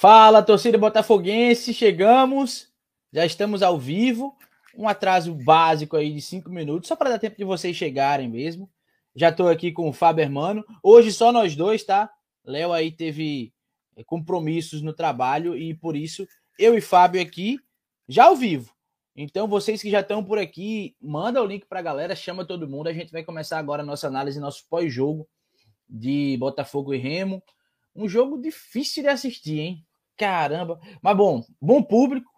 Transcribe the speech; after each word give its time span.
Fala, 0.00 0.44
torcida 0.44 0.78
botafoguense, 0.78 1.74
chegamos, 1.74 2.68
já 3.12 3.26
estamos 3.26 3.64
ao 3.64 3.76
vivo. 3.76 4.32
Um 4.76 4.86
atraso 4.86 5.34
básico 5.34 5.96
aí 5.96 6.14
de 6.14 6.22
cinco 6.22 6.50
minutos, 6.50 6.86
só 6.86 6.94
para 6.94 7.10
dar 7.10 7.18
tempo 7.18 7.36
de 7.36 7.42
vocês 7.42 7.76
chegarem 7.76 8.28
mesmo. 8.28 8.70
Já 9.12 9.30
estou 9.30 9.48
aqui 9.48 9.72
com 9.72 9.88
o 9.88 9.92
Fábio 9.92 10.22
Hermano. 10.22 10.64
Hoje 10.84 11.12
só 11.12 11.32
nós 11.32 11.56
dois, 11.56 11.82
tá? 11.82 12.08
Léo 12.44 12.72
aí 12.72 12.92
teve 12.92 13.52
eh, 13.96 14.04
compromissos 14.04 14.82
no 14.82 14.92
trabalho 14.92 15.56
e 15.56 15.74
por 15.74 15.96
isso 15.96 16.28
eu 16.56 16.78
e 16.78 16.80
Fábio 16.80 17.20
aqui 17.20 17.58
já 18.08 18.26
ao 18.26 18.36
vivo. 18.36 18.72
Então, 19.16 19.48
vocês 19.48 19.82
que 19.82 19.90
já 19.90 19.98
estão 19.98 20.22
por 20.22 20.38
aqui, 20.38 20.94
manda 21.02 21.42
o 21.42 21.44
link 21.44 21.66
para 21.66 21.80
a 21.80 21.82
galera, 21.82 22.14
chama 22.14 22.46
todo 22.46 22.68
mundo. 22.68 22.86
A 22.86 22.92
gente 22.92 23.10
vai 23.10 23.24
começar 23.24 23.58
agora 23.58 23.82
a 23.82 23.86
nossa 23.86 24.06
análise, 24.06 24.38
nosso 24.38 24.64
pós-jogo 24.70 25.28
de 25.88 26.36
Botafogo 26.38 26.94
e 26.94 26.98
Remo. 26.98 27.42
Um 27.96 28.08
jogo 28.08 28.40
difícil 28.40 29.02
de 29.02 29.08
assistir, 29.08 29.58
hein? 29.58 29.87
Caramba. 30.18 30.80
Mas 31.00 31.16
bom, 31.16 31.44
bom 31.60 31.80
público, 31.82 32.28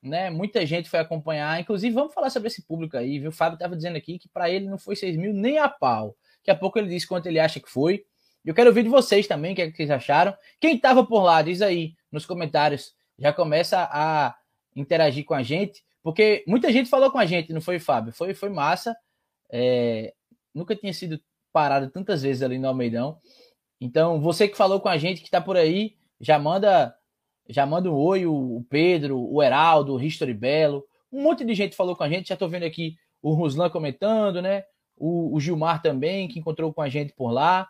né? 0.00 0.30
Muita 0.30 0.64
gente 0.64 0.88
foi 0.88 1.00
acompanhar. 1.00 1.60
Inclusive, 1.60 1.92
vamos 1.92 2.14
falar 2.14 2.30
sobre 2.30 2.46
esse 2.46 2.64
público 2.64 2.96
aí, 2.96 3.18
viu? 3.18 3.30
O 3.30 3.32
Fábio 3.32 3.54
estava 3.54 3.74
dizendo 3.74 3.96
aqui 3.96 4.18
que 4.18 4.28
para 4.28 4.48
ele 4.48 4.68
não 4.68 4.78
foi 4.78 4.94
6 4.94 5.16
mil 5.16 5.34
nem 5.34 5.58
a 5.58 5.68
pau. 5.68 6.16
Daqui 6.38 6.50
a 6.52 6.54
pouco 6.54 6.78
ele 6.78 6.88
disse 6.88 7.06
quanto 7.06 7.26
ele 7.26 7.40
acha 7.40 7.58
que 7.58 7.68
foi. 7.68 8.04
Eu 8.44 8.54
quero 8.54 8.68
ouvir 8.68 8.84
de 8.84 8.88
vocês 8.88 9.26
também, 9.26 9.52
o 9.52 9.56
que, 9.56 9.62
é 9.62 9.70
que 9.70 9.76
vocês 9.76 9.90
acharam. 9.90 10.34
Quem 10.60 10.76
estava 10.76 11.04
por 11.04 11.22
lá, 11.22 11.42
diz 11.42 11.60
aí 11.60 11.94
nos 12.12 12.24
comentários. 12.24 12.94
Já 13.18 13.32
começa 13.32 13.88
a 13.90 14.36
interagir 14.76 15.24
com 15.24 15.34
a 15.34 15.42
gente, 15.42 15.82
porque 16.02 16.44
muita 16.46 16.70
gente 16.70 16.88
falou 16.90 17.10
com 17.10 17.18
a 17.18 17.24
gente, 17.24 17.52
não 17.52 17.60
foi, 17.60 17.78
Fábio? 17.78 18.12
Foi, 18.12 18.34
foi 18.34 18.50
massa. 18.50 18.94
É, 19.50 20.12
nunca 20.54 20.76
tinha 20.76 20.92
sido 20.92 21.18
parado 21.52 21.88
tantas 21.90 22.22
vezes 22.22 22.42
ali 22.42 22.58
no 22.58 22.68
Almeidão. 22.68 23.18
Então, 23.80 24.20
você 24.20 24.46
que 24.46 24.56
falou 24.56 24.80
com 24.80 24.88
a 24.88 24.98
gente, 24.98 25.20
que 25.20 25.28
está 25.28 25.40
por 25.40 25.56
aí, 25.56 25.96
já 26.20 26.38
manda 26.38 26.94
já 27.48 27.66
manda 27.66 27.90
um 27.90 27.94
oi, 27.94 28.26
o 28.26 28.64
Pedro, 28.68 29.18
o 29.18 29.42
Heraldo, 29.42 29.94
o 29.94 30.00
History 30.00 30.32
Belo. 30.32 30.84
Um 31.12 31.22
monte 31.22 31.44
de 31.44 31.54
gente 31.54 31.76
falou 31.76 31.94
com 31.94 32.02
a 32.02 32.08
gente. 32.08 32.28
Já 32.28 32.34
estou 32.34 32.48
vendo 32.48 32.64
aqui 32.64 32.96
o 33.20 33.34
Ruslan 33.34 33.70
comentando, 33.70 34.40
né? 34.40 34.64
O, 34.96 35.34
o, 35.34 35.40
Gilmar 35.40 35.82
também, 35.82 36.28
que 36.28 36.38
encontrou 36.38 36.72
com 36.72 36.80
a 36.80 36.88
gente 36.88 37.12
por 37.12 37.30
lá. 37.30 37.68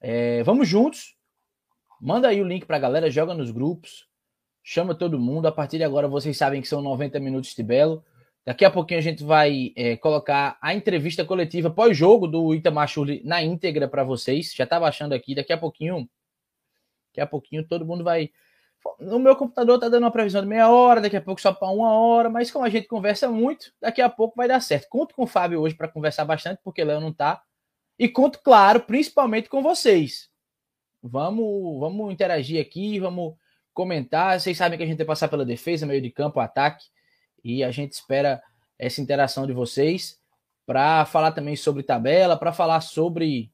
É, 0.00 0.42
vamos 0.42 0.68
juntos. 0.68 1.16
Manda 2.00 2.28
aí 2.28 2.40
o 2.40 2.46
link 2.46 2.66
para 2.66 2.76
a 2.76 2.80
galera, 2.80 3.10
joga 3.10 3.34
nos 3.34 3.50
grupos. 3.50 4.06
Chama 4.62 4.94
todo 4.94 5.18
mundo. 5.18 5.46
A 5.46 5.52
partir 5.52 5.78
de 5.78 5.84
agora, 5.84 6.06
vocês 6.06 6.36
sabem 6.36 6.60
que 6.60 6.68
são 6.68 6.80
90 6.80 7.18
minutos 7.18 7.54
de 7.54 7.62
Belo. 7.62 8.04
Daqui 8.44 8.64
a 8.64 8.70
pouquinho 8.70 9.00
a 9.00 9.02
gente 9.02 9.24
vai 9.24 9.72
é, 9.74 9.96
colocar 9.96 10.58
a 10.60 10.74
entrevista 10.74 11.24
coletiva 11.24 11.70
pós-jogo 11.70 12.26
do 12.26 12.54
Itamar 12.54 12.88
na 13.24 13.42
íntegra 13.42 13.88
para 13.88 14.04
vocês. 14.04 14.52
Já 14.54 14.64
estava 14.64 14.86
achando 14.86 15.14
aqui. 15.14 15.34
Daqui 15.34 15.52
a 15.52 15.58
pouquinho, 15.58 16.08
daqui 17.08 17.20
a 17.20 17.26
pouquinho 17.26 17.66
todo 17.66 17.86
mundo 17.86 18.04
vai 18.04 18.30
no 19.00 19.18
meu 19.18 19.34
computador 19.36 19.78
tá 19.78 19.88
dando 19.88 20.04
uma 20.04 20.10
previsão 20.10 20.42
de 20.42 20.48
meia 20.48 20.68
hora, 20.68 21.00
daqui 21.00 21.16
a 21.16 21.20
pouco 21.20 21.40
só 21.40 21.52
para 21.52 21.68
uma 21.68 21.92
hora, 21.92 22.28
mas 22.28 22.50
como 22.50 22.64
a 22.64 22.68
gente 22.68 22.86
conversa 22.86 23.28
muito, 23.28 23.72
daqui 23.80 24.00
a 24.00 24.08
pouco 24.08 24.36
vai 24.36 24.48
dar 24.48 24.60
certo. 24.60 24.88
Conto 24.88 25.14
com 25.14 25.24
o 25.24 25.26
Fábio 25.26 25.60
hoje 25.60 25.74
para 25.74 25.88
conversar 25.88 26.24
bastante, 26.24 26.60
porque 26.62 26.84
Léo 26.84 27.00
não 27.00 27.12
tá. 27.12 27.42
E 27.98 28.08
conto, 28.08 28.40
claro, 28.42 28.80
principalmente 28.80 29.48
com 29.48 29.62
vocês. 29.62 30.28
Vamos, 31.02 31.78
vamos 31.80 32.12
interagir 32.12 32.60
aqui, 32.60 32.98
vamos 32.98 33.34
comentar. 33.72 34.40
Vocês 34.40 34.56
sabem 34.56 34.78
que 34.78 34.84
a 34.84 34.86
gente 34.86 34.98
vai 34.98 35.06
passar 35.06 35.28
pela 35.28 35.44
defesa, 35.44 35.86
meio 35.86 36.00
de 36.00 36.10
campo, 36.10 36.40
ataque, 36.40 36.86
e 37.42 37.62
a 37.62 37.70
gente 37.70 37.92
espera 37.92 38.42
essa 38.78 39.00
interação 39.00 39.46
de 39.46 39.52
vocês 39.52 40.18
para 40.66 41.04
falar 41.04 41.32
também 41.32 41.56
sobre 41.56 41.82
tabela, 41.82 42.36
para 42.36 42.52
falar 42.52 42.80
sobre, 42.80 43.52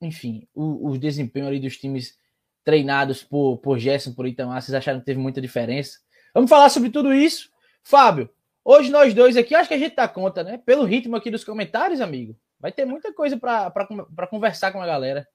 enfim, 0.00 0.46
o, 0.54 0.90
o 0.90 0.98
desempenho 0.98 1.46
ali 1.46 1.58
dos 1.58 1.76
times 1.76 2.18
treinados 2.64 3.22
por, 3.22 3.58
por 3.58 3.78
Gerson, 3.78 4.12
por 4.12 4.26
Itamar, 4.26 4.60
vocês 4.62 4.74
acharam 4.74 5.00
que 5.00 5.06
teve 5.06 5.18
muita 5.18 5.40
diferença? 5.40 5.98
Vamos 6.34 6.48
falar 6.48 6.68
sobre 6.68 6.90
tudo 6.90 7.12
isso. 7.12 7.50
Fábio, 7.82 8.30
hoje 8.64 8.90
nós 8.90 9.12
dois 9.12 9.36
aqui, 9.36 9.54
acho 9.54 9.68
que 9.68 9.74
a 9.74 9.78
gente 9.78 9.96
dá 9.96 10.06
conta, 10.08 10.42
né? 10.42 10.58
Pelo 10.58 10.84
ritmo 10.84 11.16
aqui 11.16 11.30
dos 11.30 11.44
comentários, 11.44 12.00
amigo. 12.00 12.36
Vai 12.58 12.70
ter 12.70 12.84
muita 12.84 13.12
coisa 13.12 13.36
para 13.36 14.26
conversar 14.30 14.70
com 14.72 14.80
a 14.80 14.86
galera. 14.86 15.26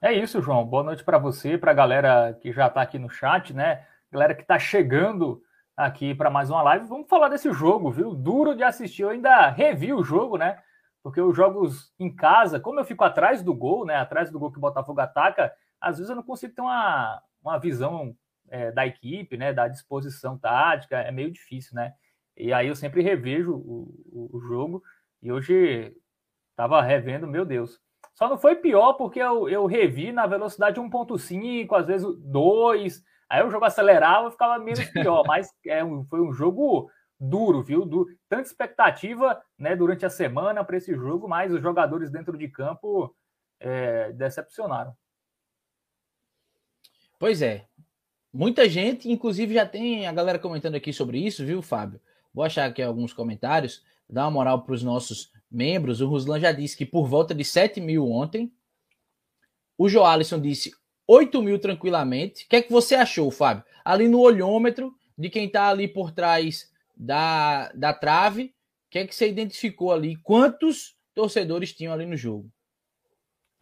É 0.00 0.12
isso, 0.12 0.40
João. 0.40 0.64
Boa 0.64 0.82
noite 0.82 1.02
para 1.02 1.18
você, 1.18 1.58
para 1.58 1.72
a 1.72 1.74
galera 1.74 2.38
que 2.40 2.52
já 2.52 2.66
está 2.68 2.82
aqui 2.82 2.98
no 2.98 3.10
chat, 3.10 3.52
né? 3.52 3.84
Galera 4.12 4.34
que 4.34 4.42
está 4.42 4.58
chegando 4.58 5.42
aqui 5.76 6.14
para 6.14 6.30
mais 6.30 6.50
uma 6.50 6.62
live. 6.62 6.86
Vamos 6.86 7.08
falar 7.08 7.28
desse 7.28 7.52
jogo, 7.52 7.90
viu? 7.90 8.14
Duro 8.14 8.54
de 8.54 8.62
assistir. 8.62 9.02
Eu 9.02 9.10
ainda 9.10 9.48
revi 9.48 9.92
o 9.92 10.04
jogo, 10.04 10.36
né? 10.36 10.58
Porque 11.02 11.20
os 11.20 11.36
jogos 11.36 11.92
em 11.98 12.14
casa, 12.14 12.60
como 12.60 12.78
eu 12.78 12.84
fico 12.84 13.02
atrás 13.02 13.42
do 13.42 13.52
gol, 13.52 13.84
né? 13.84 13.96
Atrás 13.96 14.30
do 14.30 14.38
gol 14.38 14.52
que 14.52 14.58
o 14.58 14.60
Botafogo 14.60 15.00
ataca, 15.00 15.52
às 15.84 15.98
vezes 15.98 16.10
eu 16.10 16.16
não 16.16 16.22
consigo 16.22 16.54
ter 16.54 16.62
uma, 16.62 17.22
uma 17.42 17.58
visão 17.58 18.16
é, 18.48 18.72
da 18.72 18.86
equipe, 18.86 19.36
né, 19.36 19.52
da 19.52 19.68
disposição 19.68 20.38
tática, 20.38 20.98
é 20.98 21.10
meio 21.10 21.30
difícil, 21.30 21.74
né? 21.74 21.94
E 22.36 22.52
aí 22.52 22.68
eu 22.68 22.74
sempre 22.74 23.02
revejo 23.02 23.54
o, 23.54 24.30
o, 24.32 24.40
jogo 24.40 24.82
e 25.22 25.30
hoje 25.30 25.96
estava 26.50 26.82
revendo, 26.82 27.26
meu 27.26 27.44
Deus. 27.44 27.80
Só 28.14 28.28
não 28.28 28.36
foi 28.36 28.56
pior 28.56 28.94
porque 28.94 29.20
eu, 29.20 29.48
eu 29.48 29.66
revi 29.66 30.10
na 30.10 30.26
velocidade 30.26 30.80
1.5, 30.80 31.78
às 31.78 31.86
vezes 31.86 32.06
2, 32.18 33.02
aí 33.28 33.44
o 33.44 33.50
jogo 33.50 33.64
acelerava 33.64 34.28
e 34.28 34.32
ficava 34.32 34.58
menos 34.58 34.84
pior, 34.86 35.22
mas 35.28 35.48
é 35.66 35.84
um, 35.84 36.04
foi 36.06 36.20
um 36.20 36.32
jogo 36.32 36.90
duro, 37.20 37.62
viu? 37.62 37.84
Du 37.84 38.06
tanta 38.28 38.42
expectativa 38.42 39.40
né, 39.56 39.76
durante 39.76 40.04
a 40.04 40.10
semana 40.10 40.64
para 40.64 40.76
esse 40.76 40.94
jogo, 40.94 41.28
mas 41.28 41.52
os 41.52 41.62
jogadores 41.62 42.10
dentro 42.10 42.36
de 42.36 42.48
campo 42.48 43.14
é, 43.60 44.12
decepcionaram. 44.12 44.94
Pois 47.24 47.40
é. 47.40 47.64
Muita 48.30 48.68
gente, 48.68 49.10
inclusive 49.10 49.54
já 49.54 49.64
tem 49.64 50.06
a 50.06 50.12
galera 50.12 50.38
comentando 50.38 50.74
aqui 50.74 50.92
sobre 50.92 51.16
isso, 51.16 51.42
viu, 51.42 51.62
Fábio? 51.62 51.98
Vou 52.34 52.44
achar 52.44 52.66
aqui 52.66 52.82
alguns 52.82 53.14
comentários, 53.14 53.82
dar 54.06 54.24
uma 54.24 54.30
moral 54.30 54.62
para 54.62 54.74
os 54.74 54.82
nossos 54.82 55.32
membros. 55.50 56.02
O 56.02 56.06
Ruslan 56.06 56.38
já 56.38 56.52
disse 56.52 56.76
que 56.76 56.84
por 56.84 57.08
volta 57.08 57.34
de 57.34 57.42
7 57.42 57.80
mil 57.80 58.10
ontem. 58.10 58.52
O 59.78 59.88
Joalisson 59.88 60.38
disse 60.38 60.70
8 61.08 61.40
mil 61.40 61.58
tranquilamente. 61.58 62.44
O 62.44 62.48
que 62.50 62.56
é 62.56 62.60
que 62.60 62.70
você 62.70 62.94
achou, 62.94 63.30
Fábio? 63.30 63.64
Ali 63.82 64.06
no 64.06 64.20
olhômetro 64.20 64.94
de 65.16 65.30
quem 65.30 65.46
está 65.46 65.70
ali 65.70 65.88
por 65.88 66.10
trás 66.12 66.70
da, 66.94 67.72
da 67.72 67.94
trave, 67.94 68.54
o 68.88 68.90
que 68.90 68.98
é 68.98 69.06
que 69.06 69.14
você 69.14 69.30
identificou 69.30 69.92
ali? 69.92 70.16
Quantos 70.16 70.94
torcedores 71.14 71.72
tinham 71.72 71.94
ali 71.94 72.04
no 72.04 72.18
jogo? 72.18 72.52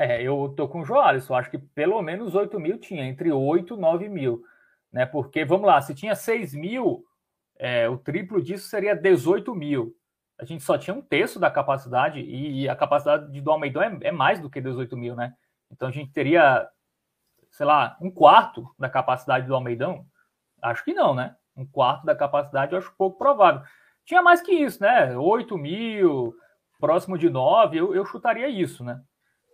É, 0.05 0.21
eu 0.21 0.53
tô 0.57 0.67
com 0.67 0.81
o 0.81 0.85
Joalisson, 0.85 1.37
acho 1.37 1.49
que 1.49 1.59
pelo 1.59 2.03
menos 2.03 2.35
8 2.35 2.59
mil 2.59 2.77
tinha, 2.77 3.05
entre 3.05 3.31
8 3.31 3.75
e 3.75 3.79
9 3.79 4.09
mil. 4.09 4.43
Né? 4.93 5.07
Porque, 5.07 5.45
vamos 5.45 5.65
lá, 5.65 5.81
se 5.81 5.95
tinha 5.95 6.17
6 6.17 6.55
mil, 6.55 7.07
é, 7.57 7.89
o 7.89 7.97
triplo 7.97 8.43
disso 8.43 8.69
seria 8.69 8.97
18 8.97 9.55
mil. 9.55 9.97
A 10.41 10.45
gente 10.45 10.65
só 10.65 10.77
tinha 10.77 10.93
um 10.93 11.01
terço 11.01 11.39
da 11.39 11.53
capacidade, 11.53 12.21
e, 12.21 12.69
a 12.69 12.75
capacidade 12.75 13.41
do 13.41 13.51
Almeidão 13.53 13.81
é, 13.81 13.97
é 14.03 14.11
mais 14.11 14.41
do 14.41 14.51
que 14.51 14.61
18 14.61 14.97
mil, 14.97 15.15
né? 15.15 15.37
Então 15.71 15.87
a 15.87 15.93
gente 15.93 16.11
teria, 16.11 16.69
sei 17.53 17.65
lá, 17.65 17.97
um 18.01 18.11
quarto 18.11 18.75
da 18.77 18.91
capacidade 18.91 19.47
do 19.47 19.55
Almeidão? 19.55 20.05
Acho 20.61 20.85
que 20.85 20.93
não, 20.93 21.15
né? 21.15 21.37
Um 21.57 21.65
quarto 21.65 22.05
da 22.05 22.17
capacidade 22.17 22.73
eu 22.73 22.79
acho 22.79 22.93
pouco 22.99 23.17
provável. 23.19 23.63
Tinha 24.05 24.21
mais 24.21 24.41
que 24.41 24.51
isso, 24.51 24.83
né? 24.83 25.17
8 25.17 25.57
mil, 25.57 26.35
próximo 26.81 27.17
de 27.17 27.31
9, 27.31 27.79
eu, 27.79 27.95
eu 27.95 28.05
chutaria 28.05 28.49
isso, 28.49 28.83
né? 28.83 29.01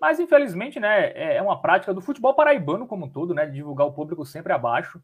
Mas, 0.00 0.20
infelizmente, 0.20 0.78
né, 0.78 1.10
é, 1.12 1.36
é 1.36 1.42
uma 1.42 1.60
prática 1.60 1.92
do 1.92 2.00
futebol 2.00 2.34
paraibano 2.34 2.86
como 2.86 3.06
um 3.06 3.10
todo, 3.10 3.34
né, 3.34 3.46
de 3.46 3.52
divulgar 3.52 3.86
o 3.86 3.92
público 3.92 4.24
sempre 4.24 4.52
abaixo. 4.52 5.02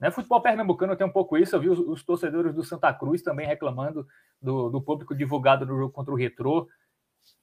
Né, 0.00 0.10
futebol 0.10 0.40
pernambucano 0.40 0.96
tem 0.96 1.06
um 1.06 1.12
pouco 1.12 1.38
isso. 1.38 1.54
Eu 1.54 1.60
vi 1.60 1.68
os, 1.68 1.78
os 1.78 2.02
torcedores 2.02 2.54
do 2.54 2.64
Santa 2.64 2.92
Cruz 2.92 3.22
também 3.22 3.46
reclamando 3.46 4.06
do, 4.40 4.68
do 4.68 4.80
público 4.80 5.14
divulgado 5.14 5.64
no 5.64 5.76
jogo 5.76 5.92
contra 5.92 6.12
o 6.12 6.16
Retrô. 6.16 6.68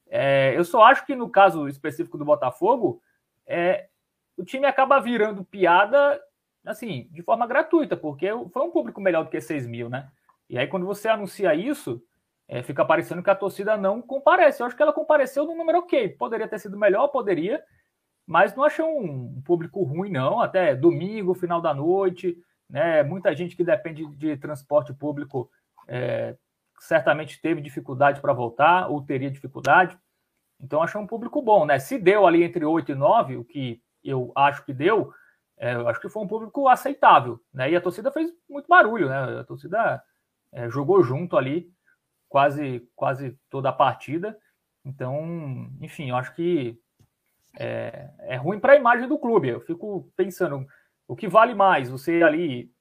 É, 0.08 0.54
eu 0.58 0.66
só 0.66 0.84
acho 0.84 1.06
que 1.06 1.16
no 1.16 1.30
caso 1.30 1.68
específico 1.68 2.18
do 2.18 2.26
Botafogo, 2.26 3.02
é, 3.48 3.88
o 4.38 4.44
time 4.44 4.66
acaba 4.66 5.00
virando 5.00 5.44
piada 5.44 6.20
assim, 6.66 7.08
de 7.12 7.22
forma 7.22 7.48
gratuita, 7.48 7.96
porque 7.96 8.28
foi 8.52 8.64
um 8.64 8.72
público 8.72 9.02
melhor 9.02 9.24
do 9.24 9.30
que 9.30 9.40
6 9.40 9.66
mil, 9.66 9.90
né? 9.90 10.10
E 10.50 10.58
aí, 10.58 10.68
quando 10.68 10.86
você 10.86 11.08
anuncia 11.08 11.54
isso, 11.54 12.02
é, 12.50 12.64
fica 12.64 12.84
parecendo 12.84 13.22
que 13.22 13.30
a 13.30 13.36
torcida 13.36 13.78
não 13.78 14.02
comparece. 14.02 14.62
Eu 14.62 14.66
acho 14.66 14.76
que 14.76 14.82
ela 14.82 14.92
compareceu 14.92 15.46
no 15.46 15.56
número 15.56 15.78
ok. 15.78 16.10
Poderia 16.10 16.48
ter 16.48 16.58
sido 16.58 16.76
melhor, 16.76 17.08
poderia, 17.10 17.64
mas 18.26 18.56
não 18.56 18.64
achei 18.64 18.84
um 18.84 19.40
público 19.46 19.84
ruim, 19.84 20.10
não. 20.10 20.42
Até 20.42 20.76
domingo, 20.76 21.36
final 21.36 21.62
da 21.62 21.76
noite, 21.76 22.36
né? 22.68 23.04
Muita 23.04 23.36
gente 23.36 23.56
que 23.56 23.64
depende 23.64 24.04
de 24.18 24.36
transporte 24.36 24.92
público 24.92 25.48
é, 25.88 26.36
certamente 26.80 27.40
teve 27.40 27.62
dificuldade 27.62 28.20
para 28.20 28.34
voltar, 28.34 28.90
ou 28.90 29.06
teria 29.06 29.30
dificuldade. 29.30 29.96
Então, 30.60 30.82
achei 30.82 31.00
um 31.00 31.08
público 31.08 31.44
bom, 31.44 31.68
né? 31.68 31.78
Se 31.78 32.00
deu 32.00 32.26
ali 32.26 32.44
entre 32.44 32.66
8 32.66 32.94
e 32.94 32.96
9, 32.96 33.38
o 33.38 33.46
que 33.46 33.80
eu 34.04 34.32
acho 34.36 34.66
que 34.66 34.74
deu, 34.74 35.14
é, 35.56 35.76
eu 35.76 35.88
acho 35.88 36.02
que 36.02 36.10
foi 36.10 36.24
um 36.24 36.28
público 36.28 36.68
aceitável, 36.68 37.40
né? 37.54 37.70
E 37.70 37.76
a 37.76 37.82
torcida 37.82 38.12
fez 38.12 38.32
muito 38.50 38.68
barulho, 38.68 39.08
né? 39.08 39.40
A 39.40 39.44
torcida 39.44 40.02
é, 40.52 40.68
jogou 40.68 41.04
junto 41.04 41.38
ali 41.38 41.72
quase, 42.30 42.88
quase 42.96 43.38
toda 43.50 43.70
a 43.70 43.74
partida. 43.74 44.38
Então, 44.86 45.68
enfim, 45.82 46.10
eu 46.10 46.16
acho 46.16 46.34
que 46.36 46.80
é, 47.58 48.10
é 48.20 48.36
ruim 48.36 48.60
para 48.60 48.74
a 48.74 48.78
imagem 48.78 49.08
do 49.08 49.18
clube. 49.18 49.50
Eu 49.50 49.62
fico 49.62 50.10
pensando, 50.16 50.66
O 51.08 51.16
que 51.16 51.28
vale 51.28 51.54
mais? 51.54 51.90
Você 51.90 52.24
ali 52.24 52.72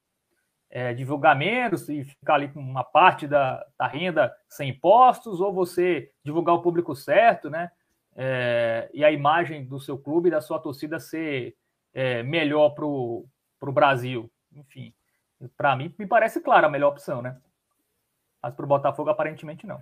é, 0.70 0.92
divulgar 0.92 1.36
menos 1.36 1.88
e 1.88 2.04
ficar 2.04 2.34
ali 2.34 2.48
com 2.48 2.60
uma 2.60 2.84
parte 2.84 3.26
da, 3.26 3.64
da, 3.78 3.86
renda 3.86 4.34
sem 4.48 4.70
impostos, 4.70 5.40
ou 5.40 5.52
você 5.52 6.12
divulgar 6.22 6.54
o 6.54 6.62
público 6.62 6.94
certo, 6.94 7.48
né? 7.48 7.70
É, 8.14 8.90
e 8.92 9.04
a 9.04 9.10
imagem 9.10 9.64
do 9.64 9.80
seu 9.80 9.96
clube 9.96 10.28
e 10.28 10.32
da 10.32 10.40
sua 10.40 10.58
torcida 10.58 10.98
ser 10.98 11.56
é, 11.94 12.22
melhor 12.22 12.70
para 12.70 12.84
o 12.84 13.72
Brasil. 13.72 14.30
Enfim, 14.52 14.92
para 15.56 15.74
mim, 15.76 15.94
me 15.98 16.06
parece 16.06 16.40
clara 16.40 16.66
a 16.66 16.70
melhor 16.70 16.90
opção, 16.90 17.22
né? 17.22 17.40
Mas 18.42 18.54
para 18.54 18.64
o 18.64 18.68
Botafogo, 18.68 19.10
aparentemente, 19.10 19.66
não. 19.66 19.80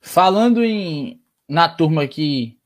Falando 0.00 0.64
em 0.64 1.22
na 1.48 1.68
turma 1.68 2.06
que 2.06 2.58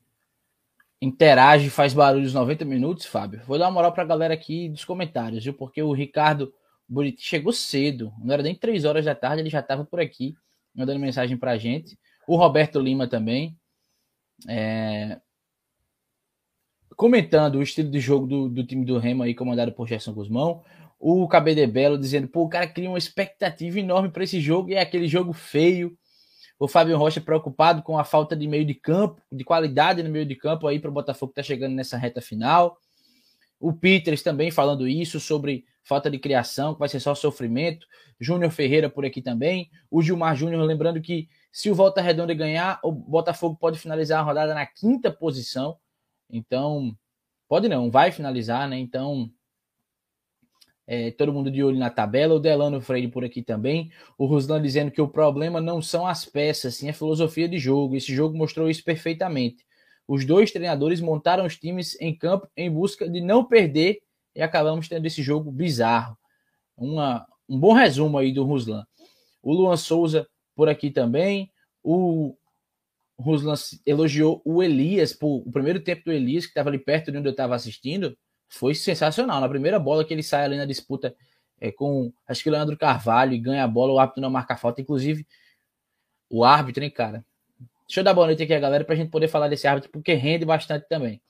interage, 1.01 1.69
faz 1.69 1.93
barulho 1.93 2.25
os 2.25 2.33
90 2.33 2.63
minutos, 2.65 3.05
Fábio, 3.05 3.41
vou 3.45 3.57
dar 3.57 3.65
uma 3.65 3.71
moral 3.71 3.91
para 3.91 4.03
a 4.03 4.07
galera 4.07 4.33
aqui 4.33 4.69
dos 4.69 4.85
comentários, 4.85 5.43
viu? 5.43 5.53
Porque 5.53 5.81
o 5.81 5.91
Ricardo 5.91 6.53
Buriti 6.87 7.23
chegou 7.23 7.51
cedo, 7.51 8.13
não 8.19 8.33
era 8.33 8.43
nem 8.43 8.55
3 8.55 8.85
horas 8.85 9.05
da 9.05 9.15
tarde, 9.15 9.41
ele 9.41 9.49
já 9.49 9.59
estava 9.59 9.83
por 9.83 9.99
aqui, 9.99 10.35
mandando 10.73 10.99
mensagem 10.99 11.37
para 11.37 11.51
a 11.51 11.57
gente. 11.57 11.97
O 12.27 12.35
Roberto 12.35 12.79
Lima 12.79 13.07
também. 13.07 13.57
É... 14.47 15.19
Comentando 16.95 17.55
o 17.55 17.63
estilo 17.63 17.89
de 17.89 17.99
jogo 17.99 18.25
do, 18.25 18.49
do 18.49 18.65
time 18.65 18.85
do 18.85 18.97
Remo 18.97 19.23
aí, 19.23 19.33
comandado 19.33 19.71
por 19.71 19.87
Gerson 19.87 20.13
Guzmão. 20.13 20.63
O 20.99 21.27
KBD 21.27 21.67
Belo 21.67 21.97
dizendo, 21.97 22.27
pô, 22.27 22.43
o 22.43 22.49
cara 22.49 22.67
cria 22.67 22.89
uma 22.89 22.97
expectativa 22.97 23.79
enorme 23.79 24.09
para 24.09 24.23
esse 24.23 24.39
jogo 24.39 24.69
e 24.69 24.75
é 24.75 24.81
aquele 24.81 25.07
jogo 25.07 25.33
feio 25.33 25.97
o 26.57 26.67
Fábio 26.67 26.97
Rocha 26.97 27.19
preocupado 27.19 27.83
com 27.83 27.97
a 27.97 28.03
falta 28.03 28.35
de 28.35 28.47
meio 28.47 28.65
de 28.65 28.73
campo, 28.73 29.21
de 29.31 29.43
qualidade 29.43 30.01
no 30.01 30.09
meio 30.09 30.25
de 30.25 30.35
campo 30.35 30.67
aí 30.67 30.79
para 30.79 30.89
o 30.89 30.93
Botafogo 30.93 31.33
que 31.33 31.39
está 31.39 31.47
chegando 31.53 31.75
nessa 31.75 31.97
reta 31.97 32.21
final. 32.21 32.77
O 33.59 33.73
Peters 33.73 34.21
também 34.21 34.51
falando 34.51 34.87
isso 34.87 35.19
sobre 35.19 35.65
falta 35.83 36.09
de 36.09 36.17
criação, 36.17 36.73
que 36.73 36.79
vai 36.79 36.89
ser 36.89 36.99
só 36.99 37.13
sofrimento. 37.13 37.85
Júnior 38.19 38.51
Ferreira 38.51 38.89
por 38.89 39.05
aqui 39.05 39.21
também. 39.21 39.69
O 39.91 40.01
Gilmar 40.01 40.35
Júnior 40.35 40.63
lembrando 40.63 41.01
que 41.01 41.27
se 41.51 41.69
o 41.69 41.75
Volta 41.75 42.01
Redonda 42.01 42.33
ganhar, 42.33 42.79
o 42.83 42.91
Botafogo 42.91 43.57
pode 43.57 43.77
finalizar 43.77 44.19
a 44.19 44.23
rodada 44.23 44.53
na 44.53 44.65
quinta 44.65 45.11
posição. 45.11 45.77
Então, 46.29 46.97
pode 47.47 47.67
não, 47.67 47.91
vai 47.91 48.11
finalizar, 48.11 48.67
né? 48.67 48.79
Então, 48.79 49.29
é, 50.87 51.11
todo 51.11 51.33
mundo 51.33 51.49
de 51.49 51.63
olho 51.63 51.77
na 51.77 51.89
tabela. 51.89 52.35
O 52.35 52.39
Delano 52.39 52.81
Freire 52.81 53.07
por 53.07 53.23
aqui 53.23 53.41
também. 53.41 53.91
O 54.17 54.25
Ruslan 54.25 54.61
dizendo 54.61 54.91
que 54.91 55.01
o 55.01 55.07
problema 55.07 55.59
não 55.59 55.81
são 55.81 56.05
as 56.05 56.25
peças, 56.25 56.75
sim 56.75 56.89
a 56.89 56.93
filosofia 56.93 57.47
de 57.47 57.57
jogo. 57.57 57.95
Esse 57.95 58.13
jogo 58.13 58.37
mostrou 58.37 58.69
isso 58.69 58.83
perfeitamente. 58.83 59.65
Os 60.07 60.25
dois 60.25 60.51
treinadores 60.51 61.01
montaram 61.01 61.45
os 61.45 61.57
times 61.57 61.99
em 61.99 62.15
campo 62.15 62.47
em 62.55 62.69
busca 62.71 63.09
de 63.09 63.19
não 63.21 63.43
perder 63.43 64.01
e 64.35 64.41
acabamos 64.41 64.87
tendo 64.87 65.05
esse 65.05 65.23
jogo 65.23 65.51
bizarro. 65.51 66.15
Uma, 66.77 67.25
um 67.49 67.59
bom 67.59 67.73
resumo 67.73 68.17
aí 68.17 68.31
do 68.31 68.43
Ruslan. 68.43 68.85
O 69.41 69.53
Luan 69.53 69.77
Souza 69.77 70.27
por 70.55 70.69
aqui 70.69 70.91
também. 70.91 71.51
O 71.81 72.35
Ruslan 73.17 73.55
elogiou 73.85 74.41
o 74.45 74.61
Elias, 74.61 75.13
por, 75.13 75.37
o 75.47 75.51
primeiro 75.51 75.79
tempo 75.79 76.03
do 76.05 76.11
Elias, 76.11 76.45
que 76.45 76.51
estava 76.51 76.69
ali 76.69 76.77
perto 76.77 77.11
de 77.11 77.17
onde 77.17 77.27
eu 77.27 77.31
estava 77.31 77.55
assistindo 77.55 78.15
foi 78.55 78.73
sensacional. 78.73 79.41
Na 79.41 79.49
primeira 79.49 79.77
bola 79.77 80.05
que 80.05 80.13
ele 80.13 80.23
sai 80.23 80.45
ali 80.45 80.57
na 80.57 80.65
disputa 80.65 81.15
é, 81.59 81.71
com, 81.71 82.11
acho 82.27 82.41
que 82.41 82.49
o 82.49 82.51
Leandro 82.51 82.77
Carvalho 82.77 83.33
e 83.33 83.37
ganha 83.37 83.63
a 83.63 83.67
bola, 83.67 83.93
o 83.93 83.99
árbitro 83.99 84.21
não 84.21 84.29
marca 84.29 84.55
falta. 84.55 84.81
Inclusive, 84.81 85.27
o 86.29 86.43
árbitro, 86.43 86.83
hein, 86.83 86.89
cara? 86.89 87.25
Deixa 87.87 87.99
eu 87.99 88.03
dar 88.03 88.13
boa 88.13 88.27
noite 88.27 88.41
aqui 88.41 88.53
a 88.53 88.59
galera 88.59 88.83
para 88.83 88.93
a 88.93 88.97
gente 88.97 89.11
poder 89.11 89.27
falar 89.27 89.47
desse 89.47 89.67
árbitro, 89.67 89.91
porque 89.91 90.13
rende 90.13 90.45
bastante 90.45 90.87
também. 90.87 91.21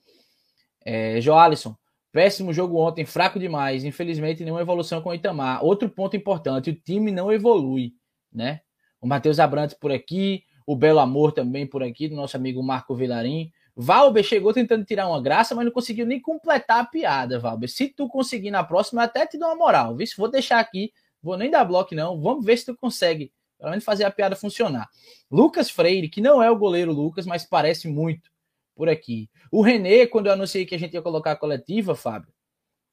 É, 0.84 1.20
Joalisson, 1.20 1.76
péssimo 2.12 2.52
jogo 2.52 2.78
ontem, 2.78 3.04
fraco 3.04 3.38
demais. 3.38 3.84
Infelizmente, 3.84 4.42
nenhuma 4.42 4.62
evolução 4.62 5.02
com 5.02 5.10
o 5.10 5.14
Itamar. 5.14 5.64
Outro 5.64 5.88
ponto 5.88 6.16
importante: 6.16 6.70
o 6.70 6.74
time 6.74 7.10
não 7.10 7.32
evolui, 7.32 7.92
né? 8.32 8.60
O 9.00 9.06
Matheus 9.06 9.38
Abrantes 9.38 9.76
por 9.76 9.92
aqui, 9.92 10.44
o 10.66 10.74
Belo 10.74 11.00
Amor 11.00 11.32
também 11.32 11.66
por 11.66 11.82
aqui, 11.82 12.08
do 12.08 12.16
nosso 12.16 12.36
amigo 12.36 12.62
Marco 12.62 12.94
Vilarim. 12.94 13.50
Valber 13.76 14.24
chegou 14.24 14.54
tentando 14.54 14.86
tirar 14.86 15.06
uma 15.06 15.20
graça, 15.20 15.54
mas 15.54 15.66
não 15.66 15.72
conseguiu 15.72 16.06
nem 16.06 16.18
completar 16.18 16.80
a 16.80 16.86
piada, 16.86 17.38
Valber. 17.38 17.68
Se 17.68 17.88
tu 17.88 18.08
conseguir 18.08 18.50
na 18.50 18.64
próxima, 18.64 19.02
até 19.02 19.26
te 19.26 19.36
dou 19.36 19.48
uma 19.50 19.56
moral, 19.56 19.94
viu? 19.94 20.06
Vou 20.16 20.30
deixar 20.30 20.58
aqui, 20.58 20.90
vou 21.22 21.36
nem 21.36 21.50
dar 21.50 21.62
bloco 21.64 21.94
não, 21.94 22.18
vamos 22.18 22.42
ver 22.42 22.56
se 22.56 22.64
tu 22.64 22.74
consegue, 22.74 23.30
pelo 23.58 23.70
menos 23.70 23.84
fazer 23.84 24.04
a 24.04 24.10
piada 24.10 24.34
funcionar. 24.34 24.88
Lucas 25.30 25.68
Freire, 25.68 26.08
que 26.08 26.22
não 26.22 26.42
é 26.42 26.50
o 26.50 26.56
goleiro 26.56 26.90
Lucas, 26.90 27.26
mas 27.26 27.44
parece 27.44 27.86
muito 27.86 28.30
por 28.74 28.88
aqui. 28.88 29.28
O 29.52 29.60
Renê, 29.60 30.06
quando 30.06 30.28
eu 30.28 30.32
anunciei 30.32 30.64
que 30.64 30.74
a 30.74 30.78
gente 30.78 30.94
ia 30.94 31.02
colocar 31.02 31.32
a 31.32 31.36
coletiva, 31.36 31.94
Fábio, 31.94 32.32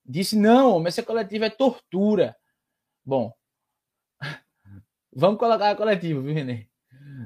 disse: 0.05 0.35
não, 0.35 0.79
mas 0.79 0.95
essa 0.97 1.07
coletiva 1.07 1.45
é 1.45 1.49
tortura. 1.49 2.35
Bom, 3.05 3.33
vamos 5.15 5.39
colocar 5.39 5.71
a 5.71 5.75
coletiva, 5.75 6.21
viu, 6.21 6.33
Renê? 6.33 6.67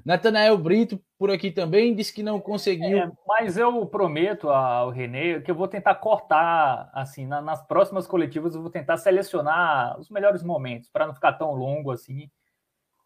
Natanael 0.06 0.58
Brito, 0.58 1.02
por 1.18 1.32
aqui 1.32 1.52
também, 1.52 1.96
disse 1.96 2.14
que 2.14 2.24
não 2.24 2.40
conseguiu. 2.40 2.98
É, 2.98 3.12
mas 3.28 3.58
eu 3.58 3.86
prometo 3.86 4.50
ao 4.50 4.90
Renê 4.90 5.42
que 5.42 5.52
eu 5.52 5.56
vou 5.56 5.68
tentar 5.68 5.96
cortar, 5.96 6.90
assim, 6.94 7.26
na, 7.26 7.42
nas 7.42 7.66
próximas 7.66 8.08
coletivas, 8.08 8.56
eu 8.56 8.62
vou 8.62 8.72
tentar 8.72 8.98
selecionar 8.98 10.00
os 10.00 10.10
melhores 10.10 10.44
momentos, 10.44 10.90
para 10.90 11.08
não 11.08 11.14
ficar 11.14 11.34
tão 11.34 11.54
longo 11.54 11.92
assim. 11.92 12.30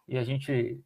E 0.08 0.18
a 0.18 0.24
gente 0.24 0.82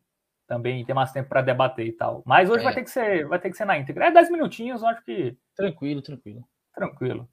também 0.47 0.85
ter 0.85 0.93
mais 0.93 1.11
tempo 1.11 1.29
para 1.29 1.41
debater 1.41 1.87
e 1.87 1.91
tal. 1.91 2.21
Mas 2.25 2.49
hoje 2.49 2.61
é. 2.61 2.63
vai, 2.63 2.73
ter 2.73 2.83
que 2.83 2.89
ser, 2.89 3.27
vai 3.27 3.39
ter 3.39 3.49
que 3.49 3.57
ser 3.57 3.65
na 3.65 3.77
íntegra. 3.77 4.07
É 4.07 4.11
10 4.11 4.31
minutinhos, 4.31 4.81
eu 4.81 4.87
acho 4.87 5.03
que. 5.03 5.37
Tranquilo, 5.55 6.01
tranquilo. 6.01 6.47
Tranquilo. 6.73 7.27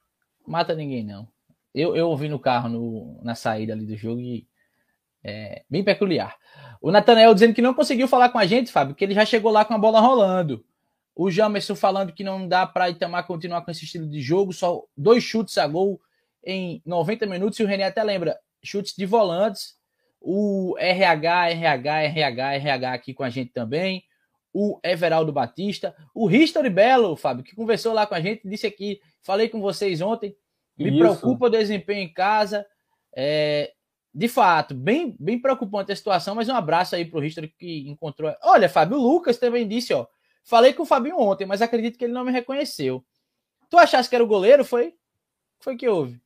Mata 0.46 0.74
ninguém, 0.74 1.04
não. 1.04 1.28
Eu, 1.74 1.96
eu 1.96 2.08
ouvi 2.08 2.28
no 2.28 2.38
carro 2.38 2.68
no, 2.68 3.20
na 3.22 3.34
saída 3.34 3.72
ali 3.72 3.86
do 3.86 3.96
jogo 3.96 4.20
e 4.20 4.46
é 5.22 5.62
bem 5.68 5.84
peculiar. 5.84 6.36
O 6.80 6.90
Nathanael 6.90 7.32
dizendo 7.32 7.54
que 7.54 7.62
não 7.62 7.74
conseguiu 7.74 8.08
falar 8.08 8.30
com 8.30 8.38
a 8.38 8.46
gente, 8.46 8.72
Fábio, 8.72 8.94
que 8.94 9.04
ele 9.04 9.14
já 9.14 9.24
chegou 9.24 9.52
lá 9.52 9.64
com 9.64 9.74
a 9.74 9.78
bola 9.78 10.00
rolando. 10.00 10.64
O 11.14 11.30
Jamerson 11.30 11.74
falando 11.74 12.12
que 12.12 12.24
não 12.24 12.48
dá 12.48 12.66
para 12.66 12.90
Itamar 12.90 13.26
continuar 13.26 13.62
com 13.62 13.70
esse 13.70 13.84
estilo 13.84 14.08
de 14.08 14.20
jogo, 14.20 14.52
só 14.52 14.82
dois 14.96 15.22
chutes 15.22 15.58
a 15.58 15.66
gol 15.66 16.00
em 16.42 16.82
90 16.84 17.26
minutos. 17.26 17.58
E 17.60 17.62
o 17.62 17.66
René 17.66 17.84
até 17.84 18.02
lembra, 18.02 18.38
chutes 18.62 18.94
de 18.96 19.06
volantes. 19.06 19.76
O 20.20 20.76
RH, 20.78 21.50
RH, 21.50 22.02
RH, 22.02 22.54
RH 22.54 22.92
aqui 22.92 23.14
com 23.14 23.22
a 23.22 23.30
gente 23.30 23.52
também. 23.52 24.04
O 24.52 24.78
Everaldo 24.82 25.32
Batista. 25.32 25.94
O 26.14 26.30
History 26.30 26.70
Belo, 26.70 27.16
Fábio, 27.16 27.44
que 27.44 27.54
conversou 27.54 27.92
lá 27.92 28.06
com 28.06 28.14
a 28.14 28.20
gente, 28.20 28.48
disse 28.48 28.66
aqui, 28.66 29.00
falei 29.22 29.48
com 29.48 29.60
vocês 29.60 30.00
ontem, 30.00 30.34
me 30.78 30.90
Isso. 30.90 30.98
preocupa 30.98 31.46
o 31.46 31.50
desempenho 31.50 32.00
em 32.00 32.12
casa. 32.12 32.66
É, 33.14 33.72
de 34.14 34.28
fato, 34.28 34.74
bem, 34.74 35.16
bem 35.18 35.40
preocupante 35.40 35.90
a 35.90 35.96
situação, 35.96 36.34
mas 36.34 36.48
um 36.48 36.54
abraço 36.54 36.94
aí 36.94 37.04
para 37.04 37.18
o 37.18 37.24
History 37.24 37.48
que 37.48 37.88
encontrou. 37.88 38.34
Olha, 38.42 38.68
Fábio 38.68 38.98
Lucas 38.98 39.38
também 39.38 39.66
disse, 39.66 39.94
ó. 39.94 40.06
Falei 40.44 40.72
com 40.74 40.82
o 40.82 40.86
Fabinho 40.86 41.18
ontem, 41.18 41.46
mas 41.46 41.62
acredito 41.62 41.96
que 41.96 42.04
ele 42.04 42.12
não 42.12 42.24
me 42.24 42.32
reconheceu. 42.32 43.04
Tu 43.70 43.78
achasse 43.78 44.08
que 44.08 44.14
era 44.14 44.24
o 44.24 44.28
goleiro? 44.28 44.64
Foi? 44.64 44.94
Foi 45.60 45.76
que 45.76 45.88
houve? 45.88 46.20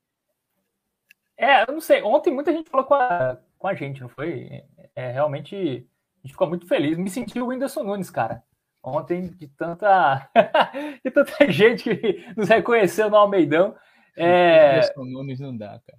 É, 1.36 1.62
eu 1.62 1.74
não 1.74 1.80
sei. 1.80 2.02
Ontem 2.02 2.32
muita 2.32 2.52
gente 2.52 2.70
falou 2.70 2.86
com 2.86 2.94
a, 2.94 3.38
com 3.58 3.68
a 3.68 3.74
gente, 3.74 4.00
não 4.00 4.08
foi? 4.08 4.64
É, 4.94 5.12
realmente, 5.12 5.54
a 5.54 6.26
gente 6.26 6.32
ficou 6.32 6.48
muito 6.48 6.66
feliz. 6.66 6.96
Me 6.96 7.10
senti 7.10 7.38
o 7.38 7.48
Whindersson 7.48 7.82
Nunes, 7.84 8.10
cara. 8.10 8.42
Ontem, 8.82 9.28
de 9.28 9.46
tanta, 9.48 10.28
de 11.04 11.10
tanta 11.10 11.52
gente 11.52 11.84
que 11.84 12.34
nos 12.36 12.48
reconheceu 12.48 13.10
no 13.10 13.16
Almeidão. 13.16 13.76
É... 14.16 14.76
Whindersson 14.76 15.04
Nunes 15.04 15.38
não 15.38 15.56
dá, 15.56 15.80
cara. 15.86 15.98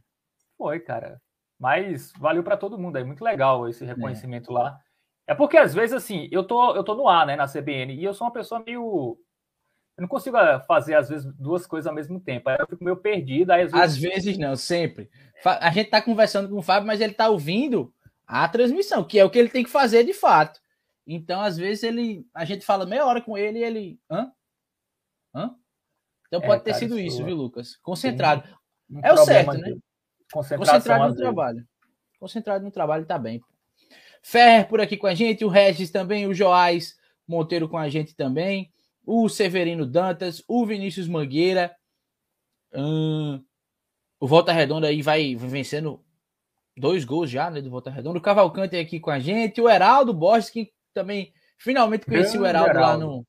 Foi, 0.57 0.79
cara. 0.79 1.21
Mas 1.59 2.11
valeu 2.17 2.43
para 2.43 2.57
todo 2.57 2.77
mundo, 2.77 2.97
é 2.97 3.03
muito 3.03 3.23
legal 3.23 3.67
esse 3.67 3.83
é. 3.83 3.87
reconhecimento 3.87 4.51
é. 4.51 4.53
lá. 4.53 4.79
É 5.25 5.35
porque 5.35 5.57
às 5.57 5.73
vezes 5.73 5.93
assim, 5.93 6.27
eu 6.31 6.43
tô 6.43 6.75
eu 6.75 6.83
tô 6.83 6.95
no 6.95 7.07
ar, 7.07 7.25
né, 7.25 7.35
na 7.35 7.47
CBN, 7.47 7.93
e 7.95 8.03
eu 8.03 8.13
sou 8.13 8.27
uma 8.27 8.33
pessoa 8.33 8.63
meio 8.65 9.17
eu 9.97 10.03
não 10.03 10.07
consigo 10.07 10.37
eh, 10.37 10.59
fazer 10.67 10.93
às 10.93 11.09
vezes 11.09 11.25
duas 11.33 11.65
coisas 11.65 11.87
ao 11.87 11.95
mesmo 11.95 12.19
tempo. 12.19 12.47
Aí 12.49 12.57
eu 12.59 12.67
fico 12.67 12.83
meio 12.83 12.97
perdido, 12.97 13.49
aí, 13.49 13.63
às 13.63 13.71
vezes... 13.71 13.85
às 13.85 13.97
vezes 13.97 14.37
não, 14.37 14.55
sempre. 14.55 15.09
A 15.43 15.71
gente 15.71 15.89
tá 15.89 15.99
conversando 15.99 16.47
com 16.47 16.57
o 16.57 16.61
Fábio, 16.61 16.85
mas 16.85 17.01
ele 17.01 17.13
tá 17.13 17.27
ouvindo 17.27 17.91
a 18.27 18.47
transmissão, 18.47 19.03
que 19.03 19.17
é 19.17 19.25
o 19.25 19.29
que 19.29 19.39
ele 19.39 19.49
tem 19.49 19.63
que 19.63 19.69
fazer 19.71 20.03
de 20.03 20.13
fato. 20.13 20.61
Então, 21.05 21.41
às 21.41 21.57
vezes 21.57 21.83
ele 21.83 22.27
a 22.31 22.45
gente 22.45 22.63
fala 22.63 22.85
meia 22.85 23.05
hora 23.05 23.21
com 23.21 23.35
ele 23.35 23.57
e 23.57 23.63
ele, 23.63 23.99
hã? 24.09 24.31
Hã? 25.33 25.55
Então 26.27 26.41
pode 26.41 26.61
é, 26.61 26.65
ter 26.65 26.71
cara, 26.71 26.79
sido 26.79 26.99
isso, 26.99 27.23
viu, 27.23 27.35
Lucas? 27.35 27.75
Concentrado. 27.77 28.43
Um 28.89 28.99
é 29.01 29.11
o 29.11 29.17
certo, 29.17 29.53
né? 29.53 29.77
Concentrado 30.31 31.09
no 31.09 31.15
trabalho. 31.15 31.67
Concentrado 32.19 32.65
no 32.65 32.71
trabalho 32.71 33.05
tá 33.05 33.17
bem. 33.17 33.41
Ferrer 34.21 34.67
por 34.67 34.81
aqui 34.81 34.97
com 34.97 35.07
a 35.07 35.13
gente, 35.13 35.45
o 35.45 35.49
Regis 35.49 35.89
também, 35.89 36.27
o 36.27 36.33
Joás 36.33 36.97
Monteiro 37.27 37.67
com 37.67 37.77
a 37.77 37.89
gente 37.89 38.15
também, 38.15 38.71
o 39.05 39.29
Severino 39.29 39.85
Dantas, 39.85 40.43
o 40.47 40.65
Vinícius 40.65 41.07
Mangueira. 41.07 41.75
Hum, 42.73 43.43
o 44.19 44.27
Volta 44.27 44.51
Redonda 44.51 44.87
aí 44.87 45.01
vai 45.01 45.35
vencendo 45.35 46.03
dois 46.75 47.05
gols 47.05 47.29
já, 47.29 47.49
né, 47.49 47.61
do 47.61 47.69
Volta 47.69 47.89
Redonda. 47.89 48.19
O 48.19 48.21
Cavalcante 48.21 48.75
aqui 48.75 48.99
com 48.99 49.09
a 49.09 49.19
gente, 49.19 49.61
o 49.61 49.69
Heraldo 49.69 50.13
Borges, 50.13 50.49
que 50.49 50.71
também 50.93 51.33
finalmente 51.57 52.05
conheci 52.05 52.37
o 52.37 52.45
Heraldo, 52.45 52.71
Heraldo, 52.71 53.05
lá 53.05 53.05
no. 53.05 53.27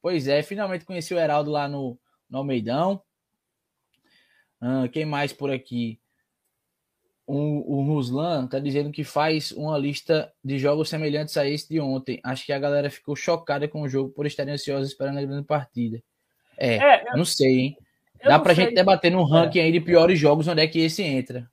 Pois 0.00 0.28
é, 0.28 0.42
finalmente 0.42 0.84
conheci 0.84 1.14
o 1.14 1.18
Heraldo 1.18 1.50
lá 1.50 1.68
no, 1.68 1.98
no 2.28 2.38
Almeidão. 2.38 3.02
Ah, 4.60 4.88
quem 4.88 5.04
mais 5.04 5.32
por 5.32 5.50
aqui? 5.50 6.00
O, 7.26 7.78
o 7.78 7.82
Ruslan 7.86 8.46
tá 8.46 8.58
dizendo 8.58 8.90
que 8.90 9.02
faz 9.02 9.50
uma 9.52 9.78
lista 9.78 10.30
de 10.44 10.58
jogos 10.58 10.90
semelhantes 10.90 11.36
a 11.38 11.48
esse 11.48 11.68
de 11.68 11.80
ontem. 11.80 12.20
Acho 12.22 12.44
que 12.44 12.52
a 12.52 12.58
galera 12.58 12.90
ficou 12.90 13.16
chocada 13.16 13.66
com 13.66 13.80
o 13.80 13.88
jogo 13.88 14.10
por 14.10 14.26
estarem 14.26 14.52
ansiosos 14.52 14.88
esperando 14.88 15.18
a 15.18 15.22
grande 15.22 15.46
partida. 15.46 16.02
É, 16.58 16.76
é 16.76 17.04
eu, 17.08 17.16
não 17.16 17.24
sei, 17.24 17.58
hein? 17.60 17.78
Dá 18.22 18.38
pra 18.38 18.54
sei. 18.54 18.64
gente 18.64 18.74
debater 18.74 19.10
no 19.10 19.24
ranking 19.24 19.58
é. 19.58 19.62
aí 19.62 19.72
de 19.72 19.80
piores 19.80 20.18
jogos 20.18 20.46
onde 20.48 20.62
é 20.62 20.66
que 20.66 20.80
esse 20.80 21.02
entra. 21.02 21.50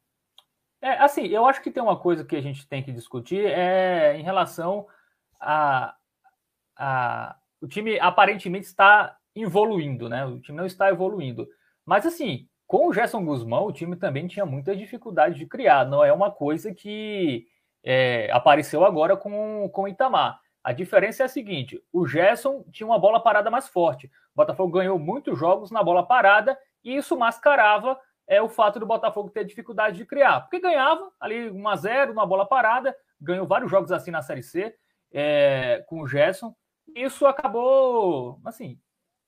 É, 0.81 0.93
assim, 0.93 1.27
eu 1.27 1.45
acho 1.45 1.61
que 1.61 1.71
tem 1.71 1.81
uma 1.81 1.97
coisa 1.97 2.25
que 2.25 2.35
a 2.35 2.41
gente 2.41 2.67
tem 2.67 2.81
que 2.81 2.91
discutir 2.91 3.45
é 3.45 4.17
em 4.17 4.23
relação 4.23 4.87
a, 5.39 5.95
a 6.75 7.35
o 7.61 7.67
time 7.67 7.99
aparentemente 7.99 8.65
está 8.65 9.15
evoluindo, 9.35 10.09
né? 10.09 10.25
O 10.25 10.39
time 10.39 10.57
não 10.57 10.65
está 10.65 10.89
evoluindo. 10.89 11.47
Mas 11.85 12.05
assim, 12.05 12.47
com 12.71 12.87
o 12.87 12.93
Gerson 12.93 13.25
Guzmão, 13.25 13.65
o 13.65 13.73
time 13.73 13.97
também 13.97 14.29
tinha 14.29 14.45
muita 14.45 14.73
dificuldade 14.73 15.37
de 15.37 15.45
criar. 15.45 15.85
Não 15.85 16.05
é 16.05 16.13
uma 16.13 16.31
coisa 16.31 16.73
que 16.73 17.45
é, 17.83 18.29
apareceu 18.31 18.85
agora 18.85 19.17
com, 19.17 19.69
com 19.73 19.81
o 19.81 19.87
Itamar. 19.89 20.39
A 20.63 20.71
diferença 20.71 21.21
é 21.21 21.25
a 21.25 21.29
seguinte: 21.29 21.83
o 21.91 22.07
Gerson 22.07 22.63
tinha 22.71 22.87
uma 22.87 22.97
bola 22.97 23.21
parada 23.21 23.51
mais 23.51 23.67
forte. 23.67 24.07
O 24.07 24.37
Botafogo 24.37 24.71
ganhou 24.71 24.97
muitos 24.97 25.37
jogos 25.37 25.69
na 25.69 25.83
bola 25.83 26.07
parada 26.07 26.57
e 26.81 26.95
isso 26.95 27.17
mascarava 27.17 27.99
é, 28.25 28.41
o 28.41 28.47
fato 28.47 28.79
do 28.79 28.85
Botafogo 28.85 29.29
ter 29.29 29.43
dificuldade 29.43 29.97
de 29.97 30.05
criar. 30.05 30.39
Porque 30.39 30.61
ganhava 30.61 31.11
ali 31.19 31.51
1 31.51 31.67
a 31.67 31.75
0 31.75 32.13
na 32.13 32.25
bola 32.25 32.45
parada, 32.45 32.95
ganhou 33.19 33.45
vários 33.45 33.69
jogos 33.69 33.91
assim 33.91 34.11
na 34.11 34.21
Série 34.21 34.43
C 34.43 34.73
é, 35.11 35.83
com 35.89 35.99
o 35.99 36.07
Gerson. 36.07 36.55
Isso 36.95 37.25
acabou, 37.25 38.39
assim, 38.45 38.79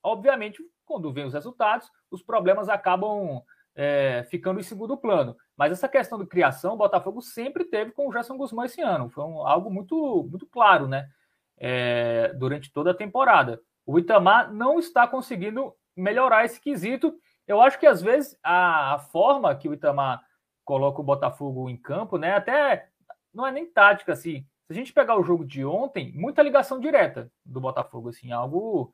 obviamente, 0.02 0.62
quando 0.84 1.12
vem 1.12 1.24
os 1.24 1.34
resultados, 1.34 1.90
os 2.10 2.22
problemas 2.22 2.68
acabam 2.68 3.42
é, 3.74 4.24
ficando 4.30 4.60
em 4.60 4.62
segundo 4.62 4.96
plano. 4.96 5.36
Mas 5.56 5.72
essa 5.72 5.88
questão 5.88 6.18
de 6.18 6.26
criação, 6.26 6.74
o 6.74 6.78
Botafogo 6.78 7.20
sempre 7.20 7.64
teve 7.64 7.92
com 7.92 8.08
o 8.08 8.12
Gerson 8.12 8.36
Guzmão 8.36 8.64
esse 8.64 8.80
ano. 8.80 9.10
Foi 9.10 9.24
um, 9.24 9.46
algo 9.46 9.70
muito, 9.70 10.26
muito 10.30 10.46
claro, 10.46 10.86
né? 10.86 11.08
É, 11.56 12.32
durante 12.34 12.72
toda 12.72 12.90
a 12.90 12.96
temporada. 12.96 13.60
O 13.86 13.98
Itamar 13.98 14.52
não 14.52 14.78
está 14.78 15.06
conseguindo 15.06 15.74
melhorar 15.96 16.44
esse 16.44 16.60
quesito. 16.60 17.14
Eu 17.46 17.60
acho 17.60 17.78
que 17.78 17.86
às 17.86 18.00
vezes 18.00 18.36
a, 18.42 18.94
a 18.94 18.98
forma 18.98 19.54
que 19.54 19.68
o 19.68 19.74
Itamar 19.74 20.22
coloca 20.64 21.00
o 21.00 21.04
Botafogo 21.04 21.68
em 21.68 21.76
campo, 21.76 22.16
né? 22.16 22.34
Até 22.34 22.88
não 23.32 23.46
é 23.46 23.52
nem 23.52 23.66
tática 23.66 24.12
assim. 24.12 24.46
Se 24.66 24.72
a 24.72 24.74
gente 24.74 24.92
pegar 24.92 25.16
o 25.16 25.22
jogo 25.22 25.44
de 25.44 25.64
ontem, 25.64 26.12
muita 26.14 26.42
ligação 26.42 26.80
direta 26.80 27.30
do 27.44 27.60
Botafogo, 27.60 28.08
assim, 28.08 28.32
algo 28.32 28.90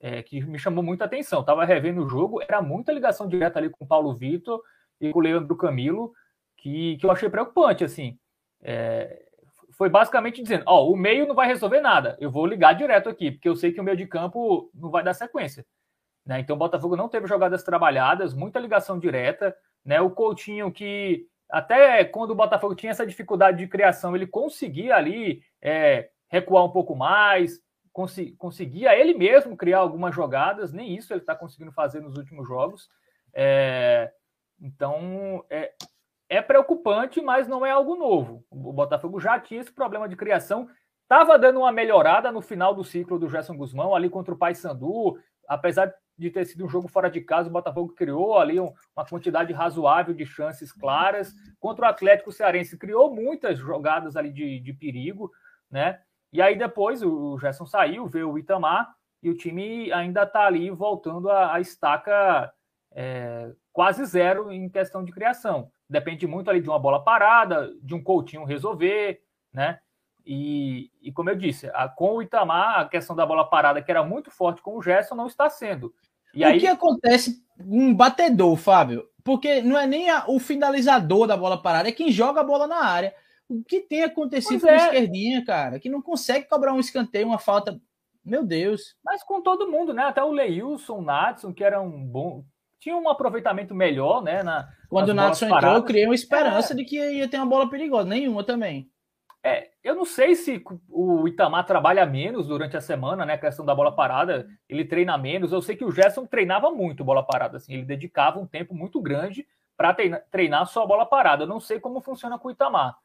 é, 0.00 0.22
que 0.22 0.40
me 0.42 0.58
chamou 0.58 0.82
muita 0.82 1.04
atenção. 1.04 1.40
Estava 1.40 1.64
revendo 1.64 2.02
o 2.02 2.08
jogo, 2.08 2.40
era 2.42 2.62
muita 2.62 2.92
ligação 2.92 3.28
direta 3.28 3.58
ali 3.58 3.68
com 3.68 3.84
o 3.84 3.88
Paulo 3.88 4.14
Vitor 4.14 4.60
e 5.00 5.12
com 5.12 5.18
o 5.18 5.22
Leandro 5.22 5.56
Camilo, 5.56 6.12
que, 6.56 6.96
que 6.96 7.06
eu 7.06 7.10
achei 7.10 7.28
preocupante, 7.28 7.84
assim. 7.84 8.18
É, 8.62 9.22
foi 9.72 9.88
basicamente 9.88 10.42
dizendo, 10.42 10.64
ó, 10.66 10.84
oh, 10.84 10.92
o 10.92 10.96
meio 10.96 11.26
não 11.26 11.34
vai 11.34 11.46
resolver 11.46 11.80
nada, 11.80 12.16
eu 12.20 12.30
vou 12.30 12.44
ligar 12.44 12.74
direto 12.74 13.08
aqui, 13.08 13.30
porque 13.30 13.48
eu 13.48 13.56
sei 13.56 13.72
que 13.72 13.80
o 13.80 13.84
meio 13.84 13.96
de 13.96 14.06
campo 14.06 14.70
não 14.74 14.90
vai 14.90 15.02
dar 15.02 15.14
sequência. 15.14 15.64
Né? 16.26 16.40
Então 16.40 16.54
o 16.54 16.58
Botafogo 16.58 16.96
não 16.96 17.08
teve 17.08 17.26
jogadas 17.26 17.62
trabalhadas, 17.62 18.34
muita 18.34 18.60
ligação 18.60 18.98
direta, 18.98 19.56
né? 19.84 20.00
O 20.00 20.10
Coutinho 20.10 20.70
que 20.70 21.26
até 21.48 22.04
quando 22.04 22.30
o 22.30 22.34
Botafogo 22.34 22.74
tinha 22.74 22.90
essa 22.90 23.06
dificuldade 23.06 23.58
de 23.58 23.66
criação, 23.66 24.14
ele 24.14 24.26
conseguia 24.26 24.94
ali 24.94 25.42
é, 25.60 26.10
recuar 26.28 26.64
um 26.64 26.70
pouco 26.70 26.94
mais, 26.94 27.58
conseguia 28.38 28.96
ele 28.96 29.14
mesmo 29.14 29.56
criar 29.56 29.78
algumas 29.78 30.14
jogadas, 30.14 30.72
nem 30.72 30.94
isso 30.94 31.12
ele 31.12 31.20
está 31.20 31.34
conseguindo 31.34 31.72
fazer 31.72 32.00
nos 32.00 32.16
últimos 32.16 32.46
jogos. 32.46 32.88
É, 33.32 34.12
então 34.60 35.44
é, 35.48 35.72
é, 36.28 36.42
preocupante, 36.42 37.20
mas 37.20 37.48
não 37.48 37.64
é 37.64 37.70
algo 37.70 37.96
novo. 37.96 38.44
O 38.50 38.72
Botafogo 38.72 39.20
já 39.20 39.38
tinha 39.38 39.60
esse 39.60 39.72
problema 39.72 40.08
de 40.08 40.16
criação, 40.16 40.68
estava 41.02 41.38
dando 41.38 41.60
uma 41.60 41.72
melhorada 41.72 42.30
no 42.30 42.40
final 42.40 42.74
do 42.74 42.84
ciclo 42.84 43.18
do 43.18 43.28
Gerson 43.28 43.56
Guzmão, 43.56 43.94
ali 43.94 44.08
contra 44.08 44.34
o 44.34 44.38
Paysandu, 44.38 45.18
apesar 45.48 45.92
de 46.20 46.30
ter 46.30 46.44
sido 46.44 46.64
um 46.64 46.68
jogo 46.68 46.86
fora 46.86 47.10
de 47.10 47.20
casa, 47.22 47.48
o 47.48 47.52
Botafogo 47.52 47.94
criou 47.94 48.38
ali 48.38 48.60
um, 48.60 48.72
uma 48.94 49.06
quantidade 49.06 49.52
razoável 49.52 50.14
de 50.14 50.26
chances 50.26 50.70
claras. 50.70 51.32
Contra 51.58 51.86
o 51.86 51.88
Atlético 51.88 52.30
Cearense, 52.30 52.76
criou 52.76 53.12
muitas 53.12 53.58
jogadas 53.58 54.16
ali 54.16 54.30
de, 54.30 54.60
de 54.60 54.72
perigo, 54.74 55.32
né? 55.70 55.98
E 56.32 56.40
aí 56.40 56.56
depois 56.56 57.02
o 57.02 57.38
Gerson 57.38 57.66
saiu, 57.66 58.06
veio 58.06 58.30
o 58.30 58.38
Itamar 58.38 58.94
e 59.22 59.30
o 59.30 59.36
time 59.36 59.92
ainda 59.92 60.22
está 60.22 60.46
ali 60.46 60.70
voltando 60.70 61.30
a, 61.30 61.54
a 61.54 61.60
estaca 61.60 62.52
é, 62.92 63.52
quase 63.72 64.04
zero 64.04 64.50
em 64.50 64.68
questão 64.68 65.04
de 65.04 65.12
criação. 65.12 65.70
Depende 65.88 66.26
muito 66.26 66.48
ali 66.48 66.60
de 66.60 66.68
uma 66.68 66.78
bola 66.78 67.02
parada, 67.02 67.72
de 67.82 67.94
um 67.94 68.02
Coutinho 68.02 68.44
resolver, 68.44 69.20
né? 69.52 69.80
E, 70.24 70.90
e 71.02 71.10
como 71.10 71.30
eu 71.30 71.36
disse, 71.36 71.68
a, 71.74 71.88
com 71.88 72.16
o 72.16 72.22
Itamar, 72.22 72.78
a 72.78 72.88
questão 72.88 73.16
da 73.16 73.26
bola 73.26 73.48
parada, 73.48 73.82
que 73.82 73.90
era 73.90 74.04
muito 74.04 74.30
forte 74.30 74.62
com 74.62 74.76
o 74.76 74.82
Gerson, 74.82 75.14
não 75.14 75.26
está 75.26 75.48
sendo. 75.50 75.92
E 76.34 76.44
o 76.44 76.46
aí... 76.46 76.60
que 76.60 76.66
acontece 76.66 77.42
um 77.58 77.94
batedor, 77.94 78.56
Fábio? 78.56 79.08
Porque 79.24 79.60
não 79.60 79.78
é 79.78 79.86
nem 79.86 80.08
a, 80.10 80.24
o 80.28 80.38
finalizador 80.38 81.26
da 81.26 81.36
bola 81.36 81.60
parada, 81.60 81.88
é 81.88 81.92
quem 81.92 82.12
joga 82.12 82.40
a 82.40 82.44
bola 82.44 82.66
na 82.66 82.84
área. 82.84 83.14
O 83.50 83.64
que 83.64 83.80
tem 83.80 84.04
acontecido 84.04 84.60
pois 84.60 84.62
com 84.62 84.68
é. 84.68 84.74
a 84.74 84.84
esquerdinha, 84.86 85.44
cara? 85.44 85.80
Que 85.80 85.88
não 85.88 86.00
consegue 86.00 86.46
cobrar 86.46 86.72
um 86.72 86.78
escanteio, 86.78 87.26
uma 87.26 87.38
falta. 87.38 87.80
Meu 88.24 88.44
Deus. 88.44 88.94
Mas 89.04 89.24
com 89.24 89.42
todo 89.42 89.68
mundo, 89.68 89.92
né? 89.92 90.04
Até 90.04 90.22
o 90.22 90.30
Leilson, 90.30 90.98
o 90.98 91.02
Natson, 91.02 91.52
que 91.52 91.64
era 91.64 91.80
um 91.80 92.06
bom. 92.06 92.44
Tinha 92.78 92.96
um 92.96 93.08
aproveitamento 93.08 93.74
melhor, 93.74 94.22
né? 94.22 94.44
Na, 94.44 94.68
Quando 94.88 95.08
o 95.08 95.14
Natson 95.14 95.46
entrou, 95.46 95.74
eu 95.74 95.82
criei 95.82 96.06
uma 96.06 96.14
esperança 96.14 96.74
é. 96.74 96.76
de 96.76 96.84
que 96.84 96.96
ia 96.96 97.28
ter 97.28 97.38
uma 97.38 97.46
bola 97.46 97.68
perigosa. 97.68 98.08
Nenhuma 98.08 98.44
também. 98.44 98.88
É, 99.42 99.70
eu 99.82 99.96
não 99.96 100.04
sei 100.04 100.36
se 100.36 100.62
o 100.88 101.26
Itamar 101.26 101.66
trabalha 101.66 102.06
menos 102.06 102.46
durante 102.46 102.76
a 102.76 102.80
semana, 102.80 103.26
né? 103.26 103.34
A 103.34 103.38
questão 103.38 103.64
da 103.64 103.74
bola 103.74 103.90
parada, 103.90 104.46
ele 104.68 104.84
treina 104.84 105.18
menos. 105.18 105.50
Eu 105.50 105.60
sei 105.60 105.74
que 105.74 105.84
o 105.84 105.90
Gerson 105.90 106.24
treinava 106.24 106.70
muito 106.70 107.02
bola 107.02 107.22
parada, 107.22 107.56
assim, 107.56 107.72
ele 107.72 107.84
dedicava 107.84 108.38
um 108.38 108.46
tempo 108.46 108.74
muito 108.74 109.00
grande 109.00 109.46
para 109.76 109.92
treinar, 109.94 110.22
treinar 110.30 110.66
só 110.66 110.84
a 110.84 110.86
bola 110.86 111.04
parada. 111.04 111.44
Eu 111.44 111.48
não 111.48 111.58
sei 111.58 111.80
como 111.80 112.00
funciona 112.00 112.38
com 112.38 112.48
o 112.48 112.50
Itamar. 112.50 112.96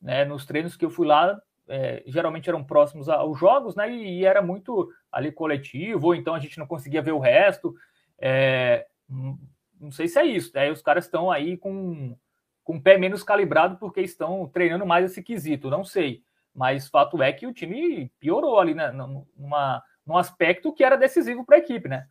Né? 0.00 0.24
Nos 0.24 0.46
treinos 0.46 0.76
que 0.76 0.84
eu 0.84 0.90
fui 0.90 1.06
lá, 1.06 1.40
é, 1.68 2.02
geralmente 2.06 2.48
eram 2.48 2.64
próximos 2.64 3.08
aos 3.08 3.38
jogos, 3.38 3.76
né? 3.76 3.90
E, 3.90 4.20
e, 4.20 4.24
era 4.24 4.42
muito 4.42 4.92
ali 5.10 5.30
coletivo, 5.30 6.08
ou 6.08 6.14
então 6.14 6.34
a 6.34 6.38
gente 6.40 6.58
não 6.58 6.66
conseguia 6.66 7.00
ver 7.00 7.12
o 7.12 7.18
resto. 7.18 7.74
É, 8.18 8.86
não 9.08 9.90
sei 9.90 10.08
se 10.08 10.18
é 10.18 10.24
isso. 10.24 10.50
Né? 10.54 10.70
Os 10.70 10.82
caras 10.82 11.04
estão 11.04 11.30
aí 11.30 11.56
com, 11.56 12.16
com 12.64 12.76
o 12.76 12.82
pé 12.82 12.98
menos 12.98 13.22
calibrado 13.22 13.76
porque 13.76 14.00
estão 14.00 14.48
treinando 14.48 14.84
mais 14.84 15.04
esse 15.04 15.22
quesito, 15.22 15.70
não 15.70 15.84
sei. 15.84 16.22
Mas 16.52 16.88
fato 16.88 17.22
é 17.22 17.32
que 17.32 17.46
o 17.46 17.52
time 17.52 18.10
piorou 18.18 18.58
ali, 18.58 18.74
né? 18.74 18.90
Numa, 18.90 19.82
num 20.04 20.16
aspecto 20.16 20.72
que 20.72 20.82
era 20.82 20.96
decisivo 20.96 21.44
para 21.44 21.56
a 21.56 21.60
equipe, 21.60 21.88
né? 21.88 22.06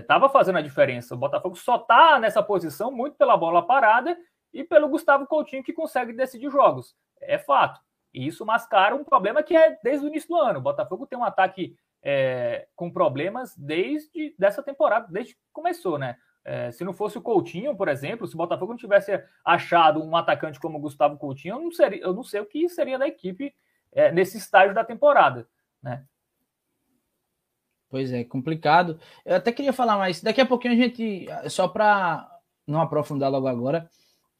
Estava 0.00 0.26
é, 0.26 0.30
fazendo 0.30 0.58
a 0.58 0.62
diferença. 0.62 1.14
O 1.14 1.18
Botafogo 1.18 1.54
só 1.54 1.76
está 1.76 2.18
nessa 2.18 2.42
posição 2.42 2.90
muito 2.90 3.16
pela 3.16 3.36
bola 3.36 3.64
parada 3.64 4.16
e 4.52 4.64
pelo 4.64 4.88
Gustavo 4.88 5.26
Coutinho 5.26 5.62
que 5.62 5.72
consegue 5.72 6.12
decidir 6.12 6.50
jogos. 6.50 6.96
É 7.20 7.38
fato. 7.38 7.80
E 8.12 8.26
isso 8.26 8.46
mascara 8.46 8.94
um 8.94 9.04
problema 9.04 9.42
que 9.42 9.56
é 9.56 9.78
desde 9.82 10.06
o 10.06 10.08
início 10.08 10.28
do 10.28 10.36
ano. 10.36 10.58
O 10.58 10.62
Botafogo 10.62 11.06
tem 11.06 11.18
um 11.18 11.24
ataque 11.24 11.76
é, 12.02 12.66
com 12.74 12.90
problemas 12.90 13.54
desde 13.56 14.34
dessa 14.38 14.62
temporada, 14.62 15.06
desde 15.10 15.34
que 15.34 15.40
começou, 15.52 15.98
né? 15.98 16.16
É, 16.44 16.70
se 16.70 16.84
não 16.84 16.92
fosse 16.92 17.18
o 17.18 17.22
Coutinho, 17.22 17.76
por 17.76 17.88
exemplo, 17.88 18.26
se 18.26 18.34
o 18.34 18.38
Botafogo 18.38 18.72
não 18.72 18.78
tivesse 18.78 19.20
achado 19.44 20.00
um 20.00 20.16
atacante 20.16 20.60
como 20.60 20.78
o 20.78 20.80
Gustavo 20.80 21.18
Coutinho, 21.18 21.56
eu 21.56 21.60
não, 21.60 21.72
seria, 21.72 22.00
eu 22.00 22.14
não 22.14 22.22
sei 22.22 22.40
o 22.40 22.46
que 22.46 22.68
seria 22.68 22.96
da 22.96 23.08
equipe 23.08 23.52
é, 23.90 24.12
nesse 24.12 24.38
estágio 24.38 24.72
da 24.72 24.84
temporada, 24.84 25.48
né? 25.82 26.04
Pois 27.88 28.12
é, 28.12 28.22
complicado. 28.22 29.00
Eu 29.24 29.36
até 29.36 29.50
queria 29.50 29.72
falar 29.72 29.96
mais. 29.96 30.22
Daqui 30.22 30.40
a 30.40 30.46
pouquinho 30.46 30.74
a 30.74 30.76
gente, 30.76 31.26
só 31.48 31.66
para 31.66 32.30
não 32.66 32.80
aprofundar 32.80 33.30
logo 33.30 33.48
agora, 33.48 33.90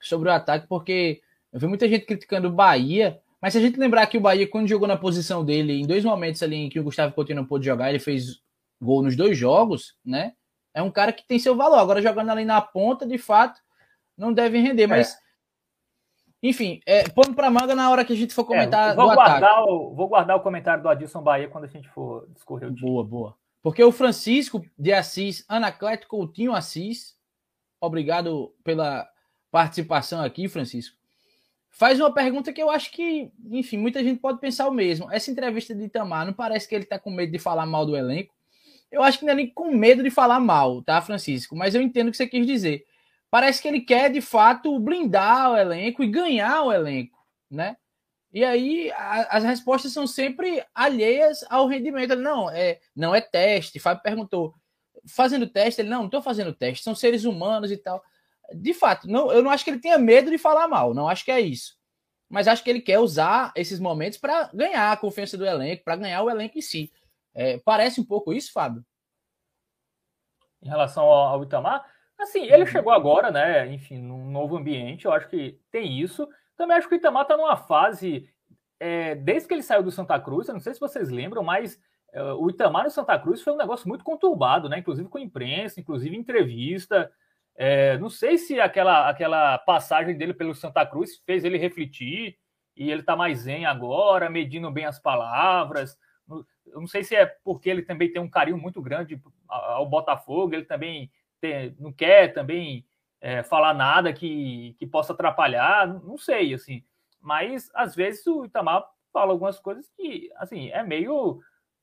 sobre 0.00 0.28
o 0.28 0.32
ataque, 0.32 0.66
porque 0.68 1.20
eu 1.52 1.60
vi 1.60 1.66
muita 1.66 1.88
gente 1.88 2.04
criticando 2.04 2.48
o 2.48 2.52
Bahia, 2.52 3.20
mas 3.40 3.52
se 3.52 3.58
a 3.58 3.62
gente 3.62 3.78
lembrar 3.78 4.06
que 4.06 4.18
o 4.18 4.20
Bahia, 4.20 4.48
quando 4.48 4.68
jogou 4.68 4.88
na 4.88 4.96
posição 4.96 5.44
dele, 5.44 5.74
em 5.74 5.86
dois 5.86 6.04
momentos 6.04 6.42
ali 6.42 6.56
em 6.56 6.68
que 6.68 6.80
o 6.80 6.84
Gustavo 6.84 7.14
Coutinho 7.14 7.36
não 7.36 7.46
pôde 7.46 7.64
jogar, 7.64 7.90
ele 7.90 7.98
fez 7.98 8.40
gol 8.80 9.02
nos 9.02 9.16
dois 9.16 9.36
jogos, 9.36 9.96
né? 10.04 10.34
É 10.74 10.82
um 10.82 10.90
cara 10.90 11.12
que 11.12 11.26
tem 11.26 11.38
seu 11.38 11.56
valor. 11.56 11.78
Agora, 11.78 12.02
jogando 12.02 12.30
ali 12.30 12.44
na 12.44 12.60
ponta, 12.60 13.06
de 13.06 13.16
fato, 13.16 13.60
não 14.16 14.32
deve 14.32 14.58
render, 14.58 14.84
é. 14.84 14.86
mas. 14.86 15.16
Enfim, 16.42 16.80
é, 16.86 17.08
pano 17.08 17.34
para 17.34 17.50
manga 17.50 17.74
na 17.74 17.90
hora 17.90 18.04
que 18.04 18.12
a 18.12 18.16
gente 18.16 18.34
for 18.34 18.42
é, 18.42 18.44
comentar. 18.44 18.92
É, 18.92 18.94
vou, 18.94 19.14
guardar 19.14 19.62
o, 19.64 19.94
vou 19.94 20.08
guardar 20.08 20.36
o 20.36 20.40
comentário 20.40 20.82
do 20.82 20.88
Adilson 20.88 21.22
Bahia 21.22 21.48
quando 21.48 21.64
a 21.64 21.68
gente 21.68 21.88
for 21.88 22.28
discorrer 22.34 22.68
o 22.68 22.74
time. 22.74 22.90
Boa, 22.90 23.02
boa. 23.02 23.36
Porque 23.62 23.82
o 23.82 23.90
Francisco 23.90 24.64
de 24.78 24.92
Assis, 24.92 25.44
Anacleto 25.48 26.06
Coutinho 26.06 26.54
Assis, 26.54 27.16
obrigado 27.80 28.54
pela 28.62 29.08
participação 29.50 30.22
aqui, 30.22 30.48
Francisco, 30.48 30.95
faz 31.76 32.00
uma 32.00 32.12
pergunta 32.12 32.54
que 32.54 32.62
eu 32.62 32.70
acho 32.70 32.90
que, 32.90 33.30
enfim, 33.50 33.76
muita 33.76 34.02
gente 34.02 34.18
pode 34.18 34.40
pensar 34.40 34.66
o 34.66 34.72
mesmo. 34.72 35.12
Essa 35.12 35.30
entrevista 35.30 35.74
de 35.74 35.84
Itamar, 35.84 36.24
não 36.24 36.32
parece 36.32 36.66
que 36.66 36.74
ele 36.74 36.84
está 36.84 36.98
com 36.98 37.10
medo 37.10 37.30
de 37.30 37.38
falar 37.38 37.66
mal 37.66 37.84
do 37.84 37.94
elenco? 37.94 38.34
Eu 38.90 39.02
acho 39.02 39.18
que 39.18 39.26
não 39.26 39.32
é 39.32 39.36
nem 39.36 39.50
com 39.50 39.70
medo 39.70 40.02
de 40.02 40.10
falar 40.10 40.40
mal, 40.40 40.82
tá, 40.82 41.02
Francisco? 41.02 41.54
Mas 41.54 41.74
eu 41.74 41.82
entendo 41.82 42.08
o 42.08 42.10
que 42.10 42.16
você 42.16 42.26
quis 42.26 42.46
dizer. 42.46 42.86
parece 43.30 43.60
que 43.60 43.68
ele 43.68 43.82
quer 43.82 44.10
de 44.10 44.22
fato 44.22 44.78
blindar 44.80 45.52
o 45.52 45.56
elenco 45.56 46.02
e 46.02 46.06
ganhar 46.08 46.62
o 46.62 46.72
elenco, 46.72 47.18
né? 47.50 47.76
E 48.32 48.42
aí 48.42 48.90
a, 48.92 49.36
as 49.36 49.44
respostas 49.44 49.92
são 49.92 50.06
sempre 50.06 50.64
alheias 50.74 51.44
ao 51.50 51.66
rendimento. 51.66 52.12
Ele, 52.12 52.22
não, 52.22 52.50
é, 52.50 52.80
não 52.94 53.14
é 53.14 53.20
teste. 53.20 53.78
Fábio 53.78 54.02
perguntou, 54.02 54.54
fazendo 55.06 55.46
teste? 55.46 55.82
Ele, 55.82 55.90
não, 55.90 55.98
não 55.98 56.06
estou 56.06 56.22
fazendo 56.22 56.54
teste, 56.54 56.82
são 56.82 56.94
seres 56.94 57.24
humanos 57.24 57.70
e 57.70 57.76
tal. 57.76 58.02
De 58.54 58.72
fato, 58.74 59.08
não, 59.08 59.32
eu 59.32 59.42
não 59.42 59.50
acho 59.50 59.64
que 59.64 59.70
ele 59.70 59.80
tenha 59.80 59.98
medo 59.98 60.30
de 60.30 60.38
falar 60.38 60.68
mal, 60.68 60.94
não 60.94 61.08
acho 61.08 61.24
que 61.24 61.30
é 61.30 61.40
isso. 61.40 61.76
Mas 62.28 62.48
acho 62.48 62.62
que 62.62 62.70
ele 62.70 62.80
quer 62.80 62.98
usar 62.98 63.52
esses 63.54 63.78
momentos 63.78 64.18
para 64.18 64.50
ganhar 64.52 64.92
a 64.92 64.96
confiança 64.96 65.36
do 65.36 65.46
elenco, 65.46 65.84
para 65.84 65.96
ganhar 65.96 66.22
o 66.22 66.30
elenco 66.30 66.58
em 66.58 66.62
si. 66.62 66.92
É, 67.34 67.58
parece 67.58 68.00
um 68.00 68.04
pouco 68.04 68.32
isso, 68.32 68.52
Fábio? 68.52 68.84
Em 70.62 70.68
relação 70.68 71.04
ao, 71.04 71.34
ao 71.34 71.42
Itamar, 71.42 71.84
assim, 72.18 72.44
ele 72.44 72.62
uhum. 72.62 72.66
chegou 72.66 72.92
agora, 72.92 73.30
né? 73.30 73.72
Enfim, 73.72 73.98
num 73.98 74.30
novo 74.30 74.56
ambiente, 74.56 75.04
eu 75.04 75.12
acho 75.12 75.28
que 75.28 75.60
tem 75.70 76.00
isso. 76.00 76.28
Também 76.56 76.76
acho 76.76 76.88
que 76.88 76.94
o 76.94 76.96
Itamar 76.96 77.22
está 77.22 77.36
numa 77.36 77.56
fase, 77.56 78.28
é, 78.80 79.14
desde 79.14 79.46
que 79.46 79.54
ele 79.54 79.62
saiu 79.62 79.82
do 79.82 79.90
Santa 79.90 80.18
Cruz, 80.18 80.48
eu 80.48 80.54
não 80.54 80.60
sei 80.60 80.74
se 80.74 80.80
vocês 80.80 81.10
lembram, 81.10 81.42
mas 81.42 81.80
é, 82.12 82.22
o 82.32 82.48
Itamar 82.48 82.84
no 82.84 82.90
Santa 82.90 83.18
Cruz 83.18 83.42
foi 83.42 83.52
um 83.52 83.58
negócio 83.58 83.86
muito 83.86 84.02
conturbado, 84.02 84.68
né? 84.68 84.78
Inclusive 84.78 85.08
com 85.08 85.18
imprensa, 85.18 85.80
inclusive 85.80 86.16
entrevista. 86.16 87.12
É, 87.56 87.96
não 87.98 88.10
sei 88.10 88.36
se 88.36 88.60
aquela, 88.60 89.08
aquela 89.08 89.58
passagem 89.58 90.16
dele 90.16 90.34
pelo 90.34 90.54
Santa 90.54 90.84
Cruz 90.84 91.16
fez 91.24 91.42
ele 91.42 91.56
refletir 91.56 92.38
e 92.76 92.90
ele 92.90 93.00
está 93.00 93.16
mais 93.16 93.40
zen 93.40 93.64
agora, 93.64 94.28
medindo 94.28 94.70
bem 94.70 94.84
as 94.84 94.98
palavras. 94.98 95.98
Eu 96.66 96.80
não 96.80 96.86
sei 96.86 97.02
se 97.02 97.16
é 97.16 97.24
porque 97.24 97.70
ele 97.70 97.82
também 97.82 98.12
tem 98.12 98.20
um 98.20 98.28
carinho 98.28 98.58
muito 98.58 98.82
grande 98.82 99.20
ao 99.48 99.88
Botafogo, 99.88 100.54
ele 100.54 100.64
também 100.64 101.10
tem, 101.40 101.74
não 101.78 101.92
quer 101.92 102.34
também 102.34 102.84
é, 103.20 103.42
falar 103.42 103.72
nada 103.72 104.12
que, 104.12 104.76
que 104.78 104.86
possa 104.86 105.14
atrapalhar, 105.14 105.86
não 105.86 106.18
sei, 106.18 106.52
assim. 106.52 106.84
Mas 107.20 107.70
às 107.74 107.94
vezes 107.94 108.26
o 108.26 108.44
Itamar 108.44 108.84
fala 109.12 109.32
algumas 109.32 109.58
coisas 109.58 109.88
que, 109.96 110.30
assim, 110.36 110.68
é 110.70 110.82
meio 110.82 111.40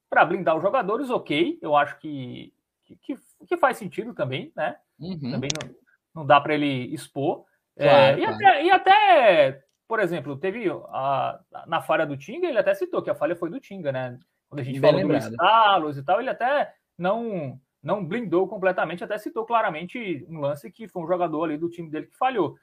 para 0.09 0.23
blindar 0.25 0.55
os 0.55 0.61
jogadores, 0.61 1.09
ok. 1.09 1.57
Eu 1.61 1.75
acho 1.75 1.97
que, 1.97 2.53
que, 3.01 3.17
que 3.47 3.57
faz 3.57 3.77
sentido 3.77 4.13
também, 4.13 4.51
né? 4.55 4.77
Uhum. 4.99 5.31
Também 5.31 5.49
não, 5.61 5.75
não 6.15 6.25
dá 6.25 6.39
para 6.39 6.53
ele 6.53 6.93
expor. 6.93 7.45
É, 7.75 7.87
claro, 7.89 8.19
é, 8.19 8.19
e. 8.19 8.25
Até, 8.25 8.63
e, 8.65 8.71
Até, 8.71 9.63
por 9.87 9.99
exemplo, 9.99 10.37
teve 10.37 10.69
a, 10.69 11.39
na 11.67 11.81
falha 11.81 12.05
do 12.05 12.17
Tinga, 12.17 12.47
ele 12.47 12.59
até 12.59 12.73
citou 12.73 13.01
que 13.01 13.09
a 13.09 13.15
falha 13.15 13.35
foi 13.35 13.49
do 13.49 13.59
Tinga, 13.59 13.91
né? 13.91 14.17
Quando 14.49 14.59
a 14.59 14.63
gente 14.63 14.79
Bem 14.79 14.91
falou 14.91 15.07
lembrado. 15.07 15.31
do 15.31 15.37
Carlos 15.37 15.97
e 15.97 16.03
tal, 16.03 16.19
ele 16.19 16.29
até 16.29 16.73
não 16.97 17.59
não 17.81 18.05
blindou 18.05 18.47
completamente, 18.47 19.03
até 19.03 19.17
citou 19.17 19.45
claramente 19.45 20.25
um 20.29 20.39
lance 20.39 20.71
que 20.71 20.87
foi 20.87 21.03
um 21.03 21.07
jogador 21.07 21.43
ali 21.43 21.57
do 21.57 21.69
time 21.69 21.89
dele 21.89 22.05
que 22.05 22.17
falhou. 22.17 22.55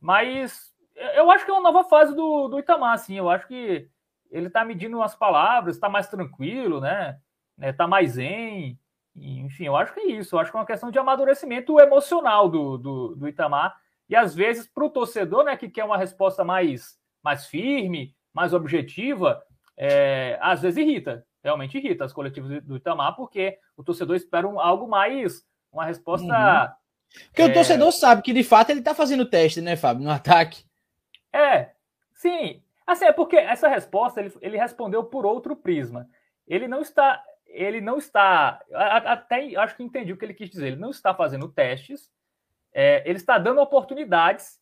Mas 0.00 0.74
eu 1.14 1.30
acho 1.30 1.44
que 1.44 1.50
é 1.50 1.54
uma 1.54 1.62
nova 1.62 1.88
fase 1.88 2.14
do, 2.16 2.48
do 2.48 2.58
Itamar, 2.58 2.94
assim. 2.94 3.16
Eu 3.16 3.30
acho 3.30 3.46
que 3.46 3.88
ele 4.28 4.48
está 4.48 4.64
medindo 4.64 5.00
as 5.02 5.14
palavras, 5.14 5.76
está 5.76 5.88
mais 5.88 6.08
tranquilo, 6.08 6.80
né? 6.80 7.18
Está 7.60 7.86
mais 7.86 8.18
zen. 9.16 9.40
Enfim, 9.44 9.66
eu 9.66 9.76
acho 9.76 9.92
que 9.92 10.00
é 10.00 10.06
isso. 10.12 10.34
Eu 10.34 10.40
acho 10.40 10.50
que 10.50 10.56
é 10.56 10.60
uma 10.60 10.66
questão 10.66 10.90
de 10.90 10.98
amadurecimento 10.98 11.78
emocional 11.80 12.48
do, 12.48 12.78
do, 12.78 13.14
do 13.16 13.28
Itamar. 13.28 13.76
E 14.08 14.14
às 14.14 14.34
vezes, 14.34 14.66
para 14.66 14.84
o 14.84 14.90
torcedor, 14.90 15.44
né, 15.44 15.56
que 15.56 15.68
quer 15.68 15.84
uma 15.84 15.98
resposta 15.98 16.44
mais, 16.44 16.98
mais 17.22 17.46
firme, 17.46 18.14
mais 18.32 18.52
objetiva, 18.52 19.42
é, 19.76 20.38
às 20.40 20.62
vezes 20.62 20.78
irrita 20.78 21.26
realmente 21.46 21.78
irrita 21.78 22.04
as 22.04 22.12
coletivas 22.12 22.60
do 22.64 22.76
Itamar, 22.76 23.14
porque 23.14 23.58
o 23.76 23.84
torcedor 23.84 24.16
espera 24.16 24.48
um, 24.48 24.58
algo 24.58 24.88
mais, 24.88 25.46
uma 25.72 25.84
resposta. 25.84 26.26
Uhum. 26.26 27.20
Porque 27.26 27.42
é... 27.42 27.44
o 27.46 27.52
torcedor 27.52 27.92
sabe 27.92 28.22
que 28.22 28.32
de 28.32 28.42
fato 28.42 28.70
ele 28.70 28.80
está 28.80 28.94
fazendo 28.94 29.24
teste, 29.24 29.60
né, 29.60 29.76
Fábio, 29.76 30.02
no 30.02 30.10
ataque. 30.10 30.64
É, 31.32 31.70
sim. 32.14 32.60
Assim, 32.84 33.04
é 33.04 33.12
porque 33.12 33.36
essa 33.36 33.68
resposta 33.68 34.20
ele, 34.20 34.32
ele 34.40 34.58
respondeu 34.58 35.04
por 35.04 35.24
outro 35.24 35.54
prisma. 35.54 36.08
Ele 36.48 36.66
não 36.66 36.80
está. 36.80 37.22
Ele 37.56 37.80
não 37.80 37.98
está. 37.98 38.60
Até 38.72 39.56
acho 39.56 39.76
que 39.76 39.82
entendi 39.82 40.12
o 40.12 40.16
que 40.16 40.24
ele 40.24 40.34
quis 40.34 40.50
dizer. 40.50 40.68
Ele 40.68 40.76
não 40.76 40.90
está 40.90 41.14
fazendo 41.14 41.48
testes, 41.48 42.10
é, 42.72 43.02
ele 43.08 43.18
está 43.18 43.38
dando 43.38 43.60
oportunidades. 43.60 44.60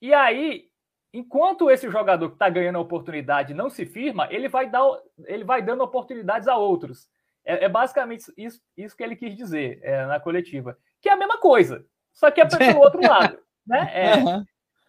E 0.00 0.12
aí 0.12 0.70
enquanto 1.16 1.70
esse 1.70 1.90
jogador 1.90 2.28
que 2.28 2.34
está 2.34 2.48
ganhando 2.48 2.76
a 2.76 2.82
oportunidade 2.82 3.54
não 3.54 3.70
se 3.70 3.86
firma, 3.86 4.28
ele 4.30 4.48
vai, 4.48 4.68
dar, 4.68 4.84
ele 5.24 5.44
vai 5.44 5.62
dando 5.62 5.82
oportunidades 5.82 6.46
a 6.46 6.56
outros. 6.56 7.08
É, 7.44 7.64
é 7.64 7.68
basicamente 7.68 8.30
isso, 8.36 8.60
isso 8.76 8.96
que 8.96 9.02
ele 9.02 9.16
quis 9.16 9.34
dizer 9.34 9.80
é, 9.82 10.04
na 10.04 10.20
coletiva. 10.20 10.76
Que 11.00 11.08
é 11.08 11.12
a 11.12 11.16
mesma 11.16 11.38
coisa, 11.38 11.86
só 12.12 12.30
que 12.30 12.40
é 12.40 12.46
pelo 12.46 12.80
outro 12.80 13.00
lado. 13.00 13.38
Né? 13.66 13.90
É, 13.94 14.16
uhum. 14.16 14.44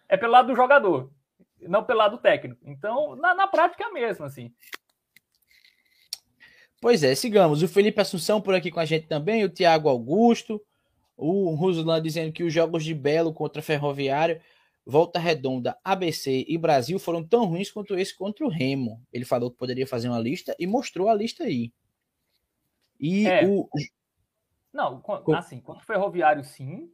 é 0.08 0.16
pelo 0.16 0.32
lado 0.32 0.48
do 0.48 0.56
jogador, 0.56 1.10
não 1.62 1.82
pelo 1.82 1.98
lado 1.98 2.18
técnico. 2.18 2.60
Então, 2.64 3.16
na, 3.16 3.34
na 3.34 3.46
prática 3.46 3.84
é 3.84 3.86
a 3.86 3.92
mesma, 3.92 4.26
assim. 4.26 4.52
Pois 6.80 7.02
é, 7.02 7.14
sigamos. 7.14 7.62
O 7.62 7.68
Felipe 7.68 8.00
Assunção 8.00 8.40
por 8.40 8.54
aqui 8.54 8.70
com 8.70 8.80
a 8.80 8.84
gente 8.84 9.06
também, 9.06 9.44
o 9.44 9.50
Thiago 9.50 9.88
Augusto, 9.88 10.60
o 11.16 11.54
Ruslan 11.54 12.00
dizendo 12.00 12.32
que 12.32 12.44
os 12.44 12.52
jogos 12.52 12.84
de 12.84 12.94
Belo 12.94 13.32
contra 13.32 13.60
Ferroviário 13.60 14.40
Volta 14.90 15.18
Redonda, 15.18 15.78
ABC 15.84 16.46
e 16.48 16.56
Brasil 16.56 16.98
foram 16.98 17.22
tão 17.22 17.44
ruins 17.44 17.70
quanto 17.70 17.94
esse 17.94 18.16
contra 18.16 18.46
o 18.46 18.48
Remo. 18.48 19.04
Ele 19.12 19.26
falou 19.26 19.50
que 19.50 19.58
poderia 19.58 19.86
fazer 19.86 20.08
uma 20.08 20.18
lista 20.18 20.56
e 20.58 20.66
mostrou 20.66 21.10
a 21.10 21.14
lista 21.14 21.44
aí. 21.44 21.70
E 22.98 23.26
é. 23.26 23.46
o. 23.46 23.68
Não, 24.72 25.02
assim, 25.36 25.60
contra 25.60 25.82
o 25.82 25.86
Ferroviário, 25.86 26.42
sim. 26.42 26.90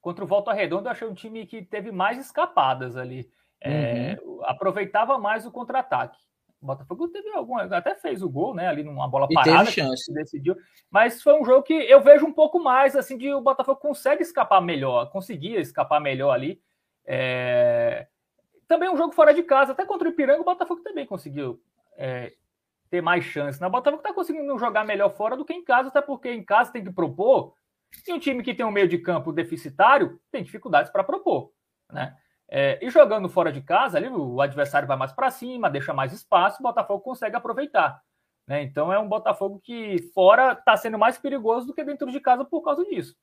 Contra 0.00 0.24
o 0.24 0.26
Volta 0.26 0.52
Redonda, 0.52 0.88
eu 0.88 0.92
achei 0.92 1.06
um 1.06 1.14
time 1.14 1.46
que 1.46 1.62
teve 1.62 1.92
mais 1.92 2.18
escapadas 2.18 2.96
ali. 2.96 3.30
É, 3.60 4.18
uhum. 4.24 4.44
Aproveitava 4.44 5.16
mais 5.16 5.46
o 5.46 5.52
contra-ataque. 5.52 6.18
O 6.60 6.66
Botafogo 6.66 7.08
teve 7.08 7.28
alguma. 7.30 7.62
Até 7.64 7.94
fez 7.94 8.22
o 8.22 8.28
gol, 8.28 8.54
né? 8.54 8.66
Ali 8.66 8.82
numa 8.82 9.08
bola 9.08 9.28
parada. 9.28 9.66
que 9.66 9.72
chance. 9.72 10.12
decidiu. 10.12 10.56
Mas 10.90 11.22
foi 11.22 11.38
um 11.38 11.44
jogo 11.44 11.62
que 11.62 11.74
eu 11.74 12.00
vejo 12.00 12.26
um 12.26 12.32
pouco 12.32 12.58
mais 12.58 12.96
assim 12.96 13.16
de 13.16 13.32
o 13.32 13.40
Botafogo 13.40 13.78
consegue 13.78 14.22
escapar 14.22 14.60
melhor, 14.60 15.10
conseguia 15.10 15.60
escapar 15.60 16.00
melhor 16.00 16.32
ali. 16.32 16.60
É... 17.04 18.06
Também 18.66 18.88
um 18.88 18.96
jogo 18.96 19.12
fora 19.12 19.32
de 19.32 19.42
casa, 19.42 19.72
até 19.72 19.84
contra 19.84 20.08
o 20.08 20.10
Ipiranga, 20.10 20.40
o 20.40 20.44
Botafogo 20.44 20.82
também 20.82 21.06
conseguiu 21.06 21.60
é, 21.96 22.32
ter 22.90 23.00
mais 23.00 23.24
chance. 23.24 23.60
Né? 23.60 23.66
O 23.66 23.70
Botafogo 23.70 24.02
está 24.02 24.12
conseguindo 24.12 24.58
jogar 24.58 24.84
melhor 24.84 25.10
fora 25.10 25.36
do 25.36 25.44
que 25.44 25.52
em 25.52 25.62
casa, 25.62 25.88
até 25.88 26.00
porque 26.00 26.30
em 26.30 26.44
casa 26.44 26.72
tem 26.72 26.82
que 26.82 26.90
propor. 26.90 27.54
E 28.06 28.12
um 28.12 28.18
time 28.18 28.42
que 28.42 28.54
tem 28.54 28.66
um 28.66 28.72
meio 28.72 28.88
de 28.88 28.98
campo 28.98 29.32
deficitário 29.32 30.20
tem 30.32 30.42
dificuldades 30.42 30.90
para 30.90 31.04
propor. 31.04 31.52
Né? 31.92 32.16
É, 32.48 32.78
e 32.80 32.90
jogando 32.90 33.28
fora 33.28 33.52
de 33.52 33.60
casa, 33.60 33.98
ali 33.98 34.08
o 34.08 34.40
adversário 34.40 34.86
vai 34.86 34.96
mais 34.96 35.12
para 35.12 35.30
cima, 35.30 35.68
deixa 35.68 35.92
mais 35.92 36.12
espaço, 36.12 36.58
o 36.60 36.62
Botafogo 36.62 37.00
consegue 37.00 37.36
aproveitar. 37.36 38.00
Né? 38.46 38.62
Então 38.62 38.92
é 38.92 38.98
um 38.98 39.08
Botafogo 39.08 39.60
que 39.62 39.98
fora 40.14 40.52
está 40.52 40.76
sendo 40.76 40.98
mais 40.98 41.18
perigoso 41.18 41.66
do 41.66 41.74
que 41.74 41.82
dentro 41.82 42.10
de 42.10 42.20
casa 42.20 42.44
por 42.44 42.62
causa 42.62 42.84
disso. 42.84 43.16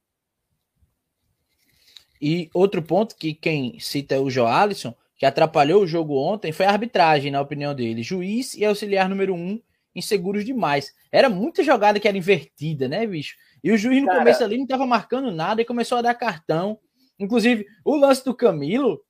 E 2.21 2.49
outro 2.53 2.81
ponto 2.81 3.15
que 3.15 3.33
quem 3.33 3.79
cita 3.79 4.15
é 4.15 4.19
o 4.19 4.29
Joalisson, 4.29 4.93
que 5.17 5.25
atrapalhou 5.25 5.83
o 5.83 5.88
jogo 5.88 6.17
ontem, 6.17 6.51
foi 6.51 6.65
a 6.65 6.71
arbitragem, 6.71 7.31
na 7.31 7.41
opinião 7.41 7.73
dele. 7.73 8.03
Juiz 8.03 8.55
e 8.55 8.65
auxiliar 8.65 9.09
número 9.09 9.33
um, 9.33 9.62
inseguros 9.95 10.45
demais. 10.45 10.93
Era 11.12 11.29
muita 11.29 11.63
jogada 11.63 11.99
que 11.99 12.07
era 12.07 12.17
invertida, 12.17 12.88
né, 12.88 13.05
bicho? 13.05 13.36
E 13.63 13.71
o 13.71 13.77
juiz 13.77 14.01
no 14.01 14.07
Cara... 14.07 14.19
começo 14.19 14.43
ali 14.43 14.57
não 14.57 14.63
estava 14.63 14.86
marcando 14.86 15.31
nada 15.31 15.62
e 15.62 15.65
começou 15.65 15.97
a 15.97 16.01
dar 16.01 16.13
cartão. 16.13 16.79
Inclusive, 17.19 17.65
o 17.86 17.95
lance 17.95 18.23
do 18.23 18.33
Camilo 18.33 19.01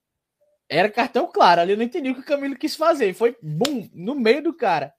era 0.69 0.89
cartão 0.89 1.27
claro. 1.31 1.61
Ali 1.61 1.71
eu 1.71 1.77
não 1.77 1.83
entendi 1.83 2.09
o 2.09 2.15
que 2.15 2.21
o 2.21 2.25
Camilo 2.25 2.55
quis 2.55 2.75
fazer. 2.75 3.13
Foi 3.13 3.37
bum, 3.41 3.89
no 3.93 4.15
meio 4.15 4.41
do 4.43 4.53
cara. 4.53 4.93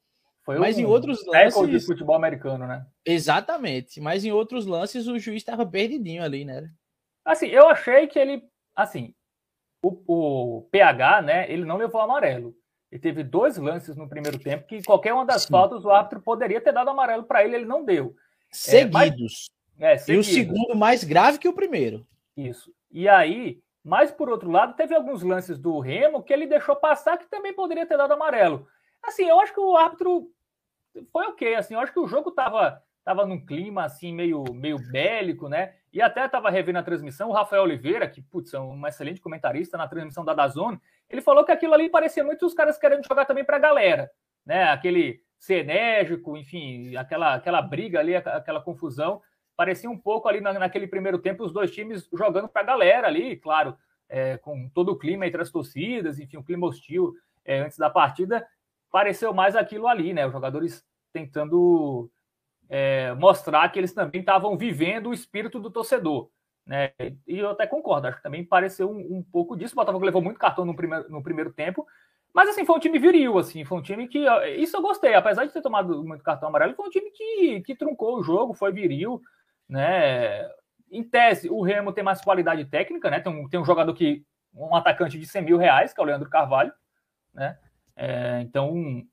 Foi 0.45 0.59
Mas 0.59 0.77
um 0.77 0.81
em 0.81 0.85
outros 0.85 1.25
lances. 1.27 1.69
de 1.71 1.81
futebol 1.81 2.15
americano, 2.15 2.67
né? 2.67 2.87
Exatamente. 3.05 4.01
Mas 4.01 4.25
em 4.25 4.31
outros 4.31 4.67
lances 4.67 5.09
o 5.09 5.19
juiz 5.19 5.39
estava 5.39 5.65
perdidinho 5.65 6.23
ali, 6.23 6.45
né? 6.45 6.71
Assim, 7.25 7.47
eu 7.47 7.67
achei 7.69 8.07
que 8.07 8.19
ele, 8.19 8.43
assim, 8.77 9.15
o, 9.83 10.03
o 10.07 10.63
PH, 10.71 11.23
né, 11.23 11.51
ele 11.51 11.65
não 11.65 11.79
levou 11.79 12.01
amarelo. 12.01 12.55
Ele 12.93 13.01
teve 13.01 13.25
dois 13.25 13.57
lances 13.57 13.97
no 13.97 14.09
primeiro 14.09 14.39
tempo 14.39 14.67
que 14.67 14.83
qualquer 14.83 15.15
uma 15.15 15.25
das 15.25 15.43
Sim. 15.45 15.49
faltas 15.49 15.85
o 15.85 15.91
árbitro 15.91 16.21
poderia 16.21 16.61
ter 16.61 16.73
dado 16.73 16.91
amarelo 16.91 17.25
para 17.25 17.43
ele, 17.43 17.57
ele 17.57 17.65
não 17.65 17.83
deu. 17.83 18.15
Seguidos. 18.53 19.51
É, 19.79 19.81
mas, 19.81 19.93
é, 19.93 19.99
seguidos. 19.99 20.29
E 20.29 20.31
o 20.31 20.35
segundo 20.35 20.77
mais 20.77 21.03
grave 21.03 21.39
que 21.39 21.49
o 21.49 21.55
primeiro. 21.55 22.07
Isso. 22.37 22.71
E 22.93 23.09
aí, 23.09 23.61
mas 23.85 24.11
por 24.11 24.31
outro 24.31 24.51
lado, 24.51 24.75
teve 24.75 24.95
alguns 24.95 25.23
lances 25.23 25.59
do 25.59 25.79
Remo 25.79 26.23
que 26.23 26.33
ele 26.33 26.47
deixou 26.47 26.75
passar 26.75 27.19
que 27.19 27.29
também 27.29 27.53
poderia 27.53 27.85
ter 27.85 27.99
dado 27.99 28.15
amarelo. 28.15 28.67
Assim, 29.03 29.29
eu 29.29 29.39
acho 29.39 29.53
que 29.53 29.61
o 29.61 29.77
árbitro 29.77 30.31
foi 31.13 31.27
ok, 31.27 31.55
assim, 31.55 31.75
eu 31.75 31.81
acho 31.81 31.93
que 31.93 32.01
o 32.01 32.07
jogo 32.07 32.31
tava, 32.31 32.83
tava 33.05 33.27
num 33.27 33.45
clima 33.45 33.85
assim 33.85 34.15
meio, 34.15 34.45
meio 34.55 34.79
bélico, 34.91 35.49
né? 35.49 35.75
E 35.93 36.01
até 36.01 36.25
estava 36.25 36.49
revendo 36.49 36.79
a 36.79 36.83
transmissão, 36.83 37.29
o 37.29 37.33
Rafael 37.33 37.63
Oliveira, 37.63 38.09
que 38.09 38.23
putz, 38.23 38.55
é 38.55 38.59
um 38.59 38.87
excelente 38.87 39.21
comentarista 39.21 39.77
na 39.77 39.87
transmissão 39.87 40.25
da 40.25 40.33
Dazone, 40.33 40.81
ele 41.11 41.21
falou 41.21 41.45
que 41.45 41.53
aquilo 41.53 41.75
ali 41.75 41.91
parecia 41.91 42.25
muito 42.25 42.47
os 42.47 42.55
caras 42.55 42.79
querendo 42.79 43.07
jogar 43.07 43.27
também 43.27 43.45
para 43.45 43.57
a 43.57 43.61
galera, 43.61 44.11
né? 44.47 44.65
Aquele 44.71 45.21
ser 45.39 45.57
enérgico, 45.57 46.37
enfim, 46.39 46.97
aquela, 46.97 47.35
aquela 47.35 47.61
briga 47.61 48.01
ali, 48.01 48.17
aquela 48.17 48.63
confusão. 48.63 49.21
Parecia 49.57 49.91
um 49.91 49.99
pouco 49.99 50.29
ali 50.29 50.41
na, 50.41 50.53
naquele 50.53 50.87
primeiro 50.87 51.19
tempo 51.19 51.45
os 51.45 51.53
dois 51.53 51.71
times 51.71 52.09
jogando 52.13 52.49
para 52.49 52.63
a 52.63 52.67
galera 52.67 53.07
ali, 53.07 53.37
claro, 53.37 53.77
é, 54.09 54.37
com 54.39 54.69
todo 54.69 54.93
o 54.93 54.99
clima 54.99 55.27
entre 55.27 55.41
as 55.41 55.51
torcidas, 55.51 56.19
enfim, 56.19 56.37
o 56.37 56.45
clima 56.45 56.67
hostil 56.67 57.15
é, 57.45 57.61
antes 57.61 57.79
da 57.79 57.91
partida, 57.91 58.47
pareceu 58.91 59.33
mais 59.33 59.57
aquilo 59.57 59.87
ali, 59.87 60.13
né? 60.13 60.27
Os 60.27 60.33
jogadores 60.33 60.85
tentando 61.13 62.11
é, 62.69 63.13
mostrar 63.15 63.69
que 63.71 63.79
eles 63.79 63.93
também 63.93 64.21
estavam 64.21 64.57
vivendo 64.57 65.11
o 65.11 65.15
espírito 65.15 65.59
do 65.59 65.71
torcedor. 65.71 66.29
Né? 66.67 66.93
E 67.27 67.39
eu 67.39 67.51
até 67.51 67.67
concordo, 67.67 68.07
acho 68.07 68.17
que 68.17 68.23
também 68.23 68.45
pareceu 68.45 68.91
um, 68.91 69.19
um 69.19 69.23
pouco 69.23 69.57
disso. 69.57 69.75
O 69.75 69.77
Botafogo 69.77 70.05
levou 70.05 70.23
muito 70.23 70.39
cartão 70.39 70.65
no 70.65 70.75
primeiro, 70.75 71.11
no 71.11 71.23
primeiro 71.23 71.53
tempo, 71.53 71.87
mas 72.33 72.49
assim, 72.49 72.65
foi 72.65 72.77
um 72.77 72.81
time 72.81 72.99
viril, 72.99 73.39
assim, 73.39 73.65
foi 73.65 73.79
um 73.79 73.83
time 73.83 74.09
que. 74.09 74.27
Isso 74.59 74.77
eu 74.77 74.83
gostei, 74.83 75.15
apesar 75.15 75.45
de 75.45 75.53
ter 75.53 75.63
tomado 75.63 76.03
muito 76.03 76.25
cartão 76.25 76.49
amarelo, 76.49 76.75
foi 76.75 76.87
um 76.87 76.91
time 76.91 77.11
que, 77.13 77.61
que 77.61 77.77
truncou 77.77 78.19
o 78.19 78.23
jogo, 78.25 78.55
foi 78.55 78.73
viril, 78.73 79.23
né? 79.69 80.49
Em 80.91 81.03
tese, 81.03 81.49
o 81.51 81.63
Remo 81.63 81.93
tem 81.93 82.05
mais 82.05 82.21
qualidade 82.21 82.65
técnica, 82.67 83.11
né? 83.11 83.21
Tem 83.21 83.33
um, 83.33 83.49
tem 83.49 83.59
um 83.59 83.65
jogador 83.65 83.93
que. 83.95 84.25
um 84.55 84.75
atacante 84.77 85.19
de 85.19 85.27
100 85.27 85.43
mil 85.43 85.59
reais, 85.59 85.93
que 85.93 86.01
é 86.01 86.03
o 86.03 86.07
Leandro 86.07 86.31
Carvalho, 86.31 86.73
né? 87.33 87.59
É, 87.97 88.41
então, 88.43 89.05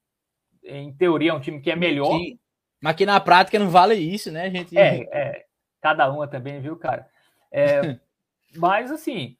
em 0.63 0.93
teoria, 0.93 1.31
é 1.31 1.33
um 1.33 1.39
time 1.39 1.59
que 1.61 1.71
é 1.71 1.75
melhor. 1.75 2.17
Sim. 2.17 2.39
Mas 2.81 2.95
que 2.95 3.05
na 3.05 3.19
prática 3.19 3.59
não 3.59 3.69
vale 3.69 3.95
isso, 3.95 4.31
né, 4.31 4.49
gente? 4.49 4.77
É, 4.77 5.07
é 5.11 5.45
cada 5.81 6.11
uma 6.11 6.27
também, 6.27 6.59
viu, 6.59 6.75
cara? 6.77 7.07
É, 7.51 7.97
mas, 8.57 8.91
assim, 8.91 9.37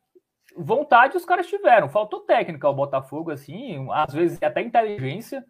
vontade 0.56 1.18
os 1.18 1.26
caras 1.26 1.48
tiveram. 1.48 1.90
Faltou 1.90 2.22
técnica 2.22 2.68
ao 2.68 2.76
Botafogo, 2.76 3.32
assim, 3.32 3.88
às 3.92 4.14
vezes 4.14 4.42
até 4.42 4.62
inteligência 4.62 5.44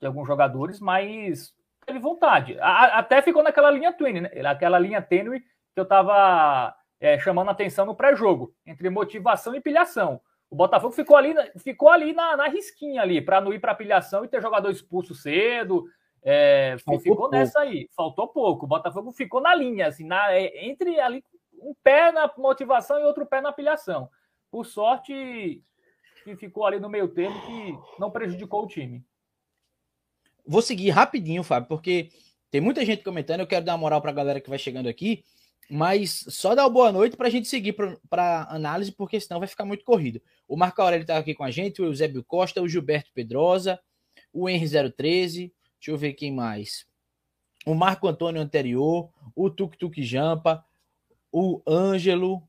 de 0.00 0.06
alguns 0.06 0.26
jogadores, 0.26 0.80
mas 0.80 1.54
teve 1.86 1.98
vontade. 1.98 2.58
A, 2.60 2.98
até 2.98 3.22
ficou 3.22 3.42
naquela 3.42 3.70
linha 3.70 3.92
tênue, 3.92 4.20
né? 4.20 4.30
aquela 4.44 4.78
linha 4.78 5.00
tênue 5.00 5.40
que 5.40 5.80
eu 5.80 5.84
estava 5.84 6.74
é, 7.00 7.18
chamando 7.18 7.50
atenção 7.50 7.86
no 7.86 7.94
pré-jogo, 7.94 8.52
entre 8.66 8.90
motivação 8.90 9.54
e 9.54 9.60
pilhação. 9.60 10.20
O 10.50 10.56
Botafogo 10.56 10.92
ficou 10.92 11.16
ali, 11.16 11.34
ficou 11.58 11.88
ali 11.88 12.12
na, 12.12 12.36
na 12.36 12.48
risquinha 12.48 13.02
ali, 13.02 13.20
para 13.20 13.40
não 13.40 13.52
ir 13.52 13.58
para 13.58 13.74
pilhação 13.74 14.24
e 14.24 14.28
ter 14.28 14.40
jogador 14.42 14.70
expulso 14.70 15.14
cedo. 15.14 15.84
É, 16.22 16.76
ficou 16.78 17.16
pouco. 17.16 17.28
nessa 17.28 17.60
aí, 17.60 17.88
faltou 17.94 18.28
pouco. 18.28 18.64
O 18.64 18.68
Botafogo 18.68 19.12
ficou 19.12 19.40
na 19.40 19.54
linha, 19.54 19.86
assim, 19.86 20.04
na, 20.04 20.32
é, 20.32 20.66
entre 20.66 21.00
ali 21.00 21.22
um 21.60 21.74
pé 21.82 22.12
na 22.12 22.30
motivação 22.36 22.98
e 22.98 23.04
outro 23.04 23.26
pé 23.26 23.40
na 23.40 23.52
pilhação. 23.52 24.08
Por 24.50 24.64
sorte, 24.64 25.62
que 26.24 26.36
ficou 26.36 26.66
ali 26.66 26.78
no 26.78 26.88
meio 26.88 27.08
termo 27.08 27.40
que 27.42 27.78
não 27.98 28.10
prejudicou 28.10 28.64
o 28.64 28.68
time. 28.68 29.04
Vou 30.46 30.62
seguir 30.62 30.90
rapidinho, 30.90 31.42
Fábio, 31.42 31.68
porque 31.68 32.10
tem 32.50 32.60
muita 32.60 32.84
gente 32.84 33.02
comentando. 33.02 33.40
Eu 33.40 33.46
quero 33.46 33.64
dar 33.64 33.72
uma 33.72 33.78
moral 33.78 34.00
para 34.00 34.10
a 34.10 34.14
galera 34.14 34.40
que 34.40 34.48
vai 34.48 34.58
chegando 34.58 34.88
aqui, 34.88 35.24
mas 35.68 36.24
só 36.28 36.54
dar 36.54 36.64
uma 36.64 36.70
boa 36.70 36.92
noite 36.92 37.16
para 37.16 37.26
a 37.26 37.30
gente 37.30 37.48
seguir 37.48 37.74
para 38.08 38.46
análise, 38.48 38.92
porque 38.92 39.18
senão 39.20 39.40
vai 39.40 39.48
ficar 39.48 39.64
muito 39.64 39.84
corrido. 39.84 40.22
O 40.46 40.56
Marco 40.56 40.80
Aurélio 40.80 41.02
está 41.02 41.18
aqui 41.18 41.34
com 41.34 41.44
a 41.44 41.50
gente, 41.50 41.82
o 41.82 41.86
Eusébio 41.86 42.22
Costa, 42.22 42.62
o 42.62 42.68
Gilberto 42.68 43.10
Pedrosa, 43.12 43.80
o 44.32 44.48
Henry 44.48 44.68
013, 44.92 45.52
deixa 45.78 45.90
eu 45.90 45.98
ver 45.98 46.12
quem 46.14 46.32
mais. 46.32 46.86
O 47.66 47.74
Marco 47.74 48.06
Antônio 48.06 48.40
anterior, 48.40 49.10
o 49.34 49.50
Tuk 49.50 49.76
Tuk 49.76 50.00
Jampa, 50.02 50.64
o 51.32 51.60
Ângelo, 51.66 52.48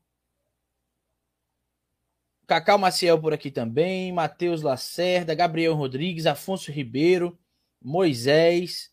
Cacau 2.46 2.78
Maciel 2.78 3.20
por 3.20 3.34
aqui 3.34 3.50
também, 3.50 4.12
Matheus 4.12 4.62
Lacerda, 4.62 5.34
Gabriel 5.34 5.74
Rodrigues, 5.74 6.24
Afonso 6.24 6.70
Ribeiro, 6.70 7.38
Moisés. 7.80 8.92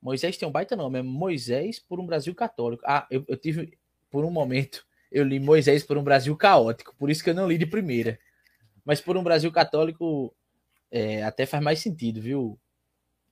Moisés 0.00 0.36
tem 0.36 0.48
um 0.48 0.52
baita 0.52 0.74
nome, 0.74 0.98
é 0.98 1.02
Moisés 1.02 1.78
por 1.78 2.00
um 2.00 2.06
Brasil 2.06 2.34
católico. 2.34 2.82
Ah, 2.86 3.06
eu, 3.10 3.24
eu 3.28 3.36
tive, 3.36 3.78
por 4.10 4.24
um 4.24 4.30
momento, 4.30 4.84
eu 5.10 5.24
li 5.24 5.38
Moisés 5.38 5.84
por 5.84 5.96
um 5.96 6.02
Brasil 6.02 6.36
caótico, 6.36 6.94
por 6.98 7.10
isso 7.10 7.22
que 7.22 7.30
eu 7.30 7.34
não 7.34 7.48
li 7.48 7.56
de 7.56 7.66
primeira. 7.66 8.18
Mas 8.84 9.00
por 9.00 9.16
um 9.16 9.22
Brasil 9.22 9.52
católico 9.52 10.34
é, 10.90 11.22
até 11.22 11.46
faz 11.46 11.62
mais 11.62 11.78
sentido, 11.80 12.20
viu, 12.20 12.58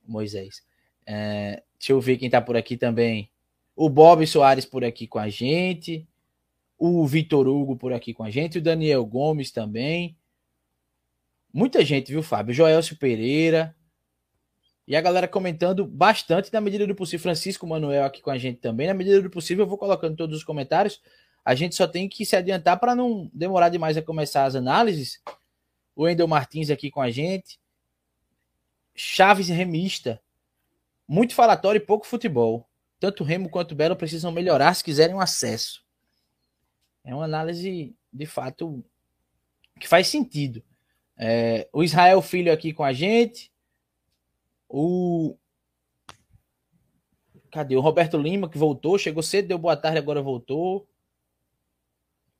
Moisés? 0.03 0.63
É, 1.05 1.61
deixa 1.77 1.91
eu 1.91 1.99
ver 1.99 2.17
quem 2.17 2.29
tá 2.29 2.41
por 2.41 2.55
aqui 2.55 2.77
também. 2.77 3.29
O 3.75 3.89
Bob 3.89 4.25
Soares 4.25 4.65
por 4.65 4.83
aqui 4.83 5.07
com 5.07 5.19
a 5.19 5.29
gente. 5.29 6.07
O 6.77 7.05
Vitor 7.05 7.47
Hugo 7.47 7.75
por 7.75 7.93
aqui 7.93 8.13
com 8.13 8.23
a 8.23 8.29
gente. 8.29 8.57
O 8.57 8.61
Daniel 8.61 9.05
Gomes 9.05 9.51
também. 9.51 10.17
Muita 11.53 11.83
gente, 11.83 12.11
viu, 12.11 12.23
Fábio? 12.23 12.53
Joelcio 12.53 12.97
Pereira. 12.97 13.75
E 14.91 14.95
a 14.97 14.99
galera 14.99 15.25
comentando 15.25 15.87
bastante 15.87 16.51
na 16.51 16.59
medida 16.59 16.85
do 16.85 16.93
possível. 16.93 17.23
Francisco 17.23 17.65
Manuel 17.65 18.03
aqui 18.03 18.21
com 18.21 18.29
a 18.29 18.37
gente 18.37 18.59
também. 18.59 18.87
Na 18.87 18.93
medida 18.93 19.21
do 19.21 19.29
possível, 19.29 19.63
eu 19.63 19.69
vou 19.69 19.77
colocando 19.77 20.17
todos 20.17 20.35
os 20.35 20.43
comentários. 20.43 21.01
A 21.45 21.55
gente 21.55 21.75
só 21.75 21.87
tem 21.87 22.09
que 22.09 22.25
se 22.25 22.35
adiantar 22.35 22.77
para 22.77 22.93
não 22.93 23.31
demorar 23.33 23.69
demais 23.69 23.95
a 23.95 24.01
começar 24.01 24.43
as 24.43 24.53
análises. 24.53 25.21
O 25.95 26.09
Endel 26.09 26.27
Martins 26.27 26.69
aqui 26.69 26.91
com 26.91 26.99
a 26.99 27.09
gente. 27.09 27.57
Chaves 28.93 29.47
remista. 29.47 30.21
Muito 31.07 31.35
falatório 31.35 31.79
e 31.79 31.85
pouco 31.85 32.05
futebol. 32.05 32.67
Tanto 32.99 33.23
Remo 33.23 33.49
quanto 33.49 33.73
Belo 33.73 33.95
precisam 33.95 34.29
melhorar 34.29 34.73
se 34.73 34.83
quiserem 34.83 35.15
um 35.15 35.21
acesso. 35.21 35.85
É 37.05 37.15
uma 37.15 37.23
análise, 37.23 37.95
de 38.11 38.25
fato, 38.25 38.83
que 39.79 39.87
faz 39.87 40.07
sentido. 40.07 40.61
É, 41.17 41.69
o 41.71 41.81
Israel 41.81 42.21
Filho 42.21 42.51
aqui 42.51 42.73
com 42.73 42.83
a 42.83 42.91
gente. 42.91 43.50
O. 44.71 45.37
Cadê? 47.51 47.75
O 47.75 47.81
Roberto 47.81 48.17
Lima, 48.17 48.49
que 48.49 48.57
voltou, 48.57 48.97
chegou 48.97 49.21
cedo, 49.21 49.49
deu 49.49 49.57
boa 49.57 49.75
tarde, 49.75 49.97
agora 49.97 50.21
voltou. 50.21 50.87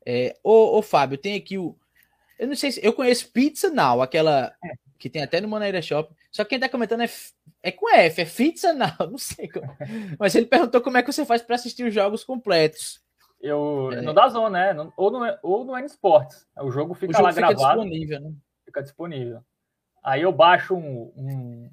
É, 0.05 0.37
ô, 0.41 0.77
ô, 0.77 0.81
Fábio, 0.81 1.17
tem 1.17 1.35
aqui 1.35 1.57
o. 1.57 1.77
Eu 2.39 2.47
não 2.47 2.55
sei 2.55 2.71
se. 2.71 2.83
Eu 2.83 2.93
conheço 2.93 3.31
Pizza 3.31 3.69
Now, 3.69 4.01
aquela 4.01 4.55
é. 4.63 4.73
que 4.97 5.09
tem 5.09 5.21
até 5.21 5.41
no 5.41 5.49
Maneira 5.49 5.81
Shop. 5.81 6.15
Só 6.31 6.43
que 6.43 6.51
quem 6.51 6.59
tá 6.59 6.69
comentando 6.69 7.01
é, 7.01 7.09
é 7.61 7.71
com 7.71 7.89
F, 7.89 8.21
é 8.21 8.25
Pizza 8.25 8.73
Now, 8.73 8.95
não 9.11 9.17
sei 9.17 9.49
como. 9.49 9.67
Mas 10.17 10.33
ele 10.33 10.45
perguntou 10.45 10.79
como 10.81 10.97
é 10.97 11.03
que 11.03 11.11
você 11.11 11.25
faz 11.25 11.41
para 11.41 11.55
assistir 11.55 11.83
os 11.83 11.93
jogos 11.93 12.23
completos. 12.23 13.01
Eu, 13.41 13.89
é. 13.91 14.01
No 14.01 14.13
da 14.13 14.29
Zona, 14.29 14.73
né? 14.73 14.91
Ou 14.95 15.11
no, 15.11 15.37
ou 15.43 15.65
no 15.65 15.77
N 15.77 15.85
Sports. 15.87 16.47
O 16.57 16.71
jogo 16.71 16.93
fica 16.93 17.11
o 17.11 17.13
jogo 17.13 17.25
lá 17.25 17.33
fica 17.33 17.47
gravado. 17.47 17.81
disponível, 17.81 18.19
né? 18.21 18.33
Fica 18.63 18.81
disponível. 18.81 19.43
Aí 20.03 20.21
eu 20.21 20.31
baixo 20.31 20.75
um, 20.75 21.11
um, 21.15 21.71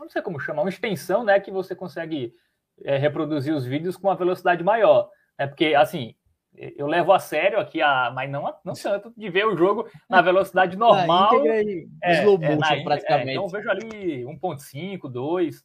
Não 0.00 0.08
sei 0.08 0.22
como 0.22 0.40
chama, 0.40 0.62
uma 0.62 0.70
extensão, 0.70 1.22
né? 1.22 1.38
Que 1.38 1.50
você 1.50 1.74
consegue 1.74 2.34
é, 2.82 2.96
reproduzir 2.96 3.54
os 3.54 3.66
vídeos 3.66 3.96
com 3.96 4.08
uma 4.08 4.16
velocidade 4.16 4.64
maior. 4.64 5.10
É 5.36 5.46
porque, 5.46 5.74
assim, 5.74 6.14
eu 6.54 6.86
levo 6.86 7.12
a 7.12 7.18
sério 7.18 7.60
aqui, 7.60 7.80
a, 7.80 8.10
mas 8.10 8.30
não, 8.30 8.42
não 8.64 8.74
tanto, 8.74 9.12
de 9.16 9.28
ver 9.28 9.46
o 9.46 9.56
jogo 9.56 9.88
na 10.08 10.20
velocidade 10.20 10.76
normal. 10.76 11.32
Na 11.32 11.38
íntegra 11.38 11.86
é, 12.02 12.18
slow 12.18 12.38
motion, 12.38 12.52
é, 12.52 12.76
na, 12.76 12.82
praticamente. 12.82 13.28
É, 13.28 13.32
então 13.32 13.48
vejo 13.48 13.70
ali 13.70 14.22
1.5, 14.24 15.10
2. 15.10 15.64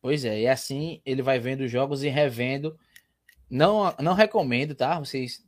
Pois 0.00 0.24
é, 0.24 0.40
e 0.40 0.48
assim 0.48 1.00
ele 1.04 1.22
vai 1.22 1.38
vendo 1.38 1.60
os 1.62 1.70
jogos 1.70 2.02
e 2.02 2.08
revendo. 2.08 2.78
Não, 3.50 3.94
não 4.00 4.14
recomendo, 4.14 4.74
tá? 4.74 4.98
Vocês 4.98 5.44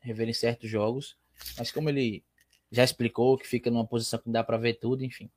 reverem 0.00 0.32
certos 0.32 0.68
jogos, 0.68 1.16
mas 1.56 1.70
como 1.70 1.88
ele 1.88 2.24
já 2.70 2.84
explicou 2.84 3.38
que 3.38 3.46
fica 3.46 3.70
numa 3.70 3.86
posição 3.86 4.18
que 4.18 4.30
dá 4.30 4.44
para 4.44 4.56
ver 4.56 4.74
tudo, 4.74 5.04
enfim. 5.04 5.30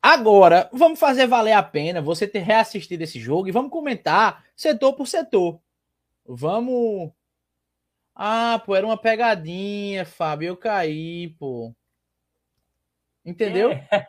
Agora, 0.00 0.68
vamos 0.72 0.98
fazer 0.98 1.28
valer 1.28 1.52
a 1.52 1.62
pena 1.62 2.02
você 2.02 2.26
ter 2.26 2.40
reassistido 2.40 3.04
esse 3.04 3.20
jogo 3.20 3.48
e 3.48 3.52
vamos 3.52 3.70
comentar 3.70 4.44
setor 4.56 4.94
por 4.94 5.06
setor. 5.06 5.60
Vamos. 6.26 7.12
Ah, 8.14 8.60
pô, 8.64 8.74
era 8.74 8.84
uma 8.84 8.98
pegadinha, 8.98 10.04
Fábio. 10.04 10.48
Eu 10.48 10.56
caí, 10.56 11.28
pô. 11.38 11.72
Entendeu? 13.24 13.70
É. 13.70 13.88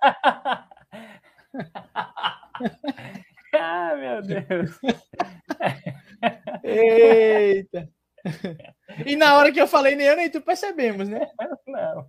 ah, 3.54 3.96
meu 3.96 4.22
Deus. 4.24 4.80
Eita. 6.64 7.88
E 9.06 9.16
na 9.16 9.36
hora 9.36 9.52
que 9.52 9.60
eu 9.60 9.68
falei, 9.68 9.96
nem 9.96 10.08
eu 10.08 10.16
nem 10.16 10.30
tu 10.30 10.40
percebemos, 10.40 11.10
né? 11.10 11.28
Não. 11.68 12.08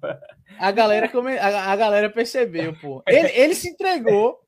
A 0.59 0.71
galera, 0.71 1.09
come... 1.09 1.39
a, 1.39 1.75
galera 1.77 2.11
percebeu, 2.11 2.79
pô. 2.79 3.03
Ele, 3.07 3.29
ele 3.33 3.55
se 3.55 3.69
entregou. 3.69 4.39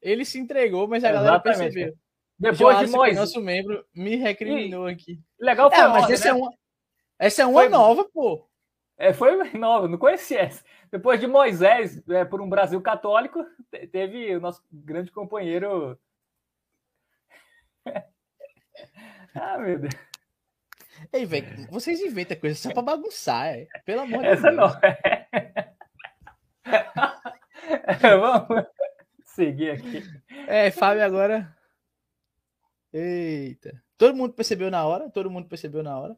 Ele 0.00 0.24
se 0.24 0.38
entregou, 0.38 0.86
mas 0.86 1.02
a 1.02 1.10
galera 1.10 1.40
percebeu. 1.40 1.92
Depois 2.38 2.58
Joás, 2.58 2.90
de 2.90 2.96
Moisés. 2.96 3.18
Nosso 3.18 3.40
membro 3.40 3.84
me 3.94 4.16
recriminou 4.16 4.88
e... 4.88 4.92
aqui. 4.92 5.20
Legal 5.40 5.70
foi 5.70 5.80
é, 5.80 5.88
mas 5.88 6.10
essa, 6.10 6.24
né? 6.24 6.30
é 6.30 6.34
uma, 6.34 6.50
essa 7.18 7.42
é 7.42 7.46
uma 7.46 7.60
foi... 7.62 7.68
nova, 7.68 8.08
pô. 8.12 8.48
É, 8.98 9.12
foi 9.12 9.52
nova, 9.54 9.88
não 9.88 9.98
conhecia 9.98 10.40
essa. 10.40 10.64
Depois 10.90 11.20
de 11.20 11.26
Moisés, 11.26 12.02
é, 12.08 12.24
por 12.24 12.40
um 12.40 12.48
Brasil 12.48 12.80
católico, 12.80 13.44
teve 13.90 14.34
o 14.36 14.40
nosso 14.40 14.62
grande 14.70 15.10
companheiro. 15.10 15.98
ah, 19.34 19.58
meu 19.58 19.78
Deus. 19.78 20.05
Ei, 21.12 21.24
velho, 21.26 21.66
vocês 21.70 22.00
inventam 22.00 22.36
coisa 22.38 22.56
só 22.56 22.72
pra 22.72 22.82
bagunçar, 22.82 23.46
é. 23.46 23.66
Pelo 23.84 24.02
amor 24.02 24.22
de 24.22 24.28
Essa 24.28 24.50
Deus. 24.50 24.72
Essa 24.82 25.72
não. 28.02 28.20
Vamos 28.48 28.66
seguir 29.24 29.70
aqui. 29.70 30.02
É, 30.46 30.70
Fábio 30.70 31.04
agora. 31.04 31.54
Eita. 32.92 33.82
Todo 33.98 34.16
mundo 34.16 34.34
percebeu 34.34 34.70
na 34.70 34.84
hora? 34.84 35.10
Todo 35.10 35.30
mundo 35.30 35.48
percebeu 35.48 35.82
na 35.82 35.98
hora? 35.98 36.16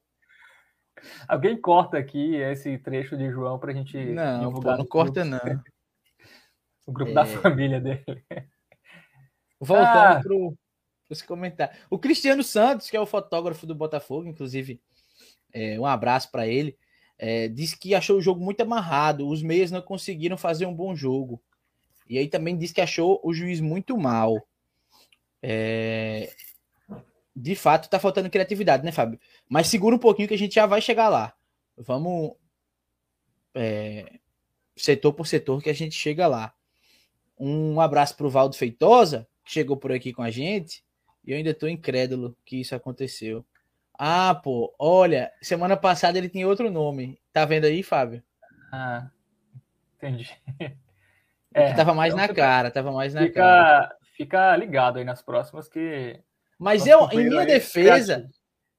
Alguém 1.27 1.61
corta 1.61 1.99
aqui 1.99 2.37
esse 2.37 2.77
trecho 2.79 3.17
de 3.17 3.31
João 3.31 3.59
para 3.59 3.71
a 3.71 3.75
gente 3.75 3.97
não, 4.07 4.41
divulgar. 4.41 4.77
Pô, 4.77 4.83
não 4.83 4.89
corta, 4.89 5.25
não. 5.25 5.39
O 6.87 6.93
grupo 6.93 7.11
é... 7.11 7.15
da 7.15 7.27
família 7.27 7.79
dele. 7.79 8.25
Voltando 9.61 9.87
ah. 9.87 10.21
para 10.23 10.29
os 11.13 11.23
comentários. 11.23 11.79
O 11.91 11.99
Cristiano 11.99 12.43
Santos, 12.43 12.91
que 12.91 12.97
é 12.97 13.01
o 13.01 13.07
fotógrafo 13.07 13.67
do 13.67 13.75
Botafogo, 13.75 14.29
inclusive, 14.29 14.81
é, 15.53 15.79
um 15.79 15.87
abraço 15.87 16.31
para 16.31 16.47
ele, 16.47 16.77
é, 17.19 17.49
disse 17.49 17.79
que 17.79 17.95
achou 17.95 18.19
o 18.19 18.23
jogo 18.23 18.45
muito 18.45 18.61
amarrado. 18.61 19.29
Os 19.29 19.43
meias 19.43 19.71
não 19.71 19.83
conseguiram 19.83 20.37
fazer 20.37 20.67
um 20.67 20.75
bom 20.75 20.95
jogo. 20.95 21.43
E 22.09 22.19
aí 22.19 22.29
também 22.29 22.57
disse 22.57 22.75
que 22.75 22.81
achou 22.81 23.21
o 23.23 23.35
juiz 23.35 23.61
muito 23.61 23.97
mal. 23.97 24.47
É, 25.43 26.33
de 27.35 27.55
fato, 27.55 27.89
tá 27.89 27.99
faltando 27.99 28.31
criatividade, 28.31 28.85
né, 28.85 28.93
Fábio? 28.93 29.21
Mas 29.49 29.69
segura 29.69 29.95
um 29.95 29.99
pouquinho 29.99 30.29
que 30.29 30.35
a 30.35 30.39
gente 30.39 30.55
já 30.55 30.67
vai 30.67 30.81
chegar 30.81 31.09
lá. 31.09 31.35
Vamos 31.77 32.33
é, 33.55 34.19
setor 34.77 35.13
por 35.13 35.27
setor 35.27 35.63
que 35.63 35.71
a 35.71 35.75
gente 35.75 35.95
chega 35.95 36.27
lá. 36.27 36.55
Um 37.39 37.81
abraço 37.81 38.17
para 38.17 38.27
o 38.27 38.31
Valdo 38.31 38.57
Feitosa, 38.57 39.29
que 39.45 39.53
chegou 39.53 39.77
por 39.77 39.93
aqui 39.93 40.13
com 40.13 40.23
a 40.23 40.31
gente. 40.31 40.83
E 41.29 41.33
eu 41.33 41.37
ainda 41.37 41.51
estou 41.51 41.69
incrédulo 41.69 42.35
que 42.43 42.59
isso 42.59 42.75
aconteceu. 42.75 43.45
Ah, 43.99 44.35
pô, 44.35 44.75
olha, 44.79 45.31
semana 45.43 45.77
passada 45.77 46.17
ele 46.17 46.31
tinha 46.31 46.49
outro 46.49 46.71
nome. 46.71 47.21
Tá 47.35 47.45
vendo 47.45 47.67
aí, 47.67 47.83
Fábio? 47.83 48.23
Ah, 48.73 49.11
entendi. 49.97 50.35
É, 51.55 51.73
tava 51.73 51.95
mais 51.95 52.13
então 52.13 52.27
na 52.27 52.35
cara, 52.35 52.71
tava 52.71 52.93
mais 52.93 53.15
na 53.15 53.23
fica, 53.23 53.41
cara. 53.41 53.97
Fica 54.15 54.55
ligado 54.55 54.99
aí 54.99 55.05
nas 55.05 55.23
próximas 55.23 55.67
que 55.67 56.21
mas 56.59 56.87
eu, 56.87 57.09
em 57.11 57.27
minha 57.27 57.47
defesa, 57.47 58.29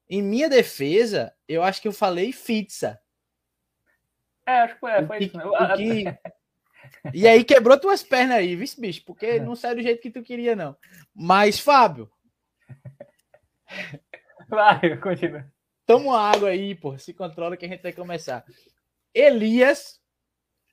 em 0.08 0.22
minha 0.22 0.48
defesa, 0.48 1.34
eu 1.48 1.64
acho 1.64 1.82
que 1.82 1.88
eu 1.88 1.92
falei 1.92 2.32
pizza. 2.32 2.98
É, 4.46 4.60
acho 4.60 4.74
que 4.74 4.80
foi, 4.80 5.06
foi 5.06 5.18
que, 5.18 5.24
isso. 5.24 5.36
Né? 5.36 5.44
Que... 5.76 6.04
E 7.12 7.26
aí 7.26 7.44
quebrou 7.44 7.78
tuas 7.78 8.02
pernas 8.02 8.38
aí, 8.38 8.54
viu, 8.56 8.66
bicho? 8.78 9.02
Porque 9.04 9.40
não 9.40 9.54
saiu 9.56 9.76
do 9.76 9.82
jeito 9.82 10.00
que 10.00 10.10
tu 10.10 10.22
queria, 10.22 10.54
não. 10.56 10.76
Mas, 11.14 11.58
Fábio. 11.58 12.10
Vai, 14.48 14.96
continua. 14.98 15.50
Toma 15.86 16.18
água 16.18 16.50
aí, 16.50 16.74
pô. 16.74 16.98
Se 16.98 17.12
controla 17.12 17.56
que 17.56 17.66
a 17.66 17.68
gente 17.68 17.82
vai 17.82 17.92
começar. 17.92 18.44
Elias, 19.14 20.00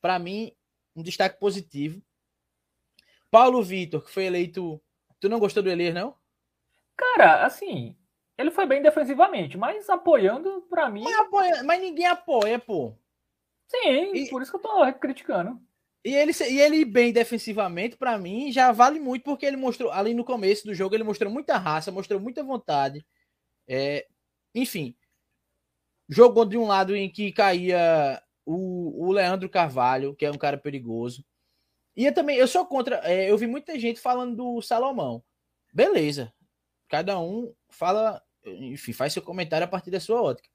para 0.02 0.20
mim, 0.20 0.52
um 0.96 1.04
destaque 1.04 1.40
positivo. 1.40 2.02
Paulo 3.30 3.64
Vitor, 3.64 4.04
que 4.04 4.12
foi 4.12 4.26
eleito. 4.26 4.82
Tu 5.20 5.28
não 5.28 5.40
gostou 5.40 5.64
do 5.64 5.70
Elias, 5.70 5.94
não? 5.94 6.16
Cara, 6.96 7.46
assim, 7.46 7.96
ele 8.38 8.52
foi 8.52 8.66
bem 8.66 8.82
defensivamente, 8.82 9.58
mas 9.58 9.90
apoiando, 9.90 10.62
para 10.70 10.90
mim. 10.90 11.04
Mas, 11.04 11.18
apoia, 11.18 11.64
mas, 11.64 11.82
ninguém 11.82 12.06
apoia, 12.08 12.60
pô. 12.60 12.96
Sim, 13.68 14.16
e, 14.16 14.30
por 14.30 14.42
isso 14.42 14.52
que 14.52 14.58
eu 14.58 14.62
tô 14.62 14.94
criticando. 14.94 15.60
E 16.08 16.16
ele, 16.16 16.32
e 16.50 16.62
ele 16.62 16.86
bem 16.86 17.12
defensivamente, 17.12 17.98
para 17.98 18.18
mim, 18.18 18.50
já 18.50 18.72
vale 18.72 18.98
muito, 18.98 19.24
porque 19.24 19.46
ele 19.46 19.58
mostrou, 19.58 19.92
ali 19.92 20.14
no 20.14 20.24
começo 20.24 20.66
do 20.66 20.74
jogo, 20.74 20.96
ele 20.96 21.04
mostrou 21.04 21.30
muita 21.30 21.58
raça, 21.58 21.92
mostrou 21.92 22.18
muita 22.18 22.42
vontade. 22.42 23.06
É, 23.68 24.08
enfim, 24.56 24.96
jogou 26.08 26.46
de 26.46 26.58
um 26.58 26.66
lado 26.66 26.96
em 26.96 27.12
que 27.12 27.34
caía 27.34 28.24
o, 28.46 29.08
o 29.08 29.12
Leandro 29.12 29.50
Carvalho, 29.50 30.16
que 30.16 30.26
é 30.26 30.32
um 30.32 30.38
cara 30.38 30.58
perigoso. 30.58 31.26
E 31.94 32.06
eu 32.06 32.14
também, 32.14 32.38
eu 32.38 32.48
sou 32.48 32.66
contra, 32.66 33.02
é, 33.04 33.30
eu 33.30 33.38
vi 33.38 33.46
muita 33.46 33.78
gente 33.78 34.00
falando 34.00 34.34
do 34.34 34.62
Salomão. 34.62 35.22
Beleza, 35.74 36.34
cada 36.88 37.20
um 37.20 37.54
fala, 37.70 38.24
enfim, 38.46 38.94
faz 38.94 39.12
seu 39.12 39.22
comentário 39.22 39.66
a 39.66 39.70
partir 39.70 39.92
da 39.92 40.00
sua 40.00 40.22
ótica. 40.22 40.48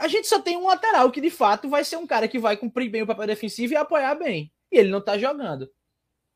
A 0.00 0.08
gente 0.08 0.26
só 0.26 0.40
tem 0.40 0.56
um 0.56 0.66
lateral 0.66 1.10
que 1.12 1.20
de 1.20 1.30
fato 1.30 1.68
vai 1.68 1.84
ser 1.84 1.96
um 1.96 2.06
cara 2.06 2.26
que 2.26 2.38
vai 2.38 2.56
cumprir 2.56 2.90
bem 2.90 3.02
o 3.02 3.06
papel 3.06 3.26
defensivo 3.26 3.74
e 3.74 3.76
apoiar 3.76 4.14
bem. 4.14 4.50
E 4.72 4.78
ele 4.78 4.88
não 4.88 5.00
tá 5.00 5.18
jogando. 5.18 5.70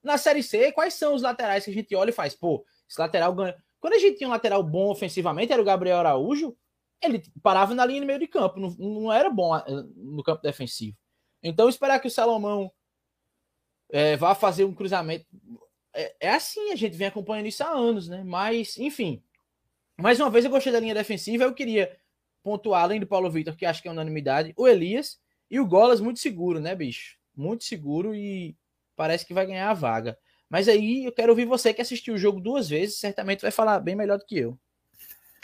Na 0.02 0.18
Série 0.18 0.42
C, 0.42 0.70
quais 0.70 0.92
são 0.92 1.14
os 1.14 1.22
laterais 1.22 1.64
que 1.64 1.70
a 1.70 1.74
gente 1.74 1.94
olha 1.96 2.10
e 2.10 2.12
faz? 2.12 2.34
Pô, 2.34 2.62
esse 2.86 3.00
lateral 3.00 3.34
ganha. 3.34 3.56
Quando 3.80 3.94
a 3.94 3.98
gente 3.98 4.18
tinha 4.18 4.28
um 4.28 4.32
lateral 4.32 4.62
bom 4.62 4.90
ofensivamente, 4.90 5.50
era 5.50 5.62
o 5.62 5.64
Gabriel 5.64 5.96
Araújo, 5.96 6.54
ele 7.02 7.22
parava 7.42 7.74
na 7.74 7.86
linha 7.86 8.00
de 8.00 8.06
meio 8.06 8.18
de 8.18 8.26
campo, 8.26 8.60
não, 8.60 8.70
não 8.70 9.12
era 9.12 9.30
bom 9.30 9.56
eh, 9.56 9.62
no 9.96 10.22
campo 10.22 10.42
defensivo. 10.42 10.96
Então, 11.42 11.66
esperar 11.66 12.00
que 12.00 12.06
o 12.06 12.10
Salomão 12.10 12.70
é, 13.90 14.14
vá 14.16 14.34
fazer 14.34 14.64
um 14.64 14.74
cruzamento 14.74 15.26
é, 15.94 16.14
é 16.20 16.30
assim, 16.30 16.72
a 16.72 16.76
gente 16.76 16.96
vem 16.96 17.06
acompanhando 17.06 17.46
isso 17.46 17.62
há 17.62 17.68
anos, 17.68 18.08
né? 18.08 18.22
Mas, 18.24 18.76
enfim. 18.76 19.22
Mais 19.96 20.18
uma 20.18 20.28
vez, 20.28 20.44
eu 20.44 20.50
gostei 20.50 20.72
da 20.72 20.80
linha 20.80 20.94
defensiva. 20.94 21.44
Eu 21.44 21.54
queria 21.54 21.96
pontuar, 22.44 22.84
além 22.84 23.00
do 23.00 23.06
Paulo 23.06 23.28
Vitor, 23.28 23.56
que 23.56 23.66
acho 23.66 23.82
que 23.82 23.88
é 23.88 23.90
unanimidade, 23.90 24.54
o 24.56 24.68
Elias 24.68 25.18
e 25.50 25.58
o 25.58 25.66
Golas 25.66 26.00
muito 26.00 26.20
seguro, 26.20 26.60
né, 26.60 26.76
bicho? 26.76 27.16
Muito 27.36 27.64
seguro 27.64 28.14
e 28.14 28.56
parece 28.94 29.26
que 29.26 29.34
vai 29.34 29.44
ganhar 29.46 29.68
a 29.68 29.74
vaga. 29.74 30.16
Mas 30.48 30.68
aí 30.68 31.04
eu 31.04 31.10
quero 31.10 31.32
ouvir 31.32 31.46
você 31.46 31.74
que 31.74 31.82
assistiu 31.82 32.14
o 32.14 32.18
jogo 32.18 32.38
duas 32.40 32.68
vezes, 32.68 33.00
certamente 33.00 33.42
vai 33.42 33.50
falar 33.50 33.80
bem 33.80 33.96
melhor 33.96 34.18
do 34.18 34.24
que 34.24 34.38
eu. 34.38 34.56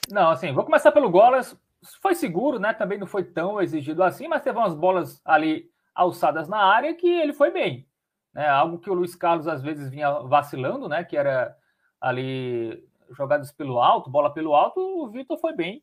Não, 0.09 0.31
assim, 0.31 0.53
vou 0.53 0.65
começar 0.65 0.93
pelo 0.93 1.11
Golas. 1.11 1.57
Foi 2.01 2.15
seguro, 2.15 2.61
né? 2.61 2.73
Também 2.75 2.99
não 2.99 3.07
foi 3.07 3.25
tão 3.25 3.61
exigido 3.61 4.03
assim, 4.05 4.29
mas 4.29 4.43
teve 4.43 4.59
umas 4.59 4.75
bolas 4.75 5.21
ali 5.25 5.69
alçadas 5.95 6.47
na 6.47 6.59
área 6.59 6.95
que 6.95 7.09
ele 7.09 7.33
foi 7.33 7.51
bem 7.51 7.89
né? 8.33 8.49
Algo 8.49 8.79
que 8.79 8.91
o 8.91 8.95
Luiz 8.95 9.15
Carlos 9.15 9.49
às 9.49 9.63
vezes 9.63 9.91
vinha 9.91 10.11
vacilando, 10.21 10.89
né? 10.89 11.05
Que 11.05 11.17
era 11.17 11.57
ali 12.01 12.85
jogadas 13.11 13.53
pelo 13.53 13.81
alto, 13.81 14.11
bola 14.11 14.33
pelo 14.33 14.55
alto, 14.55 14.81
o 14.81 15.09
Vitor 15.09 15.39
foi 15.39 15.53
bem. 15.53 15.83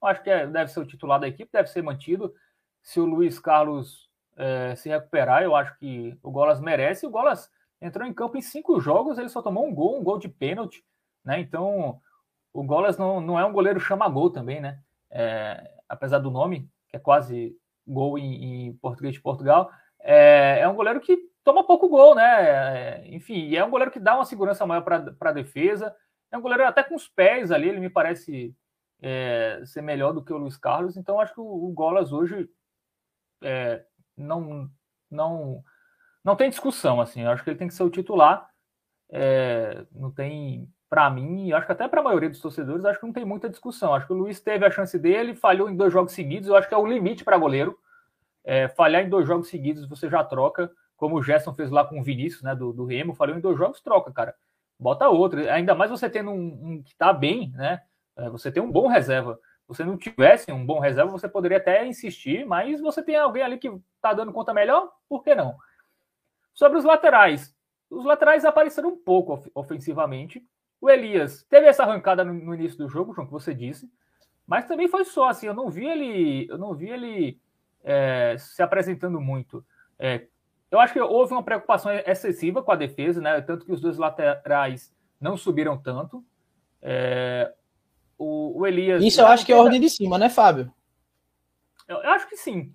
Eu 0.00 0.08
acho 0.08 0.22
que 0.22 0.30
é, 0.30 0.46
deve 0.46 0.70
ser 0.70 0.80
o 0.80 0.86
titular 0.86 1.18
da 1.18 1.28
equipe, 1.28 1.50
deve 1.52 1.68
ser 1.68 1.82
mantido. 1.82 2.32
Se 2.82 3.00
o 3.00 3.04
Luiz 3.04 3.38
Carlos 3.38 4.08
é, 4.36 4.74
se 4.76 4.88
recuperar, 4.88 5.42
eu 5.42 5.54
acho 5.54 5.76
que 5.78 6.16
o 6.22 6.30
Golas 6.30 6.60
merece. 6.60 7.06
O 7.06 7.10
Golas 7.10 7.50
entrou 7.80 8.06
em 8.06 8.14
campo 8.14 8.36
em 8.36 8.42
cinco 8.42 8.80
jogos, 8.80 9.18
ele 9.18 9.28
só 9.28 9.42
tomou 9.42 9.66
um 9.66 9.74
gol, 9.74 9.98
um 9.98 10.04
gol 10.04 10.18
de 10.18 10.28
pênalti, 10.28 10.84
né? 11.24 11.40
Então 11.40 12.00
o 12.52 12.62
Golas 12.62 12.96
não, 12.96 13.20
não 13.20 13.38
é 13.38 13.44
um 13.44 13.52
goleiro 13.52 13.80
chama-gol 13.80 14.30
também, 14.30 14.60
né? 14.60 14.80
É, 15.10 15.70
apesar 15.88 16.18
do 16.18 16.30
nome, 16.30 16.68
que 16.88 16.96
é 16.96 17.00
quase 17.00 17.56
gol 17.86 18.18
em, 18.18 18.68
em 18.68 18.72
português 18.74 19.14
de 19.14 19.20
Portugal, 19.20 19.70
é, 20.00 20.60
é 20.60 20.68
um 20.68 20.74
goleiro 20.74 21.00
que 21.00 21.18
toma 21.42 21.64
pouco 21.64 21.88
gol, 21.88 22.14
né? 22.14 22.22
É, 22.24 23.08
enfim, 23.08 23.54
é 23.54 23.64
um 23.64 23.70
goleiro 23.70 23.90
que 23.90 24.00
dá 24.00 24.14
uma 24.14 24.24
segurança 24.24 24.66
maior 24.66 24.82
para 24.82 25.14
a 25.20 25.32
defesa. 25.32 25.94
É 26.30 26.36
um 26.36 26.42
goleiro 26.42 26.66
até 26.66 26.82
com 26.82 26.94
os 26.94 27.08
pés 27.08 27.50
ali, 27.50 27.68
ele 27.68 27.80
me 27.80 27.88
parece 27.88 28.54
é, 29.00 29.62
ser 29.64 29.82
melhor 29.82 30.12
do 30.12 30.22
que 30.22 30.32
o 30.32 30.38
Luiz 30.38 30.56
Carlos. 30.56 30.96
Então, 30.96 31.20
acho 31.20 31.34
que 31.34 31.40
o, 31.40 31.44
o 31.44 31.72
Golas 31.72 32.12
hoje 32.12 32.48
é, 33.42 33.84
não, 34.16 34.70
não, 35.10 35.62
não 36.24 36.36
tem 36.36 36.50
discussão. 36.50 37.00
Assim, 37.00 37.24
acho 37.24 37.42
que 37.42 37.50
ele 37.50 37.58
tem 37.58 37.68
que 37.68 37.74
ser 37.74 37.82
o 37.82 37.90
titular. 37.90 38.48
É, 39.10 39.86
não 39.92 40.10
tem, 40.10 40.68
para 40.90 41.08
mim, 41.08 41.52
acho 41.52 41.66
que 41.66 41.72
até 41.72 41.88
para 41.88 42.00
a 42.00 42.04
maioria 42.04 42.28
dos 42.28 42.40
torcedores, 42.40 42.84
acho 42.84 43.00
que 43.00 43.06
não 43.06 43.12
tem 43.12 43.24
muita 43.24 43.48
discussão. 43.48 43.94
Acho 43.94 44.06
que 44.06 44.12
o 44.12 44.16
Luiz 44.16 44.40
teve 44.40 44.66
a 44.66 44.70
chance 44.70 44.98
dele, 44.98 45.34
falhou 45.34 45.70
em 45.70 45.76
dois 45.76 45.92
jogos 45.92 46.12
seguidos. 46.12 46.48
Eu 46.48 46.56
acho 46.56 46.68
que 46.68 46.74
é 46.74 46.78
o 46.78 46.86
limite 46.86 47.24
para 47.24 47.38
goleiro. 47.38 47.78
É, 48.44 48.68
falhar 48.68 49.04
em 49.04 49.08
dois 49.10 49.26
jogos 49.26 49.48
seguidos, 49.48 49.86
você 49.86 50.08
já 50.08 50.24
troca 50.24 50.70
como 50.98 51.16
o 51.16 51.22
Gerson 51.22 51.54
fez 51.54 51.70
lá 51.70 51.84
com 51.84 52.00
o 52.00 52.02
Vinícius, 52.02 52.42
né, 52.42 52.56
do, 52.56 52.72
do 52.72 52.84
Remo, 52.84 53.14
falou 53.14 53.36
em 53.36 53.40
dois 53.40 53.56
jogos, 53.56 53.80
troca, 53.80 54.12
cara. 54.12 54.34
Bota 54.78 55.08
outro. 55.08 55.48
Ainda 55.48 55.74
mais 55.74 55.90
você 55.90 56.10
tendo 56.10 56.30
um, 56.30 56.58
um 56.60 56.82
que 56.82 56.94
tá 56.96 57.12
bem, 57.12 57.52
né? 57.54 57.80
É, 58.18 58.28
você 58.28 58.50
tem 58.50 58.62
um 58.62 58.70
bom 58.70 58.88
reserva. 58.88 59.38
Se 59.62 59.68
você 59.68 59.84
não 59.84 59.96
tivesse 59.96 60.50
um 60.52 60.66
bom 60.66 60.80
reserva, 60.80 61.10
você 61.10 61.28
poderia 61.28 61.58
até 61.58 61.86
insistir, 61.86 62.44
mas 62.44 62.80
você 62.80 63.02
tem 63.02 63.16
alguém 63.16 63.42
ali 63.42 63.58
que 63.58 63.70
tá 64.00 64.12
dando 64.12 64.32
conta 64.32 64.52
melhor, 64.52 64.90
por 65.08 65.22
que 65.22 65.34
não? 65.34 65.56
Sobre 66.52 66.78
os 66.78 66.84
laterais. 66.84 67.54
Os 67.88 68.04
laterais 68.04 68.44
apareceram 68.44 68.90
um 68.90 68.96
pouco 68.96 69.40
ofensivamente. 69.54 70.44
O 70.80 70.90
Elias 70.90 71.44
teve 71.44 71.66
essa 71.66 71.84
arrancada 71.84 72.24
no, 72.24 72.32
no 72.32 72.54
início 72.54 72.78
do 72.78 72.88
jogo, 72.88 73.14
João, 73.14 73.26
que 73.26 73.32
você 73.32 73.54
disse, 73.54 73.90
mas 74.46 74.66
também 74.66 74.88
foi 74.88 75.04
só 75.04 75.28
assim. 75.28 75.46
Eu 75.46 75.54
não 75.54 75.70
vi 75.70 75.86
ele, 75.86 76.46
eu 76.48 76.58
não 76.58 76.74
vi 76.74 76.88
ele 76.90 77.40
é, 77.84 78.36
se 78.38 78.62
apresentando 78.62 79.20
muito. 79.20 79.64
É, 79.98 80.26
eu 80.70 80.80
acho 80.80 80.92
que 80.92 81.00
houve 81.00 81.32
uma 81.32 81.42
preocupação 81.42 81.92
excessiva 81.92 82.62
com 82.62 82.72
a 82.72 82.76
defesa, 82.76 83.20
né? 83.20 83.40
Tanto 83.40 83.64
que 83.64 83.72
os 83.72 83.80
dois 83.80 83.96
laterais 83.96 84.94
não 85.20 85.36
subiram 85.36 85.78
tanto. 85.78 86.24
É, 86.80 87.52
o, 88.18 88.60
o, 88.60 88.66
Elias. 88.66 89.02
Isso 89.02 89.20
eu 89.20 89.26
acho 89.26 89.46
que 89.46 89.52
é 89.52 89.56
ordem 89.56 89.80
de 89.80 89.88
cima, 89.88 90.18
né, 90.18 90.28
Fábio? 90.28 90.72
Eu, 91.86 91.98
eu 91.98 92.10
acho 92.10 92.28
que 92.28 92.36
sim. 92.36 92.74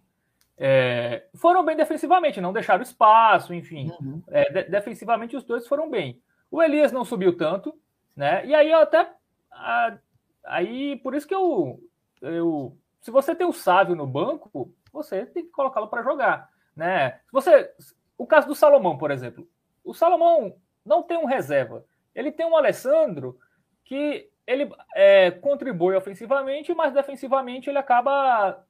É, 0.57 1.25
foram 1.35 1.65
bem 1.65 1.75
defensivamente, 1.75 2.39
não 2.39 2.53
deixaram 2.53 2.81
espaço, 2.81 3.53
enfim. 3.53 3.91
Uhum. 3.99 4.23
É, 4.29 4.51
de, 4.51 4.69
defensivamente 4.69 5.35
os 5.35 5.43
dois 5.43 5.67
foram 5.67 5.89
bem. 5.89 6.21
O 6.49 6.61
Elias 6.61 6.91
não 6.91 7.03
subiu 7.03 7.35
tanto, 7.35 7.77
né? 8.15 8.45
E 8.45 8.55
aí 8.55 8.71
eu 8.71 8.79
até. 8.79 9.11
A, 9.51 9.97
aí, 10.45 10.95
por 10.97 11.15
isso 11.15 11.27
que 11.27 11.35
eu, 11.35 11.79
eu. 12.21 12.77
Se 13.01 13.11
você 13.11 13.35
tem 13.35 13.45
o 13.45 13.53
Sávio 13.53 13.95
no 13.95 14.07
banco, 14.07 14.73
você 14.91 15.25
tem 15.25 15.43
que 15.43 15.51
colocá-lo 15.51 15.87
para 15.87 16.03
jogar. 16.03 16.49
Né? 16.75 17.19
Você, 17.31 17.71
o 18.17 18.25
caso 18.25 18.47
do 18.47 18.55
Salomão, 18.55 18.97
por 18.97 19.11
exemplo. 19.11 19.47
O 19.83 19.93
Salomão 19.93 20.55
não 20.85 21.03
tem 21.03 21.17
um 21.17 21.25
reserva. 21.25 21.85
ele 22.15 22.31
tem 22.31 22.45
um 22.45 22.55
Alessandro 22.55 23.37
que 23.83 24.29
ele 24.45 24.69
é, 24.95 25.31
contribui 25.31 25.95
ofensivamente, 25.95 26.73
mas 26.73 26.93
defensivamente 26.93 27.69
ele 27.69 27.77
acaba 27.77 28.63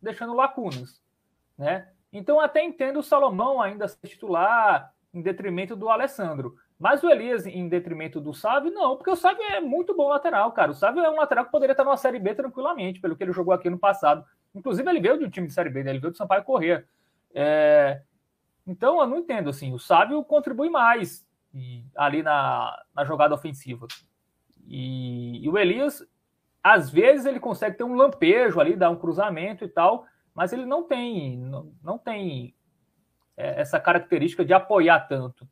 deixando 0.00 0.34
lacunas, 0.34 1.02
né? 1.56 1.88
Então 2.12 2.40
até 2.40 2.62
entendo 2.62 2.98
o 2.98 3.02
Salomão 3.02 3.60
ainda 3.60 3.88
ser 3.88 4.06
titular 4.06 4.92
em 5.12 5.22
detrimento 5.22 5.76
do 5.76 5.88
Alessandro. 5.88 6.56
Mas 6.78 7.00
o 7.04 7.08
Elias 7.08 7.46
em 7.46 7.68
detrimento 7.68 8.20
do 8.20 8.34
Sávio, 8.34 8.72
não, 8.72 8.96
porque 8.96 9.10
o 9.10 9.14
Sávio 9.14 9.40
é 9.44 9.60
muito 9.60 9.94
bom 9.94 10.08
lateral, 10.08 10.50
cara. 10.50 10.72
O 10.72 10.74
Sávio 10.74 11.04
é 11.04 11.08
um 11.08 11.14
lateral 11.16 11.44
que 11.44 11.52
poderia 11.52 11.74
estar 11.74 11.84
numa 11.84 11.96
Série 11.96 12.18
B 12.18 12.34
tranquilamente, 12.34 13.00
pelo 13.00 13.14
que 13.14 13.22
ele 13.22 13.32
jogou 13.32 13.54
aqui 13.54 13.70
no 13.70 13.78
passado. 13.78 14.24
Inclusive, 14.52 14.90
ele 14.90 15.00
veio 15.00 15.16
de 15.16 15.24
um 15.24 15.30
time 15.30 15.46
de 15.46 15.52
Série 15.52 15.70
B, 15.70 15.84
né? 15.84 15.90
ele 15.90 16.00
veio 16.00 16.10
do 16.10 16.16
Sampaio 16.16 16.42
Corrêa. 16.42 16.84
É... 17.32 18.02
Então, 18.66 19.00
eu 19.00 19.06
não 19.06 19.18
entendo, 19.18 19.48
assim, 19.48 19.72
o 19.72 19.78
Sávio 19.78 20.24
contribui 20.24 20.70
mais 20.70 21.24
ali 21.94 22.20
na, 22.20 22.76
na 22.92 23.04
jogada 23.04 23.32
ofensiva. 23.32 23.86
E, 24.66 25.44
e, 25.44 25.48
o 25.48 25.58
Elias, 25.58 26.06
às 26.62 26.90
vezes, 26.90 27.26
ele 27.26 27.40
consegue 27.40 27.76
ter 27.76 27.84
um 27.84 27.94
lampejo 27.94 28.60
ali, 28.60 28.76
dar 28.76 28.90
um 28.90 28.96
cruzamento 28.96 29.64
e 29.64 29.68
tal, 29.68 30.06
mas 30.34 30.52
ele 30.52 30.64
não 30.64 30.84
tem, 30.84 31.36
não, 31.38 31.72
não 31.82 31.98
tem 31.98 32.54
é, 33.36 33.60
essa 33.60 33.78
característica 33.78 34.44
de 34.44 34.52
apoiar 34.52 35.00
tanto. 35.00 35.46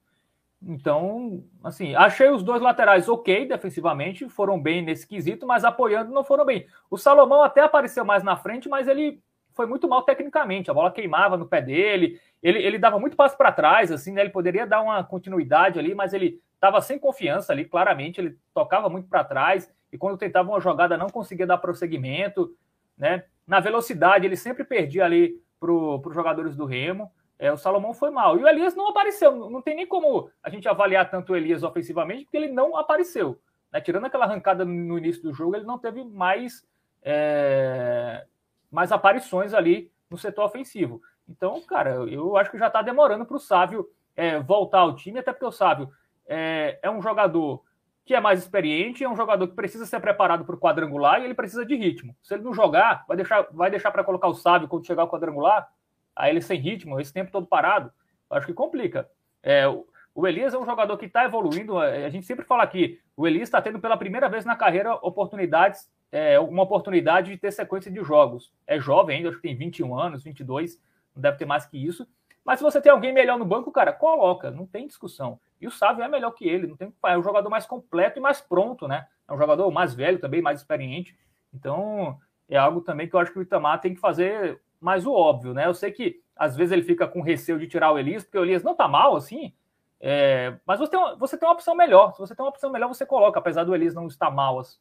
Então, 0.63 1.43
assim, 1.65 1.95
achei 1.95 2.29
os 2.29 2.43
dois 2.43 2.61
laterais 2.61 3.09
ok 3.09 3.47
defensivamente, 3.47 4.29
foram 4.29 4.61
bem 4.61 4.83
nesse 4.83 5.07
quesito, 5.07 5.47
mas 5.47 5.65
apoiando 5.65 6.13
não 6.13 6.23
foram 6.23 6.45
bem. 6.45 6.67
O 6.91 6.99
Salomão 6.99 7.43
até 7.43 7.63
apareceu 7.63 8.05
mais 8.05 8.23
na 8.23 8.37
frente, 8.37 8.69
mas 8.69 8.87
ele 8.87 9.23
foi 9.55 9.67
muito 9.67 9.89
mal 9.89 10.03
tecnicamente. 10.03 10.71
A 10.71 10.75
bola 10.75 10.91
queimava 10.91 11.37
no 11.37 11.47
pé 11.47 11.61
dele, 11.61 12.21
ele, 12.43 12.59
ele 12.63 12.79
dava 12.79 12.99
muito 12.99 13.17
passo 13.17 13.37
para 13.37 13.53
trás, 13.53 13.93
assim, 13.93 14.13
né? 14.13 14.23
Ele 14.23 14.31
poderia 14.31 14.67
dar 14.67 14.81
uma 14.81 15.03
continuidade 15.05 15.79
ali, 15.79 15.95
mas 15.95 16.13
ele 16.13 16.41
estava 16.55 16.81
sem 16.81 16.99
confiança 16.99 17.53
ali, 17.53 17.65
claramente. 17.65 18.21
Ele 18.21 18.37
tocava 18.55 18.89
muito 18.89 19.09
para 19.09 19.25
trás 19.25 19.73
e 19.93 19.99
quando 19.99 20.19
tentava 20.19 20.51
uma 20.51 20.61
jogada 20.61 20.97
não 20.97 21.09
conseguia 21.09 21.47
dar 21.47 21.59
prosseguimento, 21.59 22.55
né? 22.97 23.25
Na 23.47 23.61
velocidade, 23.61 24.27
ele 24.27 24.37
sempre 24.37 24.65
perdia 24.65 25.05
ali 25.05 25.41
para 25.59 25.73
os 25.73 26.15
jogadores 26.15 26.57
do 26.57 26.65
Remo. 26.65 27.11
É, 27.39 27.51
o 27.51 27.57
Salomão 27.57 27.95
foi 27.95 28.11
mal. 28.11 28.39
E 28.39 28.45
o 28.45 28.49
Elias 28.49 28.75
não 28.75 28.89
apareceu. 28.89 29.51
Não 29.51 29.63
tem 29.63 29.75
nem 29.75 29.87
como 29.87 30.31
a 30.43 30.51
gente 30.51 30.69
avaliar 30.69 31.11
tanto 31.11 31.33
o 31.33 31.37
Elias 31.37 31.63
ofensivamente, 31.63 32.25
porque 32.25 32.37
ele 32.37 32.53
não 32.53 32.77
apareceu. 32.77 33.41
Né? 33.73 33.81
Tirando 33.81 34.05
aquela 34.05 34.27
arrancada 34.27 34.65
no 34.65 34.99
início 34.99 35.23
do 35.23 35.33
jogo, 35.33 35.57
ele 35.57 35.65
não 35.65 35.79
teve 35.79 36.05
mais, 36.05 36.67
é, 37.03 38.27
mais 38.71 38.93
aparições 38.93 39.53
ali 39.55 39.91
no 40.09 40.19
setor 40.19 40.45
ofensivo. 40.45 41.01
Então, 41.29 41.61
cara, 41.63 41.91
eu 42.09 42.37
acho 42.37 42.51
que 42.51 42.59
já 42.59 42.67
está 42.67 42.83
demorando 42.83 43.25
para 43.25 43.37
o 43.37 43.41
Sávio 43.41 43.89
é, 44.17 44.39
voltar 44.41 44.81
ao 44.81 44.97
time, 44.97 45.19
até 45.19 45.33
porque 45.33 45.47
o 45.47 45.53
Sávio 45.53 45.91
é, 46.27 46.79
é 46.83 46.91
um 46.91 47.01
jogador 47.01 47.63
que 48.05 48.15
é 48.15 48.21
mais 48.21 48.41
experiente, 48.41 49.05
é 49.05 49.09
um 49.09 49.17
jogador 49.17 49.47
que 49.47 49.55
precisa 49.55 49.87
ser 49.87 50.01
preparado 50.01 50.45
para 50.45 50.55
o 50.55 50.59
quadrangular 50.59 51.21
e 51.21 51.25
ele 51.25 51.35
precisa 51.35 51.65
de 51.65 51.77
ritmo. 51.77 52.17
Se 52.23 52.35
ele 52.35 52.43
não 52.43 52.53
jogar, 52.53 53.05
vai 53.07 53.17
deixar, 53.17 53.47
vai 53.53 53.71
deixar 53.71 53.91
para 53.93 54.03
colocar 54.03 54.27
o 54.27 54.35
Sávio 54.35 54.67
quando 54.67 54.87
chegar 54.87 55.03
ao 55.03 55.11
quadrangular, 55.11 55.69
aí 56.17 56.31
ele 56.31 56.41
sem 56.41 56.59
ritmo, 56.59 56.99
esse 56.99 57.13
tempo 57.13 57.31
todo 57.31 57.47
parado, 57.47 57.93
acho 58.29 58.47
que 58.47 58.53
complica. 58.53 59.09
É, 59.43 59.65
o 60.13 60.27
Elias 60.27 60.53
é 60.55 60.59
um 60.59 60.67
jogador 60.67 60.97
que 60.99 61.07
está 61.07 61.25
evoluindo. 61.25 61.81
É, 61.81 62.05
a 62.05 62.11
gente 62.11 62.27
sempre 62.27 62.45
fala 62.45 62.63
aqui, 62.63 63.01
o 63.17 63.27
Elias 63.27 63.49
está 63.49 63.63
tendo 63.63 63.79
pela 63.79 63.97
primeira 63.97 64.29
vez 64.29 64.45
na 64.45 64.57
carreira 64.57 64.95
oportunidades, 64.95 65.89
é, 66.13 66.39
uma 66.41 66.63
oportunidade 66.63 67.31
de 67.31 67.39
ter 67.39 67.53
sequência 67.53 67.91
de 67.91 68.03
jogos. 68.03 68.53
É 68.67 68.79
jovem 68.79 69.19
ainda, 69.19 69.29
acho 69.29 69.39
que 69.39 69.49
tem 69.49 69.57
21 69.57 69.99
anos, 69.99 70.25
22, 70.25 70.81
não 71.15 71.23
deve 71.23 71.39
ter 71.39 71.45
mais 71.45 71.67
que 71.67 71.79
isso. 71.79 72.07
Mas 72.45 72.59
se 72.59 72.65
você 72.65 72.81
tem 72.81 72.91
alguém 72.91 73.13
melhor 73.13 73.39
no 73.39 73.45
banco, 73.45 73.71
cara, 73.71 73.93
coloca, 73.93 74.51
não 74.51 74.67
tem 74.67 74.87
discussão. 74.87 75.39
E 75.61 75.67
o 75.67 75.71
Sávio 75.71 76.03
é 76.03 76.09
melhor 76.09 76.31
que 76.33 76.49
ele, 76.49 76.67
não 76.67 76.77
tem 76.77 76.93
é 77.05 77.19
um 77.19 77.23
jogador 77.23 77.51
mais 77.51 77.67
completo 77.67 78.19
e 78.19 78.23
mais 78.23 78.41
pronto, 78.41 78.89
né? 78.89 79.07
É 79.29 79.33
um 79.33 79.39
jogador 79.39 79.71
mais 79.71 79.95
velho 79.95 80.19
também, 80.19 80.41
mais 80.41 80.61
experiente. 80.61 81.17
Então, 81.53 82.19
é 82.49 82.57
algo 82.57 82.81
também 82.81 83.09
que 83.09 83.15
eu 83.15 83.21
acho 83.21 83.33
que 83.33 83.39
o 83.39 83.43
Itamar 83.43 83.81
tem 83.81 83.95
que 83.95 84.01
fazer 84.01 84.61
mais 84.81 85.07
o 85.07 85.13
óbvio, 85.13 85.53
né? 85.53 85.67
Eu 85.67 85.75
sei 85.75 85.93
que 85.93 86.21
às 86.35 86.57
vezes 86.57 86.73
ele 86.73 86.83
fica 86.83 87.07
com 87.07 87.21
receio 87.21 87.59
de 87.59 87.69
tirar 87.69 87.93
o 87.93 87.99
Elias, 87.99 88.25
porque 88.25 88.39
o 88.39 88.45
Elias 88.45 88.63
não 88.63 88.75
tá 88.75 88.89
mal 88.89 89.15
assim, 89.15 89.53
é, 90.01 90.57
mas 90.65 90.81
você 90.81 90.91
tem, 90.91 90.99
uma, 90.99 91.15
você 91.17 91.37
tem 91.37 91.47
uma 91.47 91.55
opção 91.55 91.75
melhor. 91.75 92.15
Se 92.15 92.19
você 92.19 92.35
tem 92.35 92.43
uma 92.43 92.49
opção 92.49 92.71
melhor, 92.71 92.89
você 92.89 93.05
coloca, 93.05 93.39
apesar 93.39 93.65
do 93.65 93.75
Elias 93.75 93.95
não 93.95 94.07
estar 94.07 94.31
mal, 94.31 94.59
assim, 94.59 94.79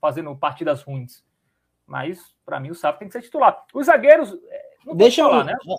fazendo 0.00 0.34
partidas 0.36 0.82
ruins. 0.82 1.22
Mas, 1.86 2.20
para 2.44 2.60
mim, 2.60 2.70
o 2.70 2.74
Sávio 2.74 3.00
tem 3.00 3.08
que 3.08 3.12
ser 3.12 3.22
titular. 3.22 3.64
Os 3.74 3.86
zagueiros. 3.86 4.32
É, 4.48 4.94
Deixa 4.94 5.24
falar, 5.24 5.40
eu. 5.40 5.44
Né? 5.46 5.78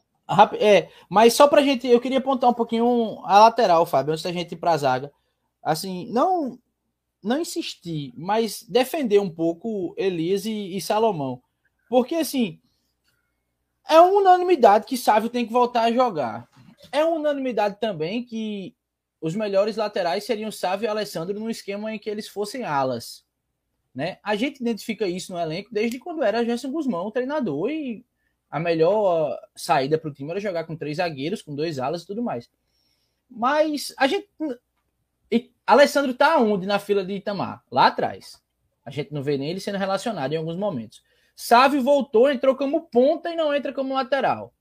É, 0.60 0.90
mas 1.10 1.34
só 1.34 1.48
pra 1.48 1.62
gente. 1.62 1.88
Eu 1.88 2.02
queria 2.02 2.18
apontar 2.18 2.50
um 2.50 2.54
pouquinho 2.54 3.22
a 3.26 3.40
lateral, 3.40 3.86
Fábio, 3.86 4.12
antes 4.12 4.24
da 4.24 4.32
gente 4.32 4.54
ir 4.54 4.58
pra 4.58 4.78
zaga. 4.78 5.12
Assim, 5.64 6.12
não. 6.12 6.60
Não 7.24 7.40
insistir, 7.40 8.12
mas 8.18 8.64
defender 8.64 9.20
um 9.20 9.30
pouco 9.30 9.94
Elias 9.96 10.44
e, 10.44 10.82
Salomão. 10.82 11.40
Porque, 11.88 12.16
assim, 12.16 12.60
é 13.88 14.00
uma 14.02 14.20
unanimidade 14.20 14.88
que 14.88 14.98
Sávio 14.98 15.30
tem 15.30 15.46
que 15.46 15.54
voltar 15.54 15.84
a 15.84 15.92
jogar. 15.92 16.50
É 16.92 17.06
uma 17.06 17.18
unanimidade 17.18 17.78
também 17.80 18.24
que 18.24 18.76
os 19.22 19.36
melhores 19.36 19.76
laterais 19.76 20.26
seriam 20.26 20.52
Sávio 20.52 20.86
e 20.86 20.90
Alessandro 20.90 21.40
no 21.40 21.50
esquema 21.50 21.94
em 21.94 22.00
que 22.00 22.10
eles 22.10 22.28
fossem 22.28 22.64
alas. 22.64 23.24
Né? 23.94 24.20
A 24.24 24.36
gente 24.36 24.62
identifica 24.62 25.06
isso 25.06 25.34
no 25.34 25.40
elenco 25.40 25.70
desde 25.72 26.00
quando 26.00 26.24
era 26.24 26.46
Gerson 26.46 26.72
Guzmão 26.72 27.08
o 27.08 27.12
treinador 27.12 27.70
e 27.70 28.06
a 28.50 28.60
melhor 28.60 29.38
saída 29.56 29.98
para 29.98 30.10
o 30.10 30.14
time 30.14 30.32
era 30.32 30.40
jogar 30.40 30.66
com 30.66 30.76
três 30.76 30.98
zagueiros, 30.98 31.42
com 31.42 31.56
dois 31.56 31.80
alas 31.80 32.04
e 32.04 32.08
tudo 32.08 32.22
mais. 32.22 32.50
Mas 33.30 33.94
a 33.98 34.08
gente. 34.08 34.28
E 35.32 35.52
Alessandro 35.66 36.12
está 36.12 36.38
onde 36.38 36.68
na 36.68 36.78
fila 36.80 37.06
de 37.06 37.14
Itamar? 37.14 37.64
Lá 37.72 37.88
atrás. 37.88 38.42
A 38.86 38.92
gente 38.92 39.14
não 39.14 39.24
vê 39.24 39.38
nem 39.38 39.50
ele 39.50 39.60
sendo 39.60 39.78
relacionado 39.78 40.34
em 40.34 40.38
alguns 40.38 40.58
momentos. 40.58 41.02
Sávio 41.36 41.82
voltou, 41.82 42.30
entrou 42.30 42.56
como 42.56 42.82
ponta 42.82 43.30
e 43.30 43.36
não 43.36 43.54
entra 43.54 43.72
como 43.72 43.94
lateral. 43.94 44.54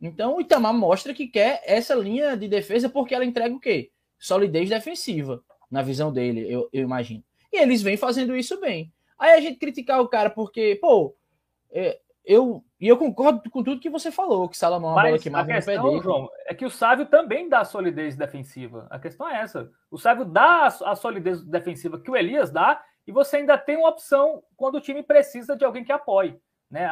Então 0.00 0.36
o 0.36 0.40
Itamar 0.40 0.74
mostra 0.74 1.14
que 1.14 1.26
quer 1.26 1.62
essa 1.64 1.94
linha 1.94 2.36
de 2.36 2.46
defesa 2.46 2.90
porque 2.90 3.14
ela 3.14 3.24
entrega 3.24 3.54
o 3.54 3.60
quê? 3.60 3.90
Solidez 4.18 4.68
defensiva, 4.68 5.42
na 5.70 5.80
visão 5.80 6.12
dele, 6.12 6.46
eu, 6.50 6.68
eu 6.72 6.82
imagino. 6.82 7.24
E 7.54 7.62
eles 7.62 7.82
vêm 7.82 7.96
fazendo 7.96 8.34
isso 8.36 8.60
bem. 8.60 8.92
Aí 9.16 9.30
a 9.30 9.40
gente 9.40 9.60
criticar 9.60 10.00
o 10.00 10.08
cara 10.08 10.28
porque, 10.28 10.76
pô, 10.82 11.16
é, 11.70 12.00
eu 12.24 12.64
e 12.80 12.88
eu 12.88 12.98
concordo 12.98 13.48
com 13.48 13.62
tudo 13.62 13.80
que 13.80 13.88
você 13.88 14.10
falou, 14.10 14.48
que 14.48 14.58
Salomão 14.58 14.90
é 14.90 14.94
uma 14.94 15.02
bola 15.04 15.18
que 15.18 15.30
mais 15.30 15.46
no 15.46 15.54
pé 15.54 15.78
dele. 15.80 16.02
João, 16.02 16.28
é 16.46 16.52
que 16.52 16.66
o 16.66 16.70
Sávio 16.70 17.06
também 17.06 17.48
dá 17.48 17.64
solidez 17.64 18.16
defensiva. 18.16 18.88
A 18.90 18.98
questão 18.98 19.28
é 19.28 19.40
essa. 19.40 19.70
O 19.88 19.96
Sávio 19.96 20.24
dá 20.24 20.66
a 20.66 20.96
solidez 20.96 21.42
defensiva 21.44 22.00
que 22.00 22.10
o 22.10 22.16
Elias 22.16 22.50
dá 22.50 22.82
e 23.06 23.12
você 23.12 23.36
ainda 23.36 23.56
tem 23.56 23.76
uma 23.76 23.88
opção 23.88 24.42
quando 24.56 24.74
o 24.74 24.80
time 24.80 25.02
precisa 25.02 25.56
de 25.56 25.64
alguém 25.64 25.84
que 25.84 25.92
apoie. 25.92 26.36
Né? 26.68 26.88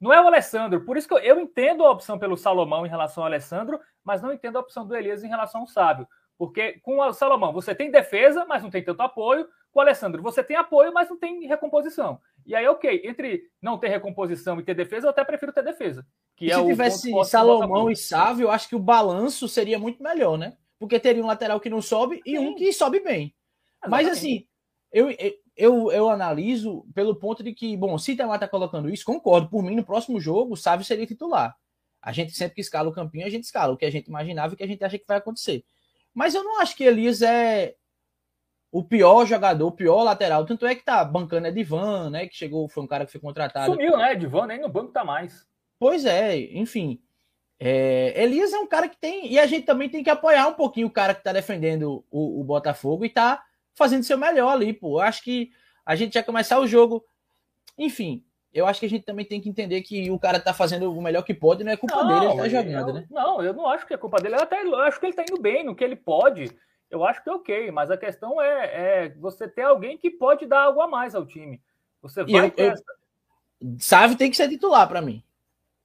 Não 0.00 0.12
é 0.12 0.20
o 0.20 0.26
Alessandro, 0.26 0.84
por 0.84 0.96
isso 0.96 1.06
que 1.06 1.14
eu, 1.14 1.18
eu 1.18 1.38
entendo 1.38 1.84
a 1.84 1.90
opção 1.92 2.18
pelo 2.18 2.36
Salomão 2.36 2.84
em 2.84 2.90
relação 2.90 3.22
ao 3.22 3.28
Alessandro, 3.28 3.78
mas 4.02 4.20
não 4.20 4.32
entendo 4.32 4.56
a 4.56 4.60
opção 4.60 4.84
do 4.84 4.96
Elias 4.96 5.22
em 5.22 5.28
relação 5.28 5.60
ao 5.60 5.66
Sábio. 5.68 6.08
Porque 6.36 6.80
com 6.80 6.98
o 6.98 7.12
Salomão 7.12 7.52
você 7.52 7.74
tem 7.74 7.90
defesa, 7.90 8.46
mas 8.46 8.62
não 8.62 8.70
tem 8.70 8.82
tanto 8.82 9.02
apoio. 9.02 9.46
Com 9.72 9.78
o 9.78 9.82
Alessandro 9.82 10.22
você 10.22 10.42
tem 10.42 10.56
apoio, 10.56 10.92
mas 10.92 11.08
não 11.08 11.18
tem 11.18 11.46
recomposição. 11.46 12.20
E 12.44 12.54
aí, 12.54 12.66
ok, 12.66 13.02
entre 13.04 13.44
não 13.62 13.78
ter 13.78 13.88
recomposição 13.88 14.58
e 14.58 14.64
ter 14.64 14.74
defesa, 14.74 15.06
eu 15.06 15.10
até 15.10 15.24
prefiro 15.24 15.52
ter 15.52 15.62
defesa. 15.62 16.06
Que 16.36 16.50
é 16.50 16.56
se 16.56 16.66
tivesse 16.66 17.24
Salomão 17.24 17.90
e 17.90 17.96
Sávio, 17.96 18.44
eu 18.44 18.50
acho 18.50 18.68
que 18.68 18.76
o 18.76 18.80
balanço 18.80 19.46
seria 19.48 19.78
muito 19.78 20.02
melhor, 20.02 20.36
né? 20.36 20.56
Porque 20.78 20.98
teria 20.98 21.22
um 21.22 21.26
lateral 21.26 21.60
que 21.60 21.70
não 21.70 21.82
sobe 21.82 22.20
e 22.24 22.30
Sim. 22.30 22.38
um 22.38 22.54
que 22.54 22.72
sobe 22.72 23.00
bem. 23.00 23.34
Exatamente. 23.82 23.90
Mas 23.90 24.08
assim, 24.08 24.46
eu, 24.90 25.08
eu, 25.56 25.92
eu 25.92 26.10
analiso 26.10 26.86
pelo 26.94 27.14
ponto 27.14 27.42
de 27.42 27.52
que, 27.52 27.76
bom, 27.76 27.96
se 27.98 28.12
Itamar 28.12 28.40
tá 28.40 28.48
colocando 28.48 28.88
isso, 28.88 29.04
concordo. 29.04 29.48
Por 29.48 29.62
mim, 29.62 29.76
no 29.76 29.84
próximo 29.84 30.18
jogo, 30.18 30.54
o 30.54 30.56
Sávio 30.56 30.84
seria 30.84 31.06
titular. 31.06 31.54
A 32.02 32.12
gente 32.12 32.32
sempre 32.32 32.54
que 32.54 32.60
escala 32.62 32.88
o 32.88 32.92
campinho, 32.92 33.26
a 33.26 33.30
gente 33.30 33.44
escala 33.44 33.74
o 33.74 33.76
que 33.76 33.84
a 33.84 33.90
gente 33.90 34.08
imaginava 34.08 34.52
e 34.52 34.54
o 34.54 34.56
que 34.56 34.64
a 34.64 34.66
gente 34.66 34.82
acha 34.82 34.98
que 34.98 35.04
vai 35.06 35.18
acontecer. 35.18 35.64
Mas 36.14 36.34
eu 36.34 36.42
não 36.42 36.60
acho 36.60 36.74
que 36.74 36.84
Elias 36.84 37.22
é 37.22 37.74
o 38.72 38.84
pior 38.84 39.26
jogador, 39.26 39.66
o 39.66 39.72
pior 39.72 40.02
lateral. 40.02 40.46
Tanto 40.46 40.66
é 40.66 40.74
que 40.74 40.84
tá 40.84 41.04
bancando 41.04 41.46
é 41.46 41.50
Divan, 41.50 42.10
né? 42.10 42.26
Que 42.26 42.36
chegou, 42.36 42.68
foi 42.68 42.84
um 42.84 42.86
cara 42.86 43.04
que 43.04 43.12
foi 43.12 43.20
contratado. 43.20 43.72
Sumiu, 43.72 43.96
né? 43.96 44.14
Divan 44.14 44.46
nem 44.46 44.60
no 44.60 44.68
banco 44.68 44.92
tá 44.92 45.04
mais. 45.04 45.46
Pois 45.78 46.04
é, 46.04 46.38
enfim. 46.38 47.00
É, 47.58 48.22
Elias 48.22 48.52
é 48.52 48.58
um 48.58 48.66
cara 48.66 48.88
que 48.88 48.96
tem. 48.96 49.30
E 49.30 49.38
a 49.38 49.46
gente 49.46 49.66
também 49.66 49.88
tem 49.88 50.02
que 50.04 50.10
apoiar 50.10 50.46
um 50.46 50.54
pouquinho 50.54 50.86
o 50.86 50.90
cara 50.92 51.14
que 51.14 51.22
tá 51.22 51.32
defendendo 51.32 52.04
o, 52.10 52.40
o 52.40 52.44
Botafogo 52.44 53.04
e 53.04 53.10
tá 53.10 53.42
fazendo 53.74 54.04
seu 54.04 54.16
melhor 54.16 54.52
ali, 54.52 54.72
pô. 54.72 54.98
Eu 54.98 55.00
acho 55.00 55.22
que 55.22 55.50
a 55.84 55.96
gente 55.96 56.14
já 56.14 56.22
começar 56.22 56.58
o 56.60 56.66
jogo. 56.66 57.04
Enfim, 57.76 58.24
eu 58.52 58.66
acho 58.66 58.80
que 58.80 58.86
a 58.86 58.88
gente 58.88 59.04
também 59.04 59.24
tem 59.24 59.40
que 59.40 59.48
entender 59.48 59.80
que 59.82 60.10
o 60.10 60.18
cara 60.18 60.40
tá 60.40 60.54
fazendo 60.54 60.92
o 60.92 61.02
melhor 61.02 61.22
que 61.22 61.34
pode, 61.34 61.64
não 61.64 61.72
é 61.72 61.76
culpa 61.76 62.02
não, 62.02 62.08
dele, 62.08 62.32
ele 62.32 62.42
tá 62.42 62.48
jogando, 62.48 62.88
eu, 62.88 62.94
né? 62.94 63.06
Não, 63.10 63.42
eu 63.42 63.54
não 63.54 63.66
acho 63.66 63.86
que 63.86 63.94
é 63.94 63.96
culpa 63.96 64.18
dele. 64.20 64.36
Eu 64.36 64.40
até 64.40 64.62
eu 64.62 64.76
acho 64.80 64.98
que 64.98 65.06
ele 65.06 65.14
tá 65.14 65.22
indo 65.22 65.40
bem 65.40 65.64
no 65.64 65.74
que 65.74 65.84
ele 65.84 65.96
pode. 65.96 66.50
Eu 66.90 67.04
acho 67.04 67.22
que 67.22 67.30
é 67.30 67.32
ok, 67.32 67.70
mas 67.70 67.90
a 67.90 67.96
questão 67.96 68.40
é, 68.40 69.04
é 69.04 69.08
você 69.10 69.46
ter 69.46 69.62
alguém 69.62 69.96
que 69.96 70.10
pode 70.10 70.44
dar 70.46 70.62
algo 70.62 70.80
a 70.80 70.88
mais 70.88 71.14
ao 71.14 71.24
time. 71.24 71.60
Você 72.02 72.24
vai 72.24 72.52
eu, 72.56 72.66
eu, 72.66 72.74
Sávio 73.78 74.16
tem 74.16 74.30
que 74.30 74.36
ser 74.36 74.48
titular 74.48 74.88
para 74.88 75.00
mim. 75.00 75.22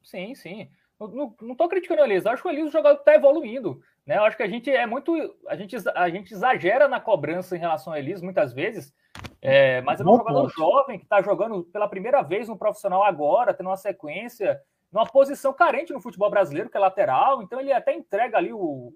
Sim, 0.01 0.33
sim. 0.33 0.69
Não, 0.99 1.35
não 1.41 1.55
tô 1.55 1.67
criticando 1.67 2.01
o 2.01 2.05
Elias, 2.05 2.25
acho 2.25 2.41
que 2.41 2.47
o 2.47 2.51
Elias 2.51 2.69
o 2.69 2.71
jogador 2.71 2.99
está 2.99 3.13
evoluindo. 3.13 3.81
Né? 4.05 4.17
Eu 4.17 4.23
acho 4.23 4.37
que 4.37 4.43
a 4.43 4.47
gente 4.47 4.69
é 4.69 4.85
muito. 4.85 5.13
A 5.47 5.55
gente, 5.55 5.75
a 5.93 6.09
gente 6.09 6.33
exagera 6.33 6.87
na 6.87 7.01
cobrança 7.01 7.55
em 7.55 7.59
relação 7.59 7.91
ao 7.91 7.99
Elias 7.99 8.21
muitas 8.21 8.53
vezes. 8.53 8.93
É, 9.41 9.81
mas 9.81 9.99
é 9.99 10.03
um 10.03 10.17
jogador 10.17 10.49
jovem 10.49 10.97
que 10.97 11.05
está 11.05 11.21
jogando 11.21 11.63
pela 11.65 11.87
primeira 11.87 12.21
vez 12.21 12.47
no 12.47 12.57
profissional 12.57 13.03
agora, 13.03 13.53
tendo 13.53 13.69
uma 13.69 13.77
sequência, 13.77 14.61
numa 14.91 15.05
posição 15.05 15.53
carente 15.53 15.93
no 15.93 16.01
futebol 16.01 16.29
brasileiro, 16.29 16.69
que 16.69 16.77
é 16.77 16.79
lateral. 16.79 17.41
Então 17.41 17.59
ele 17.59 17.73
até 17.73 17.93
entrega 17.93 18.37
ali 18.37 18.53
o, 18.53 18.93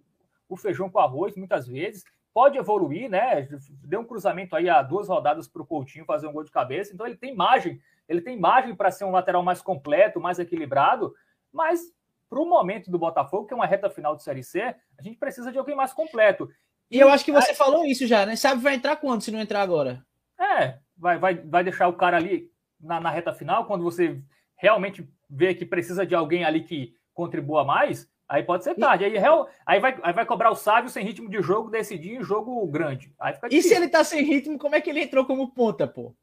o 0.49 0.57
feijão 0.57 0.89
com 0.89 0.99
arroz 0.99 1.35
muitas 1.37 1.67
vezes. 1.67 2.03
Pode 2.33 2.57
evoluir, 2.57 3.09
né? 3.09 3.47
Deu 3.83 4.01
um 4.01 4.05
cruzamento 4.05 4.55
aí 4.55 4.69
há 4.69 4.81
duas 4.81 5.07
rodadas 5.07 5.47
para 5.47 5.61
o 5.61 5.65
Coutinho 5.65 6.05
fazer 6.05 6.27
um 6.27 6.33
gol 6.33 6.43
de 6.43 6.51
cabeça. 6.51 6.93
Então 6.93 7.05
ele 7.05 7.15
tem 7.15 7.35
margem, 7.35 7.79
ele 8.07 8.21
tem 8.21 8.37
margem 8.37 8.75
para 8.75 8.91
ser 8.91 9.05
um 9.05 9.11
lateral 9.11 9.43
mais 9.43 9.61
completo, 9.61 10.19
mais 10.19 10.39
equilibrado. 10.39 11.13
Mas 11.53 11.81
para 12.29 12.39
o 12.39 12.45
momento 12.45 12.91
do 12.91 12.99
Botafogo, 12.99 13.47
que 13.47 13.53
é 13.53 13.55
uma 13.55 13.65
reta 13.65 13.89
final 13.89 14.15
de 14.15 14.23
Série 14.23 14.43
C, 14.43 14.61
a 14.97 15.01
gente 15.01 15.17
precisa 15.17 15.51
de 15.51 15.57
alguém 15.57 15.75
mais 15.75 15.93
completo. 15.93 16.49
E, 16.89 16.97
e 16.97 16.99
eu 16.99 17.09
acho 17.09 17.23
que 17.23 17.31
você 17.31 17.53
falou 17.53 17.85
isso 17.85 18.05
já, 18.07 18.25
né? 18.25 18.35
Sabe 18.35 18.61
vai 18.61 18.75
entrar 18.75 18.95
quando 18.97 19.21
se 19.21 19.31
não 19.31 19.39
entrar 19.39 19.61
agora? 19.61 20.03
É, 20.39 20.77
vai, 20.97 21.17
vai, 21.17 21.35
vai 21.35 21.63
deixar 21.63 21.87
o 21.87 21.93
cara 21.93 22.17
ali 22.17 22.51
na, 22.79 22.99
na 22.99 23.09
reta 23.09 23.33
final, 23.33 23.65
quando 23.65 23.83
você 23.83 24.21
realmente 24.55 25.07
vê 25.29 25.53
que 25.53 25.65
precisa 25.65 26.05
de 26.05 26.15
alguém 26.15 26.43
ali 26.43 26.63
que 26.63 26.95
contribua 27.13 27.63
mais, 27.63 28.09
aí 28.29 28.43
pode 28.43 28.63
ser 28.63 28.75
tarde. 28.75 29.03
Aí, 29.03 29.17
aí, 29.65 29.79
vai, 29.79 29.99
aí 30.01 30.13
vai 30.13 30.25
cobrar 30.25 30.51
o 30.51 30.55
sábio 30.55 30.89
sem 30.89 31.03
ritmo 31.03 31.29
de 31.29 31.41
jogo, 31.41 31.69
decidir 31.69 32.15
em 32.15 32.23
jogo 32.23 32.65
grande. 32.67 33.11
Aí 33.19 33.33
fica 33.33 33.47
e 33.51 33.61
se 33.61 33.73
ele 33.73 33.89
tá 33.89 34.03
sem 34.03 34.23
ritmo, 34.23 34.57
como 34.59 34.75
é 34.75 34.81
que 34.81 34.89
ele 34.89 35.01
entrou 35.01 35.25
como 35.25 35.51
ponta, 35.51 35.87
pô? 35.87 36.13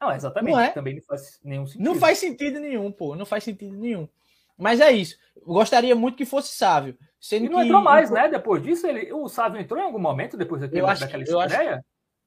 Não, 0.00 0.12
exatamente. 0.12 0.54
Não 0.54 0.60
é? 0.60 0.70
Também 0.70 0.94
não 0.94 1.02
faz 1.02 1.40
nenhum 1.42 1.66
sentido. 1.66 1.84
Não 1.84 1.94
faz 1.96 2.18
sentido 2.18 2.60
nenhum, 2.60 2.92
pô. 2.92 3.16
Não 3.16 3.26
faz 3.26 3.42
sentido 3.42 3.76
nenhum. 3.76 4.08
Mas 4.56 4.80
é 4.80 4.92
isso. 4.92 5.16
Eu 5.36 5.46
gostaria 5.46 5.94
muito 5.94 6.16
que 6.16 6.24
fosse 6.24 6.54
Sávio. 6.56 6.96
Sendo 7.20 7.46
e 7.46 7.48
não 7.48 7.58
que... 7.58 7.64
entrou 7.64 7.82
mais, 7.82 8.10
né? 8.10 8.28
Depois 8.28 8.62
disso, 8.62 8.86
ele... 8.86 9.12
o 9.12 9.28
Sávio 9.28 9.60
entrou 9.60 9.80
em 9.80 9.84
algum 9.84 9.98
momento 9.98 10.36
depois 10.36 10.60
daquele, 10.60 10.82
eu 10.82 10.86
acho, 10.86 11.00
daquela 11.00 11.24
eu 11.24 11.42
estreia? 11.42 11.74
Acho... 11.76 11.84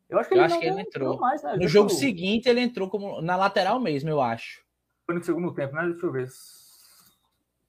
Eu 0.10 0.20
acho 0.20 0.28
que 0.28 0.36
ele, 0.36 0.44
acho 0.44 0.60
que 0.60 0.66
ele 0.66 0.82
entrou. 0.82 1.14
entrou 1.14 1.20
mais, 1.20 1.42
né? 1.42 1.56
No 1.56 1.68
jogo 1.70 1.90
seguinte, 1.90 2.50
ele 2.50 2.60
entrou 2.60 2.90
como 2.90 3.22
na 3.22 3.38
lateral 3.38 3.80
mesmo, 3.80 4.10
eu 4.10 4.22
acho. 4.22 4.62
Foi 5.06 5.16
no 5.16 5.24
segundo 5.24 5.54
tempo, 5.54 5.74
né? 5.74 5.88
Deixa 5.88 6.06
eu 6.06 6.12
ver. 6.12 6.28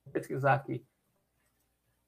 Vou 0.05 0.13
pesquisar 0.13 0.55
aqui. 0.55 0.85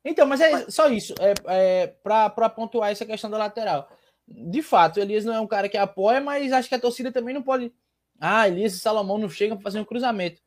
Então, 0.04 0.26
mas 0.26 0.40
é 0.40 0.70
só 0.70 0.88
isso. 0.88 1.14
É, 1.18 1.34
é, 1.46 1.86
para 1.86 2.50
pontuar 2.50 2.90
essa 2.90 3.06
questão 3.06 3.30
da 3.30 3.38
lateral. 3.38 3.88
De 4.26 4.62
fato, 4.62 5.00
Elias 5.00 5.24
não 5.24 5.34
é 5.34 5.40
um 5.40 5.46
cara 5.46 5.68
que 5.68 5.76
apoia, 5.76 6.20
mas 6.20 6.52
acho 6.52 6.68
que 6.68 6.74
a 6.74 6.80
torcida 6.80 7.10
também 7.10 7.34
não 7.34 7.42
pode. 7.42 7.72
Ah, 8.20 8.46
Elias 8.48 8.74
e 8.74 8.78
Salomão 8.78 9.18
não 9.18 9.28
chegam 9.28 9.56
para 9.56 9.64
fazer 9.64 9.80
um 9.80 9.84
cruzamento. 9.84 10.40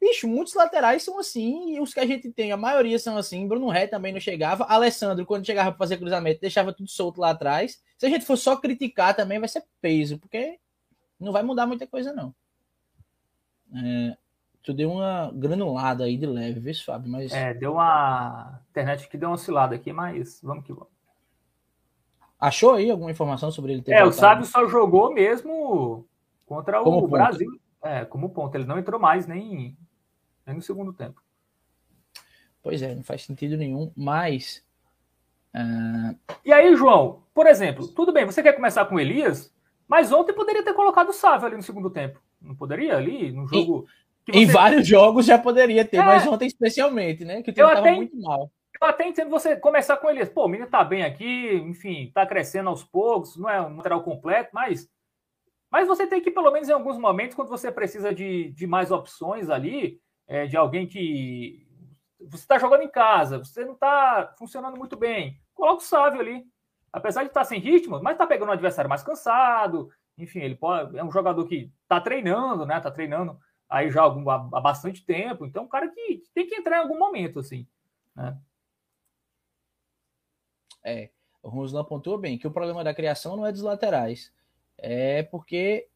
Bicho, 0.00 0.28
muitos 0.28 0.54
laterais 0.54 1.02
são 1.02 1.18
assim, 1.18 1.74
e 1.74 1.80
os 1.80 1.94
que 1.94 2.00
a 2.00 2.06
gente 2.06 2.30
tem, 2.30 2.52
a 2.52 2.56
maioria 2.56 2.98
são 2.98 3.16
assim. 3.16 3.48
Bruno 3.48 3.68
Ré 3.68 3.86
também 3.86 4.12
não 4.12 4.20
chegava. 4.20 4.64
Alessandro, 4.64 5.24
quando 5.24 5.46
chegava 5.46 5.70
para 5.70 5.78
fazer 5.78 5.96
cruzamento, 5.96 6.40
deixava 6.40 6.72
tudo 6.72 6.88
solto 6.88 7.20
lá 7.20 7.30
atrás. 7.30 7.82
Se 7.96 8.06
a 8.06 8.08
gente 8.08 8.24
for 8.24 8.36
só 8.36 8.56
criticar 8.56 9.16
também, 9.16 9.38
vai 9.38 9.48
ser 9.48 9.64
peso, 9.80 10.18
porque 10.18 10.58
não 11.18 11.32
vai 11.32 11.42
mudar 11.42 11.66
muita 11.66 11.86
coisa, 11.86 12.12
não. 12.12 12.34
É, 13.74 14.16
tu 14.66 14.74
deu 14.74 14.90
uma 14.90 15.30
granulada 15.32 16.02
aí 16.02 16.16
de 16.16 16.26
leve, 16.26 16.58
vê, 16.58 16.74
Fábio, 16.74 17.08
mas. 17.08 17.32
É, 17.32 17.54
deu 17.54 17.74
uma. 17.74 18.60
internet 18.70 19.08
que 19.08 19.16
deu 19.16 19.28
uma 19.28 19.36
oscilada 19.36 19.76
aqui, 19.76 19.92
mas 19.92 20.40
vamos 20.42 20.64
que 20.64 20.72
vamos. 20.72 20.88
Achou 22.38 22.74
aí 22.74 22.90
alguma 22.90 23.12
informação 23.12 23.50
sobre 23.52 23.72
ele 23.72 23.82
ter 23.82 23.92
É, 23.92 24.02
voltado? 24.02 24.10
o 24.10 24.18
Sábio 24.18 24.44
só 24.44 24.66
jogou 24.66 25.14
mesmo 25.14 26.04
contra 26.44 26.82
como 26.82 26.98
o 26.98 27.00
ponto. 27.02 27.12
Brasil. 27.12 27.48
É, 27.80 28.04
como 28.04 28.30
ponto. 28.30 28.54
Ele 28.56 28.64
não 28.64 28.76
entrou 28.76 29.00
mais 29.00 29.26
nem 29.26 29.78
nem 30.44 30.56
no 30.56 30.62
segundo 30.62 30.92
tempo. 30.92 31.22
Pois 32.60 32.82
é, 32.82 32.94
não 32.94 33.04
faz 33.04 33.24
sentido 33.24 33.56
nenhum, 33.56 33.92
mas. 33.96 34.64
Uh... 35.54 36.18
E 36.44 36.52
aí, 36.52 36.74
João, 36.76 37.22
por 37.32 37.46
exemplo, 37.46 37.86
tudo 37.86 38.12
bem, 38.12 38.26
você 38.26 38.42
quer 38.42 38.52
começar 38.52 38.84
com 38.86 38.96
o 38.96 39.00
Elias, 39.00 39.54
mas 39.86 40.12
ontem 40.12 40.34
poderia 40.34 40.64
ter 40.64 40.74
colocado 40.74 41.10
o 41.10 41.14
Sávio 41.14 41.46
ali 41.46 41.56
no 41.56 41.62
segundo 41.62 41.88
tempo. 41.88 42.20
Não 42.42 42.54
poderia 42.54 42.96
ali, 42.96 43.30
no 43.30 43.46
jogo. 43.46 43.86
Você... 44.28 44.38
Em 44.38 44.46
vários 44.46 44.86
jogos 44.86 45.24
já 45.24 45.38
poderia 45.38 45.84
ter, 45.84 45.98
é... 45.98 46.04
mas 46.04 46.26
ontem 46.26 46.46
especialmente, 46.46 47.24
né? 47.24 47.42
Que 47.42 47.50
o 47.50 47.54
time 47.54 47.66
estava 47.66 47.92
muito 47.92 48.16
mal. 48.20 48.50
Eu 48.80 48.88
até 48.88 49.06
entendo 49.06 49.30
você 49.30 49.56
começar 49.56 49.96
com 49.96 50.10
Elias. 50.10 50.28
Pô, 50.28 50.44
o 50.44 50.48
menino 50.48 50.68
tá 50.68 50.84
bem 50.84 51.02
aqui, 51.02 51.54
enfim, 51.54 52.10
tá 52.12 52.26
crescendo 52.26 52.68
aos 52.68 52.84
poucos, 52.84 53.36
não 53.36 53.48
é 53.48 53.60
um 53.60 53.76
lateral 53.76 54.02
completo, 54.02 54.50
mas. 54.52 54.88
Mas 55.70 55.88
você 55.88 56.06
tem 56.06 56.20
que, 56.20 56.30
pelo 56.30 56.50
menos 56.50 56.68
em 56.68 56.72
alguns 56.72 56.96
momentos, 56.98 57.34
quando 57.34 57.48
você 57.48 57.72
precisa 57.72 58.14
de, 58.14 58.52
de 58.52 58.66
mais 58.66 58.90
opções 58.90 59.50
ali, 59.50 60.00
é, 60.28 60.46
de 60.46 60.56
alguém 60.56 60.86
que 60.86 61.66
você 62.20 62.44
está 62.44 62.58
jogando 62.58 62.82
em 62.82 62.90
casa, 62.90 63.38
você 63.38 63.64
não 63.64 63.74
está 63.74 64.32
funcionando 64.38 64.76
muito 64.76 64.96
bem, 64.96 65.38
coloca 65.54 65.82
o 65.82 65.86
Sávio 65.86 66.20
ali. 66.20 66.44
Apesar 66.92 67.22
de 67.22 67.28
estar 67.28 67.40
tá 67.40 67.44
sem 67.44 67.60
ritmo, 67.60 68.00
mas 68.02 68.14
está 68.14 68.26
pegando 68.26 68.48
um 68.48 68.52
adversário 68.52 68.88
mais 68.88 69.02
cansado. 69.02 69.90
Enfim, 70.16 70.40
ele 70.40 70.54
pode, 70.54 70.96
é 70.96 71.04
um 71.04 71.10
jogador 71.10 71.44
que 71.46 71.70
está 71.82 72.00
treinando, 72.00 72.64
né? 72.64 72.78
Está 72.78 72.90
treinando 72.90 73.38
aí 73.68 73.90
já 73.90 74.00
há, 74.00 74.04
algum, 74.04 74.28
há, 74.30 74.38
bastante 74.60 75.04
tempo. 75.04 75.46
Então, 75.46 75.64
um 75.64 75.68
cara 75.68 75.88
que 75.88 76.22
tem 76.34 76.46
que 76.46 76.54
entrar 76.54 76.78
em 76.78 76.80
algum 76.80 76.98
momento, 76.98 77.38
assim. 77.38 77.66
Né? 78.14 78.36
É, 80.84 81.10
o 81.42 81.48
Ruslan 81.48 81.80
apontou 81.80 82.18
bem 82.18 82.38
que 82.38 82.46
o 82.46 82.50
problema 82.50 82.84
da 82.84 82.94
criação 82.94 83.36
não 83.36 83.46
é 83.46 83.52
dos 83.52 83.62
laterais. 83.62 84.32
É 84.78 85.22
porque 85.24 85.88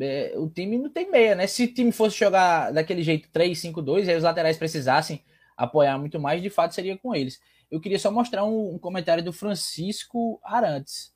é, 0.00 0.34
o 0.36 0.48
time 0.48 0.78
não 0.78 0.90
tem 0.90 1.10
meia, 1.10 1.34
né? 1.34 1.46
Se 1.46 1.64
o 1.64 1.74
time 1.74 1.90
fosse 1.90 2.18
jogar 2.18 2.72
daquele 2.72 3.02
jeito 3.02 3.28
3-5-2, 3.30 4.06
e 4.06 4.10
aí 4.10 4.16
os 4.16 4.22
laterais 4.22 4.56
precisassem 4.56 5.24
apoiar 5.56 5.98
muito 5.98 6.20
mais, 6.20 6.40
de 6.42 6.50
fato 6.50 6.74
seria 6.74 6.96
com 6.96 7.14
eles. 7.14 7.40
Eu 7.70 7.80
queria 7.80 7.98
só 7.98 8.10
mostrar 8.10 8.44
um, 8.44 8.74
um 8.74 8.78
comentário 8.78 9.22
do 9.24 9.32
Francisco 9.32 10.40
Arantes, 10.42 11.14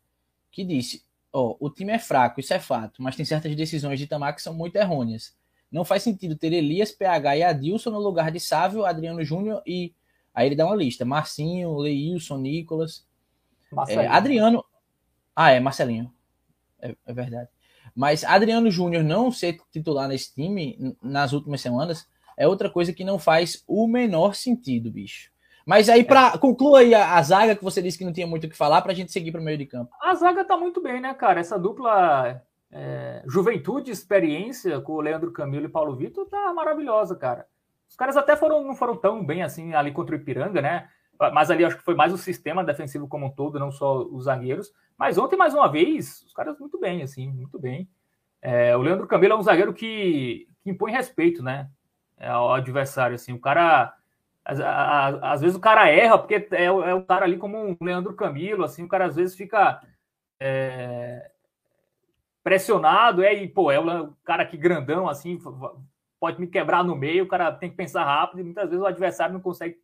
que 0.50 0.64
disse: 0.64 1.04
Ó, 1.32 1.56
oh, 1.58 1.66
o 1.66 1.70
time 1.70 1.92
é 1.92 1.98
fraco, 1.98 2.40
isso 2.40 2.52
é 2.52 2.60
fato, 2.60 3.02
mas 3.02 3.16
tem 3.16 3.24
certas 3.24 3.54
decisões 3.54 3.98
de 3.98 4.06
Tamar 4.06 4.34
que 4.34 4.42
são 4.42 4.52
muito 4.52 4.76
errôneas. 4.76 5.34
Não 5.72 5.84
faz 5.84 6.02
sentido 6.02 6.36
ter 6.36 6.52
Elias, 6.52 6.92
PH 6.92 7.36
e 7.36 7.42
Adilson 7.42 7.90
no 7.90 7.98
lugar 7.98 8.30
de 8.30 8.38
Sávio, 8.38 8.84
Adriano 8.84 9.24
Júnior 9.24 9.62
e. 9.66 9.94
Aí 10.34 10.46
ele 10.46 10.56
dá 10.56 10.66
uma 10.66 10.76
lista: 10.76 11.04
Marcinho, 11.04 11.74
Leilson, 11.76 12.36
Nicolas. 12.36 13.06
É, 13.88 14.06
Adriano. 14.06 14.62
Ah, 15.34 15.50
é, 15.50 15.58
Marcelinho. 15.58 16.12
É, 16.80 16.94
é 17.06 17.12
verdade. 17.12 17.48
Mas 17.94 18.22
Adriano 18.22 18.70
Júnior 18.70 19.02
não 19.02 19.32
ser 19.32 19.58
titular 19.70 20.08
nesse 20.08 20.34
time 20.34 20.96
nas 21.02 21.32
últimas 21.32 21.60
semanas 21.60 22.06
é 22.36 22.46
outra 22.46 22.70
coisa 22.70 22.92
que 22.92 23.04
não 23.04 23.18
faz 23.18 23.62
o 23.66 23.86
menor 23.86 24.34
sentido, 24.34 24.90
bicho. 24.90 25.30
Mas 25.64 25.88
aí, 25.88 26.02
para 26.02 26.32
é. 26.34 26.38
conclua 26.38 26.80
aí 26.80 26.94
a, 26.94 27.16
a, 27.16 27.22
zaga 27.22 27.54
que 27.54 27.64
você 27.64 27.80
disse 27.80 27.96
que 27.96 28.04
não 28.04 28.12
tinha 28.12 28.26
muito 28.26 28.44
o 28.44 28.50
que 28.50 28.56
falar, 28.56 28.82
para 28.82 28.92
a 28.92 28.94
gente 28.94 29.12
seguir 29.12 29.30
para 29.30 29.40
o 29.40 29.44
meio 29.44 29.58
de 29.58 29.66
campo. 29.66 29.94
A 30.02 30.14
zaga 30.14 30.44
tá 30.44 30.56
muito 30.56 30.82
bem, 30.82 31.00
né, 31.00 31.14
cara? 31.14 31.40
Essa 31.40 31.58
dupla 31.58 32.42
é, 32.72 33.22
juventude, 33.26 33.90
experiência 33.90 34.80
com 34.80 34.92
o 34.92 35.00
Leandro 35.00 35.30
Camilo 35.30 35.66
e 35.66 35.68
Paulo 35.68 35.94
Vitor 35.94 36.26
tá 36.26 36.52
maravilhosa, 36.54 37.14
cara. 37.14 37.46
Os 37.88 37.94
caras 37.94 38.16
até 38.16 38.34
foram, 38.34 38.64
não 38.64 38.74
foram 38.74 38.96
tão 38.96 39.22
bem 39.22 39.42
assim 39.42 39.74
ali 39.74 39.92
contra 39.92 40.16
o 40.16 40.18
Ipiranga, 40.18 40.62
né? 40.62 40.88
Mas 41.32 41.50
ali 41.50 41.64
acho 41.64 41.76
que 41.76 41.84
foi 41.84 41.94
mais 41.94 42.12
o 42.12 42.18
sistema 42.18 42.64
defensivo 42.64 43.06
como 43.06 43.26
um 43.26 43.30
todo, 43.30 43.58
não 43.58 43.70
só 43.70 44.02
os 44.02 44.24
zagueiros. 44.24 44.72
Mas 44.96 45.18
ontem, 45.18 45.36
mais 45.36 45.52
uma 45.52 45.70
vez, 45.70 46.22
os 46.22 46.32
caras 46.32 46.58
muito 46.58 46.80
bem, 46.80 47.02
assim, 47.02 47.30
muito 47.30 47.58
bem. 47.60 47.88
É, 48.40 48.74
o 48.76 48.80
Leandro 48.80 49.06
Camilo 49.06 49.34
é 49.34 49.36
um 49.36 49.42
zagueiro 49.42 49.74
que, 49.74 50.48
que 50.62 50.70
impõe 50.70 50.90
respeito, 50.90 51.42
né? 51.42 51.68
Ao 52.18 52.54
adversário, 52.54 53.14
assim. 53.14 53.32
O 53.32 53.38
cara. 53.38 53.94
Às, 54.44 54.58
às 55.22 55.40
vezes 55.40 55.56
o 55.56 55.60
cara 55.60 55.88
erra, 55.88 56.18
porque 56.18 56.48
é, 56.50 56.64
é 56.64 56.94
o 56.94 57.04
cara 57.04 57.24
ali 57.26 57.36
como 57.36 57.56
um 57.56 57.76
Leandro 57.80 58.14
Camilo, 58.14 58.64
assim, 58.64 58.82
o 58.82 58.88
cara 58.88 59.06
às 59.06 59.14
vezes 59.14 59.36
fica 59.36 59.80
é, 60.40 61.30
pressionado, 62.42 63.22
é, 63.22 63.34
e, 63.34 63.48
pô, 63.48 63.70
é 63.70 63.78
o 63.78 64.12
cara 64.24 64.44
que 64.44 64.56
grandão, 64.56 65.08
assim, 65.08 65.38
pode 66.18 66.40
me 66.40 66.46
quebrar 66.46 66.84
no 66.84 66.96
meio, 66.96 67.24
o 67.24 67.28
cara 67.28 67.52
tem 67.52 67.70
que 67.70 67.76
pensar 67.76 68.04
rápido, 68.04 68.40
e 68.40 68.44
muitas 68.44 68.68
vezes 68.68 68.82
o 68.82 68.86
adversário 68.86 69.32
não 69.32 69.40
consegue 69.40 69.76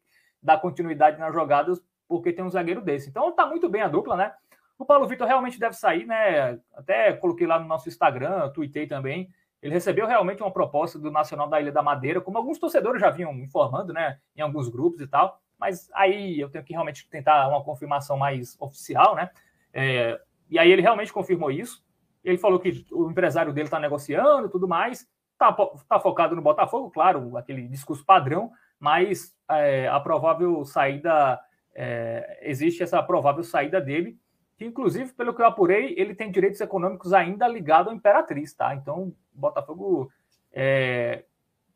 dar 0.42 0.59
continuidade 0.59 1.18
nas 1.18 1.32
jogadas 1.32 1.82
porque 2.06 2.32
tem 2.32 2.44
um 2.44 2.50
zagueiro 2.50 2.80
desse. 2.80 3.11
Então 3.11 3.30
tá 3.32 3.46
muito 3.46 3.68
bem 3.68 3.82
a 3.82 3.88
dupla, 3.88 4.16
né? 4.16 4.32
O 4.78 4.84
Paulo 4.84 5.06
Vitor 5.06 5.26
realmente 5.26 5.59
deve 5.59 5.74
sair, 5.74 6.06
né? 6.06 6.59
Até 6.74 7.12
coloquei 7.12 7.46
lá 7.46 7.59
no 7.59 7.66
nosso 7.66 7.88
Instagram, 7.88 8.48
tuitei 8.50 8.86
também. 8.86 9.28
Ele 9.61 9.74
recebeu 9.74 10.06
realmente 10.06 10.42
uma 10.42 10.52
proposta 10.52 10.98
do 10.98 11.11
Nacional 11.11 11.48
da 11.48 11.61
Ilha 11.61 11.72
da 11.72 11.82
Madeira, 11.82 12.20
como 12.20 12.38
alguns 12.38 12.59
torcedores 12.59 13.00
já 13.00 13.11
vinham 13.11 13.32
informando, 13.34 13.92
né? 13.92 14.18
Em 14.36 14.40
alguns 14.40 14.68
grupos 14.68 15.00
e 15.00 15.06
tal. 15.06 15.40
Mas 15.59 15.90
aí 15.92 16.38
eu 16.38 16.48
tenho 16.48 16.64
que 16.64 16.72
realmente 16.72 17.09
tentar 17.11 17.48
uma 17.48 17.62
confirmação 17.62 18.16
mais 18.16 18.56
oficial, 18.61 19.16
né? 19.16 19.30
É, 19.74 20.18
e 20.48 20.59
aí 20.59 20.70
ele 20.70 20.80
realmente 20.80 21.12
confirmou 21.12 21.50
isso. 21.50 21.84
Ele 22.24 22.38
falou 22.38 22.58
que 22.58 22.86
o 22.90 23.10
empresário 23.10 23.52
dele 23.52 23.66
está 23.66 23.78
negociando 23.78 24.46
e 24.46 24.50
tudo 24.50 24.68
mais. 24.68 25.06
Está 25.32 25.52
tá 25.88 26.00
focado 26.00 26.34
no 26.34 26.42
Botafogo, 26.42 26.90
claro, 26.90 27.36
aquele 27.36 27.68
discurso 27.68 28.04
padrão, 28.04 28.50
mas 28.78 29.36
é, 29.48 29.86
a 29.88 30.00
provável 30.00 30.64
saída, 30.64 31.40
é, 31.74 32.40
existe 32.42 32.82
essa 32.82 33.02
provável 33.02 33.44
saída 33.44 33.80
dele 33.80 34.18
que 34.58 34.64
inclusive, 34.64 35.12
pelo 35.12 35.32
que 35.32 35.40
eu 35.40 35.46
apurei, 35.46 35.94
ele 35.96 36.16
tem 36.16 36.32
direitos 36.32 36.60
econômicos 36.60 37.12
ainda 37.12 37.46
ligado 37.46 37.90
à 37.90 37.94
Imperatriz, 37.94 38.52
tá? 38.52 38.74
Então, 38.74 39.02
o 39.04 39.16
Botafogo 39.32 40.10
é, 40.52 41.24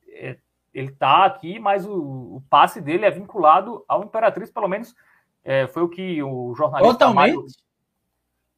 é, 0.09 0.37
ele 0.75 0.91
tá 0.91 1.25
aqui, 1.25 1.61
mas 1.61 1.87
o, 1.87 1.93
o, 1.93 2.43
passe 2.51 2.81
dele 2.81 3.05
é 3.05 3.11
vinculado 3.11 3.85
ao 3.87 4.03
Imperatriz, 4.03 4.51
pelo 4.51 4.67
menos 4.67 4.97
é, 5.45 5.69
foi 5.69 5.85
o 5.85 5.89
que 5.89 6.21
o 6.25 6.53
jornalista. 6.57 6.93
Totalmente. 6.93 7.37
Mário... 7.37 7.47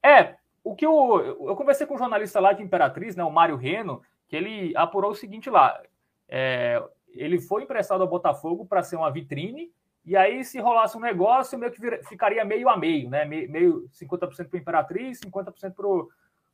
É, 0.03 0.37
o 0.65 0.75
que 0.75 0.87
o, 0.87 1.21
eu 1.21 1.55
conversei 1.55 1.87
com 1.87 1.95
um 1.95 1.99
jornalista 1.99 2.41
lá 2.41 2.53
de 2.53 2.63
Imperatriz, 2.63 3.15
né, 3.15 3.23
o 3.23 3.31
Mário 3.31 3.57
Reno, 3.57 4.03
que 4.27 4.35
ele 4.35 4.77
apurou 4.77 5.13
o 5.13 5.15
seguinte 5.15 5.49
lá. 5.49 5.81
É, 6.29 6.83
ele 7.11 7.41
foi 7.41 7.63
emprestado 7.63 8.01
ao 8.01 8.09
Botafogo 8.09 8.67
para 8.67 8.83
ser 8.83 8.97
uma 8.97 9.13
vitrine, 9.13 9.71
e 10.07 10.17
aí, 10.17 10.45
se 10.45 10.61
rolasse 10.61 10.97
um 10.99 11.01
negócio, 11.01 11.59
meio 11.59 11.73
que 11.73 11.81
ficaria 12.09 12.45
meio 12.45 12.69
a 12.69 12.77
meio, 12.77 13.09
né? 13.09 13.25
Meio 13.25 13.89
50% 13.89 14.49
para 14.51 14.59
o 14.59 14.61
Imperatriz, 14.61 15.21
50% 15.21 15.75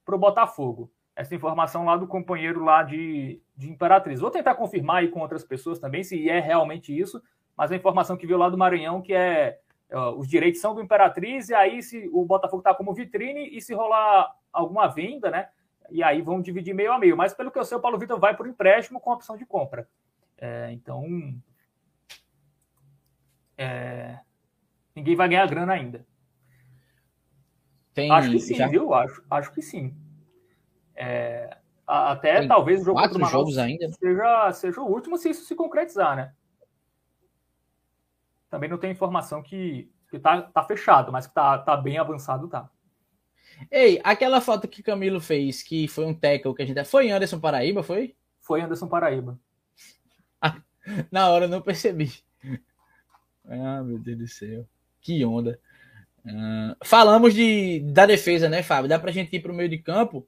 para 0.04 0.14
o 0.14 0.18
Botafogo 0.18 0.88
essa 1.20 1.34
informação 1.34 1.84
lá 1.84 1.96
do 1.96 2.06
companheiro 2.06 2.64
lá 2.64 2.82
de, 2.82 3.40
de 3.56 3.70
Imperatriz. 3.70 4.20
Vou 4.20 4.30
tentar 4.30 4.54
confirmar 4.54 4.96
aí 4.98 5.08
com 5.08 5.20
outras 5.20 5.44
pessoas 5.44 5.78
também 5.78 6.02
se 6.02 6.28
é 6.28 6.40
realmente 6.40 6.98
isso, 6.98 7.22
mas 7.56 7.70
a 7.70 7.76
informação 7.76 8.16
que 8.16 8.26
veio 8.26 8.38
lá 8.38 8.48
do 8.48 8.56
Maranhão 8.58 9.02
que 9.02 9.12
é 9.12 9.58
os 10.16 10.28
direitos 10.28 10.60
são 10.60 10.74
do 10.74 10.80
Imperatriz 10.80 11.48
e 11.48 11.54
aí 11.54 11.82
se 11.82 12.08
o 12.12 12.24
Botafogo 12.24 12.60
está 12.60 12.74
como 12.74 12.94
vitrine 12.94 13.48
e 13.56 13.60
se 13.60 13.74
rolar 13.74 14.34
alguma 14.52 14.86
venda, 14.86 15.30
né? 15.30 15.48
E 15.90 16.02
aí 16.02 16.22
vão 16.22 16.40
dividir 16.40 16.74
meio 16.74 16.92
a 16.92 16.98
meio. 16.98 17.16
Mas 17.16 17.34
pelo 17.34 17.50
que 17.50 17.58
eu 17.58 17.64
sei, 17.64 17.76
o 17.76 17.80
Paulo 17.80 17.98
Vitor 17.98 18.18
vai 18.18 18.36
por 18.36 18.46
empréstimo 18.46 19.00
com 19.00 19.10
opção 19.10 19.36
de 19.36 19.44
compra. 19.44 19.88
É, 20.38 20.70
então 20.72 21.04
é, 23.58 24.18
ninguém 24.94 25.16
vai 25.16 25.28
ganhar 25.28 25.46
grana 25.46 25.72
ainda. 25.72 26.06
Tem, 27.92 28.10
acho 28.10 28.30
que 28.30 28.38
sim, 28.38 28.54
já... 28.54 28.68
viu? 28.68 28.94
Acho, 28.94 29.22
acho 29.28 29.52
que 29.52 29.60
sim. 29.60 29.94
É, 30.94 31.56
até 31.86 32.38
Tem 32.38 32.48
talvez 32.48 32.80
o 32.80 32.84
jogo 32.84 33.00
quatro 33.00 33.24
jogos 33.26 33.58
ainda 33.58 33.88
seja, 33.88 34.52
seja 34.52 34.80
o 34.80 34.86
último 34.86 35.18
se 35.18 35.30
isso 35.30 35.44
se 35.44 35.54
concretizar, 35.54 36.16
né? 36.16 36.32
Também 38.50 38.68
não 38.68 38.78
tem 38.78 38.90
informação 38.90 39.42
que, 39.42 39.90
que 40.10 40.18
tá, 40.18 40.42
tá 40.42 40.62
fechado, 40.64 41.12
mas 41.12 41.26
que 41.26 41.34
tá, 41.34 41.56
tá 41.58 41.76
bem 41.76 41.96
avançado, 41.98 42.48
tá. 42.48 42.68
Ei, 43.70 44.00
aquela 44.02 44.40
foto 44.40 44.68
que 44.68 44.82
Camilo 44.82 45.20
fez, 45.20 45.62
que 45.62 45.86
foi 45.86 46.04
um 46.04 46.14
tackle 46.14 46.54
que 46.54 46.62
a 46.62 46.66
gente. 46.66 46.84
Foi 46.84 47.10
Anderson 47.10 47.38
Paraíba, 47.38 47.82
foi? 47.82 48.16
Foi 48.40 48.60
Anderson 48.60 48.88
Paraíba. 48.88 49.38
Na 51.10 51.28
hora 51.28 51.44
eu 51.44 51.48
não 51.48 51.60
percebi. 51.60 52.12
Ah, 53.44 53.82
meu 53.82 53.98
Deus 53.98 54.18
do 54.18 54.28
céu. 54.28 54.66
Que 55.00 55.24
onda. 55.24 55.58
Uh, 56.24 56.76
falamos 56.84 57.34
de, 57.34 57.80
da 57.80 58.06
defesa, 58.06 58.48
né, 58.48 58.62
Fábio? 58.62 58.88
Dá 58.88 58.98
pra 58.98 59.12
gente 59.12 59.34
ir 59.34 59.40
pro 59.40 59.54
meio 59.54 59.68
de 59.68 59.78
campo. 59.78 60.26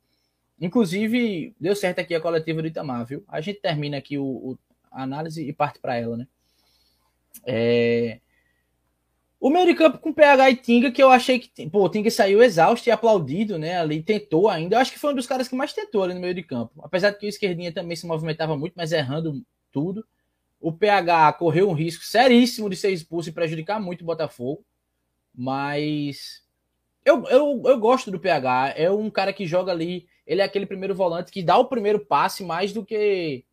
Inclusive, 0.61 1.55
deu 1.59 1.75
certo 1.75 2.01
aqui 2.01 2.14
a 2.14 2.20
coletiva 2.20 2.62
do 2.62 2.68
Itamar, 2.68 3.05
viu? 3.05 3.25
A 3.27 3.41
gente 3.41 3.61
termina 3.61 3.99
aqui 3.99 4.16
o, 4.16 4.25
o 4.25 4.59
análise 4.91 5.47
e 5.47 5.53
parte 5.53 5.79
para 5.81 5.97
ela, 5.97 6.16
né? 6.16 6.27
É... 7.47 8.20
O 9.41 9.51
meio 9.51 9.66
de 9.66 9.74
campo 9.74 9.99
com 9.99 10.12
PH 10.12 10.51
e 10.51 10.57
Tinga, 10.57 10.93
que 10.93 11.03
eu 11.03 11.11
achei 11.11 11.41
que. 11.41 11.68
Pô, 11.68 11.85
o 11.85 11.89
Tinga 11.89 12.11
saiu 12.11 12.43
exausto 12.43 12.89
e 12.89 12.93
aplaudido, 12.93 13.59
né? 13.59 13.78
Ali 13.78 14.03
tentou 14.03 14.49
ainda. 14.49 14.76
Eu 14.76 14.80
acho 14.80 14.93
que 14.93 14.99
foi 14.99 15.12
um 15.12 15.16
dos 15.16 15.26
caras 15.26 15.49
que 15.49 15.57
mais 15.57 15.72
tentou 15.72 16.05
ali 16.05 16.14
no 16.14 16.20
meio 16.20 16.35
de 16.35 16.43
campo. 16.43 16.80
Apesar 16.83 17.11
de 17.11 17.18
que 17.18 17.26
o 17.26 17.28
esquerdinha 17.28 17.72
também 17.72 17.97
se 17.97 18.07
movimentava 18.07 18.57
muito, 18.57 18.74
mas 18.76 18.93
errando 18.93 19.45
tudo. 19.72 20.07
O 20.61 20.72
PH 20.72 21.33
correu 21.35 21.68
um 21.68 21.72
risco 21.72 22.05
seríssimo 22.05 22.70
de 22.70 22.76
ser 22.76 22.91
expulso 22.93 23.30
e 23.30 23.33
prejudicar 23.33 23.80
muito 23.80 24.03
o 24.03 24.07
Botafogo. 24.07 24.64
Mas. 25.35 26.43
Eu, 27.05 27.26
eu, 27.26 27.62
eu 27.64 27.78
gosto 27.80 28.12
do 28.12 28.20
PH. 28.20 28.74
É 28.76 28.91
um 28.91 29.11
cara 29.11 29.33
que 29.33 29.45
joga 29.45 29.72
ali 29.72 30.07
ele 30.26 30.41
é 30.41 30.45
aquele 30.45 30.66
primeiro 30.66 30.95
volante 30.95 31.33
que 31.33 31.43
dá 31.43 31.57
o 31.59 31.66
primeiro 31.66 32.01
passe 32.01 32.45
mais 32.45 32.72
do 32.72 32.85
que 32.85 33.45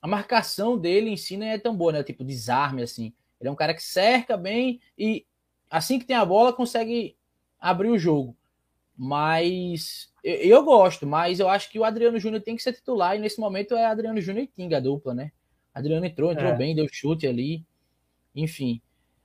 a 0.00 0.08
marcação 0.08 0.76
dele 0.76 1.10
em 1.10 1.16
si 1.16 1.36
não 1.36 1.46
é 1.46 1.58
tão 1.58 1.76
boa, 1.76 1.92
né? 1.92 2.02
Tipo, 2.02 2.24
desarme, 2.24 2.82
assim. 2.82 3.12
Ele 3.40 3.48
é 3.48 3.52
um 3.52 3.56
cara 3.56 3.74
que 3.74 3.82
cerca 3.82 4.36
bem 4.36 4.80
e 4.96 5.26
assim 5.70 5.98
que 5.98 6.04
tem 6.04 6.16
a 6.16 6.24
bola 6.24 6.52
consegue 6.52 7.16
abrir 7.60 7.90
o 7.90 7.98
jogo. 7.98 8.36
Mas 8.96 10.12
eu, 10.24 10.34
eu 10.34 10.64
gosto, 10.64 11.06
mas 11.06 11.38
eu 11.38 11.48
acho 11.48 11.70
que 11.70 11.78
o 11.78 11.84
Adriano 11.84 12.18
Júnior 12.18 12.42
tem 12.42 12.56
que 12.56 12.62
ser 12.62 12.72
titular 12.72 13.16
e 13.16 13.20
nesse 13.20 13.38
momento 13.38 13.74
é 13.74 13.86
Adriano 13.86 14.20
Júnior 14.20 14.44
e 14.44 14.48
Tinga 14.48 14.78
a 14.78 14.80
dupla, 14.80 15.14
né? 15.14 15.32
Adriano 15.72 16.04
entrou, 16.04 16.32
entrou 16.32 16.50
é. 16.50 16.56
bem, 16.56 16.74
deu 16.74 16.86
chute 16.90 17.26
ali. 17.26 17.64
Enfim. 18.34 18.82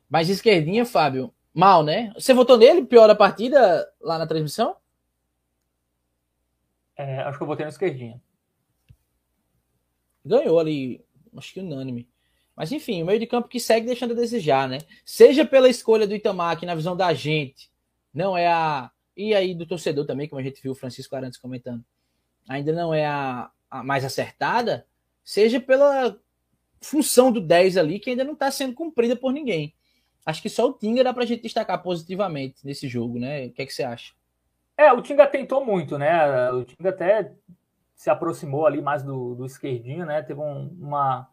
Mas 0.09 0.29
esquerdinha, 0.29 0.85
Fábio, 0.85 1.33
mal, 1.53 1.83
né? 1.83 2.13
Você 2.13 2.33
votou 2.33 2.57
nele, 2.57 2.85
pior 2.85 3.07
da 3.07 3.15
partida 3.15 3.91
lá 3.99 4.19
na 4.19 4.27
transmissão? 4.27 4.75
É, 6.95 7.21
acho 7.21 7.37
que 7.37 7.43
eu 7.43 7.47
votei 7.47 7.65
na 7.65 7.71
esquerdinha. 7.71 8.21
Ganhou 10.23 10.59
ali, 10.59 11.03
acho 11.35 11.53
que 11.53 11.59
unânime. 11.59 12.07
Mas 12.55 12.71
enfim, 12.71 13.01
o 13.01 13.05
meio 13.05 13.19
de 13.19 13.27
campo 13.27 13.47
que 13.47 13.59
segue 13.59 13.87
deixando 13.87 14.11
a 14.11 14.15
desejar, 14.15 14.67
né? 14.67 14.79
Seja 15.03 15.45
pela 15.45 15.69
escolha 15.69 16.07
do 16.07 16.15
Itamar, 16.15 16.59
que 16.59 16.65
na 16.65 16.75
visão 16.75 16.95
da 16.95 17.13
gente 17.13 17.69
não 18.13 18.37
é 18.37 18.47
a. 18.47 18.91
E 19.15 19.33
aí 19.33 19.53
do 19.53 19.65
torcedor 19.65 20.05
também, 20.05 20.27
como 20.27 20.39
a 20.39 20.43
gente 20.43 20.61
viu 20.61 20.71
o 20.71 20.75
Francisco 20.75 21.15
Arantes 21.15 21.39
comentando, 21.39 21.83
ainda 22.47 22.71
não 22.71 22.93
é 22.93 23.05
a, 23.05 23.49
a 23.69 23.83
mais 23.83 24.03
acertada, 24.03 24.85
seja 25.23 25.59
pela 25.59 26.17
função 26.81 27.31
do 27.31 27.39
10 27.39 27.77
ali, 27.77 27.99
que 27.99 28.09
ainda 28.09 28.23
não 28.23 28.33
está 28.33 28.51
sendo 28.51 28.73
cumprida 28.73 29.15
por 29.15 29.31
ninguém. 29.31 29.73
Acho 30.25 30.41
que 30.41 30.49
só 30.49 30.67
o 30.67 30.73
Tinga 30.73 31.03
dá 31.03 31.13
para 31.13 31.23
a 31.23 31.25
gente 31.25 31.43
destacar 31.43 31.81
positivamente 31.81 32.65
nesse 32.65 32.87
jogo, 32.87 33.19
né? 33.19 33.47
O 33.47 33.51
que 33.51 33.61
é 33.61 33.65
que 33.65 33.73
você 33.73 33.83
acha? 33.83 34.13
É, 34.77 34.91
o 34.91 35.01
Tinga 35.01 35.27
tentou 35.27 35.65
muito, 35.65 35.97
né? 35.97 36.51
O 36.51 36.63
Tinga 36.63 36.89
até 36.89 37.31
se 37.95 38.09
aproximou 38.09 38.65
ali 38.65 38.81
mais 38.81 39.03
do, 39.03 39.35
do 39.35 39.45
esquerdinho, 39.45 40.05
né? 40.05 40.21
Teve 40.21 40.39
um, 40.39 40.67
uma, 40.79 41.27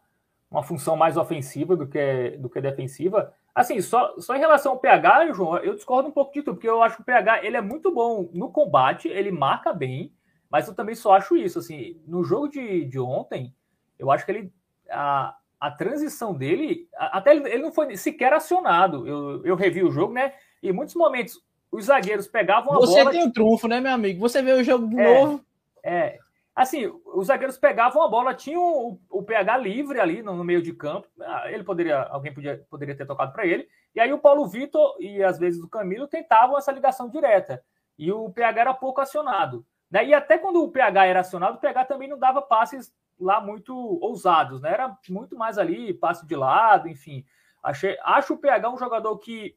uma 0.51 0.61
função 0.61 0.97
mais 0.97 1.15
ofensiva 1.15 1.77
do 1.77 1.87
que, 1.87 2.37
do 2.37 2.49
que 2.49 2.59
defensiva. 2.59 3.33
Assim, 3.55 3.79
só, 3.81 4.13
só 4.19 4.35
em 4.35 4.39
relação 4.39 4.73
ao 4.73 4.79
PH, 4.79 5.31
João, 5.31 5.57
eu 5.59 5.75
discordo 5.75 6.09
um 6.09 6.11
pouco 6.11 6.33
de 6.33 6.41
tudo, 6.41 6.55
porque 6.55 6.67
eu 6.67 6.83
acho 6.83 6.97
que 6.97 7.01
o 7.01 7.05
PH 7.05 7.45
ele 7.45 7.55
é 7.55 7.61
muito 7.61 7.91
bom 7.93 8.29
no 8.33 8.51
combate, 8.51 9.07
ele 9.07 9.31
marca 9.31 9.71
bem, 9.71 10.13
mas 10.49 10.67
eu 10.67 10.75
também 10.75 10.93
só 10.93 11.13
acho 11.13 11.37
isso. 11.37 11.59
Assim, 11.59 12.01
no 12.05 12.23
jogo 12.23 12.49
de, 12.49 12.83
de 12.85 12.99
ontem, 12.99 13.55
eu 13.97 14.11
acho 14.11 14.25
que 14.25 14.31
ele. 14.31 14.53
A, 14.89 15.37
a 15.57 15.69
transição 15.69 16.33
dele, 16.33 16.89
até 16.97 17.35
ele, 17.35 17.47
ele 17.47 17.61
não 17.61 17.71
foi 17.71 17.95
sequer 17.95 18.33
acionado. 18.33 19.07
Eu, 19.07 19.45
eu 19.45 19.55
revi 19.55 19.83
o 19.83 19.91
jogo, 19.91 20.11
né? 20.11 20.33
E 20.61 20.69
em 20.69 20.73
muitos 20.73 20.95
momentos 20.95 21.39
os 21.71 21.85
zagueiros 21.85 22.27
pegavam 22.27 22.73
a 22.73 22.77
Você 22.77 22.97
bola. 22.97 23.11
Você 23.11 23.17
tem 23.17 23.27
um 23.27 23.31
trunfo, 23.31 23.67
né, 23.67 23.79
meu 23.79 23.91
amigo? 23.91 24.19
Você 24.19 24.41
vê 24.41 24.53
o 24.53 24.63
jogo 24.63 24.87
de 24.89 24.99
é, 24.99 25.13
novo. 25.13 25.45
É. 25.83 26.17
Assim, 26.61 26.85
os 27.05 27.25
zagueiros 27.25 27.57
pegavam 27.57 28.03
a 28.03 28.07
bola, 28.07 28.35
tinham 28.35 28.61
o, 28.61 28.99
o 29.09 29.23
PH 29.23 29.57
livre 29.57 29.99
ali 29.99 30.21
no, 30.21 30.35
no, 30.35 30.43
meio 30.43 30.61
de 30.61 30.71
campo. 30.71 31.07
Ah, 31.19 31.51
ele 31.51 31.63
poderia, 31.63 32.03
alguém 32.03 32.31
podia, 32.31 32.63
poderia 32.69 32.95
ter 32.95 33.07
tocado 33.07 33.33
para 33.33 33.47
ele. 33.47 33.67
E 33.95 33.99
aí 33.99 34.13
o 34.13 34.19
Paulo 34.19 34.47
Vitor 34.47 34.95
e 34.99 35.23
às 35.23 35.39
vezes 35.39 35.63
o 35.63 35.67
Camilo 35.67 36.07
tentavam 36.07 36.55
essa 36.55 36.71
ligação 36.71 37.09
direta. 37.09 37.63
E 37.97 38.11
o 38.11 38.29
PH 38.29 38.61
era 38.61 38.73
pouco 38.75 39.01
acionado. 39.01 39.65
Né? 39.89 40.05
E 40.05 40.13
até 40.13 40.37
quando 40.37 40.63
o 40.63 40.71
PH 40.71 41.07
era 41.07 41.21
acionado, 41.21 41.57
o 41.57 41.59
PH 41.59 41.85
também 41.85 42.07
não 42.07 42.19
dava 42.19 42.43
passes 42.43 42.93
lá 43.19 43.41
muito 43.41 43.75
ousados, 43.99 44.61
né? 44.61 44.71
Era 44.71 44.95
muito 45.09 45.35
mais 45.35 45.57
ali, 45.57 45.95
passe 45.95 46.27
de 46.27 46.35
lado, 46.35 46.87
enfim. 46.87 47.25
Achei, 47.63 47.97
acho 48.03 48.35
o 48.35 48.37
PH 48.37 48.69
um 48.69 48.77
jogador 48.77 49.17
que 49.17 49.55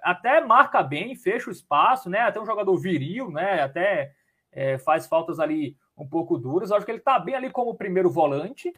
até 0.00 0.40
marca 0.40 0.80
bem, 0.80 1.16
fecha 1.16 1.50
o 1.50 1.52
espaço, 1.52 2.08
né? 2.08 2.20
Até 2.20 2.40
um 2.40 2.46
jogador 2.46 2.76
viril, 2.76 3.32
né? 3.32 3.62
Até 3.62 4.12
é, 4.52 4.78
faz 4.78 5.08
faltas 5.08 5.40
ali 5.40 5.76
um 5.96 6.06
pouco 6.06 6.38
duras. 6.38 6.70
Eu 6.70 6.76
acho 6.76 6.86
que 6.86 6.92
ele 6.92 7.00
tá 7.00 7.18
bem 7.18 7.34
ali 7.34 7.50
como 7.50 7.74
primeiro 7.74 8.10
volante, 8.10 8.72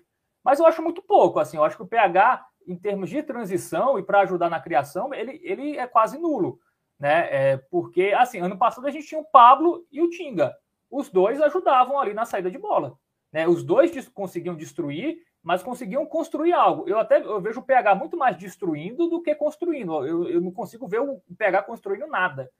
mas 0.44 0.58
eu 0.58 0.66
acho 0.66 0.82
muito 0.82 1.02
pouco. 1.02 1.38
Assim, 1.38 1.56
eu 1.56 1.64
acho 1.64 1.76
que 1.76 1.82
o 1.82 1.88
PH, 1.88 2.46
em 2.66 2.76
termos 2.76 3.10
de 3.10 3.22
transição 3.22 3.98
e 3.98 4.02
para 4.02 4.20
ajudar 4.20 4.48
na 4.48 4.60
criação, 4.60 5.12
ele, 5.12 5.40
ele 5.42 5.76
é 5.76 5.86
quase 5.86 6.18
nulo, 6.18 6.58
né? 6.98 7.28
É, 7.30 7.56
porque, 7.70 8.14
assim, 8.16 8.40
ano 8.40 8.58
passado 8.58 8.86
a 8.86 8.90
gente 8.90 9.06
tinha 9.06 9.20
o 9.20 9.30
Pablo 9.30 9.86
e 9.90 10.02
o 10.02 10.10
Tinga. 10.10 10.54
Os 10.90 11.10
dois 11.10 11.40
ajudavam 11.40 11.98
ali 11.98 12.14
na 12.14 12.24
saída 12.24 12.50
de 12.50 12.58
bola. 12.58 12.96
Né? 13.32 13.46
Os 13.46 13.64
dois 13.64 14.08
conseguiam 14.08 14.54
destruir 14.54 15.18
mas 15.46 15.62
conseguiam 15.62 16.04
construir 16.04 16.52
algo. 16.52 16.88
Eu 16.88 16.98
até 16.98 17.22
eu 17.22 17.40
vejo 17.40 17.60
o 17.60 17.62
PH 17.62 17.94
muito 17.94 18.16
mais 18.16 18.36
destruindo 18.36 19.08
do 19.08 19.22
que 19.22 19.32
construindo. 19.32 20.04
Eu, 20.04 20.28
eu 20.28 20.40
não 20.40 20.50
consigo 20.50 20.88
ver 20.88 21.00
o 21.00 21.22
PH 21.38 21.62
construindo 21.62 22.08
nada. 22.08 22.50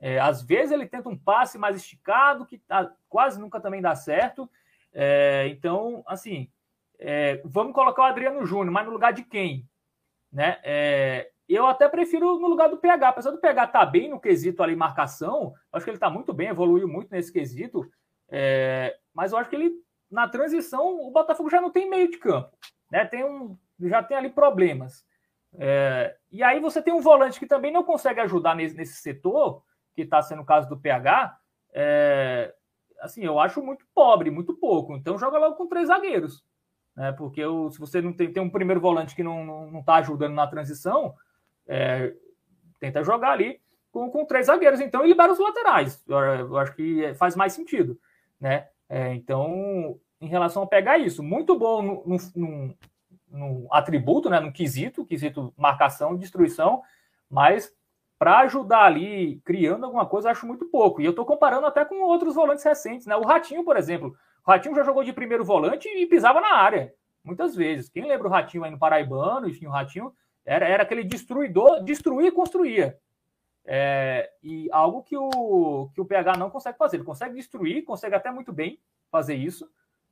É, 0.00 0.18
às 0.18 0.42
vezes 0.42 0.72
ele 0.72 0.86
tenta 0.86 1.08
um 1.08 1.16
passe 1.16 1.58
mais 1.58 1.76
esticado, 1.76 2.46
que 2.46 2.58
tá, 2.58 2.90
quase 3.08 3.38
nunca 3.40 3.60
também 3.60 3.82
dá 3.82 3.94
certo. 3.94 4.50
É, 4.92 5.46
então, 5.48 6.02
assim, 6.06 6.50
é, 6.98 7.40
vamos 7.44 7.74
colocar 7.74 8.02
o 8.02 8.06
Adriano 8.06 8.44
Júnior, 8.46 8.72
mas 8.72 8.86
no 8.86 8.92
lugar 8.92 9.12
de 9.12 9.22
quem? 9.22 9.68
Né? 10.32 10.58
É, 10.62 11.30
eu 11.48 11.66
até 11.66 11.88
prefiro 11.88 12.38
no 12.38 12.48
lugar 12.48 12.68
do 12.68 12.78
PH. 12.78 13.08
Apesar 13.08 13.30
do 13.30 13.38
PH 13.38 13.64
estar 13.64 13.78
tá 13.80 13.86
bem 13.86 14.08
no 14.08 14.20
quesito 14.20 14.62
ali, 14.62 14.74
marcação, 14.74 15.52
acho 15.72 15.84
que 15.84 15.90
ele 15.90 15.96
está 15.96 16.08
muito 16.08 16.32
bem, 16.32 16.48
evoluiu 16.48 16.88
muito 16.88 17.10
nesse 17.10 17.32
quesito. 17.32 17.90
É, 18.28 18.96
mas 19.12 19.32
eu 19.32 19.38
acho 19.38 19.50
que 19.50 19.56
ele 19.56 19.74
na 20.10 20.28
transição, 20.28 21.06
o 21.06 21.10
Botafogo 21.10 21.48
já 21.48 21.60
não 21.60 21.70
tem 21.70 21.88
meio 21.88 22.10
de 22.10 22.18
campo, 22.18 22.50
né? 22.90 23.04
Tem 23.04 23.24
um, 23.24 23.56
já 23.82 24.02
tem 24.02 24.16
ali 24.16 24.28
problemas. 24.28 25.06
É, 25.56 26.16
e 26.30 26.42
aí 26.42 26.58
você 26.58 26.82
tem 26.82 26.92
um 26.92 27.00
volante 27.00 27.38
que 27.38 27.46
também 27.46 27.72
não 27.72 27.84
consegue 27.84 28.20
ajudar 28.20 28.56
nesse, 28.56 28.76
nesse 28.76 28.94
setor, 28.94 29.62
que 30.00 30.06
está 30.06 30.22
sendo 30.22 30.42
o 30.42 30.46
caso 30.46 30.68
do 30.68 30.78
PH. 30.78 31.36
É, 31.72 32.54
assim, 33.00 33.24
eu 33.24 33.38
acho 33.38 33.62
muito 33.62 33.84
pobre, 33.94 34.30
muito 34.30 34.54
pouco. 34.54 34.96
Então 34.96 35.18
joga 35.18 35.38
logo 35.38 35.56
com 35.56 35.66
três 35.66 35.88
zagueiros. 35.88 36.44
né? 36.96 37.12
Porque 37.12 37.44
o, 37.44 37.70
se 37.70 37.78
você 37.78 38.00
não 38.00 38.12
tem, 38.12 38.32
tem 38.32 38.42
um 38.42 38.50
primeiro 38.50 38.80
volante 38.80 39.14
que 39.14 39.22
não, 39.22 39.44
não, 39.44 39.70
não 39.70 39.82
tá 39.82 39.96
ajudando 39.96 40.34
na 40.34 40.46
transição, 40.46 41.14
é, 41.66 42.14
tenta 42.78 43.04
jogar 43.04 43.32
ali 43.32 43.60
com, 43.92 44.10
com 44.10 44.24
três 44.24 44.46
zagueiros, 44.46 44.80
então, 44.80 45.04
e 45.04 45.08
libera 45.08 45.32
os 45.32 45.38
laterais. 45.38 46.02
Eu, 46.06 46.18
eu 46.18 46.58
acho 46.58 46.74
que 46.74 47.12
faz 47.14 47.36
mais 47.36 47.52
sentido, 47.52 47.98
né? 48.40 48.68
É, 48.88 49.14
então, 49.14 49.98
em 50.20 50.26
relação 50.26 50.62
a 50.62 50.66
pegar 50.66 50.98
isso, 50.98 51.22
muito 51.22 51.58
bom 51.58 51.82
no, 51.82 52.04
no, 52.06 52.16
no, 52.34 52.76
no 53.28 53.68
atributo, 53.70 54.28
né? 54.28 54.40
No 54.40 54.52
quesito, 54.52 55.04
quesito 55.04 55.52
marcação, 55.56 56.16
destruição, 56.16 56.82
mas 57.28 57.72
para 58.20 58.40
ajudar 58.40 58.84
ali, 58.84 59.40
criando 59.46 59.86
alguma 59.86 60.04
coisa, 60.04 60.30
acho 60.30 60.46
muito 60.46 60.66
pouco. 60.66 61.00
E 61.00 61.06
eu 61.06 61.10
estou 61.10 61.24
comparando 61.24 61.66
até 61.66 61.86
com 61.86 62.02
outros 62.02 62.34
volantes 62.34 62.62
recentes, 62.62 63.06
né? 63.06 63.16
O 63.16 63.24
Ratinho, 63.24 63.64
por 63.64 63.78
exemplo. 63.78 64.14
O 64.46 64.50
Ratinho 64.50 64.74
já 64.74 64.82
jogou 64.82 65.02
de 65.02 65.10
primeiro 65.10 65.42
volante 65.42 65.88
e 65.88 66.04
pisava 66.04 66.38
na 66.38 66.52
área, 66.52 66.92
muitas 67.24 67.56
vezes. 67.56 67.88
Quem 67.88 68.06
lembra 68.06 68.28
o 68.28 68.30
Ratinho 68.30 68.62
aí 68.62 68.70
no 68.70 68.78
Paraibano, 68.78 69.48
enfim, 69.48 69.66
o 69.66 69.70
Ratinho 69.70 70.12
era, 70.44 70.68
era 70.68 70.82
aquele 70.82 71.02
destruidor, 71.02 71.82
destruía 71.82 72.28
e 72.28 72.30
construía. 72.30 72.98
É, 73.64 74.30
e 74.42 74.68
algo 74.70 75.02
que 75.02 75.16
o, 75.16 75.88
que 75.94 76.00
o 76.02 76.04
PH 76.04 76.36
não 76.36 76.50
consegue 76.50 76.76
fazer. 76.76 76.98
Ele 76.98 77.04
consegue 77.04 77.34
destruir, 77.34 77.84
consegue 77.84 78.14
até 78.14 78.30
muito 78.30 78.52
bem 78.52 78.78
fazer 79.10 79.34
isso, 79.34 79.66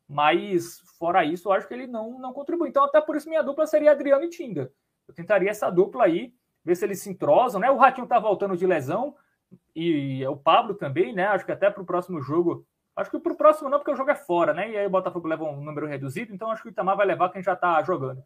mas 0.08 0.80
fora 0.98 1.26
isso, 1.26 1.50
eu 1.50 1.52
acho 1.52 1.68
que 1.68 1.74
ele 1.74 1.86
não, 1.86 2.18
não 2.18 2.32
contribui. 2.32 2.70
Então, 2.70 2.84
até 2.84 3.02
por 3.02 3.16
isso, 3.16 3.28
minha 3.28 3.42
dupla 3.42 3.66
seria 3.66 3.90
Adriano 3.90 4.24
e 4.24 4.30
Tinga. 4.30 4.72
Eu 5.06 5.12
tentaria 5.12 5.50
essa 5.50 5.68
dupla 5.68 6.04
aí, 6.04 6.32
ver 6.68 6.76
se 6.76 6.84
eles 6.84 7.00
se 7.00 7.10
entrosam, 7.10 7.60
né? 7.60 7.70
O 7.70 7.76
Ratinho 7.76 8.06
tá 8.06 8.18
voltando 8.18 8.56
de 8.56 8.66
lesão, 8.66 9.14
e 9.74 10.26
o 10.26 10.36
Pablo 10.36 10.74
também, 10.74 11.12
né? 11.12 11.26
Acho 11.26 11.44
que 11.44 11.52
até 11.52 11.70
para 11.70 11.82
o 11.82 11.86
próximo 11.86 12.20
jogo. 12.20 12.66
Acho 12.94 13.10
que 13.10 13.18
para 13.18 13.32
o 13.32 13.36
próximo 13.36 13.68
não, 13.68 13.78
porque 13.78 13.92
o 13.92 13.96
jogo 13.96 14.10
é 14.10 14.14
fora, 14.14 14.52
né? 14.52 14.70
E 14.70 14.76
aí 14.76 14.86
o 14.86 14.90
Botafogo 14.90 15.28
leva 15.28 15.44
um 15.44 15.60
número 15.60 15.86
reduzido, 15.86 16.34
então 16.34 16.50
acho 16.50 16.62
que 16.62 16.68
o 16.68 16.70
Itamar 16.70 16.96
vai 16.96 17.06
levar 17.06 17.30
quem 17.30 17.42
já 17.42 17.54
está 17.54 17.82
jogando. 17.82 18.22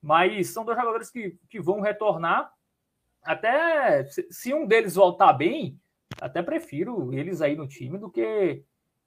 Mas 0.00 0.50
são 0.50 0.64
dois 0.64 0.78
jogadores 0.78 1.10
que, 1.10 1.38
que 1.48 1.60
vão 1.60 1.80
retornar 1.80 2.52
até 3.22 4.04
se 4.04 4.52
um 4.52 4.66
deles 4.66 4.96
voltar 4.96 5.32
bem, 5.32 5.78
até 6.20 6.42
prefiro 6.42 7.12
eles 7.14 7.40
aí 7.40 7.56
no 7.56 7.66
time 7.66 7.98
do 7.98 8.10
que 8.10 8.62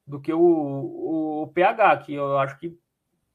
do 0.07 0.19
que 0.19 0.32
o, 0.32 0.39
o, 0.39 1.43
o 1.43 1.47
PH, 1.47 1.97
que 1.97 2.13
eu 2.13 2.38
acho 2.38 2.59
que 2.59 2.78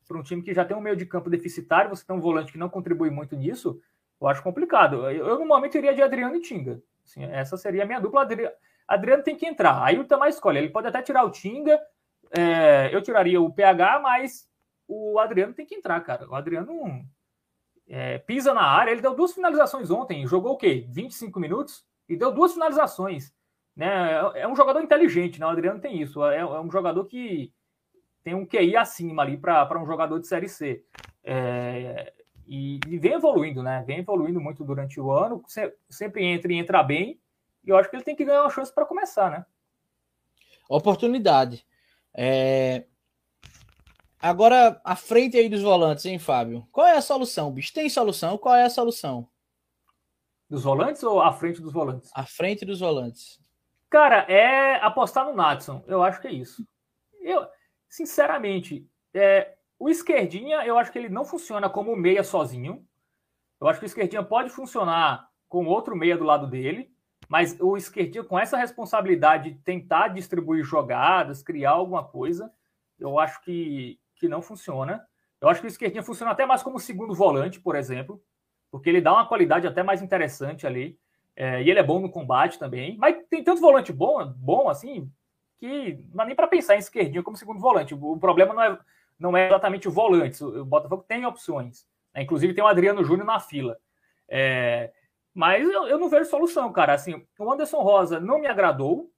para 0.07 0.19
um 0.19 0.23
time 0.23 0.43
que 0.43 0.55
já 0.55 0.65
tem 0.65 0.77
um 0.77 0.81
meio 0.81 0.97
de 0.97 1.07
campo 1.07 1.31
deficitário, 1.31 1.91
você 1.91 2.05
tem 2.05 2.15
um 2.15 2.21
volante 2.21 2.53
que 2.53 2.59
não 2.59 2.69
contribui 2.69 3.11
muito 3.11 3.37
nisso, 3.37 3.81
eu 4.21 4.29
acho 4.29 4.43
complicado. 4.43 5.09
Eu, 5.11 5.27
eu 5.27 5.39
normalmente 5.39 5.79
iria 5.79 5.95
de 5.95 6.03
Adriano 6.03 6.37
e 6.37 6.41
Tinga. 6.41 6.83
Assim, 7.05 7.25
essa 7.25 7.57
seria 7.57 7.83
a 7.83 7.87
minha 7.87 8.01
dupla. 8.01 8.23
Adriano, 8.23 8.55
Adriano 8.87 9.23
tem 9.23 9.37
que 9.37 9.47
entrar. 9.47 9.83
Aí 9.83 9.99
o 9.99 10.05
Tamar 10.05 10.29
escolhe. 10.29 10.59
Ele 10.59 10.69
pode 10.69 10.87
até 10.87 11.01
tirar 11.03 11.25
o 11.25 11.31
Tinga. 11.31 11.81
É, 12.31 12.95
eu 12.95 13.03
tiraria 13.03 13.41
o 13.41 13.53
PH, 13.53 14.01
mas 14.01 14.49
o 14.87 15.19
Adriano 15.19 15.55
tem 15.55 15.65
que 15.65 15.75
entrar, 15.75 16.01
cara. 16.01 16.29
O 16.29 16.35
Adriano 16.35 17.05
é, 17.89 18.19
pisa 18.19 18.53
na 18.53 18.63
área. 18.63 18.91
Ele 18.91 19.01
deu 19.01 19.15
duas 19.15 19.33
finalizações 19.33 19.91
ontem. 19.91 20.27
Jogou 20.27 20.53
o 20.53 20.57
quê? 20.57 20.87
25 20.91 21.41
minutos? 21.41 21.85
E 22.09 22.17
deu 22.17 22.31
duas 22.31 22.53
finalizações. 22.53 23.33
Né? 23.75 24.13
É 24.35 24.47
um 24.47 24.55
jogador 24.55 24.83
inteligente, 24.83 25.41
né? 25.41 25.47
O 25.47 25.51
Adriano 25.51 25.81
tem 25.81 26.01
isso. 26.01 26.25
É, 26.25 26.39
é 26.39 26.61
um 26.61 26.71
jogador 26.71 27.05
que 27.07 27.53
tem 28.23 28.35
um 28.35 28.45
QI 28.45 28.77
acima 28.77 29.23
ali 29.23 29.37
para 29.37 29.81
um 29.81 29.87
jogador 29.87 30.19
de 30.19 30.27
Série 30.27 30.49
C. 30.49 30.85
É, 31.25 32.13
e, 32.51 32.81
e, 32.89 32.99
vem 32.99 33.13
evoluindo, 33.13 33.63
né? 33.63 33.85
Vem 33.87 34.01
evoluindo 34.01 34.41
muito 34.41 34.65
durante 34.65 35.01
o 35.01 35.13
ano. 35.13 35.43
Sempre 35.89 36.25
entra 36.25 36.53
e 36.53 36.57
entra 36.57 36.83
bem. 36.83 37.21
E 37.65 37.71
eu 37.71 37.77
acho 37.77 37.89
que 37.89 37.95
ele 37.95 38.03
tem 38.03 38.17
que 38.17 38.25
ganhar 38.25 38.43
uma 38.43 38.51
chance 38.51 38.75
para 38.75 38.85
começar, 38.85 39.31
né? 39.31 39.47
Oportunidade. 40.69 41.65
É, 42.13 42.85
Agora, 44.23 44.79
a 44.85 44.95
frente 44.95 45.39
aí 45.39 45.49
dos 45.49 45.63
volantes, 45.63 46.05
hein, 46.05 46.19
Fábio? 46.19 46.69
Qual 46.71 46.87
é 46.87 46.95
a 46.95 47.01
solução, 47.01 47.51
bicho? 47.51 47.73
Tem 47.73 47.89
solução? 47.89 48.37
Qual 48.37 48.55
é 48.55 48.65
a 48.65 48.71
solução? 48.71 49.27
Dos 50.49 50.65
volantes 50.65 51.03
ou 51.03 51.23
à 51.23 51.33
frente 51.33 51.63
dos 51.63 51.73
volantes? 51.73 52.11
À 52.15 52.27
frente 52.27 52.67
dos 52.67 52.81
volantes. 52.81 53.41
Cara, 53.89 54.31
é 54.31 54.75
apostar 54.83 55.25
no 55.25 55.33
Natson. 55.33 55.83
Eu 55.87 56.03
acho 56.03 56.21
que 56.21 56.29
é 56.29 56.33
isso. 56.33 56.67
Eu, 57.19 57.49
sinceramente, 57.89 58.87
é, 59.15 59.55
o 59.81 59.89
esquerdinha, 59.89 60.65
eu 60.65 60.79
acho 60.79 60.93
que 60.93 60.99
ele 60.99 61.09
não 61.09 61.25
funciona 61.25 61.69
como 61.69 61.97
meia 61.97 62.23
sozinho. 62.23 62.87
Eu 63.61 63.67
acho 63.67 63.81
que 63.81 63.87
o 63.87 63.89
esquerdinha 63.89 64.23
pode 64.23 64.51
funcionar 64.51 65.29
com 65.49 65.67
outro 65.67 65.97
meia 65.97 66.17
do 66.17 66.25
lado 66.25 66.47
dele, 66.47 66.93
mas 67.29 67.59
o 67.59 67.77
esquerdinha 67.77 68.23
com 68.23 68.39
essa 68.39 68.57
responsabilidade 68.57 69.51
de 69.51 69.59
tentar 69.59 70.09
distribuir 70.09 70.63
jogadas, 70.63 71.43
criar 71.43 71.73
alguma 71.73 72.05
coisa, 72.05 72.53
eu 72.99 73.19
acho 73.19 73.43
que 73.43 73.99
que 74.21 74.29
não 74.29 74.43
funciona. 74.43 75.03
Eu 75.41 75.49
acho 75.49 75.63
que 75.63 75.67
o 75.67 75.69
esquerdinha 75.69 76.03
funciona 76.03 76.33
até 76.33 76.45
mais 76.45 76.63
como 76.63 76.79
segundo 76.79 77.15
volante, 77.15 77.59
por 77.59 77.75
exemplo, 77.75 78.23
porque 78.71 78.91
ele 78.91 79.01
dá 79.01 79.15
uma 79.15 79.27
qualidade 79.27 79.67
até 79.67 79.83
mais 79.83 80.03
interessante 80.03 80.67
ali. 80.67 80.99
É, 81.35 81.63
e 81.63 81.71
ele 81.71 81.79
é 81.79 81.83
bom 81.83 81.99
no 81.99 82.11
combate 82.11 82.59
também. 82.59 82.99
Mas 82.99 83.17
tem 83.31 83.43
tanto 83.43 83.63
volante 83.63 83.95
bom, 83.95 84.23
bom 84.37 84.69
assim, 84.69 85.11
que 85.59 85.95
não 86.11 86.17
dá 86.17 86.25
nem 86.27 86.37
para 86.37 86.47
pensar 86.47 86.77
em 86.77 86.81
esquerdinha 86.81 87.23
como 87.23 87.37
segundo 87.37 87.59
volante. 87.59 87.95
O 87.95 88.19
problema 88.19 88.53
não 88.53 88.63
é, 88.63 88.79
não 89.21 89.37
é 89.37 89.47
exatamente 89.47 89.87
o 89.87 89.93
volante. 89.93 90.43
O 90.43 90.65
Botafogo 90.65 91.05
tem 91.07 91.27
opções. 91.27 91.87
Né? 92.15 92.23
Inclusive 92.23 92.55
tem 92.55 92.65
o 92.65 92.67
Adriano 92.67 93.05
Júnior 93.05 93.27
na 93.27 93.39
fila. 93.39 93.77
É, 94.27 94.91
mas 95.35 95.69
eu, 95.69 95.87
eu, 95.87 95.99
não 95.99 96.09
vejo 96.09 96.31
solução, 96.31 96.73
cara. 96.73 96.95
Assim, 96.95 97.25
o 97.39 97.53
Anderson 97.53 97.83
Rosa 97.83 98.19
não 98.19 98.41
me 98.41 98.47
agradou 98.47 99.13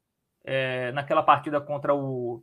é, 0.45 0.91
naquela 0.93 1.23
partida 1.23 1.61
contra 1.61 1.95
o, 1.95 2.43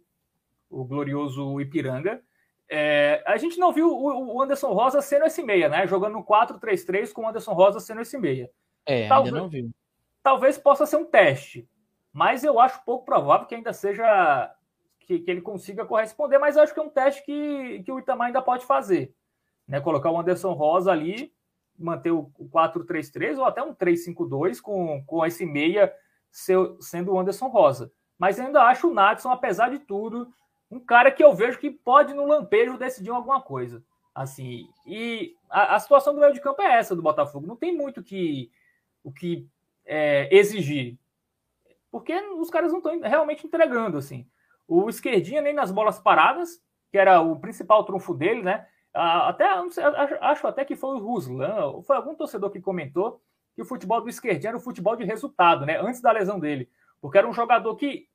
o 0.70 0.86
glorioso 0.86 1.60
Ipiranga. 1.60 2.24
É, 2.72 3.24
a 3.26 3.36
gente 3.38 3.60
não 3.60 3.74
viu 3.74 3.91
o, 3.91 4.41
Anderson 4.41 4.72
Rosa 4.72 5.01
sendo 5.01 5.26
esse 5.26 5.43
meia, 5.43 5.68
né? 5.68 5.86
Jogando 5.86 6.14
no 6.14 6.24
4-3-3 6.24 7.12
com 7.12 7.24
o 7.24 7.28
Anderson 7.28 7.53
Rosa 7.53 7.80
sendo 7.80 8.01
esse 8.01 8.18
meia. 8.18 8.49
É, 8.86 9.07
talvez, 9.07 9.34
ainda 9.34 9.43
não 9.43 9.49
viu. 9.49 9.72
Talvez 10.24 10.57
possa 10.57 10.86
ser 10.86 10.97
um 10.97 11.05
teste, 11.05 11.68
mas 12.14 12.43
eu 12.43 12.60
acho 12.60 12.84
pouco 12.86 13.05
provável 13.05 13.47
que 13.47 13.55
ainda 13.55 13.74
seja 13.74 14.53
que, 15.10 15.18
que 15.18 15.32
ele 15.32 15.41
consiga 15.41 15.88
corresponder, 15.88 16.38
mas 16.38 16.55
acho 16.55 16.72
que 16.72 16.80
é 16.80 16.84
um 16.84 16.89
teste 16.89 17.26
que, 17.26 17.82
que 17.82 17.91
o 17.91 17.97
Itamar 17.97 18.28
ainda 18.28 18.43
pode 18.43 18.64
fazer. 18.64 19.12
Né? 19.68 19.82
Colocar 19.82 20.12
o 20.12 20.20
Anderson 20.20 20.53
Rosa 20.53 20.91
ali, 20.91 21.34
manter 21.76 22.12
o 22.12 22.32
4-3-3 22.39 23.39
ou 23.39 23.45
até 23.45 23.64
um 23.64 23.74
3-5-2 23.74 24.62
com, 24.62 25.03
com 25.07 25.26
esse 25.26 25.47
meia 25.47 25.91
ser, 26.32 26.60
sendo 26.80 27.14
o 27.14 27.20
Anderson 27.20 27.47
Rosa. 27.47 27.91
Mas 28.20 28.39
ainda 28.39 28.62
acho 28.62 28.88
o 28.88 28.93
Natson, 28.93 29.32
apesar 29.32 29.72
de 29.72 29.80
tudo, 29.80 30.32
um 30.70 30.80
cara 30.80 31.10
que 31.10 31.24
eu 31.24 31.34
vejo 31.34 31.57
que 31.57 31.72
pode 31.72 32.14
no 32.14 32.28
lampejo 32.28 32.78
decidir 32.78 33.10
alguma 33.10 33.41
coisa. 33.41 33.84
Assim, 34.14 34.70
e 34.86 35.36
a, 35.49 35.76
a 35.76 35.80
situação 35.80 36.14
do 36.14 36.20
meio 36.20 36.34
de 36.34 36.41
campo 36.41 36.62
é 36.62 36.78
essa 36.78 36.95
do 36.95 37.01
Botafogo. 37.01 37.47
Não 37.47 37.55
tem 37.55 37.76
muito 37.76 38.03
que, 38.03 38.51
o 39.03 39.12
que 39.12 39.47
é, 39.88 40.30
exigir. 40.32 40.99
Porque 41.89 42.14
os 42.14 42.51
caras 42.51 42.72
não 42.72 42.78
estão 42.78 42.99
realmente 43.01 43.47
entregando, 43.47 43.97
assim. 43.97 44.28
O 44.70 44.88
esquerdinha 44.88 45.42
nem 45.42 45.54
nas 45.54 45.72
bolas 45.72 46.00
paradas, 46.00 46.62
que 46.92 46.98
era 46.98 47.20
o 47.22 47.40
principal 47.40 47.84
trunfo 47.84 48.14
dele, 48.14 48.44
né? 48.44 48.68
Até 48.94 49.46
acho 50.22 50.48
até 50.48 50.64
que 50.64 50.76
foi 50.76 50.96
o 50.96 51.00
Ruslan, 51.00 51.82
foi 51.84 51.96
algum 51.96 52.16
torcedor 52.16 52.52
que 52.52 52.62
comentou 52.62 53.22
que 53.56 53.62
o 53.64 53.66
futebol 53.66 54.00
do 54.00 54.10
esquerdinha 54.10 54.52
era 54.52 54.58
o 54.58 54.62
futebol 54.62 54.96
de 54.96 55.04
resultado, 55.04 55.66
né? 55.66 55.80
Antes 55.82 56.02
da 56.02 56.12
lesão 56.12 56.40
dele. 56.40 56.70
Porque 57.02 57.18
era 57.18 57.28
um 57.28 57.34
jogador 57.34 57.76
que 57.76 58.08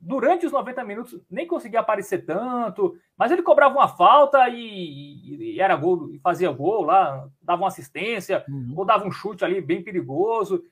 durante 0.00 0.46
os 0.46 0.52
90 0.52 0.84
minutos 0.84 1.20
nem 1.30 1.46
conseguia 1.46 1.80
aparecer 1.80 2.24
tanto, 2.24 2.96
mas 3.16 3.30
ele 3.30 3.42
cobrava 3.42 3.74
uma 3.74 3.88
falta 3.88 4.48
e, 4.48 5.54
e 5.54 5.60
era 5.60 5.76
gol, 5.76 6.10
e 6.12 6.18
fazia 6.18 6.50
gol 6.50 6.84
lá, 6.84 7.28
dava 7.42 7.62
uma 7.62 7.68
assistência, 7.68 8.44
uhum. 8.48 8.74
ou 8.76 8.84
dava 8.84 9.06
um 9.06 9.12
chute 9.12 9.44
ali 9.44 9.60
bem 9.60 9.82
perigoso. 9.82 10.62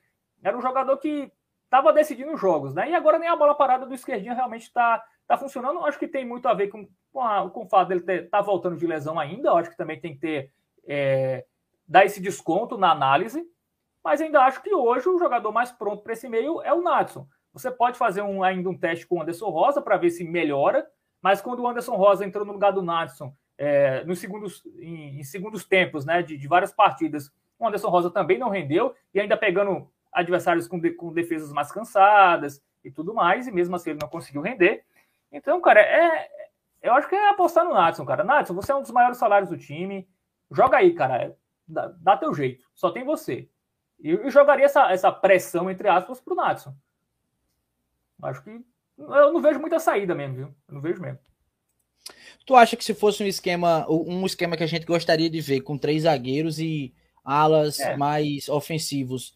Era 0.43 0.57
um 0.57 0.61
jogador 0.61 0.97
que 0.97 1.31
estava 1.69 1.93
decidindo 1.93 2.33
os 2.33 2.41
jogos, 2.41 2.73
né? 2.73 2.89
E 2.89 2.95
agora 2.95 3.19
nem 3.19 3.29
a 3.29 3.35
bola 3.35 3.53
parada 3.53 3.85
do 3.85 3.93
esquerdinho 3.93 4.33
realmente 4.33 4.63
está 4.63 5.03
tá 5.27 5.37
funcionando. 5.37 5.85
Acho 5.85 5.99
que 5.99 6.07
tem 6.07 6.25
muito 6.25 6.47
a 6.47 6.53
ver 6.53 6.67
com, 6.67 6.87
com, 7.13 7.21
a, 7.21 7.47
com 7.49 7.63
o 7.63 7.69
fato 7.69 7.89
dele 7.89 8.01
estar 8.01 8.39
tá 8.39 8.41
voltando 8.41 8.75
de 8.75 8.87
lesão 8.87 9.19
ainda. 9.19 9.53
Acho 9.53 9.69
que 9.69 9.77
também 9.77 9.99
tem 9.99 10.15
que 10.15 10.19
ter 10.19 10.51
é, 10.87 11.45
dar 11.87 12.05
esse 12.05 12.19
desconto 12.19 12.77
na 12.77 12.91
análise. 12.91 13.47
Mas 14.03 14.19
ainda 14.19 14.41
acho 14.41 14.63
que 14.63 14.73
hoje 14.73 15.07
o 15.07 15.19
jogador 15.19 15.51
mais 15.51 15.71
pronto 15.71 16.01
para 16.01 16.13
esse 16.13 16.27
meio 16.27 16.61
é 16.63 16.73
o 16.73 16.81
Natson. 16.81 17.27
Você 17.53 17.69
pode 17.69 17.97
fazer 17.97 18.21
um, 18.21 18.43
ainda 18.43 18.69
um 18.69 18.77
teste 18.77 19.05
com 19.05 19.17
o 19.17 19.21
Anderson 19.21 19.49
Rosa 19.49 19.81
para 19.81 19.97
ver 19.97 20.09
se 20.09 20.23
melhora, 20.23 20.87
mas 21.21 21.41
quando 21.41 21.61
o 21.61 21.67
Anderson 21.67 21.95
Rosa 21.95 22.25
entrou 22.25 22.45
no 22.45 22.53
lugar 22.53 22.71
do 22.71 22.81
Natson 22.81 23.33
é, 23.57 24.03
nos 24.05 24.19
segundos, 24.19 24.63
em, 24.77 25.19
em, 25.19 25.23
segundos 25.23 25.65
tempos 25.65 26.05
né, 26.05 26.23
de, 26.23 26.37
de, 26.37 26.47
várias 26.47 26.71
partidas, 26.71 27.29
o 27.57 27.67
Anderson 27.67 27.89
Rosa 27.89 28.09
também 28.09 28.37
não 28.37 28.49
rendeu, 28.49 28.95
e 29.13 29.19
ainda 29.19 29.35
pegando 29.35 29.91
adversários 30.11 30.67
com, 30.67 30.79
de, 30.79 30.91
com 30.91 31.13
defesas 31.13 31.51
mais 31.51 31.71
cansadas 31.71 32.61
e 32.83 32.91
tudo 32.91 33.13
mais, 33.13 33.47
e 33.47 33.51
mesmo 33.51 33.75
assim 33.75 33.91
ele 33.91 33.99
não 34.01 34.07
conseguiu 34.07 34.41
render. 34.41 34.83
Então, 35.31 35.61
cara, 35.61 35.81
é, 35.81 36.29
eu 36.81 36.93
acho 36.93 37.07
que 37.07 37.15
é 37.15 37.29
apostar 37.29 37.65
no 37.65 37.73
Natson, 37.73 38.05
cara. 38.05 38.23
Natson, 38.23 38.53
você 38.53 38.71
é 38.71 38.75
um 38.75 38.81
dos 38.81 38.91
maiores 38.91 39.17
salários 39.17 39.49
do 39.49 39.57
time. 39.57 40.07
Joga 40.51 40.77
aí, 40.77 40.93
cara. 40.93 41.37
Dá, 41.67 41.87
dá 41.99 42.17
teu 42.17 42.33
jeito. 42.33 42.65
Só 42.73 42.89
tem 42.89 43.03
você. 43.03 43.47
E 43.99 44.09
eu, 44.09 44.23
eu 44.23 44.31
jogaria 44.31 44.65
essa, 44.65 44.91
essa 44.91 45.11
pressão, 45.11 45.69
entre 45.69 45.87
aspas, 45.87 46.19
pro 46.19 46.35
Natson. 46.35 46.73
Acho 48.23 48.43
que 48.43 48.49
eu 48.97 49.33
não 49.33 49.41
vejo 49.41 49.59
muita 49.59 49.79
saída 49.79 50.13
mesmo, 50.15 50.35
viu? 50.35 50.55
Eu 50.67 50.73
não 50.73 50.81
vejo 50.81 51.01
mesmo. 51.01 51.19
Tu 52.45 52.55
acha 52.55 52.75
que 52.75 52.83
se 52.83 52.93
fosse 52.93 53.23
um 53.23 53.27
esquema, 53.27 53.85
um 53.89 54.25
esquema 54.25 54.57
que 54.57 54.63
a 54.63 54.67
gente 54.67 54.85
gostaria 54.85 55.29
de 55.29 55.39
ver 55.39 55.61
com 55.61 55.77
três 55.77 56.03
zagueiros 56.03 56.59
e 56.59 56.93
alas 57.23 57.79
é. 57.79 57.95
mais 57.95 58.49
ofensivos, 58.49 59.35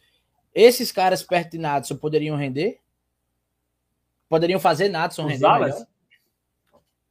esses 0.54 0.92
caras 0.92 1.24
perto 1.24 1.52
de 1.52 1.58
Natson 1.58 1.96
poderiam 1.96 2.38
render? 2.38 2.80
Poderiam 4.30 4.60
fazer 4.60 4.90
Natson 4.90 5.28
render 5.28 5.46
alas? 5.46 5.88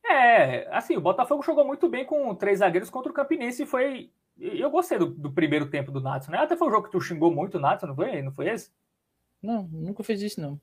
É, 0.05 0.69
assim, 0.71 0.97
o 0.97 1.01
Botafogo 1.01 1.43
jogou 1.43 1.65
muito 1.65 1.89
bem 1.89 2.05
com 2.05 2.35
três 2.35 2.59
zagueiros 2.59 2.91
contra 2.91 3.11
o 3.11 3.15
Campinense 3.15 3.63
e 3.63 3.67
foi. 3.67 4.11
Eu 4.39 4.71
gostei 4.71 4.99
do, 4.99 5.07
do 5.07 5.31
primeiro 5.31 5.71
tempo 5.71 5.93
do 5.93 6.01
Natson, 6.01 6.33
né? 6.33 6.39
Até 6.39 6.57
foi 6.57 6.69
um 6.69 6.71
jogo 6.71 6.87
que 6.87 6.93
tu 6.93 7.01
xingou 7.01 7.33
muito 7.33 7.59
o 7.59 7.61
Natson, 7.61 7.87
não 7.87 7.95
foi? 7.95 8.23
Não 8.23 8.33
foi 8.33 8.49
esse? 8.49 8.71
Não, 9.43 9.65
nunca 9.71 10.03
fiz 10.03 10.21
isso, 10.21 10.41
não. 10.41 10.61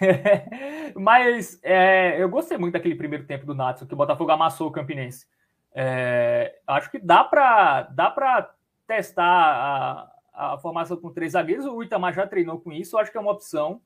Mas 0.94 1.58
é, 1.62 2.20
eu 2.20 2.28
gostei 2.28 2.58
muito 2.58 2.74
daquele 2.74 2.94
primeiro 2.94 3.24
tempo 3.24 3.46
do 3.46 3.54
Natson, 3.54 3.86
que 3.86 3.94
o 3.94 3.96
Botafogo 3.96 4.30
amassou 4.30 4.68
o 4.68 4.72
Campinense. 4.72 5.26
É, 5.74 6.58
acho 6.66 6.90
que 6.90 6.98
dá 6.98 7.24
para 7.24 7.82
dá 7.82 8.10
para 8.10 8.54
testar 8.86 9.24
a, 9.24 10.13
a 10.34 10.58
formação 10.58 10.96
com 10.96 11.10
três 11.10 11.32
zagueiros. 11.32 11.64
O 11.66 11.82
Itamar 11.82 12.12
já 12.12 12.26
treinou 12.26 12.60
com 12.60 12.72
isso, 12.72 12.96
eu 12.96 13.00
acho 13.00 13.10
que 13.10 13.16
é 13.16 13.20
uma 13.20 13.32
opção. 13.32 13.80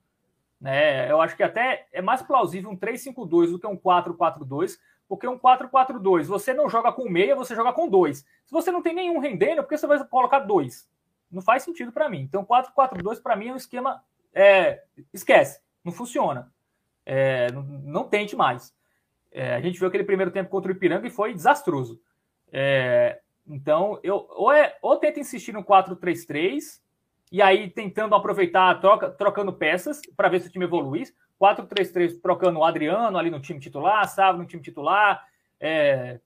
Né? 0.60 1.10
Eu 1.10 1.20
acho 1.20 1.36
que 1.36 1.42
até 1.42 1.86
é 1.92 2.02
mais 2.02 2.22
plausível 2.22 2.70
um 2.70 2.76
3-5-2 2.76 3.52
do 3.52 3.58
que 3.58 3.66
um 3.66 3.76
4-4-2, 3.76 4.78
porque 5.06 5.28
um 5.28 5.38
4-4-2 5.38 6.24
você 6.24 6.52
não 6.52 6.68
joga 6.68 6.90
com 6.90 7.08
meia, 7.08 7.36
você 7.36 7.54
joga 7.54 7.72
com 7.72 7.88
dois. 7.88 8.18
Se 8.44 8.52
você 8.52 8.72
não 8.72 8.82
tem 8.82 8.94
nenhum 8.94 9.20
rendendo, 9.20 9.62
por 9.62 9.68
que 9.68 9.78
você 9.78 9.86
vai 9.86 10.04
colocar 10.04 10.40
dois? 10.40 10.88
Não 11.30 11.42
faz 11.42 11.62
sentido 11.62 11.92
para 11.92 12.08
mim. 12.08 12.20
Então, 12.20 12.44
4-4-2 12.44 13.22
para 13.22 13.36
mim 13.36 13.48
é 13.48 13.52
um 13.52 13.56
esquema. 13.56 14.02
É, 14.34 14.82
esquece 15.12 15.60
não 15.88 15.92
funciona. 15.92 16.52
É, 17.04 17.50
não, 17.52 17.62
não, 17.62 18.04
tente 18.04 18.36
mais. 18.36 18.74
É, 19.32 19.54
a 19.54 19.60
gente 19.60 19.78
viu 19.78 19.88
aquele 19.88 20.04
primeiro 20.04 20.30
tempo 20.30 20.50
contra 20.50 20.70
o 20.70 20.74
Ipiranga 20.74 21.06
e 21.06 21.10
foi 21.10 21.34
desastroso. 21.34 22.00
É, 22.52 23.20
então, 23.48 23.98
eu 24.02 24.26
ou, 24.30 24.52
é, 24.52 24.76
ou 24.82 24.96
tenta 24.96 25.20
insistir 25.20 25.52
no 25.52 25.64
4-3-3 25.64 26.80
e 27.30 27.42
aí 27.42 27.68
tentando 27.70 28.14
aproveitar, 28.14 28.80
troca, 28.80 29.10
trocando 29.10 29.52
peças 29.52 30.00
para 30.16 30.28
ver 30.28 30.40
se 30.40 30.48
o 30.48 30.50
time 30.50 30.64
evolui. 30.64 31.04
4-3-3 31.40 32.20
trocando 32.20 32.58
o 32.58 32.64
Adriano 32.64 33.16
ali 33.16 33.30
no 33.30 33.40
time 33.40 33.60
titular, 33.60 34.08
Sávio 34.08 34.42
no 34.42 34.46
time 34.46 34.62
titular, 34.62 35.24
é, 35.60 36.18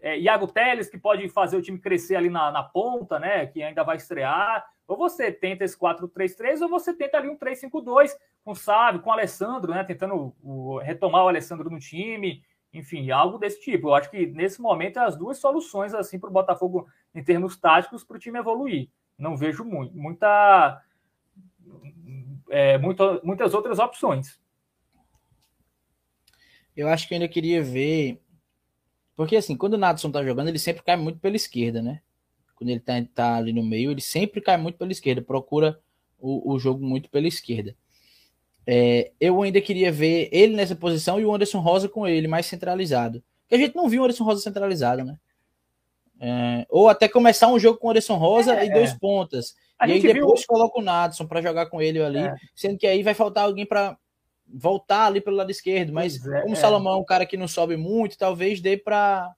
é, 0.00 0.18
Iago 0.18 0.46
Teles, 0.46 0.88
que 0.88 0.98
pode 0.98 1.28
fazer 1.28 1.56
o 1.56 1.62
time 1.62 1.78
crescer 1.78 2.16
ali 2.16 2.28
na, 2.28 2.50
na 2.50 2.62
ponta, 2.62 3.18
né? 3.18 3.46
Que 3.46 3.62
ainda 3.62 3.82
vai 3.82 3.96
estrear. 3.96 4.64
Ou 4.86 4.96
você 4.96 5.30
tenta 5.30 5.64
esse 5.64 5.78
4-3-3, 5.78 6.60
ou 6.62 6.68
você 6.68 6.92
tenta 6.92 7.16
ali 7.16 7.28
um 7.28 7.38
3-5-2 7.38 8.10
com 8.44 8.52
o 8.52 8.56
Sábio, 8.56 9.00
com 9.00 9.10
o 9.10 9.12
Alessandro, 9.12 9.72
né? 9.72 9.84
Tentando 9.84 10.34
o, 10.42 10.78
retomar 10.78 11.24
o 11.24 11.28
Alessandro 11.28 11.70
no 11.70 11.78
time, 11.78 12.42
enfim, 12.72 13.10
algo 13.10 13.38
desse 13.38 13.60
tipo. 13.60 13.88
Eu 13.88 13.94
acho 13.94 14.10
que 14.10 14.26
nesse 14.26 14.60
momento 14.60 14.98
é 14.98 15.04
as 15.04 15.16
duas 15.16 15.38
soluções 15.38 15.94
assim 15.94 16.18
para 16.18 16.30
o 16.30 16.32
Botafogo 16.32 16.88
em 17.14 17.22
termos 17.22 17.56
táticos 17.56 18.04
para 18.04 18.16
o 18.16 18.20
time 18.20 18.38
evoluir. 18.38 18.88
Não 19.18 19.36
vejo 19.36 19.64
muito, 19.64 19.96
muita, 19.96 20.82
é, 22.48 22.78
muitas 22.78 23.54
outras 23.54 23.78
opções. 23.78 24.40
Eu 26.76 26.88
acho 26.88 27.06
que 27.06 27.14
eu 27.14 27.16
ainda 27.16 27.28
queria 27.28 27.62
ver. 27.62 28.22
Porque 29.14 29.36
assim, 29.36 29.56
quando 29.56 29.74
o 29.74 29.78
Nadson 29.78 30.10
tá 30.10 30.24
jogando, 30.24 30.48
ele 30.48 30.58
sempre 30.58 30.82
cai 30.82 30.96
muito 30.96 31.18
pela 31.18 31.36
esquerda, 31.36 31.82
né? 31.82 32.00
quando 32.60 32.68
ele 32.68 32.80
tá, 32.80 32.92
tá 33.14 33.36
ali 33.36 33.54
no 33.54 33.62
meio, 33.62 33.90
ele 33.90 34.02
sempre 34.02 34.38
cai 34.38 34.58
muito 34.58 34.76
pela 34.76 34.92
esquerda, 34.92 35.22
procura 35.22 35.80
o, 36.18 36.52
o 36.52 36.58
jogo 36.58 36.84
muito 36.84 37.08
pela 37.08 37.26
esquerda. 37.26 37.74
É, 38.66 39.10
eu 39.20 39.40
ainda 39.42 39.60
queria 39.60 39.90
ver 39.90 40.28
ele 40.30 40.54
nessa 40.54 40.76
posição 40.76 41.18
e 41.18 41.24
o 41.24 41.34
Anderson 41.34 41.60
Rosa 41.60 41.88
com 41.88 42.06
ele, 42.06 42.28
mais 42.28 42.46
centralizado. 42.46 43.22
Porque 43.42 43.54
a 43.54 43.58
gente 43.58 43.74
não 43.74 43.88
viu 43.88 44.02
o 44.02 44.04
Anderson 44.04 44.24
Rosa 44.24 44.42
centralizado, 44.42 45.04
né? 45.04 45.16
É, 46.22 46.66
ou 46.68 46.88
até 46.88 47.08
começar 47.08 47.48
um 47.48 47.58
jogo 47.58 47.78
com 47.78 47.88
o 47.88 47.90
Anderson 47.90 48.16
Rosa 48.16 48.54
é, 48.54 48.66
e 48.66 48.72
dois 48.72 48.90
é. 48.90 48.98
pontas. 48.98 49.54
A 49.78 49.88
e 49.88 49.92
aí 49.92 50.02
depois 50.02 50.40
viu... 50.40 50.46
coloca 50.46 50.78
o 50.78 50.82
Nadson 50.82 51.26
para 51.26 51.40
jogar 51.40 51.66
com 51.66 51.80
ele 51.80 52.02
ali, 52.02 52.18
é. 52.18 52.34
sendo 52.54 52.76
que 52.76 52.86
aí 52.86 53.02
vai 53.02 53.14
faltar 53.14 53.44
alguém 53.44 53.64
para 53.64 53.96
voltar 54.46 55.06
ali 55.06 55.20
pelo 55.20 55.36
lado 55.36 55.50
esquerdo. 55.50 55.92
Mas 55.92 56.24
é, 56.26 56.42
como 56.42 56.52
o 56.52 56.56
Salomão 56.56 56.92
é 56.92 56.96
um 56.96 57.04
cara 57.04 57.24
que 57.24 57.38
não 57.38 57.48
sobe 57.48 57.76
muito, 57.76 58.18
talvez 58.18 58.60
dê 58.60 58.76
para. 58.76 59.34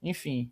Enfim. 0.00 0.50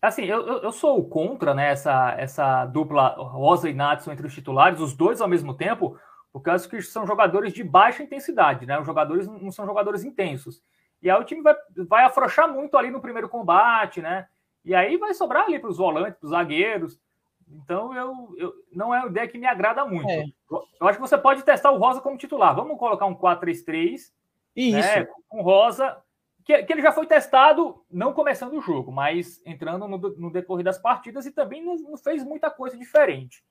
Assim, 0.00 0.24
eu, 0.24 0.46
eu 0.62 0.72
sou 0.72 1.02
contra 1.04 1.54
né, 1.54 1.70
essa, 1.70 2.14
essa 2.18 2.66
dupla 2.66 3.08
Rosa 3.16 3.70
e 3.70 3.74
Natson 3.74 4.12
entre 4.12 4.26
os 4.26 4.34
titulares, 4.34 4.80
os 4.80 4.94
dois 4.94 5.20
ao 5.20 5.28
mesmo 5.28 5.54
tempo, 5.54 5.98
porque 6.34 6.50
acho 6.50 6.68
que 6.68 6.82
são 6.82 7.06
jogadores 7.06 7.52
de 7.52 7.62
baixa 7.62 8.02
intensidade, 8.02 8.66
né? 8.66 8.76
Os 8.80 8.84
jogadores 8.84 9.28
não 9.28 9.52
são 9.52 9.64
jogadores 9.64 10.02
intensos. 10.02 10.60
E 11.00 11.08
aí 11.08 11.16
o 11.16 11.22
time 11.22 11.40
vai, 11.40 11.54
vai 11.88 12.04
afrouxar 12.04 12.52
muito 12.52 12.76
ali 12.76 12.90
no 12.90 13.00
primeiro 13.00 13.28
combate, 13.28 14.02
né? 14.02 14.26
E 14.64 14.74
aí 14.74 14.96
vai 14.96 15.14
sobrar 15.14 15.44
ali 15.44 15.60
para 15.60 15.70
os 15.70 15.76
volantes, 15.76 16.18
para 16.18 16.26
os 16.26 16.32
zagueiros. 16.32 17.00
Então 17.48 17.94
eu, 17.94 18.34
eu 18.36 18.52
não 18.72 18.92
é 18.92 18.98
uma 18.98 19.10
ideia 19.10 19.28
que 19.28 19.38
me 19.38 19.46
agrada 19.46 19.84
muito. 19.84 20.10
É. 20.10 20.24
Eu 20.50 20.88
acho 20.88 20.98
que 20.98 21.06
você 21.08 21.16
pode 21.16 21.44
testar 21.44 21.70
o 21.70 21.78
Rosa 21.78 22.00
como 22.00 22.18
titular. 22.18 22.52
Vamos 22.52 22.80
colocar 22.80 23.06
um 23.06 23.14
4-3-3, 23.14 24.10
né? 24.56 25.06
Com 25.28 25.40
Rosa 25.40 25.96
que, 26.44 26.64
que, 26.64 26.72
ele 26.72 26.82
já 26.82 26.90
foi 26.90 27.06
testado, 27.06 27.82
não 27.88 28.12
começando 28.12 28.54
o 28.54 28.60
jogo, 28.60 28.90
mas 28.90 29.40
entrando 29.46 29.86
no, 29.86 29.96
no 29.96 30.30
decorrer 30.32 30.64
das 30.64 30.78
partidas 30.78 31.24
e 31.26 31.30
também 31.30 31.64
não, 31.64 31.76
não, 31.76 31.96
fez 31.96 32.22
muita 32.22 32.50
coisa 32.50 32.76
diferente. 32.76 33.42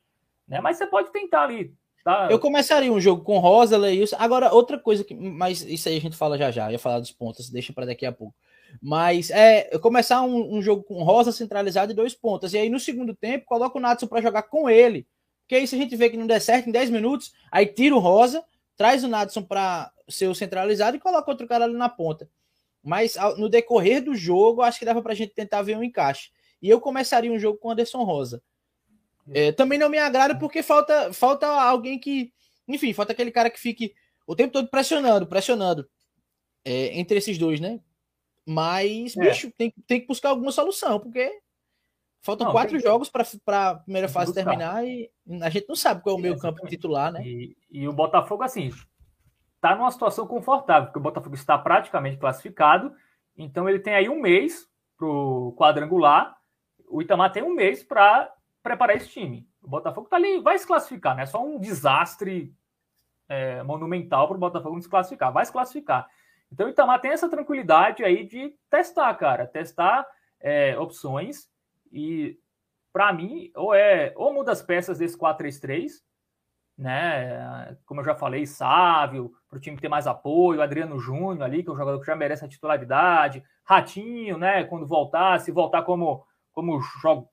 Né? 0.47 0.61
Mas 0.61 0.77
você 0.77 0.85
pode 0.85 1.11
tentar 1.11 1.43
ali. 1.43 1.73
Tá? 2.03 2.27
Eu 2.29 2.37
começaria 2.37 2.91
um 2.91 2.99
jogo 2.99 3.23
com 3.23 3.39
Rosa, 3.39 3.77
Leilson. 3.77 4.17
Agora, 4.19 4.51
outra 4.51 4.77
coisa 4.77 5.03
que. 5.03 5.15
Mas 5.15 5.61
isso 5.61 5.87
aí 5.87 5.97
a 5.97 6.01
gente 6.01 6.17
fala 6.17 6.37
já 6.37 6.51
já. 6.51 6.71
Ia 6.71 6.77
falar 6.77 6.99
dos 6.99 7.11
pontos, 7.11 7.49
deixa 7.49 7.71
para 7.71 7.85
daqui 7.85 8.05
a 8.05 8.11
pouco. 8.11 8.35
Mas 8.81 9.29
é 9.29 9.77
começar 9.79 10.21
um, 10.21 10.57
um, 10.57 10.61
jogo 10.61 10.83
com 10.83 11.01
Rosa 11.03 11.31
centralizado 11.31 11.91
e 11.91 11.95
dois 11.95 12.13
pontas. 12.13 12.53
E 12.53 12.57
aí 12.57 12.69
no 12.69 12.79
segundo 12.79 13.15
tempo, 13.15 13.45
coloca 13.45 13.77
o 13.77 13.81
Natson 13.81 14.07
para 14.07 14.21
jogar 14.21 14.43
com 14.43 14.69
ele. 14.69 15.07
Porque 15.41 15.55
aí 15.55 15.67
se 15.67 15.75
a 15.75 15.77
gente 15.77 15.95
vê 15.95 16.09
que 16.09 16.17
não 16.17 16.27
der 16.27 16.41
certo 16.41 16.67
em 16.67 16.71
10 16.71 16.89
minutos, 16.89 17.33
aí 17.51 17.65
tira 17.65 17.95
o 17.95 17.99
Rosa, 17.99 18.43
traz 18.75 19.03
o 19.03 19.07
Natson 19.07 19.43
para 19.43 19.91
ser 20.09 20.27
o 20.27 20.35
centralizado 20.35 20.97
e 20.97 20.99
coloca 20.99 21.29
outro 21.29 21.47
cara 21.47 21.65
ali 21.65 21.75
na 21.75 21.89
ponta. 21.89 22.29
Mas 22.83 23.15
no 23.37 23.47
decorrer 23.47 24.03
do 24.03 24.15
jogo, 24.15 24.61
acho 24.61 24.79
que 24.79 24.85
dava 24.85 25.01
para 25.01 25.13
a 25.13 25.15
gente 25.15 25.33
tentar 25.33 25.61
ver 25.61 25.77
um 25.77 25.83
encaixe. 25.83 26.31
E 26.61 26.69
eu 26.69 26.81
começaria 26.81 27.31
um 27.31 27.39
jogo 27.39 27.57
com 27.59 27.71
Anderson 27.71 28.03
Rosa. 28.03 28.41
É, 29.31 29.51
também 29.51 29.79
não 29.79 29.89
me 29.89 29.97
agrada 29.97 30.37
porque 30.37 30.61
falta, 30.61 31.13
falta 31.13 31.47
alguém 31.47 31.99
que. 31.99 32.33
Enfim, 32.67 32.93
falta 32.93 33.11
aquele 33.11 33.31
cara 33.31 33.49
que 33.49 33.59
fique 33.59 33.93
o 34.25 34.35
tempo 34.35 34.53
todo 34.53 34.67
pressionando, 34.69 35.27
pressionando. 35.27 35.87
É, 36.65 36.97
entre 36.97 37.17
esses 37.17 37.37
dois, 37.37 37.59
né? 37.59 37.79
Mas, 38.45 39.15
é. 39.17 39.21
bicho, 39.21 39.51
tem, 39.57 39.73
tem 39.87 40.01
que 40.01 40.07
buscar 40.07 40.29
alguma 40.29 40.51
solução, 40.51 40.99
porque 40.99 41.39
faltam 42.21 42.47
não, 42.47 42.53
quatro 42.53 42.79
jogos 42.79 43.09
para 43.09 43.25
a 43.47 43.75
primeira 43.75 44.07
fase 44.07 44.33
terminar 44.33 44.85
e 44.85 45.09
a 45.41 45.49
gente 45.49 45.67
não 45.67 45.75
sabe 45.75 46.01
qual 46.01 46.15
é 46.15 46.19
o 46.19 46.21
meio 46.21 46.37
campo 46.37 46.65
titular, 46.67 47.11
né? 47.11 47.21
E, 47.25 47.55
e 47.69 47.87
o 47.87 47.93
Botafogo, 47.93 48.43
assim, 48.43 48.69
está 49.55 49.75
numa 49.75 49.91
situação 49.91 50.25
confortável, 50.25 50.87
porque 50.87 50.99
o 50.99 51.03
Botafogo 51.03 51.35
está 51.35 51.57
praticamente 51.57 52.17
classificado, 52.17 52.93
então 53.37 53.67
ele 53.67 53.79
tem 53.79 53.93
aí 53.93 54.09
um 54.09 54.21
mês 54.21 54.67
para 54.97 55.07
o 55.07 55.53
quadrangular, 55.57 56.35
o 56.89 57.01
Itamar 57.01 57.31
tem 57.31 57.43
um 57.43 57.53
mês 57.53 57.83
para 57.83 58.31
preparar 58.63 58.95
esse 58.95 59.09
time. 59.09 59.47
O 59.61 59.67
Botafogo 59.67 60.07
está 60.07 60.15
ali, 60.15 60.39
vai 60.39 60.57
se 60.57 60.65
classificar, 60.65 61.15
né? 61.15 61.23
É 61.23 61.25
só 61.27 61.45
um 61.45 61.59
desastre 61.59 62.55
é, 63.27 63.61
monumental 63.61 64.27
para 64.27 64.37
o 64.37 64.39
Botafogo 64.39 64.81
se 64.81 64.89
classificar, 64.89 65.31
vai 65.31 65.45
se 65.45 65.51
classificar. 65.51 66.07
Então 66.51 66.67
o 66.67 66.69
Itamar 66.69 67.01
tem 67.01 67.11
essa 67.11 67.29
tranquilidade 67.29 68.03
aí 68.03 68.25
de 68.25 68.55
testar, 68.69 69.13
cara, 69.15 69.45
testar 69.45 70.07
é, 70.39 70.77
opções 70.79 71.49
e 71.91 72.39
para 72.91 73.11
mim, 73.11 73.51
ou 73.55 73.73
é 73.73 74.13
ou 74.15 74.31
muda 74.31 74.51
as 74.51 74.61
peças 74.61 74.99
desse 74.99 75.17
4-3-3, 75.17 76.03
né? 76.77 77.75
Como 77.85 78.01
eu 78.01 78.05
já 78.05 78.15
falei, 78.15 78.45
Sávio, 78.45 79.33
para 79.49 79.57
o 79.57 79.59
time 79.59 79.77
ter 79.77 79.89
mais 79.89 80.05
apoio, 80.05 80.61
Adriano 80.61 80.99
Júnior 80.99 81.43
ali, 81.43 81.63
que 81.63 81.69
é 81.69 81.73
um 81.73 81.77
jogador 81.77 81.99
que 81.99 82.05
já 82.05 82.15
merece 82.15 82.45
a 82.45 82.47
titularidade, 82.47 83.43
Ratinho, 83.63 84.37
né? 84.37 84.63
Quando 84.63 84.85
voltar, 84.85 85.39
se 85.39 85.51
voltar 85.51 85.81
como, 85.83 86.23
como, 86.53 86.79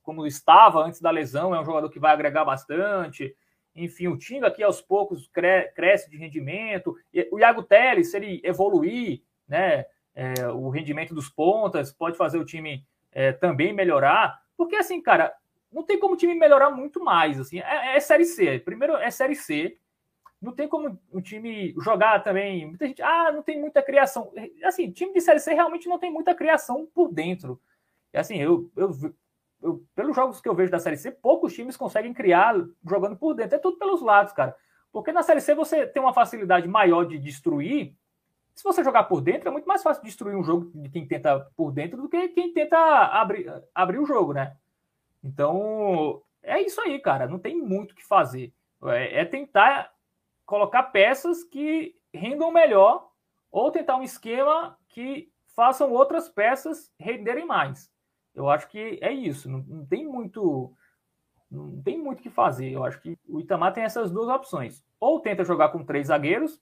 como 0.02 0.26
estava 0.26 0.82
antes 0.82 1.00
da 1.00 1.10
lesão, 1.10 1.54
é 1.54 1.60
um 1.60 1.64
jogador 1.64 1.88
que 1.90 2.00
vai 2.00 2.12
agregar 2.12 2.44
bastante. 2.44 3.36
Enfim, 3.74 4.08
o 4.08 4.18
time 4.18 4.44
aqui 4.46 4.62
aos 4.62 4.80
poucos 4.80 5.28
cre 5.28 5.68
cresce 5.74 6.10
de 6.10 6.16
rendimento. 6.16 6.96
O 7.30 7.38
Iago 7.38 7.62
Teles, 7.62 8.10
se 8.10 8.16
ele 8.16 8.40
evoluir, 8.42 9.22
né? 9.46 9.84
É, 10.12 10.48
o 10.48 10.68
rendimento 10.70 11.14
dos 11.14 11.28
pontas, 11.28 11.92
pode 11.92 12.16
fazer 12.16 12.36
o 12.36 12.44
time 12.44 12.84
é, 13.12 13.32
também 13.32 13.72
melhorar. 13.72 14.42
Porque, 14.56 14.74
assim, 14.74 15.00
cara, 15.00 15.32
não 15.72 15.84
tem 15.84 15.98
como 15.98 16.14
o 16.14 16.16
time 16.16 16.34
melhorar 16.34 16.70
muito 16.70 17.02
mais. 17.02 17.38
Assim, 17.38 17.60
é, 17.60 17.96
é, 17.96 18.00
Série 18.00 18.24
C. 18.24 18.58
Primeiro 18.58 18.96
é 18.96 19.10
Série 19.10 19.36
C. 19.36 19.78
Não 20.40 20.52
tem 20.52 20.66
como 20.66 20.98
o 21.12 21.20
time 21.20 21.74
jogar 21.78 22.20
também. 22.20 22.66
Muita 22.66 22.86
gente, 22.86 23.02
ah, 23.02 23.30
não 23.30 23.42
tem 23.42 23.60
muita 23.60 23.82
criação. 23.82 24.32
Assim, 24.64 24.90
time 24.90 25.12
de 25.12 25.20
Série 25.20 25.38
C 25.38 25.54
realmente 25.54 25.88
não 25.88 25.98
tem 25.98 26.10
muita 26.10 26.34
criação 26.34 26.88
por 26.92 27.12
dentro. 27.12 27.60
E 28.12 28.18
assim, 28.18 28.36
eu, 28.38 28.70
eu, 28.76 28.90
eu, 29.62 29.84
pelos 29.94 30.14
jogos 30.16 30.40
que 30.40 30.48
eu 30.48 30.54
vejo 30.54 30.70
da 30.70 30.78
Série 30.78 30.96
C, 30.96 31.10
poucos 31.10 31.54
times 31.54 31.76
conseguem 31.76 32.12
criar 32.12 32.54
jogando 32.86 33.16
por 33.16 33.34
dentro. 33.34 33.56
É 33.56 33.58
tudo 33.58 33.78
pelos 33.78 34.02
lados, 34.02 34.32
cara. 34.32 34.56
Porque 34.92 35.12
na 35.12 35.22
Série 35.22 35.40
C 35.40 35.54
você 35.54 35.86
tem 35.86 36.02
uma 36.02 36.12
facilidade 36.12 36.66
maior 36.66 37.04
de 37.04 37.18
destruir 37.18 37.94
Se 38.54 38.64
você 38.64 38.82
jogar 38.82 39.04
por 39.04 39.20
dentro, 39.20 39.48
é 39.48 39.52
muito 39.52 39.68
mais 39.68 39.82
fácil 39.82 40.02
destruir 40.02 40.36
um 40.36 40.42
jogo 40.42 40.70
de 40.74 40.88
quem 40.88 41.06
tenta 41.06 41.40
por 41.56 41.70
dentro 41.72 42.02
do 42.02 42.08
que 42.08 42.28
quem 42.28 42.52
tenta 42.52 42.76
abrir, 42.76 43.50
abrir 43.74 43.98
o 43.98 44.06
jogo, 44.06 44.32
né? 44.32 44.56
Então, 45.22 46.22
é 46.42 46.60
isso 46.60 46.80
aí, 46.80 46.98
cara. 46.98 47.26
Não 47.26 47.38
tem 47.38 47.56
muito 47.56 47.92
o 47.92 47.94
que 47.94 48.04
fazer. 48.04 48.52
É, 48.84 49.20
é 49.20 49.24
tentar 49.24 49.92
colocar 50.44 50.84
peças 50.84 51.44
que 51.44 51.94
rendam 52.12 52.50
melhor 52.50 53.10
ou 53.50 53.70
tentar 53.70 53.96
um 53.96 54.02
esquema 54.02 54.76
que 54.88 55.32
façam 55.54 55.92
outras 55.92 56.28
peças 56.28 56.92
renderem 56.98 57.46
mais. 57.46 57.89
Eu 58.34 58.48
acho 58.48 58.68
que 58.68 58.98
é 59.00 59.12
isso. 59.12 59.50
Não, 59.50 59.58
não 59.60 59.86
tem 59.86 60.06
muito 60.06 60.74
não 61.50 61.82
tem 61.82 61.98
muito 61.98 62.20
o 62.20 62.22
que 62.22 62.30
fazer. 62.30 62.70
Eu 62.70 62.84
acho 62.84 63.00
que 63.00 63.18
o 63.28 63.40
Itamar 63.40 63.72
tem 63.72 63.82
essas 63.82 64.10
duas 64.10 64.28
opções. 64.28 64.84
Ou 65.00 65.20
tenta 65.20 65.44
jogar 65.44 65.70
com 65.70 65.84
três 65.84 66.06
zagueiros 66.06 66.60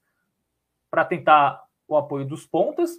para 0.91 1.05
tentar 1.05 1.63
o 1.87 1.97
apoio 1.97 2.25
dos 2.25 2.47
pontas, 2.47 2.99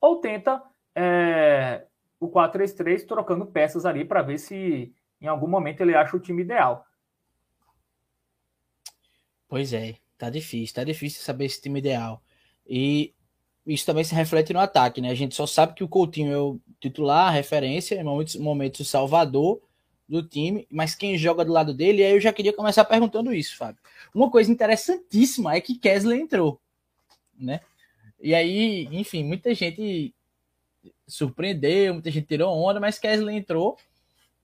ou 0.00 0.20
tenta 0.20 0.62
é, 0.94 1.86
o 2.20 2.28
4-3-3 2.28 3.06
trocando 3.06 3.46
peças 3.46 3.86
ali 3.86 4.04
para 4.04 4.22
ver 4.22 4.38
se 4.38 4.94
em 5.20 5.26
algum 5.26 5.48
momento 5.48 5.80
ele 5.80 5.94
acha 5.94 6.16
o 6.16 6.20
time 6.20 6.42
ideal. 6.42 6.86
Pois 9.48 9.72
é, 9.72 9.96
tá 10.18 10.28
difícil, 10.28 10.74
tá 10.74 10.84
difícil 10.84 11.22
saber 11.22 11.46
esse 11.46 11.62
time 11.62 11.78
ideal. 11.78 12.22
E 12.66 13.14
isso 13.66 13.86
também 13.86 14.04
se 14.04 14.14
reflete 14.14 14.52
no 14.52 14.60
ataque, 14.60 15.00
né? 15.00 15.10
A 15.10 15.14
gente 15.14 15.34
só 15.34 15.46
sabe 15.46 15.74
que 15.74 15.84
o 15.84 15.88
Coutinho 15.88 16.32
é 16.32 16.38
o 16.38 16.60
titular, 16.80 17.28
a 17.28 17.30
referência, 17.30 17.94
em 17.94 18.04
muitos 18.04 18.36
momentos 18.36 18.80
o 18.80 18.84
salvador 18.84 19.60
do 20.08 20.22
time, 20.22 20.66
mas 20.70 20.94
quem 20.94 21.16
joga 21.16 21.44
do 21.44 21.52
lado 21.52 21.72
dele, 21.72 22.04
aí 22.04 22.12
eu 22.12 22.20
já 22.20 22.32
queria 22.32 22.52
começar 22.52 22.84
perguntando 22.84 23.32
isso, 23.32 23.56
Fábio. 23.56 23.80
Uma 24.14 24.30
coisa 24.30 24.52
interessantíssima 24.52 25.54
é 25.54 25.60
que 25.60 25.78
Kesley 25.78 26.20
entrou, 26.20 26.60
né? 27.38 27.60
E 28.20 28.34
aí, 28.34 28.88
enfim, 28.92 29.24
muita 29.24 29.54
gente 29.54 30.14
surpreendeu, 31.06 31.94
muita 31.94 32.10
gente 32.10 32.26
tirou 32.26 32.54
onda, 32.56 32.80
mas 32.80 32.98
Kesley 32.98 33.36
entrou. 33.36 33.76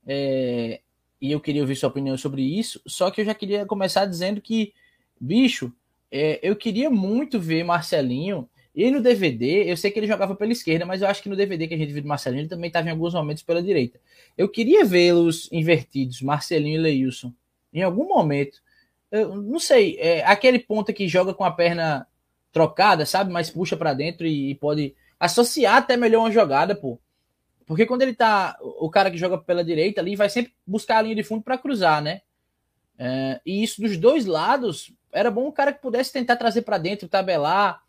É, 0.06 0.80
e 1.20 1.32
eu 1.32 1.40
queria 1.40 1.62
ouvir 1.62 1.76
sua 1.76 1.88
opinião 1.88 2.16
sobre 2.16 2.42
isso. 2.42 2.80
Só 2.86 3.10
que 3.10 3.20
eu 3.20 3.24
já 3.24 3.34
queria 3.34 3.66
começar 3.66 4.06
dizendo 4.06 4.40
que, 4.40 4.72
bicho, 5.20 5.72
é, 6.10 6.40
eu 6.42 6.56
queria 6.56 6.90
muito 6.90 7.38
ver 7.38 7.64
Marcelinho. 7.64 8.48
E 8.74 8.90
no 8.90 9.02
DVD, 9.02 9.70
eu 9.70 9.76
sei 9.76 9.90
que 9.90 9.98
ele 9.98 10.06
jogava 10.06 10.34
pela 10.36 10.52
esquerda, 10.52 10.86
mas 10.86 11.02
eu 11.02 11.08
acho 11.08 11.22
que 11.22 11.28
no 11.28 11.34
DVD 11.34 11.66
que 11.66 11.74
a 11.74 11.76
gente 11.76 11.92
viu 11.92 12.02
do 12.02 12.08
Marcelinho, 12.08 12.42
ele 12.42 12.48
também 12.48 12.68
estava 12.68 12.88
em 12.88 12.90
alguns 12.92 13.14
momentos 13.14 13.42
pela 13.42 13.62
direita. 13.62 14.00
Eu 14.38 14.48
queria 14.48 14.84
vê-los 14.84 15.48
invertidos, 15.50 16.22
Marcelinho 16.22 16.76
e 16.76 16.82
Leilson, 16.82 17.32
em 17.72 17.82
algum 17.82 18.06
momento. 18.06 18.60
Eu 19.10 19.34
não 19.36 19.58
sei, 19.58 19.96
é, 19.98 20.24
aquele 20.24 20.60
ponta 20.60 20.92
que 20.92 21.08
joga 21.08 21.34
com 21.34 21.44
a 21.44 21.50
perna 21.50 22.06
trocada, 22.52 23.04
sabe? 23.04 23.32
Mas 23.32 23.50
puxa 23.50 23.76
para 23.76 23.92
dentro 23.92 24.24
e, 24.26 24.50
e, 24.50 24.54
pode 24.54 24.94
associar 25.18 25.76
até 25.76 25.96
melhor 25.96 26.20
uma 26.20 26.30
jogada, 26.30 26.74
pô. 26.74 26.98
Porque 27.66 27.86
quando 27.86 28.02
ele 28.02 28.14
tá. 28.14 28.56
O 28.60 28.90
cara 28.90 29.10
que 29.10 29.18
joga 29.18 29.38
pela 29.38 29.64
direita 29.64 30.00
ali 30.00 30.16
vai 30.16 30.28
sempre 30.28 30.52
buscar 30.66 30.98
a 30.98 31.02
linha 31.02 31.14
de 31.14 31.22
fundo 31.22 31.42
para 31.42 31.58
cruzar, 31.58 32.02
né? 32.02 32.22
É, 32.98 33.40
e 33.46 33.62
isso 33.62 33.80
dos 33.80 33.96
dois 33.96 34.26
lados, 34.26 34.92
era 35.12 35.30
bom 35.30 35.46
o 35.48 35.52
cara 35.52 35.72
que 35.72 35.80
pudesse 35.80 36.12
tentar 36.12 36.36
trazer 36.36 36.62
para 36.62 36.78
dentro, 36.78 37.08
tabelar 37.08 37.82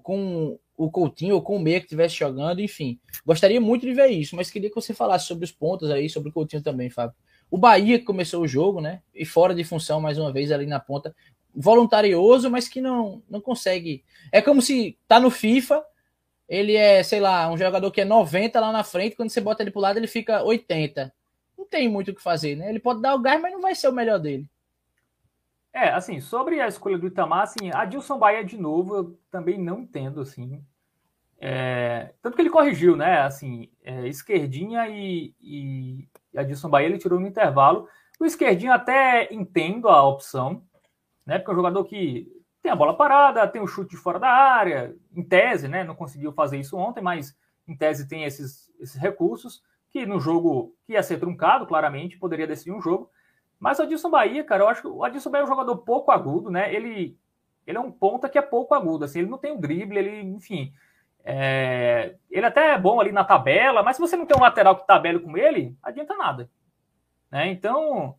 com 0.00 0.58
o 0.76 0.90
Coutinho 0.90 1.34
ou 1.34 1.42
com 1.42 1.56
o 1.56 1.60
Meia 1.60 1.80
que 1.80 1.86
estivesse 1.86 2.14
jogando, 2.14 2.60
enfim. 2.60 2.98
Gostaria 3.26 3.60
muito 3.60 3.84
de 3.84 3.92
ver 3.92 4.08
isso, 4.08 4.36
mas 4.36 4.50
queria 4.50 4.68
que 4.68 4.74
você 4.74 4.94
falasse 4.94 5.26
sobre 5.26 5.44
os 5.44 5.52
pontos 5.52 5.90
aí, 5.90 6.08
sobre 6.08 6.30
o 6.30 6.32
Coutinho 6.32 6.62
também, 6.62 6.88
Fábio. 6.88 7.16
O 7.50 7.58
Bahia 7.58 7.98
que 7.98 8.04
começou 8.04 8.42
o 8.42 8.48
jogo, 8.48 8.80
né? 8.80 9.02
E 9.14 9.24
fora 9.24 9.54
de 9.54 9.64
função 9.64 10.00
mais 10.00 10.18
uma 10.18 10.32
vez 10.32 10.52
ali 10.52 10.66
na 10.66 10.78
ponta, 10.78 11.14
voluntarioso, 11.54 12.50
mas 12.50 12.68
que 12.68 12.80
não, 12.80 13.22
não 13.28 13.40
consegue. 13.40 14.04
É 14.30 14.40
como 14.40 14.62
se 14.62 14.96
tá 15.08 15.18
no 15.18 15.30
FIFA, 15.30 15.82
ele 16.48 16.76
é, 16.76 17.02
sei 17.02 17.20
lá, 17.20 17.50
um 17.50 17.58
jogador 17.58 17.90
que 17.90 18.00
é 18.00 18.04
90 18.04 18.60
lá 18.60 18.70
na 18.70 18.84
frente, 18.84 19.16
quando 19.16 19.30
você 19.30 19.40
bota 19.40 19.62
ele 19.62 19.70
pro 19.70 19.80
lado, 19.80 19.98
ele 19.98 20.06
fica 20.06 20.42
80. 20.42 21.12
Não 21.56 21.66
tem 21.66 21.88
muito 21.88 22.10
o 22.12 22.14
que 22.14 22.22
fazer, 22.22 22.56
né? 22.56 22.68
Ele 22.70 22.78
pode 22.78 23.02
dar 23.02 23.14
o 23.14 23.20
gás, 23.20 23.40
mas 23.40 23.52
não 23.52 23.60
vai 23.60 23.74
ser 23.74 23.88
o 23.88 23.92
melhor 23.92 24.18
dele. 24.18 24.46
É, 25.80 25.90
assim, 25.90 26.20
sobre 26.20 26.60
a 26.60 26.66
escolha 26.66 26.98
do 26.98 27.06
Itamar, 27.06 27.42
assim, 27.42 27.70
a 27.72 27.84
Dilson 27.84 28.18
Bahia 28.18 28.44
de 28.44 28.58
novo, 28.58 28.96
eu 28.96 29.18
também 29.30 29.56
não 29.56 29.78
entendo, 29.78 30.20
assim. 30.20 30.60
É, 31.38 32.12
tanto 32.20 32.34
que 32.34 32.42
ele 32.42 32.50
corrigiu, 32.50 32.96
né? 32.96 33.20
Assim, 33.20 33.70
é, 33.84 34.08
esquerdinha 34.08 34.88
e, 34.88 35.32
e, 35.40 36.08
e 36.34 36.38
a 36.38 36.42
Dilson 36.42 36.68
Bahia 36.68 36.88
ele 36.88 36.98
tirou 36.98 37.20
no 37.20 37.28
intervalo. 37.28 37.88
O 38.18 38.24
esquerdinho 38.24 38.72
até 38.72 39.32
entendo 39.32 39.88
a 39.88 40.02
opção, 40.04 40.64
né? 41.24 41.38
Porque 41.38 41.52
é 41.52 41.54
um 41.54 41.58
jogador 41.58 41.84
que 41.84 42.26
tem 42.60 42.72
a 42.72 42.76
bola 42.76 42.96
parada, 42.96 43.46
tem 43.46 43.62
o 43.62 43.68
chute 43.68 43.96
fora 43.96 44.18
da 44.18 44.28
área, 44.28 44.96
em 45.14 45.22
tese, 45.22 45.68
né? 45.68 45.84
Não 45.84 45.94
conseguiu 45.94 46.32
fazer 46.32 46.58
isso 46.58 46.76
ontem, 46.76 47.00
mas 47.00 47.38
em 47.68 47.76
tese 47.76 48.08
tem 48.08 48.24
esses, 48.24 48.68
esses 48.80 49.00
recursos 49.00 49.62
que 49.90 50.04
no 50.04 50.18
jogo 50.18 50.74
que 50.84 50.94
ia 50.94 51.04
ser 51.04 51.20
truncado, 51.20 51.68
claramente, 51.68 52.18
poderia 52.18 52.48
decidir 52.48 52.72
um 52.72 52.82
jogo. 52.82 53.08
Mas 53.58 53.78
o 53.78 53.82
Adilson 53.82 54.10
Bahia, 54.10 54.44
cara, 54.44 54.62
eu 54.62 54.68
acho 54.68 54.82
que 54.82 54.88
o 54.88 55.04
Adilson 55.04 55.30
Bahia 55.30 55.42
é 55.42 55.44
um 55.44 55.48
jogador 55.48 55.76
pouco 55.78 56.10
agudo, 56.10 56.50
né? 56.50 56.72
Ele, 56.72 57.18
ele 57.66 57.78
é 57.78 57.80
um 57.80 57.90
ponta 57.90 58.28
que 58.28 58.38
é 58.38 58.42
pouco 58.42 58.74
agudo, 58.74 59.04
assim, 59.04 59.20
ele 59.20 59.30
não 59.30 59.38
tem 59.38 59.52
o 59.52 59.56
um 59.56 59.60
drible, 59.60 59.98
ele, 59.98 60.20
enfim. 60.22 60.72
É, 61.24 62.14
ele 62.30 62.46
até 62.46 62.72
é 62.72 62.78
bom 62.78 63.00
ali 63.00 63.12
na 63.12 63.24
tabela, 63.24 63.82
mas 63.82 63.96
se 63.96 64.02
você 64.02 64.16
não 64.16 64.24
tem 64.26 64.36
um 64.36 64.42
lateral 64.42 64.76
que 64.76 64.86
tabele 64.86 65.18
com 65.18 65.36
ele, 65.36 65.76
adianta 65.82 66.16
nada. 66.16 66.50
Né? 67.30 67.48
Então, 67.48 68.14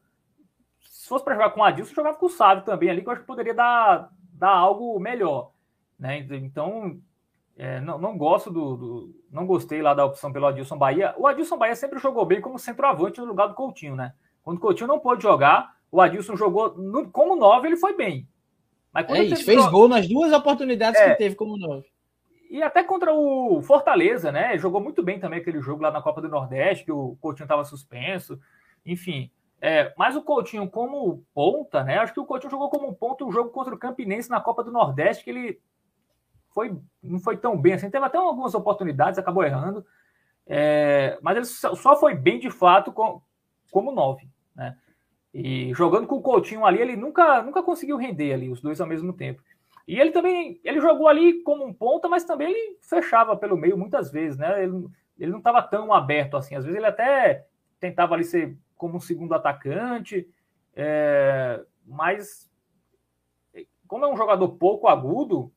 se 0.81 1.07
fosse 1.07 1.23
para 1.23 1.33
jogar 1.33 1.51
com 1.51 1.61
o 1.61 1.63
Adilson, 1.63 1.95
jogava 1.95 2.17
com 2.17 2.25
o 2.25 2.29
Sábio 2.29 2.65
também 2.65 2.89
ali, 2.89 3.01
que 3.01 3.07
eu 3.07 3.13
acho 3.13 3.21
que 3.21 3.27
poderia 3.27 3.53
dar, 3.53 4.11
dar 4.33 4.51
algo 4.51 4.99
melhor. 4.99 5.51
Né? 5.97 6.19
Então, 6.19 6.99
é, 7.57 7.81
não, 7.81 7.97
não 7.97 8.17
gosto 8.17 8.49
do, 8.49 8.77
do, 8.77 9.15
Não 9.29 9.45
gostei 9.45 9.81
lá 9.81 9.93
da 9.93 10.05
opção 10.05 10.31
pelo 10.31 10.47
Adilson 10.47 10.77
Bahia. 10.77 11.13
O 11.17 11.27
Adilson 11.27 11.57
Bahia 11.57 11.75
sempre 11.75 11.99
jogou 11.99 12.25
bem 12.25 12.39
como 12.39 12.57
centroavante 12.57 13.19
no 13.19 13.25
lugar 13.25 13.47
do 13.47 13.53
Coutinho, 13.53 13.95
né? 13.95 14.13
Quando 14.43 14.57
o 14.57 14.61
Coutinho 14.61 14.87
não 14.87 14.99
pôde 14.99 15.23
jogar, 15.23 15.75
o 15.91 16.01
Adilson 16.01 16.35
jogou 16.35 16.75
no, 16.77 17.09
como 17.09 17.35
nove, 17.35 17.67
ele 17.67 17.77
foi 17.77 17.95
bem. 17.95 18.27
Mas 18.91 19.09
é 19.09 19.23
isso, 19.23 19.45
fez 19.45 19.65
gol 19.67 19.87
nas 19.87 20.07
duas 20.07 20.33
oportunidades 20.33 20.99
é, 20.99 21.11
que 21.11 21.17
teve 21.17 21.35
como 21.35 21.57
nove. 21.57 21.85
E 22.49 22.63
até 22.63 22.83
contra 22.83 23.13
o 23.13 23.61
Fortaleza, 23.61 24.31
né? 24.31 24.57
Jogou 24.57 24.81
muito 24.81 25.03
bem 25.03 25.19
também 25.19 25.39
aquele 25.39 25.61
jogo 25.61 25.83
lá 25.83 25.91
na 25.91 26.01
Copa 26.01 26.21
do 26.21 26.27
Nordeste, 26.27 26.85
que 26.85 26.91
o 26.91 27.15
Coutinho 27.21 27.45
estava 27.45 27.63
suspenso. 27.63 28.39
Enfim, 28.83 29.29
é, 29.61 29.93
mas 29.95 30.15
o 30.15 30.23
Coutinho 30.23 30.67
como 30.67 31.23
ponta, 31.33 31.83
né? 31.83 31.99
Acho 31.99 32.13
que 32.13 32.19
o 32.19 32.25
Coutinho 32.25 32.49
jogou 32.49 32.69
como 32.69 32.93
ponta 32.95 33.23
o 33.25 33.31
jogo 33.31 33.51
contra 33.51 33.75
o 33.75 33.77
Campinense 33.77 34.29
na 34.29 34.39
Copa 34.39 34.63
do 34.63 34.71
Nordeste, 34.71 35.23
que 35.23 35.29
ele 35.29 35.61
foi, 36.49 36.75
não 37.03 37.19
foi 37.19 37.37
tão 37.37 37.55
bem 37.59 37.73
assim. 37.73 37.89
Teve 37.89 38.05
até 38.05 38.17
algumas 38.17 38.55
oportunidades, 38.55 39.19
acabou 39.19 39.43
errando. 39.43 39.85
É, 40.47 41.19
mas 41.21 41.37
ele 41.37 41.45
só 41.45 41.95
foi 41.95 42.15
bem 42.15 42.39
de 42.39 42.49
fato 42.49 42.91
com, 42.91 43.21
como 43.71 43.91
nove, 43.91 44.29
né? 44.55 44.77
E 45.33 45.71
jogando 45.75 46.07
com 46.07 46.15
o 46.15 46.21
Coutinho 46.21 46.65
ali, 46.65 46.81
ele 46.81 46.95
nunca, 46.95 47.41
nunca 47.41 47.61
conseguiu 47.61 47.97
render 47.97 48.33
ali, 48.33 48.49
os 48.49 48.61
dois 48.61 48.81
ao 48.81 48.87
mesmo 48.87 49.13
tempo. 49.13 49.41
E 49.87 49.99
ele 49.99 50.11
também, 50.11 50.59
ele 50.63 50.79
jogou 50.79 51.07
ali 51.07 51.41
como 51.43 51.65
um 51.65 51.73
ponta, 51.73 52.07
mas 52.07 52.23
também 52.23 52.51
ele 52.51 52.77
fechava 52.81 53.35
pelo 53.35 53.57
meio 53.57 53.77
muitas 53.77 54.11
vezes, 54.11 54.37
né? 54.37 54.63
Ele, 54.63 54.87
ele 55.19 55.31
não 55.31 55.39
estava 55.39 55.61
tão 55.61 55.93
aberto 55.93 56.37
assim. 56.37 56.55
Às 56.55 56.63
vezes 56.63 56.77
ele 56.77 56.87
até 56.87 57.45
tentava 57.79 58.15
ali 58.15 58.23
ser 58.23 58.57
como 58.75 58.97
um 58.97 58.99
segundo 58.99 59.33
atacante, 59.33 60.27
é, 60.75 61.63
mas 61.85 62.49
como 63.87 64.05
é 64.05 64.07
um 64.07 64.15
jogador 64.15 64.47
pouco 64.49 64.87
agudo, 64.87 65.51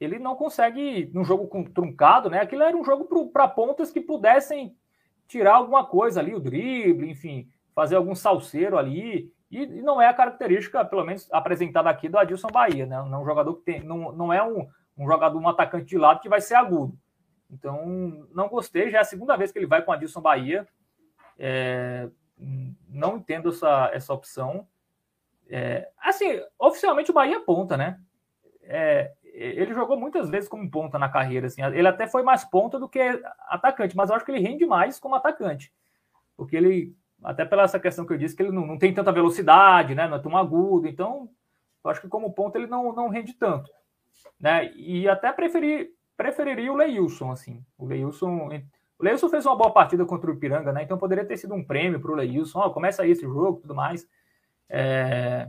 ele 0.00 0.18
não 0.18 0.34
consegue, 0.34 1.10
num 1.12 1.24
jogo 1.24 1.46
com, 1.46 1.62
truncado, 1.62 2.30
né? 2.30 2.40
Aquilo 2.40 2.62
era 2.62 2.76
um 2.76 2.84
jogo 2.84 3.30
para 3.30 3.46
pontas 3.46 3.92
que 3.92 4.00
pudessem 4.00 4.74
tirar 5.30 5.54
alguma 5.54 5.86
coisa 5.86 6.18
ali, 6.18 6.34
o 6.34 6.40
drible, 6.40 7.08
enfim, 7.08 7.48
fazer 7.72 7.94
algum 7.94 8.14
salseiro 8.14 8.76
ali. 8.76 9.32
E, 9.50 9.62
e 9.62 9.82
não 9.82 10.02
é 10.02 10.08
a 10.08 10.14
característica, 10.14 10.84
pelo 10.84 11.04
menos 11.04 11.28
apresentada 11.32 11.88
aqui, 11.88 12.08
do 12.08 12.18
Adilson 12.18 12.48
Bahia, 12.48 12.84
né? 12.84 12.96
Não 12.96 13.14
é 13.14 13.22
um 13.22 13.24
jogador 13.24 13.54
que 13.54 13.62
tem, 13.62 13.80
não, 13.80 14.12
não 14.12 14.32
é 14.32 14.42
um, 14.42 14.68
um 14.98 15.06
jogador, 15.06 15.38
um 15.38 15.48
atacante 15.48 15.86
de 15.86 15.96
lado 15.96 16.20
que 16.20 16.28
vai 16.28 16.40
ser 16.40 16.56
agudo. 16.56 16.98
Então, 17.48 18.26
não 18.32 18.48
gostei. 18.48 18.90
Já 18.90 18.98
é 18.98 19.00
a 19.00 19.04
segunda 19.04 19.36
vez 19.36 19.52
que 19.52 19.58
ele 19.58 19.66
vai 19.66 19.82
com 19.82 19.92
o 19.92 19.94
Adilson 19.94 20.20
Bahia. 20.20 20.66
É, 21.38 22.08
não 22.88 23.16
entendo 23.16 23.50
essa, 23.50 23.90
essa 23.92 24.12
opção. 24.12 24.66
É, 25.48 25.88
assim, 25.98 26.40
oficialmente 26.58 27.10
o 27.10 27.14
Bahia 27.14 27.36
é 27.36 27.40
ponta, 27.40 27.76
né? 27.76 28.00
É, 28.62 29.12
ele 29.32 29.74
jogou 29.74 29.98
muitas 29.98 30.28
vezes 30.30 30.48
como 30.48 30.70
ponta 30.70 30.98
na 30.98 31.08
carreira, 31.08 31.46
assim. 31.46 31.62
Ele 31.62 31.88
até 31.88 32.06
foi 32.06 32.22
mais 32.22 32.44
ponta 32.44 32.78
do 32.78 32.88
que 32.88 33.00
atacante, 33.48 33.96
mas 33.96 34.10
eu 34.10 34.16
acho 34.16 34.24
que 34.24 34.30
ele 34.30 34.46
rende 34.46 34.66
mais 34.66 34.98
como 34.98 35.14
atacante. 35.14 35.72
Porque 36.36 36.56
ele, 36.56 36.94
até 37.22 37.44
pela 37.44 37.62
essa 37.62 37.78
questão 37.78 38.06
que 38.06 38.12
eu 38.12 38.18
disse, 38.18 38.36
que 38.36 38.42
ele 38.42 38.52
não, 38.52 38.66
não 38.66 38.78
tem 38.78 38.92
tanta 38.92 39.12
velocidade, 39.12 39.94
né? 39.94 40.08
Não 40.08 40.16
é 40.16 40.20
tão 40.20 40.36
agudo. 40.36 40.88
Então, 40.88 41.28
eu 41.84 41.90
acho 41.90 42.00
que 42.00 42.08
como 42.08 42.32
ponta 42.32 42.58
ele 42.58 42.66
não, 42.66 42.92
não 42.92 43.08
rende 43.08 43.34
tanto. 43.34 43.70
Né? 44.38 44.72
E 44.74 45.08
até 45.08 45.32
preferi, 45.32 45.90
preferiria 46.16 46.72
o 46.72 46.76
Leilson, 46.76 47.30
assim. 47.30 47.64
O 47.78 47.86
Leilson 47.86 48.48
o 49.00 49.02
Leilson 49.02 49.30
fez 49.30 49.46
uma 49.46 49.56
boa 49.56 49.72
partida 49.72 50.04
contra 50.04 50.30
o 50.30 50.34
Ipiranga, 50.34 50.72
né? 50.72 50.82
Então 50.82 50.98
poderia 50.98 51.24
ter 51.24 51.38
sido 51.38 51.54
um 51.54 51.64
prêmio 51.64 51.98
para 51.98 52.12
o 52.12 52.14
Leilson. 52.14 52.60
Oh, 52.60 52.70
começa 52.70 53.02
aí 53.02 53.12
esse 53.12 53.22
jogo 53.22 53.60
tudo 53.62 53.74
mais. 53.74 54.06
É... 54.68 55.48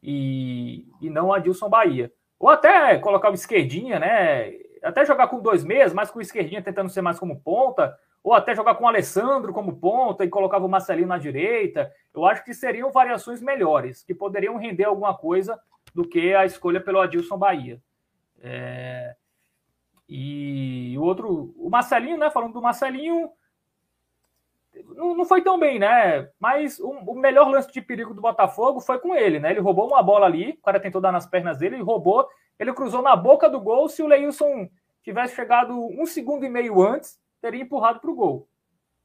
E, 0.00 0.86
e 1.00 1.10
não 1.10 1.32
a 1.32 1.40
Dilson 1.40 1.68
Bahia. 1.68 2.12
Ou 2.44 2.50
até 2.50 2.98
colocar 2.98 3.30
o 3.30 3.34
esquerdinha, 3.34 3.98
né? 3.98 4.52
até 4.82 5.02
jogar 5.06 5.28
com 5.28 5.40
dois 5.40 5.64
meias, 5.64 5.94
mas 5.94 6.10
com 6.10 6.18
o 6.18 6.20
esquerdinha 6.20 6.60
tentando 6.60 6.90
ser 6.90 7.00
mais 7.00 7.18
como 7.18 7.40
ponta, 7.40 7.98
ou 8.22 8.34
até 8.34 8.54
jogar 8.54 8.74
com 8.74 8.84
o 8.84 8.86
Alessandro 8.86 9.50
como 9.50 9.78
ponta 9.78 10.26
e 10.26 10.28
colocava 10.28 10.66
o 10.66 10.68
Marcelinho 10.68 11.08
na 11.08 11.16
direita. 11.16 11.90
Eu 12.12 12.26
acho 12.26 12.44
que 12.44 12.52
seriam 12.52 12.92
variações 12.92 13.40
melhores, 13.40 14.02
que 14.02 14.14
poderiam 14.14 14.58
render 14.58 14.84
alguma 14.84 15.16
coisa 15.16 15.58
do 15.94 16.06
que 16.06 16.34
a 16.34 16.44
escolha 16.44 16.82
pelo 16.82 17.00
Adilson 17.00 17.38
Bahia. 17.38 17.80
É... 18.42 19.16
E 20.06 20.94
o 20.98 21.02
outro, 21.02 21.54
o 21.56 21.70
Marcelinho, 21.70 22.18
né? 22.18 22.28
Falando 22.28 22.52
do 22.52 22.60
Marcelinho, 22.60 23.30
não, 24.94 25.14
não 25.14 25.24
foi 25.24 25.42
tão 25.42 25.58
bem, 25.58 25.78
né? 25.78 26.28
Mas 26.38 26.78
o, 26.78 26.90
o, 26.90 27.14
melhor 27.14 27.48
lance 27.48 27.70
de 27.72 27.80
perigo 27.80 28.14
do 28.14 28.20
Botafogo 28.20 28.80
foi 28.80 28.98
com 28.98 29.14
ele, 29.14 29.38
né? 29.38 29.50
Ele 29.50 29.60
roubou 29.60 29.86
uma 29.86 30.02
bola 30.02 30.26
ali, 30.26 30.50
o 30.50 30.62
cara 30.62 30.80
tentou 30.80 31.00
dar 31.00 31.12
nas 31.12 31.26
pernas 31.26 31.58
dele, 31.58 31.76
ele 31.76 31.82
roubou, 31.82 32.28
ele 32.58 32.72
cruzou 32.72 33.02
na 33.02 33.14
boca 33.14 33.48
do 33.48 33.60
gol. 33.60 33.88
Se 33.88 34.02
o 34.02 34.06
Leilson 34.06 34.68
tivesse 35.02 35.34
chegado 35.34 35.74
um 35.76 36.06
segundo 36.06 36.44
e 36.44 36.48
meio 36.48 36.82
antes, 36.82 37.18
teria 37.40 37.62
empurrado 37.62 38.00
para 38.00 38.10
o 38.10 38.14
gol. 38.14 38.48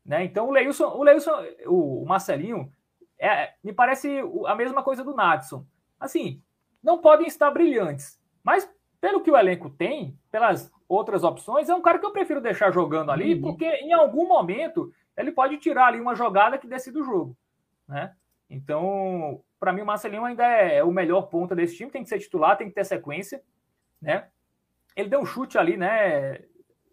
Né? 0.06 0.24
Então 0.24 0.48
o 0.48 0.52
Leilson, 0.52 0.88
o, 0.88 1.04
Leilson, 1.04 1.32
o 1.68 2.06
Marcelinho, 2.06 2.72
é, 3.20 3.54
me 3.64 3.74
parece 3.74 4.24
a 4.46 4.56
mesma 4.56 4.82
coisa 4.82 5.04
do 5.04 5.14
Natson. 5.14 5.66
Assim, 6.00 6.42
não 6.82 7.00
podem 7.00 7.28
estar 7.28 7.52
brilhantes, 7.52 8.18
mas 8.44 8.70
pelo 9.02 9.22
que 9.22 9.32
o 9.32 9.38
elenco 9.38 9.70
tem, 9.70 10.18
pelas 10.32 10.72
outras 10.88 11.24
opções, 11.24 11.70
é 11.70 11.76
um 11.76 11.82
cara 11.82 12.00
que 12.00 12.06
eu 12.06 12.12
prefiro 12.12 12.42
deixar 12.42 12.72
jogando 12.72 13.12
ali, 13.12 13.36
uhum. 13.36 13.42
porque 13.42 13.66
em 13.66 13.94
algum 13.94 14.28
momento 14.28 14.92
ele 15.20 15.32
pode 15.32 15.58
tirar 15.58 15.88
ali 15.88 16.00
uma 16.00 16.16
jogada 16.16 16.58
que 16.58 16.68
decida 16.68 17.00
o 17.00 17.04
jogo, 17.04 17.38
né? 17.88 18.14
Então, 18.50 19.44
para 19.60 19.74
mim, 19.74 19.82
o 19.82 19.86
Marcelinho 19.86 20.24
ainda 20.24 20.46
é 20.46 20.84
o 20.84 20.92
melhor 20.92 21.24
ponta 21.24 21.56
desse 21.56 21.76
time, 21.76 21.92
tem 21.92 22.02
que 22.02 22.10
ser 22.10 22.20
titular, 22.20 22.58
tem 22.58 22.70
que 22.70 22.74
ter 22.76 22.86
sequência, 22.86 23.42
né? 24.02 24.28
Ele 24.96 25.10
deu 25.10 25.20
um 25.20 25.26
chute 25.26 25.58
ali, 25.58 25.78
né? 25.78 26.40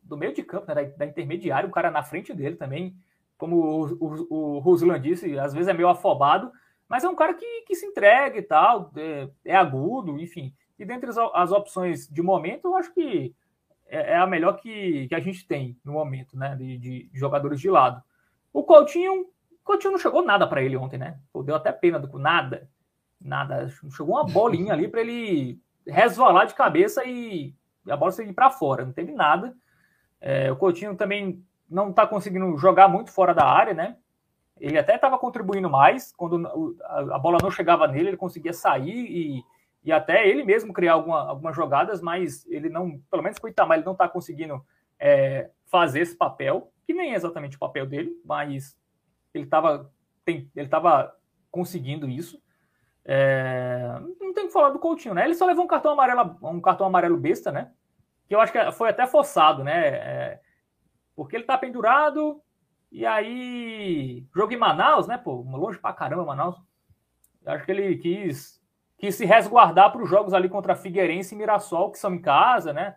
Do 0.03 0.17
meio 0.17 0.35
de 0.35 0.43
campo, 0.43 0.67
né? 0.67 0.75
Da, 0.75 0.83
da 0.83 1.07
intermediária, 1.07 1.69
o 1.69 1.73
cara 1.73 1.91
na 1.91 2.03
frente 2.03 2.35
dele 2.35 2.57
também, 2.57 2.95
como 3.39 3.57
o, 3.57 3.85
o, 3.95 4.35
o 4.35 4.59
Ruslan 4.59 5.01
disse, 5.01 5.39
às 5.39 5.55
vezes 5.55 5.69
é 5.69 5.73
meio 5.73 5.89
afobado, 5.89 6.53
mas 6.89 7.05
é 7.05 7.09
um 7.09 7.17
cara 7.17 7.35
que, 7.35 7.63
que 7.63 7.75
se 7.75 7.87
entrega 7.87 8.39
e 8.39 8.43
tal, 8.43 8.91
é, 8.97 9.29
é 9.45 9.57
agudo, 9.57 10.19
enfim. 10.21 10.55
E 10.79 10.85
dentre 10.85 11.09
as, 11.09 11.17
as, 11.17 11.53
opções 11.53 12.09
de 12.09 12.23
momento, 12.23 12.67
eu 12.67 12.77
acho 12.77 12.93
que 12.93 13.35
é, 13.87 14.13
é, 14.13 14.17
a 14.17 14.27
melhor 14.27 14.55
que, 14.55 15.09
que 15.09 15.15
a 15.15 15.21
gente 15.21 15.47
tem 15.47 15.79
no 15.85 15.93
momento, 15.93 16.37
né? 16.37 16.55
De, 16.55 16.79
de 16.79 17.11
jogadores 17.15 17.61
de 17.61 17.71
lado. 17.71 18.03
O 18.57 18.65
Coutinho, 18.65 19.27
Coutinho 19.63 19.93
não 19.93 19.99
chegou 19.99 20.25
nada 20.25 20.47
para 20.47 20.63
ele 20.63 20.79
ontem, 20.79 20.97
né? 20.97 21.19
Pô, 21.31 21.43
deu 21.43 21.55
até 21.55 21.71
pena 21.71 21.99
do 21.99 22.19
nada. 22.19 22.71
Nada. 23.21 23.69
Chegou 23.95 24.15
uma 24.15 24.25
bolinha 24.25 24.73
ali 24.73 24.89
para 24.89 25.03
ele 25.03 25.61
resvalar 25.87 26.47
de 26.47 26.55
cabeça 26.55 27.05
e 27.05 27.55
a 27.87 27.95
bola 27.95 28.13
sair 28.13 28.33
para 28.33 28.49
fora. 28.49 28.87
Não 28.87 28.95
teve 28.95 29.13
nada. 29.13 29.55
É, 30.23 30.51
o 30.51 30.57
Coutinho 30.57 30.97
também 30.97 31.45
não 31.69 31.91
está 31.91 32.07
conseguindo 32.07 32.57
jogar 32.57 32.89
muito 32.89 33.11
fora 33.11 33.35
da 33.35 33.45
área, 33.45 33.75
né? 33.75 33.99
Ele 34.59 34.79
até 34.79 34.95
estava 34.95 35.19
contribuindo 35.19 35.69
mais. 35.69 36.15
Quando 36.17 36.49
a 36.83 37.19
bola 37.19 37.37
não 37.43 37.51
chegava 37.51 37.87
nele, 37.87 38.09
ele 38.09 38.17
conseguia 38.17 38.55
sair 38.55 38.89
e, 38.89 39.45
e 39.85 39.93
até 39.93 40.27
ele 40.27 40.43
mesmo 40.43 40.73
criar 40.73 40.95
alguma, 40.95 41.29
algumas 41.29 41.55
jogadas, 41.55 42.01
mas 42.01 42.47
ele 42.47 42.71
não, 42.71 42.99
pelo 43.11 43.23
menos 43.23 43.39
com 43.39 43.49
o 43.49 43.51
Itamar, 43.51 43.77
ele 43.77 43.85
não 43.85 43.93
está 43.93 44.09
conseguindo 44.09 44.65
é, 44.99 45.51
fazer 45.67 46.01
esse 46.01 46.17
papel 46.17 46.73
que 46.87 46.95
nem 46.95 47.13
é 47.13 47.17
exatamente 47.17 47.57
o 47.57 47.61
papel 47.61 47.85
dele, 47.87 48.13
mas 48.25 48.79
ele 49.35 49.45
estava 49.45 49.91
ele 50.27 50.69
tava 50.69 51.15
conseguindo 51.51 52.09
isso. 52.09 52.43
É, 53.05 53.99
não 54.21 54.33
tem 54.33 54.47
que 54.47 54.53
falar 54.53 54.71
do 54.71 54.79
Coutinho, 54.79 55.15
né? 55.15 55.25
Ele 55.25 55.35
só 55.35 55.47
levou 55.47 55.65
um 55.65 55.69
cartão 55.69 55.93
amarelo, 55.93 56.37
um 56.43 56.61
cartão 56.61 56.87
amarelo 56.87 57.17
besta, 57.17 57.53
né? 57.53 57.71
Que 58.29 58.35
eu 58.35 58.41
acho 58.41 58.53
que 58.53 58.73
foi 58.73 58.89
até 58.89 59.07
forçado, 59.07 59.63
né? 59.63 59.87
É, 59.87 60.41
porque 61.15 61.37
ele 61.37 61.45
tá 61.45 61.57
pendurado 61.57 62.43
e 62.91 63.07
aí 63.07 64.27
jogo 64.35 64.53
em 64.53 64.57
Manaus, 64.57 65.07
né? 65.07 65.17
Pô, 65.19 65.43
longe 65.43 65.79
pra 65.79 65.93
caramba 65.93 66.25
Manaus. 66.25 66.57
Eu 67.45 67.53
acho 67.53 67.65
que 67.65 67.71
ele 67.71 67.97
quis, 67.99 68.61
quis 68.99 69.15
se 69.15 69.25
resguardar 69.25 69.93
para 69.93 70.03
os 70.03 70.09
jogos 70.11 70.35
ali 70.35 70.49
contra 70.49 70.75
Figueirense 70.75 71.35
e 71.35 71.39
Mirassol, 71.39 71.93
que 71.93 71.99
são 71.99 72.15
em 72.15 72.21
casa, 72.21 72.73
né? 72.73 72.97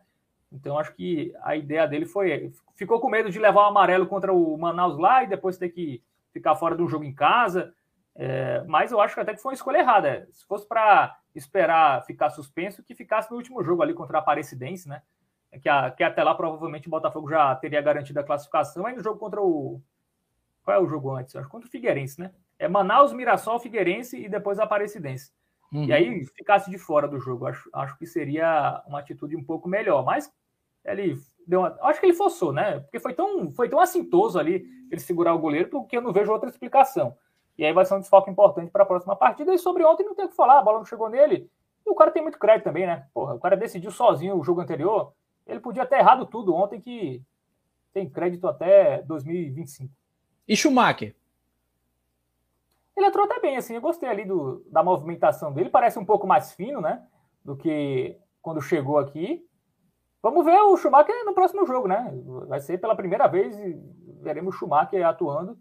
Então 0.51 0.79
acho 0.79 0.93
que 0.93 1.33
a 1.43 1.55
ideia 1.55 1.87
dele 1.87 2.05
foi. 2.05 2.51
Ficou 2.75 2.99
com 2.99 3.09
medo 3.09 3.29
de 3.29 3.39
levar 3.39 3.63
o 3.63 3.67
amarelo 3.67 4.07
contra 4.07 4.33
o 4.33 4.57
Manaus 4.57 4.97
lá 4.97 5.23
e 5.23 5.27
depois 5.27 5.57
ter 5.57 5.69
que 5.69 6.03
ficar 6.31 6.55
fora 6.55 6.75
do 6.75 6.87
jogo 6.87 7.03
em 7.03 7.13
casa. 7.13 7.73
É, 8.15 8.63
mas 8.67 8.91
eu 8.91 8.99
acho 8.99 9.13
que 9.13 9.21
até 9.21 9.33
que 9.33 9.41
foi 9.41 9.51
uma 9.51 9.55
escolha 9.55 9.77
errada. 9.77 10.27
Se 10.31 10.45
fosse 10.45 10.67
para 10.67 11.17
esperar 11.35 12.03
ficar 12.05 12.29
suspenso, 12.29 12.83
que 12.83 12.95
ficasse 12.95 13.29
no 13.29 13.37
último 13.37 13.63
jogo 13.63 13.81
ali 13.81 13.93
contra 13.93 14.17
a 14.17 14.21
Aparecidense, 14.21 14.89
né? 14.89 15.01
Que, 15.61 15.69
a, 15.69 15.89
que 15.89 16.03
até 16.03 16.23
lá 16.23 16.35
provavelmente 16.35 16.87
o 16.87 16.91
Botafogo 16.91 17.29
já 17.29 17.55
teria 17.55 17.81
garantido 17.81 18.19
a 18.19 18.23
classificação. 18.23 18.85
Aí 18.85 18.95
no 18.95 19.03
jogo 19.03 19.19
contra 19.19 19.41
o. 19.41 19.81
Qual 20.63 20.77
é 20.77 20.79
o 20.79 20.87
jogo 20.87 21.15
antes? 21.15 21.35
Acho 21.35 21.49
contra 21.49 21.67
o 21.67 21.71
Figueirense, 21.71 22.19
né? 22.19 22.31
É 22.57 22.67
Manaus, 22.67 23.13
Mirassol, 23.13 23.59
Figueirense 23.59 24.17
e 24.21 24.27
depois 24.27 24.59
a 24.59 24.63
Aparecidense. 24.63 25.31
Uhum. 25.71 25.85
E 25.85 25.93
aí 25.93 26.25
ficasse 26.25 26.69
de 26.69 26.77
fora 26.77 27.07
do 27.07 27.19
jogo. 27.19 27.45
Acho, 27.45 27.69
acho 27.73 27.97
que 27.97 28.05
seria 28.05 28.83
uma 28.87 28.99
atitude 28.99 29.35
um 29.35 29.43
pouco 29.43 29.69
melhor. 29.69 30.03
Mas 30.03 30.31
ele 30.83 31.17
deu 31.47 31.59
uma, 31.59 31.77
acho 31.81 31.99
que 31.99 32.05
ele 32.05 32.13
forçou, 32.13 32.51
né? 32.51 32.79
Porque 32.79 32.99
foi 32.99 33.13
tão, 33.13 33.51
foi 33.51 33.69
tão 33.69 33.79
assintoso 33.79 34.39
ali 34.39 34.65
ele 34.91 35.01
segurar 35.01 35.33
o 35.33 35.39
goleiro, 35.39 35.69
porque 35.69 35.97
eu 35.97 36.01
não 36.01 36.11
vejo 36.11 36.31
outra 36.31 36.49
explicação. 36.49 37.15
E 37.57 37.65
aí 37.65 37.73
vai 37.73 37.85
ser 37.85 37.95
um 37.95 37.99
desfoque 37.99 38.31
importante 38.31 38.71
para 38.71 38.83
a 38.83 38.85
próxima 38.85 39.15
partida. 39.15 39.53
E 39.53 39.59
sobre 39.59 39.83
ontem 39.83 40.05
não 40.05 40.15
tem 40.15 40.25
o 40.25 40.29
que 40.29 40.35
falar, 40.35 40.59
a 40.59 40.61
bola 40.61 40.79
não 40.79 40.85
chegou 40.85 41.09
nele. 41.09 41.49
E 41.85 41.89
o 41.89 41.95
cara 41.95 42.11
tem 42.11 42.21
muito 42.21 42.39
crédito 42.39 42.63
também, 42.63 42.87
né? 42.87 43.07
Porra, 43.13 43.35
o 43.35 43.39
cara 43.39 43.57
decidiu 43.57 43.91
sozinho 43.91 44.37
o 44.37 44.43
jogo 44.43 44.61
anterior. 44.61 45.13
Ele 45.45 45.59
podia 45.59 45.85
ter 45.85 45.97
errado 45.97 46.25
tudo 46.25 46.55
ontem, 46.55 46.79
que 46.79 47.21
tem 47.93 48.09
crédito 48.09 48.47
até 48.47 49.01
2025. 49.03 49.91
E 50.47 50.55
Schumacher? 50.55 51.15
Ele 52.99 53.07
entrou 53.07 53.25
até 53.25 53.39
bem, 53.39 53.55
assim. 53.55 53.75
Eu 53.75 53.81
gostei 53.81 54.09
ali 54.09 54.25
do, 54.25 54.63
da 54.69 54.83
movimentação 54.83 55.53
dele. 55.53 55.69
Parece 55.69 55.97
um 55.97 56.05
pouco 56.05 56.27
mais 56.27 56.53
fino, 56.53 56.81
né? 56.81 57.01
Do 57.43 57.55
que 57.55 58.17
quando 58.41 58.61
chegou 58.61 58.97
aqui. 58.97 59.45
Vamos 60.21 60.43
ver 60.43 60.59
o 60.59 60.75
Schumacher 60.75 61.25
no 61.25 61.33
próximo 61.33 61.65
jogo, 61.65 61.87
né? 61.87 62.13
Vai 62.47 62.59
ser 62.59 62.77
pela 62.77 62.95
primeira 62.95 63.25
vez 63.27 63.57
e 63.57 63.81
veremos 64.21 64.53
o 64.53 64.57
Schumacher 64.57 65.05
atuando, 65.07 65.57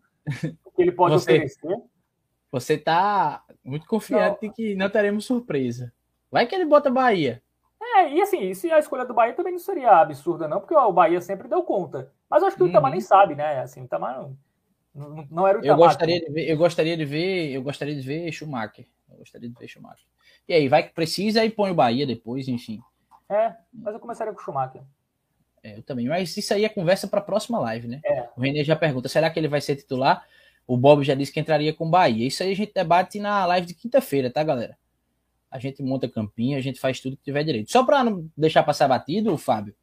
o 0.65 0.71
que 0.73 0.83
ele 0.83 0.91
pode 0.91 1.15
você, 1.15 1.35
oferecer. 1.35 1.77
Você 2.51 2.75
está 2.75 3.45
muito 3.65 3.87
confiante 3.87 4.39
não. 4.43 4.49
de 4.49 4.55
que 4.57 4.75
não 4.75 4.91
teremos 4.91 5.25
surpresa. 5.25 5.93
Vai 6.29 6.45
que 6.45 6.57
ele 6.57 6.65
bota 6.65 6.91
Bahia. 6.91 7.41
É, 7.81 8.13
e 8.13 8.21
assim, 8.21 8.53
se 8.53 8.71
a 8.73 8.81
escolha 8.81 9.05
do 9.05 9.15
Bahia 9.15 9.35
também 9.35 9.53
não 9.53 9.61
seria 9.61 9.93
absurda, 9.93 10.49
não, 10.49 10.59
porque 10.59 10.75
o 10.75 10.93
Bahia 10.93 11.21
sempre 11.21 11.47
deu 11.47 11.63
conta. 11.63 12.13
Mas 12.29 12.43
eu 12.43 12.49
acho 12.49 12.57
que 12.57 12.63
uhum. 12.63 12.69
o 12.69 12.71
Itamar 12.71 12.91
nem 12.91 13.01
sabe, 13.01 13.37
né? 13.37 13.61
Assim, 13.61 13.83
o 13.83 13.85
Itamar 13.85 14.19
não, 14.19 14.37
não, 14.95 15.27
não 15.31 15.47
era 15.47 15.59
o 15.59 15.61
Itamar. 15.61 15.79
Eu 15.79 15.87
gostaria, 15.87 16.21
de 16.21 16.31
ver, 16.31 16.51
eu 16.51 16.57
gostaria 16.57 16.97
de 16.97 17.05
ver, 17.05 17.51
eu 17.53 17.63
gostaria 17.63 17.95
de 17.95 18.01
ver 18.01 18.33
Schumacher. 18.33 18.87
Eu 19.11 19.19
gostaria 19.19 19.49
de 19.49 19.55
ver 19.55 19.69
Schumacher. 19.69 20.07
E 20.49 20.55
aí, 20.55 20.69
vai 20.69 20.83
que 20.83 20.95
precisa 20.95 21.45
e 21.45 21.51
põe 21.51 21.71
o 21.71 21.75
Bahia 21.75 22.07
depois, 22.07 22.49
enfim. 22.49 22.81
É, 23.29 23.55
mas 23.73 23.95
eu 23.95 24.01
começaria 24.01 24.33
com 24.33 24.41
o 24.41 24.43
Schumacher. 24.43 24.83
É, 25.63 25.77
eu 25.79 25.83
também. 25.83 26.07
Mas 26.07 26.37
isso 26.37 26.55
aí 26.55 26.65
é 26.65 26.69
conversa 26.69 27.07
para 27.07 27.21
a 27.21 27.23
próxima 27.23 27.59
live, 27.59 27.89
né? 27.89 28.01
É. 28.05 28.29
O 28.37 28.41
René 28.41 28.65
já 28.65 28.77
pergunta: 28.77 29.09
será 29.09 29.31
que 29.31 29.39
ele 29.39 29.49
vai 29.49 29.61
ser 29.61 29.77
titular? 29.77 30.27
O 30.67 30.77
Bob 30.77 31.03
já 31.03 31.15
disse 31.15 31.33
que 31.33 31.41
entraria 31.41 31.73
com 31.73 31.87
o 31.87 31.91
Bahia. 31.91 32.27
Isso 32.27 32.43
aí 32.43 32.53
a 32.53 32.57
gente 32.57 32.73
debate 32.75 33.19
na 33.19 33.45
live 33.47 33.67
de 33.67 33.75
quinta-feira, 33.75 34.31
tá, 34.31 34.43
galera? 34.43 34.77
A 35.51 35.59
gente 35.59 35.83
monta 35.83 36.09
campinho, 36.09 36.59
a 36.59 36.61
gente 36.61 36.79
faz 36.79 37.01
tudo 37.01 37.17
que 37.17 37.23
tiver 37.23 37.43
direito. 37.43 37.73
Só 37.73 37.83
para 37.85 38.05
não 38.05 38.31
deixar 38.37 38.63
passar 38.63 38.87
batido, 38.87 39.37
Fábio, 39.39 39.75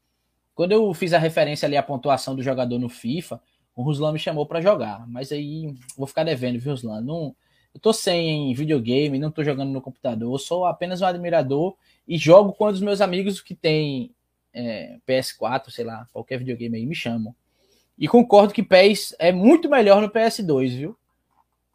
quando 0.53 0.73
eu 0.73 0.93
fiz 0.93 1.11
a 1.11 1.17
referência 1.17 1.65
ali 1.65 1.75
à 1.75 1.81
pontuação 1.81 2.35
do 2.35 2.43
jogador 2.43 2.77
no 2.77 2.87
FIFA, 2.87 3.41
o 3.75 3.83
Ruslan 3.83 4.13
me 4.13 4.19
chamou 4.19 4.45
para 4.45 4.61
jogar. 4.61 5.07
Mas 5.07 5.31
aí 5.31 5.75
vou 5.97 6.07
ficar 6.07 6.23
devendo, 6.23 6.59
viu, 6.59 6.71
Ruslan? 6.71 7.01
Não, 7.01 7.35
eu 7.73 7.79
tô 7.79 7.91
sem 7.91 8.53
videogame, 8.53 9.19
não 9.19 9.29
tô 9.29 9.43
jogando 9.43 9.71
no 9.71 9.81
computador, 9.81 10.39
sou 10.39 10.65
apenas 10.65 11.01
um 11.01 11.05
admirador 11.05 11.75
e 12.07 12.17
jogo 12.17 12.53
com 12.53 12.65
os 12.65 12.79
meus 12.79 13.01
amigos 13.01 13.41
que 13.41 13.53
tem 13.53 14.11
é, 14.53 14.97
PS4, 15.05 15.69
sei 15.69 15.83
lá, 15.83 16.07
qualquer 16.13 16.39
videogame 16.39 16.77
aí, 16.77 16.85
me 16.85 16.95
chamam. 16.95 17.35
E 17.97 18.07
concordo 18.07 18.53
que 18.53 18.63
PES 18.63 19.15
é 19.19 19.31
muito 19.31 19.69
melhor 19.69 20.01
no 20.01 20.09
PS2, 20.09 20.69
viu? 20.69 20.97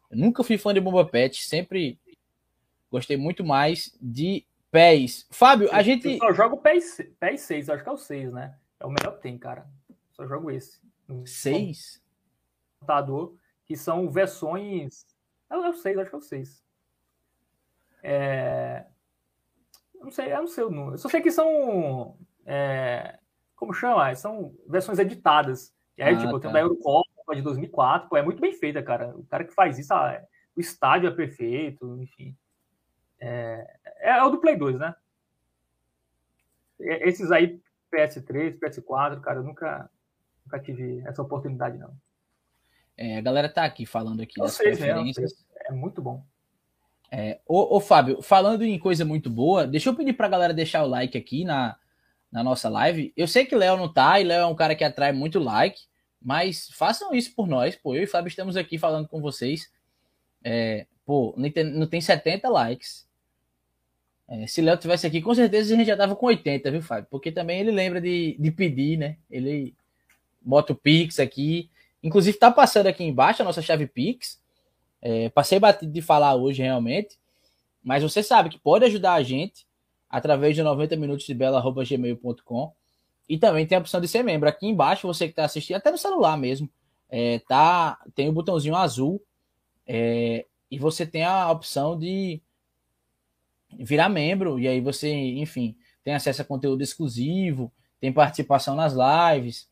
Eu 0.09 0.17
nunca 0.17 0.43
fui 0.43 0.57
fã 0.57 0.73
de 0.73 0.79
Bomba 0.79 1.05
Pet, 1.05 1.43
sempre 1.43 1.99
gostei 2.91 3.15
muito 3.15 3.43
mais 3.43 3.95
de 4.01 4.43
PES. 4.71 5.27
Fábio, 5.29 5.69
a 5.71 5.81
gente. 5.81 6.07
Eu 6.07 6.17
só 6.17 6.33
jogo 6.33 6.57
PES, 6.57 7.01
PES 7.19 7.41
6, 7.41 7.69
acho 7.69 7.83
que 7.83 7.89
é 7.89 7.91
o 7.91 7.97
6, 7.97 8.33
né? 8.33 8.55
É 8.79 8.85
o 8.85 8.89
melhor 8.89 9.15
que 9.15 9.21
tem, 9.21 9.37
cara. 9.37 9.67
Só 10.13 10.25
jogo 10.27 10.49
esse. 10.49 10.79
6? 11.25 12.01
Computador, 12.79 13.35
que 13.65 13.75
são 13.75 14.09
versões. 14.09 15.05
É 15.49 15.57
o 15.57 15.73
6, 15.73 15.97
acho 15.97 16.09
que 16.09 16.15
é 16.15 16.19
o 16.19 16.21
6. 16.21 16.63
É 18.03 18.85
não 20.01 20.11
sei, 20.11 20.33
eu 20.33 20.37
não 20.37 20.47
sei 20.47 20.63
o 20.63 20.69
número. 20.69 20.93
Eu 20.95 20.97
só 20.97 21.07
sei 21.07 21.21
que 21.21 21.31
são. 21.31 22.17
É, 22.45 23.19
como 23.55 23.73
chama? 23.73 24.13
São 24.15 24.53
versões 24.67 24.99
editadas. 24.99 25.73
E 25.97 26.01
aí, 26.01 26.15
ah, 26.15 26.17
tipo, 26.17 26.33
tá. 26.33 26.39
tem 26.39 26.51
da 26.51 26.59
Eurocopa 26.59 27.35
de 27.35 27.41
2004. 27.41 28.09
Pô, 28.09 28.17
é 28.17 28.23
muito 28.23 28.41
bem 28.41 28.53
feita, 28.53 28.81
cara. 28.81 29.15
O 29.15 29.23
cara 29.25 29.43
que 29.43 29.53
faz 29.53 29.77
isso, 29.77 29.93
ah, 29.93 30.19
o 30.55 30.59
estádio 30.59 31.07
é 31.07 31.11
perfeito, 31.11 32.01
enfim. 32.01 32.35
É, 33.19 33.77
é, 33.99 34.09
é, 34.17 34.23
o 34.23 34.31
do 34.31 34.39
Play 34.39 34.57
2, 34.57 34.79
né? 34.79 34.95
Esses 36.79 37.31
aí 37.31 37.61
PS3, 37.93 38.57
PS4, 38.57 39.21
cara, 39.21 39.39
eu 39.39 39.43
nunca, 39.43 39.87
nunca 40.51 40.59
tive 40.59 41.01
essa 41.07 41.21
oportunidade, 41.21 41.77
não. 41.77 41.93
É, 42.97 43.17
a 43.17 43.21
galera 43.21 43.47
tá 43.47 43.63
aqui 43.63 43.85
falando 43.85 44.21
aqui 44.21 44.39
das 44.39 44.57
preferências. 44.57 45.31
Mesmo, 45.31 45.45
é 45.69 45.71
muito 45.71 46.01
bom. 46.01 46.23
É, 47.09 47.39
ô, 47.47 47.77
ô, 47.77 47.79
Fábio, 47.79 48.21
falando 48.21 48.63
em 48.63 48.77
coisa 48.77 49.05
muito 49.05 49.29
boa, 49.29 49.65
deixa 49.65 49.89
eu 49.89 49.95
pedir 49.95 50.13
pra 50.13 50.27
galera 50.27 50.53
deixar 50.53 50.83
o 50.83 50.87
like 50.87 51.17
aqui 51.17 51.43
na, 51.43 51.77
na 52.31 52.43
nossa 52.43 52.69
live. 52.69 53.13
Eu 53.15 53.27
sei 53.27 53.45
que 53.45 53.55
Léo 53.55 53.77
não 53.77 53.91
tá, 53.91 54.19
e 54.19 54.23
Léo 54.23 54.41
é 54.41 54.45
um 54.45 54.55
cara 54.55 54.75
que 54.75 54.83
atrai 54.83 55.11
muito 55.11 55.39
like, 55.39 55.81
mas 56.21 56.69
façam 56.73 57.13
isso 57.13 57.33
por 57.33 57.47
nós, 57.47 57.75
pô. 57.75 57.95
Eu 57.95 58.03
e 58.03 58.07
Fábio 58.07 58.29
estamos 58.29 58.55
aqui 58.55 58.77
falando 58.77 59.07
com 59.07 59.21
vocês. 59.21 59.71
É, 60.43 60.85
pô, 61.05 61.33
não 61.37 61.49
tem, 61.49 61.63
não 61.63 61.87
tem 61.87 62.01
70 62.01 62.47
likes. 62.49 63.09
É, 64.27 64.47
se 64.47 64.61
Léo 64.61 64.77
tivesse 64.77 65.05
aqui, 65.05 65.21
com 65.21 65.35
certeza 65.35 65.73
a 65.73 65.77
gente 65.77 65.87
já 65.87 65.97
tava 65.97 66.15
com 66.15 66.25
80, 66.27 66.71
viu, 66.71 66.81
Fábio? 66.81 67.07
Porque 67.09 67.31
também 67.31 67.59
ele 67.59 67.71
lembra 67.71 67.99
de, 67.99 68.37
de 68.39 68.51
pedir, 68.51 68.97
né? 68.97 69.17
Ele 69.29 69.75
bota 70.41 70.73
o 70.73 70.75
Pix 70.75 71.19
aqui. 71.19 71.69
Inclusive, 72.03 72.37
tá 72.37 72.49
passando 72.51 72.87
aqui 72.87 73.03
embaixo 73.03 73.41
a 73.41 73.45
nossa 73.45 73.61
chave 73.61 73.87
Pix. 73.87 74.41
É, 75.01 75.29
passei 75.29 75.59
batido 75.59 75.91
de 75.91 76.01
falar 76.01 76.35
hoje, 76.35 76.61
realmente. 76.61 77.19
Mas 77.83 78.03
você 78.03 78.21
sabe 78.21 78.49
que 78.49 78.59
pode 78.59 78.85
ajudar 78.85 79.13
a 79.13 79.23
gente 79.23 79.65
através 80.09 80.55
de 80.55 80.61
90 80.61 80.95
minutos 80.97 81.25
de 81.25 81.33
bela.gmail.com. 81.33 82.73
E 83.29 83.37
também 83.37 83.65
tem 83.65 83.77
a 83.77 83.81
opção 83.81 84.01
de 84.01 84.07
ser 84.07 84.23
membro. 84.23 84.49
Aqui 84.49 84.67
embaixo, 84.67 85.07
você 85.07 85.25
que 85.25 85.31
está 85.31 85.45
assistindo, 85.45 85.77
até 85.77 85.89
no 85.89 85.97
celular 85.97 86.37
mesmo, 86.37 86.69
é, 87.09 87.39
tá, 87.39 87.97
tem 88.13 88.27
o 88.27 88.31
um 88.31 88.33
botãozinho 88.33 88.75
azul. 88.75 89.23
É, 89.87 90.45
e 90.69 90.77
você 90.77 91.05
tem 91.05 91.23
a 91.23 91.49
opção 91.49 91.97
de 91.97 92.41
virar 93.79 94.09
membro. 94.09 94.59
E 94.59 94.67
aí 94.67 94.81
você, 94.81 95.09
enfim, 95.09 95.77
tem 96.03 96.13
acesso 96.13 96.41
a 96.41 96.45
conteúdo 96.45 96.81
exclusivo, 96.81 97.71
tem 97.99 98.11
participação 98.11 98.75
nas 98.75 98.93
lives. 98.93 99.70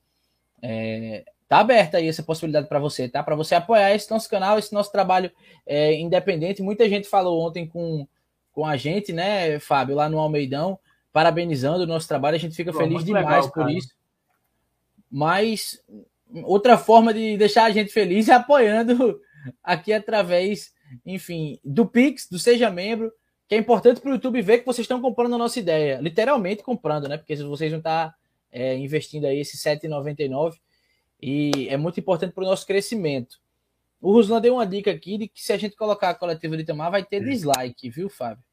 É, 0.62 1.24
tá 1.47 1.57
aberta 1.57 1.97
aí 1.97 2.07
essa 2.07 2.22
possibilidade 2.22 2.68
para 2.68 2.80
você, 2.80 3.10
tá? 3.10 3.24
Para 3.24 3.36
você 3.36 3.55
apoiar 3.55 3.93
esse 3.93 4.10
nosso 4.12 4.30
canal, 4.30 4.60
esse 4.60 4.72
nosso 4.72 4.91
trabalho 4.91 5.32
é, 5.66 5.95
independente. 5.95 6.62
Muita 6.62 6.88
gente 6.88 7.07
falou 7.07 7.41
ontem 7.41 7.68
com, 7.68 8.07
com 8.51 8.66
a 8.66 8.78
gente, 8.78 9.12
né, 9.12 9.60
Fábio, 9.60 9.95
lá 9.95 10.07
no 10.07 10.20
Almeidão, 10.20 10.78
parabenizando 11.12 11.84
o 11.84 11.88
nosso 11.88 12.07
trabalho. 12.07 12.36
A 12.36 12.39
gente 12.39 12.55
fica 12.55 12.72
Pô, 12.72 12.78
feliz 12.78 13.03
demais 13.03 13.26
legal, 13.26 13.51
por 13.51 13.70
isso. 13.70 13.95
Mas 15.10 15.84
outra 16.43 16.78
forma 16.78 17.14
de 17.14 17.36
deixar 17.36 17.64
a 17.64 17.72
gente 17.72 17.91
feliz 17.91 18.30
é 18.30 18.34
apoiando 18.34 19.20
aqui 19.64 19.91
através, 19.91 20.72
enfim, 21.05 21.60
do 21.64 21.86
Pix, 21.86 22.28
do 22.30 22.38
Seja 22.38 22.70
Membro, 22.70 23.12
que 23.47 23.55
é 23.55 23.57
importante 23.57 23.99
para 23.99 24.12
o 24.12 24.14
YouTube 24.14 24.39
ver 24.43 24.60
que 24.60 24.66
vocês 24.68 24.86
estão 24.86 25.01
comprando 25.01 25.34
a 25.34 25.38
nossa 25.39 25.60
ideia. 25.60 25.99
Literalmente 25.99 26.62
comprando, 26.62 27.07
né? 27.07 27.18
Porque 27.18 27.36
se 27.36 27.43
vocês 27.43 27.72
não 27.72 27.80
estão 27.80 27.91
tá, 27.91 28.16
é, 28.52 28.78
investindo 28.78 29.26
aí 29.26 29.39
esse 29.39 29.58
R$ 29.68 29.76
7,99 29.78 30.56
e 31.22 31.68
é 31.70 31.78
muito 31.78 32.00
importante 32.00 32.34
para 32.34 32.43
o 32.43 32.47
nosso 32.47 32.66
crescimento. 32.66 33.39
O 34.02 34.14
Ruslan 34.14 34.39
deu 34.39 34.54
uma 34.54 34.66
dica 34.66 34.91
aqui 34.91 35.18
de 35.18 35.28
que 35.28 35.43
se 35.43 35.52
a 35.52 35.58
gente 35.58 35.76
colocar 35.76 36.10
a 36.10 36.16
coletiva 36.16 36.56
de 36.56 36.64
Tamar, 36.64 36.91
vai 36.91 37.04
ter 37.04 37.24
dislike, 37.24 37.89
viu, 37.89 38.10
Fábio? 38.10 38.43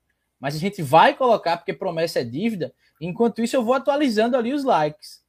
Mas 0.41 0.57
a 0.57 0.59
gente 0.59 0.83
vai 0.83 1.15
colocar, 1.15 1.57
porque 1.57 1.73
promessa 1.73 2.21
é 2.21 2.25
dívida. 2.25 2.75
Enquanto 3.01 3.41
isso, 3.41 3.55
eu 3.55 3.65
vou 3.65 3.75
atualizando 3.75 4.37
ali 4.37 4.53
os 4.53 4.65
likes. 4.65 5.25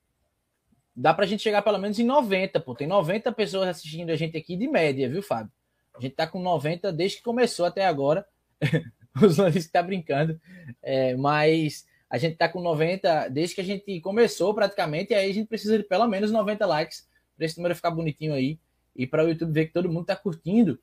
Dá 0.95 1.13
para 1.13 1.25
a 1.25 1.27
gente 1.27 1.43
chegar 1.43 1.61
pelo 1.61 1.77
menos 1.77 1.99
em 1.99 2.03
90, 2.03 2.59
pô. 2.59 2.73
Tem 2.73 2.87
90 2.87 3.31
pessoas 3.31 3.67
assistindo 3.67 4.09
a 4.09 4.15
gente 4.15 4.35
aqui 4.35 4.57
de 4.57 4.67
média, 4.67 5.07
viu, 5.07 5.21
Fábio? 5.21 5.51
A 5.95 6.01
gente 6.01 6.15
tá 6.15 6.25
com 6.25 6.41
90 6.41 6.91
desde 6.91 7.17
que 7.17 7.23
começou 7.23 7.65
até 7.65 7.85
agora. 7.85 8.25
o 9.15 9.19
Ruslan 9.19 9.51
disse 9.51 9.67
que 9.67 9.73
tá 9.73 9.83
brincando. 9.83 10.39
É, 10.81 11.15
mas 11.15 11.85
a 12.09 12.17
gente 12.17 12.37
tá 12.37 12.47
com 12.47 12.61
90 12.61 13.29
desde 13.29 13.55
que 13.55 13.61
a 13.61 13.63
gente 13.63 13.99
começou 14.01 14.53
praticamente. 14.53 15.11
E 15.11 15.15
aí 15.15 15.29
a 15.29 15.33
gente 15.33 15.47
precisa 15.47 15.77
de 15.77 15.83
pelo 15.83 16.07
menos 16.07 16.31
90 16.31 16.65
likes 16.65 17.07
para 17.35 17.45
esse 17.45 17.57
número 17.57 17.75
ficar 17.75 17.91
bonitinho 17.91 18.33
aí 18.33 18.59
e 18.95 19.05
para 19.05 19.23
o 19.23 19.29
YouTube 19.29 19.51
ver 19.51 19.67
que 19.67 19.73
todo 19.73 19.89
mundo 19.89 20.01
está 20.01 20.15
curtindo. 20.15 20.79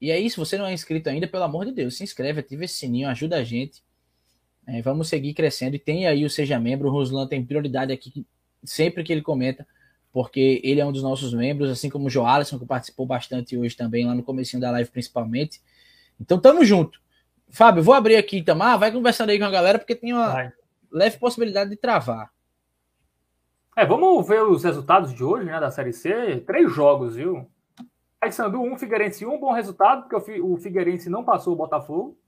E 0.00 0.10
é 0.10 0.20
isso, 0.20 0.44
você 0.44 0.58
não 0.58 0.66
é 0.66 0.72
inscrito 0.72 1.08
ainda, 1.08 1.26
pelo 1.26 1.44
amor 1.44 1.64
de 1.64 1.72
Deus, 1.72 1.96
se 1.96 2.04
inscreve, 2.04 2.40
ativa 2.40 2.64
esse 2.64 2.74
sininho, 2.74 3.08
ajuda 3.08 3.36
a 3.36 3.44
gente. 3.44 3.82
É, 4.66 4.82
vamos 4.82 5.08
seguir 5.08 5.32
crescendo 5.32 5.76
e 5.76 5.78
tem 5.78 6.06
aí 6.06 6.24
o 6.24 6.30
Seja 6.30 6.58
Membro. 6.58 6.88
O 6.88 6.92
Ruslan 6.92 7.26
tem 7.26 7.44
prioridade 7.44 7.92
aqui 7.92 8.26
sempre 8.62 9.02
que 9.02 9.12
ele 9.12 9.22
comenta, 9.22 9.66
porque 10.12 10.60
ele 10.62 10.80
é 10.80 10.86
um 10.86 10.92
dos 10.92 11.02
nossos 11.02 11.32
membros, 11.32 11.70
assim 11.70 11.88
como 11.88 12.06
o 12.06 12.10
Joalisson, 12.10 12.58
que 12.58 12.66
participou 12.66 13.06
bastante 13.06 13.56
hoje 13.56 13.76
também, 13.76 14.04
lá 14.04 14.14
no 14.14 14.22
começo 14.22 14.58
da 14.60 14.70
live 14.72 14.90
principalmente. 14.90 15.62
Então 16.20 16.38
tamo 16.38 16.64
junto. 16.64 17.00
Fábio, 17.50 17.82
vou 17.82 17.94
abrir 17.94 18.16
aqui, 18.16 18.42
Tamar, 18.42 18.78
vai 18.78 18.92
conversando 18.92 19.30
aí 19.30 19.38
com 19.38 19.44
a 19.44 19.50
galera, 19.50 19.78
porque 19.78 19.94
tem 19.94 20.12
uma 20.12 20.28
vai. 20.28 20.52
leve 20.90 21.18
possibilidade 21.18 21.70
de 21.70 21.76
travar. 21.76 22.30
É, 23.76 23.84
vamos 23.84 24.26
ver 24.26 24.42
os 24.42 24.64
resultados 24.64 25.12
de 25.12 25.22
hoje, 25.22 25.44
né, 25.44 25.60
da 25.60 25.70
Série 25.70 25.92
C. 25.92 26.42
Três 26.46 26.72
jogos, 26.72 27.16
viu? 27.16 27.46
Paysandu 28.18 28.60
1, 28.60 28.72
um, 28.72 28.78
Figueirense 28.78 29.26
1, 29.26 29.32
um 29.32 29.38
bom 29.38 29.52
resultado, 29.52 30.08
porque 30.08 30.40
o 30.40 30.56
Figueirense 30.56 31.10
não 31.10 31.22
passou 31.22 31.52
o 31.52 31.56
Botafogo. 31.56 32.18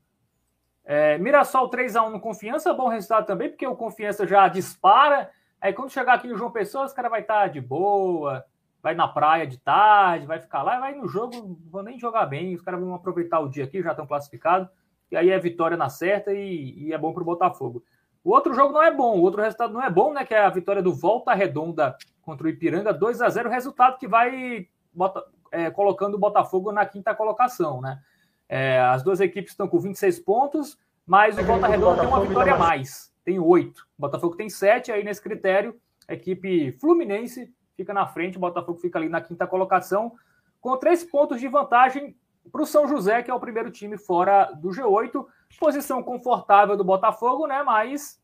É, 0.84 1.18
Mirassol 1.18 1.70
3x1 1.70 2.10
no 2.10 2.20
Confiança, 2.20 2.72
bom 2.72 2.88
resultado 2.88 3.26
também, 3.26 3.48
porque 3.48 3.66
o 3.66 3.76
Confiança 3.76 4.26
já 4.26 4.46
dispara. 4.48 5.30
Aí 5.60 5.72
quando 5.72 5.90
chegar 5.90 6.14
aqui 6.14 6.28
no 6.28 6.36
João 6.36 6.50
Pessoa, 6.50 6.84
os 6.84 6.92
caras 6.92 7.10
vai 7.10 7.20
estar 7.20 7.42
tá 7.42 7.46
de 7.48 7.60
boa, 7.60 8.44
vai 8.82 8.94
na 8.94 9.08
praia 9.08 9.46
de 9.46 9.58
tarde, 9.58 10.26
vai 10.26 10.38
ficar 10.38 10.62
lá, 10.62 10.78
vai 10.78 10.94
no 10.94 11.08
jogo, 11.08 11.34
não 11.34 11.58
vão 11.70 11.82
nem 11.82 11.98
jogar 11.98 12.26
bem, 12.26 12.54
os 12.54 12.62
caras 12.62 12.80
vão 12.80 12.94
aproveitar 12.94 13.40
o 13.40 13.48
dia 13.48 13.64
aqui, 13.64 13.82
já 13.82 13.90
estão 13.90 14.06
classificados, 14.06 14.68
e 15.10 15.16
aí 15.16 15.30
é 15.30 15.38
vitória 15.38 15.76
na 15.76 15.88
certa 15.88 16.32
e, 16.32 16.74
e 16.78 16.92
é 16.92 16.98
bom 16.98 17.12
para 17.12 17.22
o 17.22 17.26
Botafogo. 17.26 17.82
O 18.22 18.30
outro 18.30 18.52
jogo 18.52 18.72
não 18.72 18.82
é 18.82 18.92
bom, 18.92 19.18
o 19.18 19.22
outro 19.22 19.40
resultado 19.40 19.72
não 19.72 19.82
é 19.82 19.88
bom, 19.88 20.12
né? 20.12 20.24
Que 20.24 20.34
é 20.34 20.40
a 20.40 20.50
vitória 20.50 20.82
do 20.82 20.92
Volta 20.92 21.32
Redonda 21.32 21.96
contra 22.22 22.46
o 22.46 22.50
Ipiranga, 22.50 22.92
2 22.92 23.22
a 23.22 23.28
0 23.28 23.48
resultado 23.48 23.98
que 23.98 24.06
vai 24.06 24.68
bota, 24.92 25.24
é, 25.50 25.70
colocando 25.70 26.14
o 26.14 26.18
Botafogo 26.18 26.72
na 26.72 26.84
quinta 26.84 27.14
colocação, 27.14 27.80
né? 27.80 28.00
É, 28.48 28.80
as 28.80 29.02
duas 29.02 29.20
equipes 29.20 29.52
estão 29.52 29.68
com 29.68 29.78
26 29.78 30.18
pontos, 30.20 30.78
mas 31.06 31.38
o 31.38 31.42
Volta 31.42 31.66
Redonda 31.66 32.00
tem 32.00 32.08
uma 32.08 32.20
vitória 32.20 32.54
a 32.54 32.58
mais, 32.58 33.12
tem 33.24 33.38
oito. 33.38 33.86
O 33.98 34.02
Botafogo 34.02 34.36
tem 34.36 34.48
sete, 34.48 34.90
aí 34.90 35.04
nesse 35.04 35.22
critério, 35.22 35.78
a 36.06 36.14
equipe 36.14 36.72
Fluminense 36.72 37.52
fica 37.76 37.94
na 37.94 38.06
frente, 38.06 38.36
o 38.36 38.40
Botafogo 38.40 38.78
fica 38.78 38.98
ali 38.98 39.08
na 39.08 39.20
quinta 39.20 39.46
colocação, 39.46 40.12
com 40.60 40.76
três 40.76 41.04
pontos 41.04 41.40
de 41.40 41.48
vantagem 41.48 42.16
para 42.50 42.62
o 42.62 42.66
São 42.66 42.88
José, 42.88 43.22
que 43.22 43.30
é 43.30 43.34
o 43.34 43.40
primeiro 43.40 43.70
time 43.70 43.96
fora 43.96 44.46
do 44.52 44.70
G8. 44.70 45.26
Posição 45.58 46.02
confortável 46.02 46.76
do 46.76 46.84
Botafogo, 46.84 47.46
né? 47.46 47.62
Mas 47.62 48.20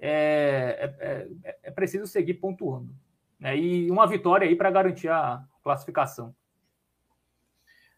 é, 0.00 0.94
é, 1.00 1.28
é, 1.44 1.58
é 1.64 1.70
preciso 1.70 2.06
seguir 2.06 2.34
pontuando. 2.34 2.94
Né? 3.38 3.56
E 3.56 3.90
uma 3.90 4.06
vitória 4.06 4.46
aí 4.46 4.54
para 4.54 4.70
garantir 4.70 5.08
a 5.08 5.44
classificação. 5.62 6.34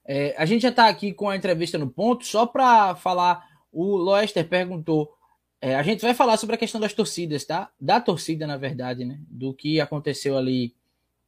É, 0.05 0.35
a 0.39 0.47
gente 0.47 0.63
já 0.63 0.71
está 0.71 0.89
aqui 0.89 1.13
com 1.13 1.29
a 1.29 1.37
entrevista 1.37 1.77
no 1.77 1.91
ponto, 1.91 2.25
só 2.25 2.47
para 2.47 2.95
falar, 2.95 3.47
o 3.71 3.97
Loester 3.97 4.49
perguntou. 4.49 5.15
É, 5.61 5.75
a 5.75 5.83
gente 5.83 6.01
vai 6.01 6.15
falar 6.15 6.37
sobre 6.37 6.55
a 6.55 6.59
questão 6.59 6.81
das 6.81 6.95
torcidas, 6.95 7.45
tá? 7.45 7.71
Da 7.81 8.01
torcida, 8.01 8.47
na 8.47 8.57
verdade, 8.57 9.05
né? 9.05 9.21
Do 9.29 9.53
que 9.53 9.81
aconteceu 9.81 10.39
ali 10.39 10.75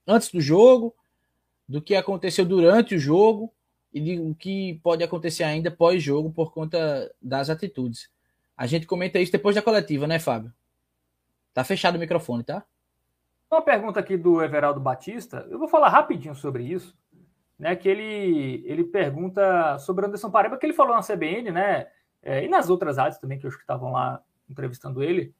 antes 0.06 0.30
do 0.30 0.40
jogo, 0.40 0.94
do 1.68 1.82
que 1.82 1.94
aconteceu 1.94 2.44
durante 2.44 2.94
o 2.94 2.98
jogo 2.98 3.52
e 3.92 4.18
o 4.18 4.34
que 4.34 4.80
pode 4.82 5.02
acontecer 5.02 5.42
ainda 5.42 5.70
pós-jogo 5.70 6.30
por 6.30 6.52
conta 6.52 7.12
das 7.20 7.50
atitudes. 7.50 8.10
A 8.56 8.66
gente 8.66 8.86
comenta 8.86 9.18
isso 9.18 9.32
depois 9.32 9.56
da 9.56 9.62
coletiva, 9.62 10.06
né, 10.06 10.18
Fábio? 10.18 10.52
Tá 11.52 11.64
fechado 11.64 11.96
o 11.96 11.98
microfone, 11.98 12.44
tá? 12.44 12.64
Uma 13.50 13.62
pergunta 13.62 13.98
aqui 13.98 14.16
do 14.16 14.42
Everaldo 14.42 14.78
Batista. 14.78 15.46
Eu 15.50 15.58
vou 15.58 15.66
falar 15.66 15.88
rapidinho 15.88 16.34
sobre 16.36 16.62
isso, 16.62 16.96
né? 17.58 17.74
Que 17.74 17.88
ele 17.88 18.62
ele 18.64 18.84
pergunta 18.84 19.76
sobre 19.78 20.06
Anderson 20.06 20.30
Pareba, 20.30 20.56
que 20.56 20.64
ele 20.64 20.72
falou 20.72 20.94
na 20.94 21.02
CBN, 21.02 21.50
né? 21.50 21.88
É, 22.22 22.44
e 22.44 22.48
nas 22.48 22.70
outras 22.70 22.98
áreas 22.98 23.18
também 23.18 23.38
que 23.38 23.46
eu 23.46 23.48
acho 23.48 23.56
que 23.56 23.64
estavam 23.64 23.90
lá 23.90 24.22
entrevistando 24.48 25.02
ele. 25.02 25.34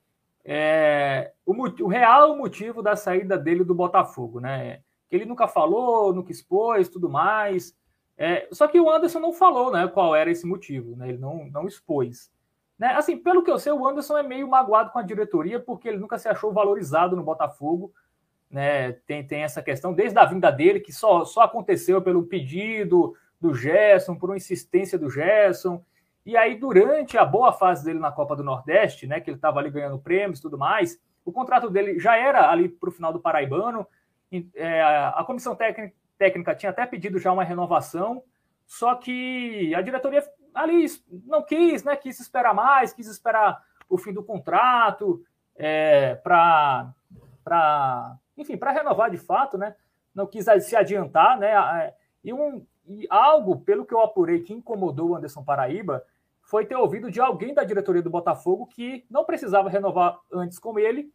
É, 0.45 1.33
o, 1.47 1.53
o 1.53 1.89
real 1.89 2.37
motivo 2.37 2.83
da 2.83 2.97
saída 2.97 3.39
dele 3.39 3.63
do 3.63 3.75
Botafogo, 3.75 4.41
né? 4.41 4.81
Que 5.09 5.15
ele 5.15 5.25
nunca 5.25 5.47
falou, 5.47 6.13
nunca 6.13 6.33
expôs, 6.33 6.89
tudo 6.89 7.09
mais. 7.09 7.77
É, 8.23 8.47
só 8.53 8.69
que 8.69 8.79
o 8.79 8.91
Anderson 8.91 9.19
não 9.19 9.33
falou 9.33 9.73
né, 9.73 9.89
qual 9.89 10.15
era 10.15 10.31
esse 10.31 10.47
motivo, 10.47 10.95
né, 10.95 11.09
ele 11.09 11.17
não, 11.17 11.47
não 11.47 11.67
expôs. 11.67 12.31
Né? 12.79 12.89
Assim, 12.89 13.17
pelo 13.17 13.43
que 13.43 13.51
eu 13.51 13.59
sei, 13.59 13.73
o 13.73 13.89
Anderson 13.89 14.19
é 14.19 14.23
meio 14.23 14.47
magoado 14.47 14.91
com 14.91 14.99
a 14.99 15.03
diretoria 15.03 15.59
porque 15.59 15.89
ele 15.89 15.97
nunca 15.97 16.19
se 16.19 16.29
achou 16.29 16.53
valorizado 16.53 17.17
no 17.17 17.23
Botafogo. 17.23 17.95
Né? 18.51 18.93
Tem, 19.07 19.27
tem 19.27 19.43
essa 19.43 19.63
questão 19.63 19.95
desde 19.95 20.19
a 20.19 20.27
vinda 20.27 20.51
dele, 20.51 20.81
que 20.81 20.93
só, 20.93 21.25
só 21.25 21.41
aconteceu 21.41 22.03
pelo 22.03 22.25
pedido 22.25 23.17
do 23.41 23.55
Gerson, 23.55 24.15
por 24.15 24.29
uma 24.29 24.37
insistência 24.37 24.99
do 24.99 25.09
Gerson. 25.09 25.83
E 26.27 26.37
aí, 26.37 26.57
durante 26.57 27.17
a 27.17 27.25
boa 27.25 27.55
fase 27.55 27.83
dele 27.83 28.01
na 28.01 28.13
Copa 28.13 28.37
do 28.37 28.45
Nordeste, 28.45 29.07
né, 29.07 29.19
que 29.19 29.31
ele 29.31 29.39
estava 29.39 29.61
ali 29.61 29.71
ganhando 29.71 29.99
prêmios 29.99 30.41
e 30.41 30.43
tudo 30.43 30.59
mais, 30.59 31.01
o 31.25 31.33
contrato 31.33 31.71
dele 31.71 31.99
já 31.99 32.17
era 32.17 32.51
ali 32.51 32.69
para 32.69 32.91
o 32.91 32.93
final 32.93 33.15
do 33.15 33.21
Paraibano. 33.21 33.87
É, 34.55 34.83
a 34.83 35.25
comissão 35.27 35.57
técnica 35.57 35.95
técnica 36.21 36.55
tinha 36.55 36.69
até 36.69 36.85
pedido 36.85 37.19
já 37.19 37.33
uma 37.33 37.43
renovação, 37.43 38.23
só 38.67 38.95
que 38.95 39.75
a 39.75 39.81
diretoria 39.81 40.23
ali 40.55 40.85
não 41.25 41.43
quis, 41.43 41.83
né? 41.83 41.97
Quis 41.97 42.21
esperar 42.21 42.55
mais, 42.55 42.93
quis 42.93 43.07
esperar 43.07 43.65
o 43.89 43.97
fim 43.97 44.13
do 44.13 44.23
contrato. 44.23 45.25
é, 45.57 46.15
para, 46.17 46.93
enfim, 48.37 48.57
para 48.57 48.71
renovar 48.71 49.11
de 49.11 49.17
fato, 49.17 49.57
né? 49.57 49.75
Não 50.15 50.27
quis 50.27 50.45
se 50.61 50.77
adiantar, 50.77 51.39
né? 51.39 51.95
E, 52.23 52.33
um, 52.33 52.65
e 52.87 53.07
algo, 53.09 53.61
pelo 53.61 53.87
que 53.87 53.95
eu 53.95 54.01
apurei, 54.01 54.41
que 54.41 54.53
incomodou 54.53 55.11
o 55.11 55.17
Anderson 55.17 55.43
Paraíba 55.43 56.05
foi 56.43 56.67
ter 56.67 56.77
ouvido 56.77 57.11
de 57.11 57.21
alguém 57.21 57.55
da 57.55 57.65
diretoria 57.65 58.03
do 58.03 58.11
Botafogo 58.11 58.67
que 58.67 59.07
não 59.09 59.25
precisava 59.25 59.71
renovar 59.71 60.19
antes 60.33 60.59
com 60.59 60.79
ele, 60.79 61.13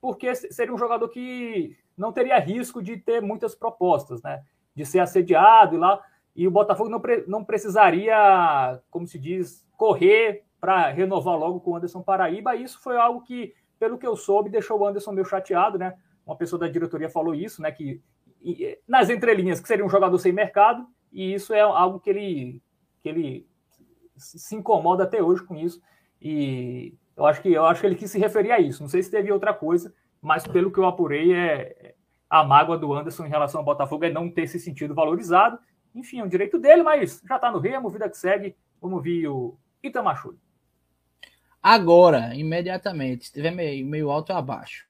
porque 0.00 0.34
seria 0.34 0.74
um 0.74 0.78
jogador 0.78 1.08
que 1.08 1.76
não 2.02 2.12
teria 2.12 2.38
risco 2.38 2.82
de 2.82 2.96
ter 2.96 3.22
muitas 3.22 3.54
propostas, 3.54 4.20
né? 4.22 4.42
De 4.74 4.84
ser 4.84 4.98
assediado 4.98 5.76
e 5.76 5.78
lá. 5.78 6.02
E 6.34 6.48
o 6.48 6.50
Botafogo 6.50 6.90
não, 6.90 7.00
pre, 7.00 7.24
não 7.28 7.44
precisaria, 7.44 8.82
como 8.90 9.06
se 9.06 9.18
diz, 9.18 9.64
correr 9.76 10.44
para 10.60 10.88
renovar 10.88 11.38
logo 11.38 11.60
com 11.60 11.70
o 11.70 11.76
Anderson 11.76 12.02
Paraíba. 12.02 12.56
Isso 12.56 12.80
foi 12.80 12.96
algo 12.96 13.22
que, 13.22 13.54
pelo 13.78 13.96
que 13.96 14.06
eu 14.06 14.16
soube, 14.16 14.50
deixou 14.50 14.80
o 14.80 14.86
Anderson 14.86 15.12
meio 15.12 15.26
chateado, 15.26 15.78
né? 15.78 15.94
Uma 16.26 16.36
pessoa 16.36 16.58
da 16.58 16.68
diretoria 16.68 17.08
falou 17.08 17.34
isso, 17.34 17.62
né? 17.62 17.70
Que 17.70 18.02
nas 18.88 19.08
entrelinhas 19.08 19.60
que 19.60 19.68
seria 19.68 19.84
um 19.84 19.88
jogador 19.88 20.18
sem 20.18 20.32
mercado, 20.32 20.84
e 21.12 21.32
isso 21.32 21.54
é 21.54 21.60
algo 21.60 22.00
que 22.00 22.10
ele, 22.10 22.62
que 23.00 23.08
ele 23.08 23.46
se 24.16 24.56
incomoda 24.56 25.04
até 25.04 25.22
hoje 25.22 25.44
com 25.44 25.54
isso. 25.56 25.80
E 26.20 26.94
eu 27.16 27.26
acho 27.26 27.40
que 27.40 27.52
eu 27.52 27.64
acho 27.64 27.80
que 27.80 27.86
ele 27.86 27.94
quis 27.94 28.10
se 28.10 28.18
referir 28.18 28.50
a 28.50 28.58
isso. 28.58 28.82
Não 28.82 28.88
sei 28.88 29.02
se 29.02 29.10
teve 29.10 29.30
outra 29.30 29.54
coisa, 29.54 29.94
mas 30.22 30.46
pelo 30.46 30.70
que 30.70 30.78
eu 30.78 30.86
apurei, 30.86 31.34
é 31.34 31.94
a 32.30 32.44
mágoa 32.44 32.78
do 32.78 32.94
Anderson 32.94 33.26
em 33.26 33.28
relação 33.28 33.60
ao 33.60 33.64
Botafogo 33.64 34.04
é 34.04 34.10
não 34.10 34.30
ter 34.30 34.46
se 34.46 34.58
sentido 34.58 34.94
valorizado. 34.94 35.58
Enfim, 35.94 36.20
é 36.20 36.24
um 36.24 36.28
direito 36.28 36.58
dele, 36.58 36.82
mas 36.82 37.20
já 37.28 37.36
está 37.36 37.50
no 37.50 37.58
Remo, 37.58 37.90
vida 37.90 38.08
que 38.08 38.16
segue. 38.16 38.56
Vamos 38.80 39.02
ver 39.02 39.26
o 39.28 39.58
Itamachuri. 39.82 40.38
Agora, 41.62 42.34
imediatamente, 42.34 43.24
se 43.24 43.30
estiver 43.30 43.50
meio, 43.50 43.84
meio 43.84 44.10
alto 44.10 44.32
ou 44.32 44.38
abaixo. 44.38 44.86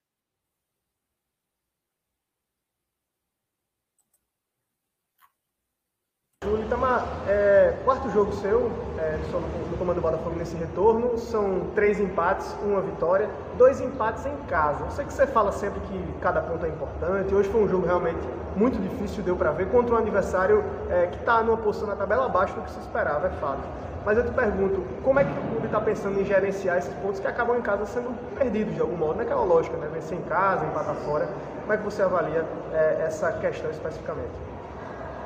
Júlio 6.42 6.64
Itamar, 6.64 7.06
é, 7.28 7.72
quarto 7.84 8.10
jogo 8.10 8.32
seu 8.32 8.68
é, 8.98 9.16
no, 9.30 9.40
no 9.70 9.76
comando 9.76 9.96
do 9.96 10.02
Botafogo 10.02 10.34
nesse 10.36 10.56
retorno, 10.56 11.16
são 11.16 11.68
três 11.72 12.00
empates, 12.00 12.52
uma 12.64 12.80
vitória, 12.80 13.30
dois 13.56 13.80
empates 13.80 14.26
em 14.26 14.36
casa. 14.48 14.84
Eu 14.84 14.90
sei 14.90 15.04
que 15.04 15.12
você 15.12 15.24
fala 15.24 15.52
sempre 15.52 15.78
que 15.82 16.14
cada 16.20 16.40
ponto 16.40 16.66
é 16.66 16.68
importante, 16.68 17.32
hoje 17.32 17.48
foi 17.48 17.62
um 17.62 17.68
jogo 17.68 17.86
realmente 17.86 18.18
muito 18.56 18.76
difícil, 18.76 19.22
deu 19.22 19.36
para 19.36 19.52
ver, 19.52 19.68
contra 19.68 19.94
um 19.94 19.98
adversário 19.98 20.64
é, 20.90 21.06
que 21.06 21.18
está 21.18 21.44
numa 21.44 21.58
posição 21.58 21.86
na 21.86 21.94
tabela 21.94 22.26
abaixo 22.26 22.54
do 22.54 22.62
que 22.62 22.72
se 22.72 22.80
esperava, 22.80 23.28
é 23.28 23.30
fato. 23.30 23.62
Mas 24.04 24.18
eu 24.18 24.24
te 24.24 24.32
pergunto, 24.32 24.84
como 25.04 25.20
é 25.20 25.24
que 25.24 25.30
o 25.30 25.42
clube 25.48 25.66
está 25.66 25.80
pensando 25.80 26.20
em 26.20 26.24
gerenciar 26.24 26.76
esses 26.76 26.92
pontos 26.94 27.20
que 27.20 27.26
acabam 27.28 27.56
em 27.56 27.62
casa 27.62 27.86
sendo 27.86 28.12
perdidos 28.36 28.74
de 28.74 28.80
algum 28.80 28.96
modo? 28.96 29.16
Naquela 29.18 29.44
lógica, 29.44 29.76
né? 29.76 29.88
Vencer 29.94 30.18
em 30.18 30.22
casa, 30.22 30.64
empatar 30.64 30.96
fora. 30.96 31.28
Como 31.60 31.72
é 31.72 31.76
que 31.76 31.84
você 31.84 32.02
avalia 32.02 32.44
é, 32.72 33.04
essa 33.06 33.30
questão 33.30 33.70
especificamente? 33.70 34.51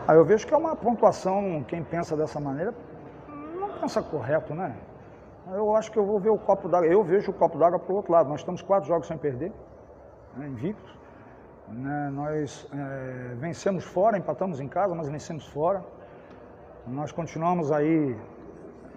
Ah, 0.08 0.14
eu 0.14 0.24
vejo 0.24 0.46
que 0.46 0.54
é 0.54 0.56
uma 0.56 0.76
pontuação, 0.76 1.64
quem 1.66 1.82
pensa 1.82 2.16
dessa 2.16 2.38
maneira, 2.38 2.72
não 3.58 3.70
pensa 3.80 4.00
correto, 4.00 4.54
né? 4.54 4.76
Eu 5.48 5.74
acho 5.74 5.90
que 5.90 5.98
eu 5.98 6.06
vou 6.06 6.20
ver 6.20 6.30
o 6.30 6.38
copo 6.38 6.68
d'água, 6.68 6.86
eu 6.86 7.02
vejo 7.02 7.32
o 7.32 7.34
copo 7.34 7.58
d'água 7.58 7.76
para 7.80 7.92
o 7.92 7.96
outro 7.96 8.12
lado. 8.12 8.28
Nós 8.28 8.38
estamos 8.38 8.62
quatro 8.62 8.86
jogos 8.86 9.08
sem 9.08 9.18
perder, 9.18 9.52
né, 10.36 10.46
invictos. 10.46 10.96
Né, 11.68 12.10
nós 12.12 12.68
é, 12.72 13.34
vencemos 13.34 13.82
fora, 13.82 14.16
empatamos 14.16 14.60
em 14.60 14.68
casa, 14.68 14.94
mas 14.94 15.08
vencemos 15.08 15.44
fora. 15.48 15.84
Nós 16.86 17.10
continuamos 17.10 17.72
aí 17.72 18.16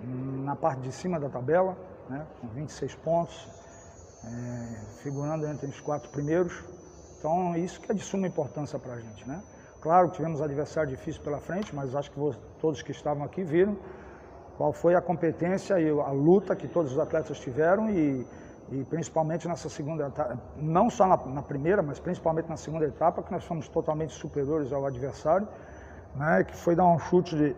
na 0.03 0.55
parte 0.55 0.81
de 0.81 0.91
cima 0.91 1.19
da 1.19 1.27
tabela, 1.27 1.75
né, 2.07 2.23
com 2.39 2.47
26 2.49 2.93
pontos, 2.97 3.49
é, 4.25 4.75
figurando 5.01 5.47
entre 5.47 5.65
os 5.65 5.81
quatro 5.81 6.11
primeiros. 6.11 6.63
Então, 7.17 7.55
isso 7.55 7.81
que 7.81 7.91
é 7.91 7.95
de 7.95 8.03
suma 8.03 8.27
importância 8.27 8.77
para 8.77 8.93
a 8.93 8.99
gente, 8.99 9.27
né? 9.27 9.41
Claro 9.81 10.09
que 10.09 10.17
tivemos 10.17 10.41
adversário 10.41 10.89
difícil 10.89 11.21
pela 11.23 11.39
frente, 11.39 11.73
mas 11.73 11.95
acho 11.95 12.11
que 12.11 12.19
todos 12.59 12.81
que 12.81 12.91
estavam 12.91 13.23
aqui 13.23 13.43
viram 13.43 13.77
qual 14.57 14.73
foi 14.73 14.93
a 14.93 15.01
competência 15.01 15.79
e 15.79 15.89
a 15.89 16.11
luta 16.11 16.53
que 16.53 16.67
todos 16.67 16.91
os 16.91 16.99
atletas 16.99 17.39
tiveram 17.39 17.89
e, 17.89 18.27
e 18.73 18.83
principalmente 18.89 19.47
nessa 19.47 19.69
segunda 19.69 20.07
etapa, 20.07 20.37
não 20.57 20.89
só 20.89 21.07
na, 21.07 21.15
na, 21.15 21.41
primeira, 21.41 21.81
mas 21.81 21.97
principalmente 21.97 22.49
na 22.49 22.57
segunda 22.57 22.85
etapa, 22.85 23.23
que 23.23 23.31
nós 23.31 23.45
fomos 23.45 23.69
totalmente 23.69 24.11
superiores 24.11 24.73
ao 24.73 24.85
adversário, 24.85 25.47
né, 26.13 26.43
que 26.43 26.57
foi 26.57 26.75
dar 26.75 26.87
um 26.87 26.99
chute 26.99 27.37
de, 27.37 27.55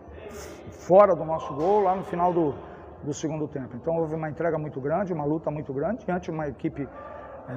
fora 0.70 1.16
do 1.16 1.24
nosso 1.24 1.52
gol 1.54 1.80
lá 1.80 1.96
no 1.96 2.04
final 2.04 2.32
do, 2.32 2.54
do 3.02 3.12
segundo 3.12 3.48
tempo. 3.48 3.74
Então 3.74 3.96
houve 3.96 4.14
uma 4.14 4.30
entrega 4.30 4.56
muito 4.56 4.80
grande, 4.80 5.12
uma 5.12 5.24
luta 5.24 5.50
muito 5.50 5.72
grande 5.72 6.06
diante 6.06 6.26
de 6.26 6.30
uma 6.30 6.46
equipe 6.46 6.88
é, 7.48 7.52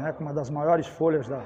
né, 0.00 0.14
com 0.16 0.24
uma 0.24 0.32
das 0.32 0.48
maiores 0.48 0.86
folhas 0.86 1.28
da, 1.28 1.42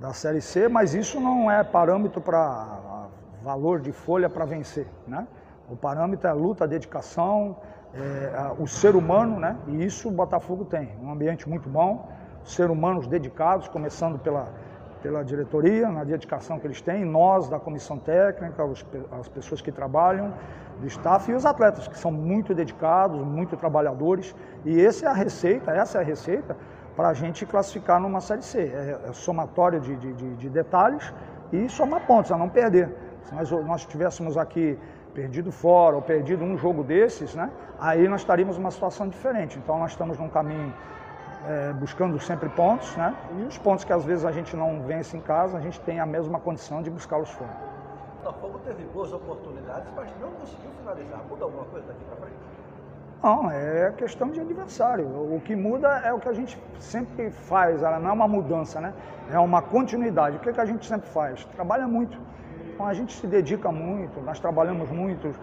da 0.00 0.12
Série 0.12 0.40
C, 0.40 0.68
mas 0.68 0.94
isso 0.94 1.20
não 1.20 1.50
é 1.50 1.62
parâmetro 1.62 2.20
para 2.20 3.08
valor 3.42 3.80
de 3.80 3.92
folha 3.92 4.28
para 4.28 4.44
vencer, 4.44 4.86
né? 5.06 5.26
O 5.68 5.76
parâmetro 5.76 6.26
é 6.26 6.30
a 6.30 6.34
luta, 6.34 6.64
a 6.64 6.66
dedicação, 6.66 7.56
é, 7.94 8.52
o 8.58 8.66
ser 8.66 8.96
humano, 8.96 9.38
né? 9.38 9.56
E 9.68 9.84
isso 9.84 10.08
o 10.08 10.12
Botafogo 10.12 10.64
tem, 10.64 10.90
um 11.02 11.10
ambiente 11.10 11.48
muito 11.48 11.68
bom, 11.68 12.08
ser 12.42 12.70
humanos 12.70 13.06
dedicados, 13.06 13.68
começando 13.68 14.18
pela, 14.18 14.48
pela 15.02 15.22
diretoria, 15.22 15.88
na 15.88 16.04
dedicação 16.04 16.58
que 16.58 16.66
eles 16.66 16.80
têm, 16.80 17.04
nós 17.04 17.48
da 17.48 17.58
comissão 17.58 17.98
técnica, 17.98 18.64
os, 18.64 18.84
as 19.12 19.28
pessoas 19.28 19.60
que 19.60 19.70
trabalham, 19.70 20.32
do 20.80 20.86
staff 20.86 21.30
e 21.30 21.34
os 21.34 21.46
atletas, 21.46 21.86
que 21.86 21.96
são 21.96 22.10
muito 22.10 22.54
dedicados, 22.54 23.20
muito 23.20 23.56
trabalhadores, 23.56 24.34
e 24.64 24.84
essa 24.84 25.06
é 25.06 25.08
a 25.08 25.12
receita, 25.12 25.70
essa 25.70 25.98
é 25.98 26.00
a 26.00 26.04
receita 26.04 26.56
para 26.96 27.08
a 27.08 27.14
gente 27.14 27.44
classificar 27.44 28.00
numa 28.00 28.20
Série 28.20 28.42
C. 28.42 28.60
É, 28.60 29.08
é 29.08 29.12
somatório 29.12 29.80
de, 29.80 29.96
de, 29.96 30.34
de, 30.36 30.48
detalhes 30.48 31.12
e 31.52 31.68
somar 31.68 32.06
pontos, 32.06 32.30
a 32.32 32.38
não 32.38 32.48
perder. 32.48 32.94
Se 33.24 33.34
nós, 33.34 33.50
nós 33.50 33.84
tivéssemos 33.84 34.36
aqui 34.36 34.78
perdido 35.12 35.52
fora 35.52 35.96
ou 35.96 36.02
perdido 36.02 36.44
um 36.44 36.56
jogo 36.58 36.82
desses, 36.82 37.34
né, 37.34 37.50
aí 37.78 38.08
nós 38.08 38.20
estaríamos 38.20 38.58
numa 38.58 38.70
situação 38.70 39.08
diferente. 39.08 39.58
Então 39.58 39.78
nós 39.78 39.92
estamos 39.92 40.18
num 40.18 40.28
caminho 40.28 40.74
é, 41.46 41.72
buscando 41.72 42.18
sempre 42.18 42.48
pontos, 42.48 42.94
né, 42.96 43.14
e 43.38 43.42
os 43.44 43.56
pontos 43.58 43.84
que 43.84 43.92
às 43.92 44.04
vezes 44.04 44.24
a 44.24 44.32
gente 44.32 44.56
não 44.56 44.82
vence 44.82 45.16
em 45.16 45.20
casa, 45.20 45.56
a 45.56 45.60
gente 45.60 45.80
tem 45.80 46.00
a 46.00 46.06
mesma 46.06 46.40
condição 46.40 46.82
de 46.82 46.90
buscá-los 46.90 47.30
fora. 47.30 47.50
O 48.20 48.24
Botafogo 48.24 48.58
teve 48.64 48.84
boas 48.84 49.12
oportunidades, 49.12 49.88
mas 49.94 50.08
não 50.20 50.30
conseguiu 50.32 50.70
finalizar. 50.78 51.20
Muda 51.28 51.44
alguma 51.44 51.64
coisa 51.66 51.86
daqui 51.86 52.04
para 52.04 52.16
frente? 52.16 52.53
Não, 53.24 53.50
é 53.50 53.90
questão 53.96 54.30
de 54.30 54.38
adversário. 54.38 55.06
O 55.06 55.40
que 55.42 55.56
muda 55.56 55.88
é 56.04 56.12
o 56.12 56.20
que 56.20 56.28
a 56.28 56.32
gente 56.34 56.62
sempre 56.78 57.30
faz, 57.30 57.80
não 57.80 58.10
é 58.10 58.12
uma 58.12 58.28
mudança, 58.28 58.82
né? 58.82 58.92
É 59.32 59.38
uma 59.38 59.62
continuidade. 59.62 60.36
O 60.36 60.40
que, 60.40 60.50
é 60.50 60.52
que 60.52 60.60
a 60.60 60.66
gente 60.66 60.84
sempre 60.84 61.08
faz? 61.08 61.42
Trabalha 61.46 61.88
muito. 61.88 62.18
Então 62.68 62.84
a 62.84 62.92
gente 62.92 63.14
se 63.14 63.26
dedica 63.26 63.72
muito, 63.72 64.20
nós 64.20 64.38
trabalhamos 64.38 64.90
muito. 64.90 65.34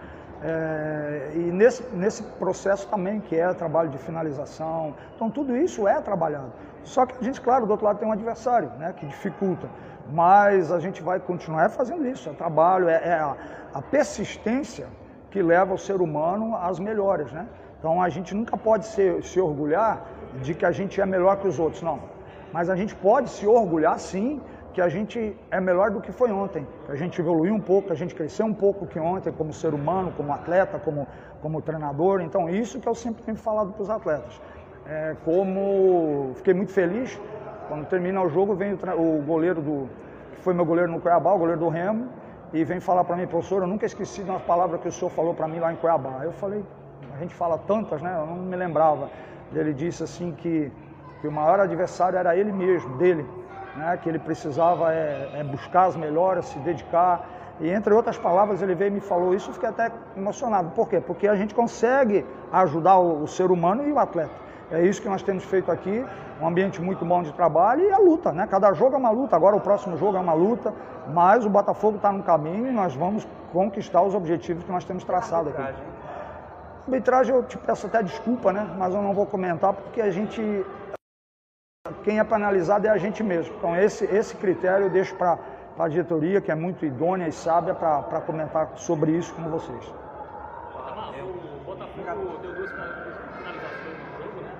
É, 0.44 1.32
e 1.34 1.38
nesse, 1.38 1.82
nesse 1.92 2.22
processo 2.22 2.86
também, 2.86 3.18
que 3.18 3.34
é 3.34 3.52
trabalho 3.52 3.88
de 3.88 3.98
finalização. 3.98 4.94
Então 5.16 5.28
tudo 5.28 5.56
isso 5.56 5.88
é 5.88 6.00
trabalhado. 6.00 6.52
Só 6.84 7.04
que 7.04 7.18
a 7.20 7.24
gente, 7.24 7.40
claro, 7.40 7.66
do 7.66 7.72
outro 7.72 7.84
lado 7.84 7.98
tem 7.98 8.06
um 8.06 8.12
adversário, 8.12 8.70
né? 8.78 8.94
Que 8.96 9.06
dificulta. 9.06 9.68
Mas 10.12 10.70
a 10.70 10.78
gente 10.78 11.02
vai 11.02 11.18
continuar 11.18 11.68
fazendo 11.70 12.06
isso. 12.06 12.30
É 12.30 12.32
trabalho, 12.32 12.88
é, 12.88 13.08
é 13.08 13.14
a, 13.14 13.36
a 13.74 13.82
persistência 13.82 14.86
que 15.32 15.42
leva 15.42 15.74
o 15.74 15.78
ser 15.78 16.00
humano 16.00 16.54
às 16.54 16.78
melhores, 16.78 17.32
né? 17.32 17.44
Então 17.82 18.00
a 18.00 18.08
gente 18.08 18.32
nunca 18.32 18.56
pode 18.56 18.86
se, 18.86 19.20
se 19.22 19.40
orgulhar 19.40 20.06
de 20.40 20.54
que 20.54 20.64
a 20.64 20.70
gente 20.70 21.00
é 21.00 21.04
melhor 21.04 21.38
que 21.38 21.48
os 21.48 21.58
outros, 21.58 21.82
não. 21.82 21.98
Mas 22.52 22.70
a 22.70 22.76
gente 22.76 22.94
pode 22.94 23.28
se 23.28 23.44
orgulhar 23.44 23.98
sim 23.98 24.40
que 24.72 24.80
a 24.80 24.88
gente 24.88 25.36
é 25.50 25.60
melhor 25.60 25.90
do 25.90 26.00
que 26.00 26.12
foi 26.12 26.30
ontem, 26.30 26.64
que 26.86 26.92
a 26.92 26.94
gente 26.94 27.20
evoluiu 27.20 27.52
um 27.52 27.60
pouco, 27.60 27.88
que 27.88 27.92
a 27.92 27.96
gente 27.96 28.14
cresceu 28.14 28.46
um 28.46 28.54
pouco 28.54 28.86
que 28.86 29.00
ontem 29.00 29.32
como 29.32 29.52
ser 29.52 29.74
humano, 29.74 30.12
como 30.16 30.32
atleta, 30.32 30.78
como, 30.78 31.08
como 31.40 31.60
treinador. 31.60 32.20
Então 32.20 32.48
isso 32.48 32.78
que 32.78 32.88
eu 32.88 32.94
sempre 32.94 33.20
tenho 33.24 33.36
falado 33.36 33.72
para 33.72 33.82
os 33.82 33.90
atletas. 33.90 34.40
É, 34.86 35.16
como 35.24 36.30
fiquei 36.36 36.54
muito 36.54 36.70
feliz 36.70 37.20
quando 37.66 37.84
termina 37.86 38.22
o 38.22 38.28
jogo, 38.28 38.54
vem 38.54 38.74
o, 38.74 39.18
o 39.18 39.22
goleiro 39.22 39.60
do 39.60 39.88
que 40.30 40.40
foi 40.40 40.54
meu 40.54 40.64
goleiro 40.64 40.92
no 40.92 41.00
Cuiabá, 41.00 41.32
o 41.32 41.38
goleiro 41.38 41.58
do 41.58 41.68
Remo, 41.68 42.08
e 42.52 42.62
vem 42.62 42.78
falar 42.78 43.02
para 43.02 43.16
mim, 43.16 43.26
professor, 43.26 43.62
eu 43.62 43.66
nunca 43.66 43.86
esqueci 43.86 44.22
de 44.22 44.30
uma 44.30 44.38
palavra 44.38 44.78
que 44.78 44.86
o 44.86 44.92
senhor 44.92 45.10
falou 45.10 45.34
para 45.34 45.48
mim 45.48 45.58
lá 45.58 45.72
em 45.72 45.76
Cuiabá. 45.76 46.20
Eu 46.22 46.30
falei, 46.30 46.62
gente 47.22 47.34
fala 47.34 47.58
tantas, 47.58 48.00
né? 48.02 48.14
Eu 48.18 48.26
não 48.26 48.36
me 48.36 48.56
lembrava. 48.56 49.10
Ele 49.54 49.72
disse 49.72 50.02
assim 50.02 50.32
que, 50.32 50.70
que 51.20 51.28
o 51.28 51.32
maior 51.32 51.60
adversário 51.60 52.18
era 52.18 52.36
ele 52.36 52.52
mesmo, 52.52 52.96
dele, 52.96 53.26
né? 53.76 53.98
Que 54.02 54.08
ele 54.08 54.18
precisava 54.18 54.92
é, 54.92 55.30
é 55.34 55.44
buscar 55.44 55.86
as 55.86 55.96
melhores, 55.96 56.46
se 56.46 56.58
dedicar. 56.60 57.28
E 57.60 57.70
entre 57.70 57.92
outras 57.92 58.18
palavras, 58.18 58.62
ele 58.62 58.74
veio 58.74 58.88
e 58.88 58.94
me 58.94 59.00
falou 59.00 59.34
isso, 59.34 59.50
eu 59.50 59.54
fiquei 59.54 59.68
até 59.68 59.90
emocionado. 60.16 60.70
Por 60.70 60.88
quê? 60.88 61.00
Porque 61.00 61.28
a 61.28 61.36
gente 61.36 61.54
consegue 61.54 62.24
ajudar 62.52 62.98
o, 62.98 63.22
o 63.22 63.28
ser 63.28 63.50
humano 63.50 63.86
e 63.86 63.92
o 63.92 63.98
atleta. 63.98 64.42
É 64.70 64.80
isso 64.80 65.02
que 65.02 65.08
nós 65.08 65.22
temos 65.22 65.44
feito 65.44 65.70
aqui, 65.70 66.04
um 66.40 66.46
ambiente 66.46 66.80
muito 66.80 67.04
bom 67.04 67.22
de 67.22 67.30
trabalho 67.34 67.82
e 67.82 67.92
a 67.92 67.98
luta, 67.98 68.32
né? 68.32 68.46
Cada 68.46 68.72
jogo 68.72 68.94
é 68.94 68.98
uma 68.98 69.10
luta, 69.10 69.36
agora 69.36 69.54
o 69.54 69.60
próximo 69.60 69.98
jogo 69.98 70.16
é 70.16 70.20
uma 70.20 70.32
luta, 70.32 70.72
mas 71.12 71.44
o 71.44 71.50
Botafogo 71.50 71.96
está 71.96 72.10
no 72.10 72.22
caminho 72.22 72.66
e 72.66 72.72
nós 72.72 72.94
vamos 72.94 73.28
conquistar 73.52 74.00
os 74.00 74.14
objetivos 74.14 74.64
que 74.64 74.72
nós 74.72 74.82
temos 74.84 75.04
traçado 75.04 75.50
aqui. 75.50 75.91
Arbitragem, 76.86 77.34
eu 77.34 77.44
te 77.44 77.56
peço 77.58 77.86
até 77.86 78.02
desculpa, 78.02 78.52
né? 78.52 78.68
Mas 78.76 78.92
eu 78.92 79.00
não 79.00 79.14
vou 79.14 79.24
comentar 79.24 79.72
porque 79.72 80.00
a 80.00 80.10
gente 80.10 80.42
quem 82.02 82.18
é 82.18 82.24
penalizado 82.24 82.86
é 82.86 82.90
a 82.90 82.96
gente 82.96 83.22
mesmo. 83.22 83.54
Então, 83.56 83.76
esse, 83.76 84.04
esse 84.04 84.36
critério 84.36 84.86
eu 84.86 84.90
deixo 84.90 85.14
para 85.14 85.38
a 85.78 85.88
diretoria, 85.88 86.40
que 86.40 86.50
é 86.50 86.54
muito 86.54 86.84
idônea 86.84 87.28
e 87.28 87.32
sábia, 87.32 87.74
para 87.74 88.20
comentar 88.22 88.72
sobre 88.76 89.12
isso 89.12 89.32
com 89.34 89.42
vocês. 89.42 89.84
O 89.88 91.64
Botafogo 91.64 92.38
deu 92.42 92.54
duas 92.54 92.70
finalizações 92.70 93.98
no 93.98 94.24
jogo, 94.24 94.40
né? 94.40 94.52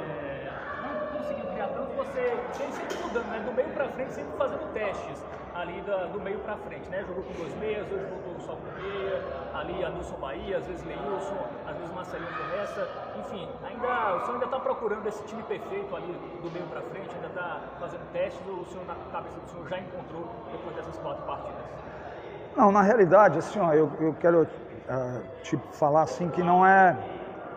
É, 0.00 0.50
não 0.82 1.18
conseguiu 1.18 1.46
criar 1.52 1.68
tanto, 1.68 1.92
você 1.94 2.36
sempre 2.52 3.02
mudando, 3.02 3.26
né? 3.28 3.40
Do 3.40 3.52
meio 3.52 3.68
para 3.70 3.88
frente, 3.88 4.12
sempre 4.12 4.36
fazendo 4.36 4.72
testes 4.74 5.31
do 5.80 6.20
meio 6.20 6.38
para 6.40 6.56
frente, 6.58 6.88
né? 6.90 7.04
Jogou 7.06 7.22
com 7.24 7.32
dois 7.32 7.54
meias, 7.56 7.86
hoje 7.90 8.04
voltou 8.06 8.40
só 8.40 8.54
com 8.54 8.82
meia, 8.82 9.22
ali 9.54 9.84
Adilson 9.84 10.16
Bahia, 10.16 10.58
às 10.58 10.66
vezes 10.66 10.84
Leilson, 10.84 11.46
às 11.66 11.76
vezes 11.76 11.94
Marcelinho 11.94 12.30
começa, 12.30 12.88
enfim, 13.18 13.48
ainda, 13.64 14.16
o 14.16 14.20
senhor 14.20 14.34
ainda 14.34 14.44
está 14.44 14.60
procurando 14.60 15.06
esse 15.06 15.22
time 15.24 15.42
perfeito 15.44 15.94
ali 15.96 16.12
do 16.42 16.50
meio 16.50 16.66
para 16.66 16.80
frente, 16.82 17.14
ainda 17.14 17.28
está 17.28 17.60
fazendo 17.78 18.12
testes, 18.12 18.40
ou 18.46 18.60
o 18.60 18.66
senhor 18.66 18.86
na 18.86 18.94
cabeça 19.10 19.38
do 19.38 19.48
senhor 19.48 19.68
já 19.68 19.78
encontrou 19.78 20.28
depois 20.50 20.76
dessas 20.76 20.98
quatro 20.98 21.24
partidas? 21.24 21.62
Não, 22.56 22.70
na 22.70 22.82
realidade, 22.82 23.38
assim, 23.38 23.58
ó, 23.58 23.72
eu, 23.72 23.90
eu 23.98 24.14
quero 24.14 24.42
uh, 24.42 25.42
te 25.42 25.56
falar 25.72 26.02
assim 26.02 26.28
que 26.28 26.42
não 26.42 26.66
é, 26.66 26.96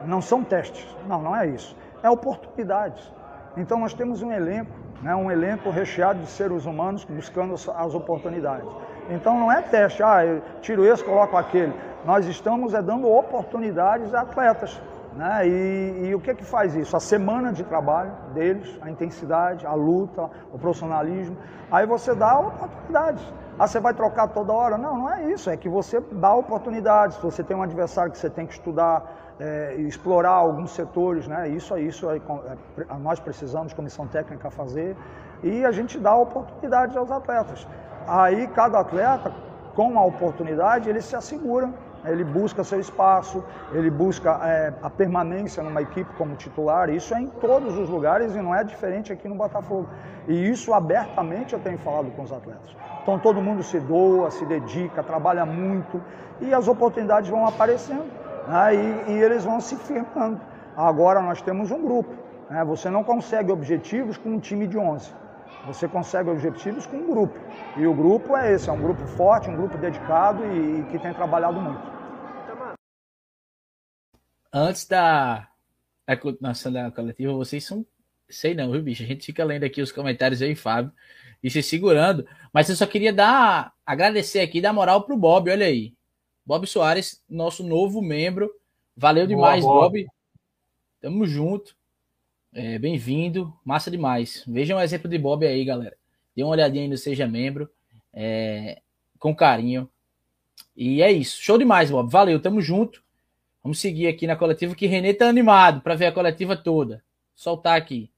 não 0.06 0.22
são 0.22 0.44
testes, 0.44 0.96
não, 1.08 1.22
não 1.22 1.36
é 1.36 1.48
isso, 1.48 1.76
é 2.02 2.10
oportunidades. 2.10 3.12
Então 3.58 3.80
nós 3.80 3.94
temos 3.94 4.22
um 4.22 4.32
elenco 4.32 4.85
né, 5.01 5.15
um 5.15 5.31
elenco 5.31 5.69
recheado 5.69 6.19
de 6.19 6.27
seres 6.27 6.65
humanos 6.65 7.03
buscando 7.03 7.53
as 7.53 7.93
oportunidades. 7.93 8.67
Então 9.09 9.39
não 9.39 9.51
é 9.51 9.61
teste, 9.61 10.01
ah, 10.01 10.26
eu 10.26 10.41
tiro 10.61 10.85
esse, 10.85 11.03
coloco 11.03 11.38
aquele. 11.38 11.73
Nós 12.05 12.26
estamos 12.27 12.73
é, 12.73 12.81
dando 12.81 13.07
oportunidades 13.07 14.13
a 14.13 14.22
atletas. 14.22 14.80
Né? 15.15 15.47
E, 15.47 16.07
e, 16.07 16.15
o 16.15 16.19
que 16.19 16.35
que 16.35 16.43
faz 16.43 16.76
isso? 16.76 16.95
A 16.95 16.99
semana 16.99 17.53
de 17.53 17.63
trabalho 17.63 18.11
deles, 18.34 18.77
a 18.81 18.89
intensidade, 18.89 19.65
a 19.65 19.73
luta, 19.73 20.30
o 20.51 20.59
profissionalismo. 20.59 21.38
Aí 21.72 21.85
você 21.88 22.13
dá 22.13 22.38
oportunidades. 22.38 23.23
Ah, 23.57 23.65
você 23.65 23.80
vai 23.80 23.93
trocar 23.93 24.27
toda 24.27 24.51
hora? 24.51 24.77
Não, 24.77 24.97
não 24.97 25.13
é 25.13 25.31
isso. 25.31 25.49
É 25.49 25.55
que 25.55 25.69
você 25.69 26.01
dá 26.11 26.35
oportunidades. 26.35 27.17
Você 27.19 27.43
tem 27.43 27.55
um 27.55 27.63
adversário 27.63 28.11
que 28.11 28.17
você 28.17 28.30
tem 28.30 28.45
que 28.45 28.53
estudar, 28.53 29.24
é, 29.40 29.76
explorar 29.80 30.32
alguns 30.32 30.72
setores, 30.72 31.28
né? 31.28 31.49
Isso, 31.49 31.78
isso 31.78 32.10
é, 32.10 32.18
é, 32.18 32.98
nós 32.99 33.20
precisamos, 33.20 33.74
comissão 33.74 34.07
técnica, 34.07 34.49
fazer. 34.49 34.95
E 35.44 35.66
a 35.66 35.72
gente 35.72 35.99
dá 35.99 36.16
oportunidades 36.16 36.95
aos 36.95 37.12
atletas. 37.12 37.68
Aí 38.07 38.48
cada 38.48 38.80
atleta, 38.80 39.34
com 39.76 39.99
a 39.99 40.06
oportunidade, 40.06 40.90
ele 40.90 41.02
se 41.02 41.16
assegura 41.16 41.70
ele 42.07 42.24
busca 42.24 42.64
seu 42.64 42.80
espaço, 42.80 43.44
ele 43.74 43.90
busca 43.90 44.40
é, 44.44 44.74
a 44.82 44.90
permanência 44.90 45.64
numa 45.64 45.82
equipe 45.82 46.12
como 46.18 46.36
titular. 46.36 46.90
Isso 46.90 47.14
é 47.14 47.22
em 47.22 47.28
todos 47.28 47.78
os 47.78 47.90
lugares 47.90 48.36
e 48.36 48.41
não 48.41 48.53
é 48.53 48.64
diferente 48.64 49.12
aqui 49.12 49.28
no 49.28 49.36
Botafogo. 49.36 49.88
E 50.28 50.49
isso 50.49 50.74
abertamente 50.74 51.53
eu 51.53 51.60
tenho 51.60 51.78
falado 51.80 52.12
com 52.16 52.24
os 52.24 52.32
atletas. 52.32 52.76
Então 53.02 53.20
todo 53.20 53.41
mundo 53.41 53.64
se 53.64 53.80
doa, 53.80 54.32
se 54.32 54.45
dedica, 54.45 55.03
trabalha 55.03 55.45
muito 55.45 56.02
e 56.41 56.53
as 56.53 56.68
oportunidades 56.68 57.30
vão 57.30 57.45
aparecendo 57.45 58.06
né? 58.47 58.76
e, 58.76 59.11
e, 59.11 59.22
eles 59.22 59.43
vão 59.43 59.59
se 59.59 59.76
firmando. 59.76 60.41
Agora 60.76 61.22
nós 61.22 61.41
temos 61.41 61.72
um 61.72 61.81
grupo. 61.81 62.13
Né? 62.49 62.63
Você 62.65 62.89
não 62.89 63.03
consegue 63.03 63.51
objetivos 63.51 64.17
com 64.17 64.30
um 64.30 64.39
time 64.39 64.67
de 64.67 64.77
11. 64.77 65.11
Você 65.65 65.88
consegue 65.88 66.30
objetivos 66.30 66.85
com 66.85 66.97
um 66.97 67.07
grupo. 67.07 67.39
E 67.77 67.88
o 67.88 67.93
grupo 67.93 68.38
é 68.38 68.53
esse, 68.53 68.69
é 68.69 68.72
um 68.72 68.81
grupo 68.81 69.05
forte, 69.07 69.49
um 69.49 69.55
grupo 69.55 69.77
dedicado 69.77 70.43
e, 70.45 70.80
e 70.80 70.84
que 70.85 70.99
tem 70.99 71.13
trabalhado 71.13 71.59
muito. 71.59 71.95
Antes 74.53 74.88
da, 74.88 75.47
da 76.07 76.15
continuação 76.15 76.72
da 76.72 76.91
coletiva, 76.91 77.34
vocês 77.34 77.65
são. 77.65 77.85
Sei 78.30 78.55
não, 78.55 78.72
viu, 78.72 78.81
bicho? 78.81 79.03
A 79.03 79.05
gente 79.05 79.26
fica 79.26 79.43
lendo 79.43 79.63
aqui 79.63 79.81
os 79.81 79.91
comentários 79.91 80.41
aí, 80.41 80.55
Fábio, 80.55 80.91
e 81.43 81.49
se 81.49 81.61
segurando. 81.61 82.26
Mas 82.53 82.69
eu 82.69 82.76
só 82.76 82.88
queria 82.88 83.13
dar 83.13 83.73
agradecer 83.85 84.39
aqui, 84.39 84.61
dar 84.61 84.73
moral 84.73 85.03
pro 85.03 85.17
Bob, 85.17 85.51
olha 85.51 85.65
aí. 85.65 85.93
Bob 86.45 86.67
Soares, 86.67 87.23
nosso 87.27 87.63
novo 87.63 88.01
membro. 88.01 88.53
Valeu 88.95 89.26
demais, 89.26 89.63
Boa, 89.63 89.89
Bob. 89.89 90.05
Tamo 91.01 91.26
junto. 91.26 91.76
É, 92.53 92.77
Bem-vindo. 92.77 93.51
Massa 93.65 93.89
demais. 93.89 94.43
Vejam 94.47 94.77
o 94.77 94.81
exemplo 94.81 95.09
de 95.09 95.17
Bob 95.17 95.45
aí, 95.45 95.65
galera. 95.65 95.97
Dê 96.35 96.43
uma 96.43 96.51
olhadinha 96.51 96.84
aí 96.84 96.88
no 96.88 96.97
Seja 96.97 97.27
Membro. 97.27 97.69
É, 98.13 98.81
com 99.17 99.35
carinho. 99.35 99.89
E 100.76 101.01
é 101.01 101.11
isso. 101.11 101.41
Show 101.41 101.57
demais, 101.57 101.89
Bob. 101.89 102.11
Valeu, 102.11 102.39
tamo 102.39 102.61
junto. 102.61 103.03
Vamos 103.63 103.80
seguir 103.80 104.07
aqui 104.07 104.27
na 104.27 104.35
coletiva 104.35 104.76
que 104.76 104.85
Renê 104.85 105.13
tá 105.15 105.27
animado 105.27 105.81
para 105.81 105.95
ver 105.95 106.05
a 106.05 106.11
coletiva 106.11 106.55
toda. 106.55 107.03
Soltar 107.34 107.76
aqui. 107.76 108.11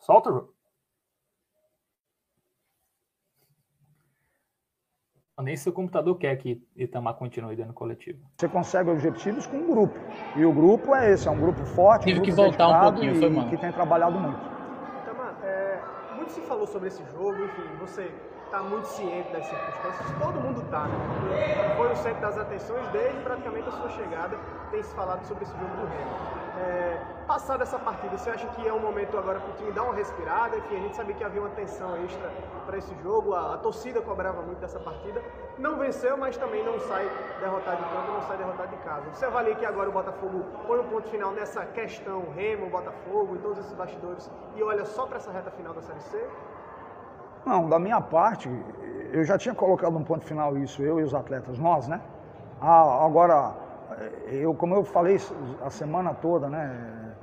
Solta, 0.00 0.30
João. 0.30 0.51
Nem 5.40 5.56
se 5.56 5.68
o 5.68 5.72
computador 5.72 6.16
quer 6.18 6.36
que 6.36 6.62
Itamar 6.76 7.14
continue 7.14 7.56
dando 7.56 7.72
coletivo. 7.72 8.18
Você 8.36 8.48
consegue 8.48 8.90
objetivos 8.90 9.46
com 9.46 9.56
um 9.56 9.66
grupo. 9.66 9.98
E 10.36 10.44
o 10.44 10.52
grupo 10.52 10.94
é 10.94 11.12
esse, 11.12 11.26
é 11.26 11.30
um 11.30 11.40
grupo 11.40 11.64
forte. 11.64 12.04
Tive 12.04 12.20
um 12.20 12.22
grupo 12.22 12.36
que 12.36 12.36
voltar 12.36 12.68
um 12.68 12.92
pouquinho, 12.92 13.14
foi 13.16 13.30
mal. 13.30 13.48
Que 13.48 13.56
tem 13.56 13.72
trabalhado 13.72 14.20
muito. 14.20 14.38
Itamar, 15.02 15.34
é, 15.42 15.80
muito 16.16 16.32
se 16.32 16.40
falou 16.42 16.66
sobre 16.66 16.88
esse 16.88 17.02
jogo, 17.12 17.44
enfim, 17.44 17.62
você 17.80 18.12
está 18.44 18.62
muito 18.62 18.84
ciente 18.84 19.32
das 19.32 19.46
circunstâncias, 19.46 20.18
todo 20.22 20.38
mundo 20.38 20.60
está, 20.60 20.86
né? 20.86 21.74
Foi 21.78 21.90
o 21.90 21.96
centro 21.96 22.20
das 22.20 22.36
atenções 22.36 22.86
desde 22.92 23.18
praticamente 23.20 23.66
a 23.70 23.72
sua 23.72 23.88
chegada, 23.88 24.38
tem 24.70 24.82
se 24.82 24.94
falado 24.94 25.24
sobre 25.24 25.44
esse 25.44 25.52
jogo 25.52 25.74
do 25.76 25.86
Remo. 25.86 26.41
É, 26.62 26.96
passada 27.26 27.64
essa 27.64 27.78
partida, 27.78 28.16
você 28.16 28.30
acha 28.30 28.46
que 28.48 28.66
é 28.66 28.72
um 28.72 28.78
momento 28.78 29.18
agora 29.18 29.40
para 29.40 29.50
o 29.50 29.54
time 29.54 29.72
dar 29.72 29.82
uma 29.82 29.94
respirada? 29.94 30.56
Enfim, 30.56 30.76
a 30.76 30.80
gente 30.80 30.96
sabia 30.96 31.14
que 31.14 31.24
havia 31.24 31.40
uma 31.40 31.50
tensão 31.50 31.96
extra 32.04 32.30
para 32.64 32.78
esse 32.78 32.94
jogo, 33.02 33.34
a, 33.34 33.54
a, 33.54 33.58
torcida 33.58 34.00
cobrava 34.00 34.42
muito 34.42 34.60
dessa 34.60 34.78
partida. 34.78 35.20
Não 35.58 35.76
venceu, 35.76 36.16
mas 36.16 36.36
também 36.36 36.64
não 36.64 36.78
sai 36.78 37.10
derrotado 37.40 37.82
de 37.82 37.90
campo, 37.90 38.12
não 38.12 38.22
sai 38.22 38.36
derrotado 38.36 38.70
de 38.70 38.82
casa. 38.84 39.10
Você 39.12 39.24
avalia 39.24 39.56
que 39.56 39.66
agora 39.66 39.88
o 39.88 39.92
Botafogo 39.92 40.44
põe 40.66 40.78
um 40.78 40.88
ponto 40.88 41.08
final 41.08 41.32
nessa 41.32 41.66
questão 41.66 42.30
Remo, 42.34 42.70
Botafogo 42.70 43.34
e 43.34 43.38
todos 43.38 43.58
esses 43.58 43.72
bastidores 43.72 44.30
e 44.54 44.62
olha 44.62 44.84
só 44.84 45.06
para 45.06 45.16
essa 45.16 45.32
reta 45.32 45.50
final 45.50 45.74
da 45.74 45.82
Série 45.82 46.00
C? 46.00 46.24
Não, 47.44 47.68
da 47.68 47.78
minha 47.78 48.00
parte, 48.00 48.48
eu 49.12 49.24
já 49.24 49.36
tinha 49.36 49.54
colocado 49.54 49.96
um 49.96 50.04
ponto 50.04 50.24
final 50.24 50.56
isso, 50.56 50.80
eu 50.80 51.00
e 51.00 51.02
os 51.02 51.12
atletas, 51.12 51.58
nós, 51.58 51.88
né? 51.88 52.00
Ah, 52.60 53.04
agora, 53.04 53.52
eu, 54.26 54.54
como 54.54 54.74
eu 54.74 54.84
falei 54.84 55.18
a 55.62 55.70
semana 55.70 56.14
toda, 56.14 56.48
né? 56.48 57.14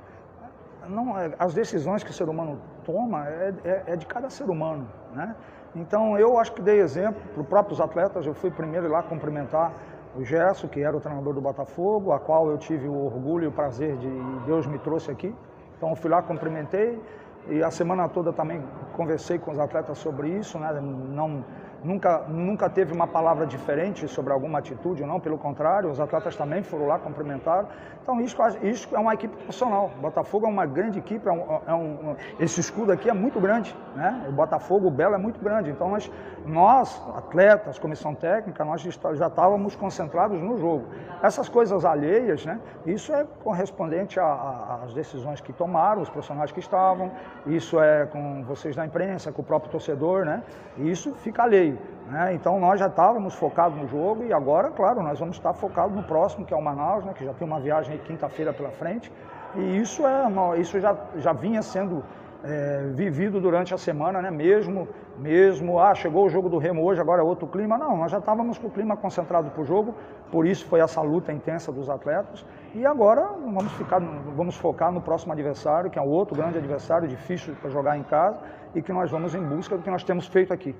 Não, 0.88 1.18
é, 1.18 1.32
as 1.38 1.54
decisões 1.54 2.02
que 2.02 2.10
o 2.10 2.12
ser 2.12 2.28
humano 2.28 2.58
toma 2.84 3.28
é, 3.28 3.54
é, 3.64 3.82
é 3.88 3.96
de 3.96 4.06
cada 4.06 4.28
ser 4.30 4.48
humano, 4.50 4.88
né? 5.14 5.34
Então, 5.74 6.18
eu 6.18 6.38
acho 6.38 6.52
que 6.52 6.60
dei 6.60 6.80
exemplo 6.80 7.20
para 7.32 7.40
os 7.42 7.46
próprios 7.46 7.80
atletas. 7.80 8.26
Eu 8.26 8.34
fui 8.34 8.50
primeiro 8.50 8.88
lá 8.88 9.02
cumprimentar 9.02 9.72
o 10.16 10.24
Gerson, 10.24 10.66
que 10.66 10.82
era 10.82 10.96
o 10.96 11.00
treinador 11.00 11.32
do 11.32 11.40
Botafogo, 11.40 12.12
a 12.12 12.18
qual 12.18 12.50
eu 12.50 12.58
tive 12.58 12.88
o 12.88 13.04
orgulho 13.04 13.44
e 13.44 13.46
o 13.46 13.52
prazer 13.52 13.96
de 13.96 14.10
Deus 14.46 14.66
me 14.66 14.78
trouxe 14.80 15.10
aqui. 15.10 15.32
Então, 15.76 15.90
eu 15.90 15.96
fui 15.96 16.10
lá, 16.10 16.22
cumprimentei. 16.22 17.00
E 17.48 17.62
a 17.62 17.70
semana 17.70 18.08
toda 18.08 18.32
também 18.32 18.62
conversei 18.96 19.38
com 19.38 19.52
os 19.52 19.58
atletas 19.58 19.96
sobre 19.98 20.28
isso, 20.28 20.58
né? 20.58 20.72
Não, 20.80 21.44
nunca, 21.84 22.18
nunca 22.28 22.68
teve 22.68 22.92
uma 22.92 23.06
palavra 23.06 23.46
diferente 23.46 24.06
sobre 24.08 24.32
alguma 24.32 24.58
atitude, 24.58 25.04
não, 25.04 25.20
pelo 25.20 25.38
contrário, 25.38 25.90
os 25.90 26.00
atletas 26.00 26.36
também 26.36 26.62
foram 26.62 26.86
lá, 26.86 26.98
cumprimentaram. 26.98 27.68
Então, 28.02 28.20
isso, 28.20 28.36
isso 28.62 28.88
é 28.96 28.98
uma 28.98 29.14
equipe 29.14 29.34
profissional. 29.36 29.90
O 29.96 30.00
Botafogo 30.00 30.46
é 30.46 30.48
uma 30.48 30.66
grande 30.66 30.98
equipe, 30.98 31.28
é 31.28 31.32
um, 31.32 31.60
é 31.66 31.74
um, 31.74 32.16
esse 32.38 32.58
escudo 32.60 32.90
aqui 32.90 33.08
é 33.08 33.12
muito 33.12 33.38
grande, 33.38 33.76
né? 33.94 34.26
O 34.28 34.32
Botafogo, 34.32 34.88
o 34.88 34.90
Belo 34.90 35.14
é 35.14 35.18
muito 35.18 35.38
grande. 35.38 35.70
Então, 35.70 35.90
nós, 35.90 36.10
nós 36.46 37.02
atletas, 37.16 37.78
comissão 37.78 38.14
técnica, 38.14 38.64
nós 38.64 38.82
já 38.82 39.26
estávamos 39.26 39.76
concentrados 39.76 40.40
no 40.40 40.58
jogo. 40.58 40.86
Essas 41.22 41.48
coisas 41.48 41.84
alheias, 41.84 42.44
né? 42.44 42.58
Isso 42.86 43.12
é 43.12 43.24
correspondente 43.44 44.18
às 44.18 44.92
decisões 44.94 45.40
que 45.40 45.52
tomaram, 45.52 46.02
os 46.02 46.08
profissionais 46.08 46.50
que 46.50 46.60
estavam, 46.60 47.12
isso 47.46 47.80
é 47.80 48.06
com 48.06 48.42
vocês 48.44 48.74
da 48.74 48.84
imprensa, 48.84 49.30
com 49.30 49.42
o 49.42 49.44
próprio 49.44 49.70
torcedor, 49.70 50.24
né? 50.24 50.42
E 50.76 50.90
isso 50.90 51.14
fica 51.16 51.42
alheio. 51.42 51.69
Né? 52.10 52.34
Então 52.34 52.58
nós 52.58 52.80
já 52.80 52.88
estávamos 52.88 53.34
focados 53.36 53.78
no 53.78 53.86
jogo 53.86 54.24
e 54.24 54.32
agora, 54.32 54.70
claro, 54.70 55.00
nós 55.00 55.18
vamos 55.20 55.36
estar 55.36 55.52
focados 55.52 55.94
no 55.94 56.02
próximo, 56.02 56.44
que 56.44 56.52
é 56.52 56.56
o 56.56 56.62
Manaus, 56.62 57.04
né? 57.04 57.12
que 57.14 57.24
já 57.24 57.32
tem 57.32 57.46
uma 57.46 57.60
viagem 57.60 57.96
quinta-feira 57.98 58.52
pela 58.52 58.70
frente. 58.70 59.12
E 59.54 59.78
isso, 59.78 60.04
é, 60.04 60.58
isso 60.58 60.80
já, 60.80 60.96
já 61.16 61.32
vinha 61.32 61.62
sendo 61.62 62.04
é, 62.42 62.88
vivido 62.92 63.40
durante 63.40 63.72
a 63.72 63.78
semana, 63.78 64.20
né? 64.20 64.28
mesmo, 64.28 64.88
mesmo, 65.18 65.78
ah, 65.78 65.94
chegou 65.94 66.26
o 66.26 66.28
jogo 66.28 66.48
do 66.48 66.58
Remo 66.58 66.82
hoje, 66.84 67.00
agora 67.00 67.22
é 67.22 67.24
outro 67.24 67.46
clima. 67.46 67.78
Não, 67.78 67.96
nós 67.96 68.10
já 68.10 68.18
estávamos 68.18 68.58
com 68.58 68.66
o 68.66 68.70
clima 68.70 68.96
concentrado 68.96 69.48
para 69.50 69.62
o 69.62 69.64
jogo, 69.64 69.94
por 70.32 70.44
isso 70.44 70.66
foi 70.66 70.80
essa 70.80 71.00
luta 71.00 71.32
intensa 71.32 71.70
dos 71.70 71.88
atletas. 71.88 72.44
E 72.74 72.84
agora 72.84 73.22
vamos, 73.22 73.72
ficar, 73.74 74.00
vamos 74.34 74.56
focar 74.56 74.90
no 74.90 75.00
próximo 75.00 75.32
adversário, 75.32 75.90
que 75.90 75.98
é 75.98 76.02
outro 76.02 76.34
grande 76.34 76.58
adversário, 76.58 77.06
difícil 77.06 77.54
para 77.60 77.70
jogar 77.70 77.96
em 77.96 78.02
casa, 78.02 78.38
e 78.74 78.82
que 78.82 78.92
nós 78.92 79.10
vamos 79.12 79.32
em 79.32 79.42
busca 79.42 79.76
do 79.76 79.82
que 79.82 79.90
nós 79.90 80.02
temos 80.02 80.26
feito 80.26 80.52
aqui 80.52 80.74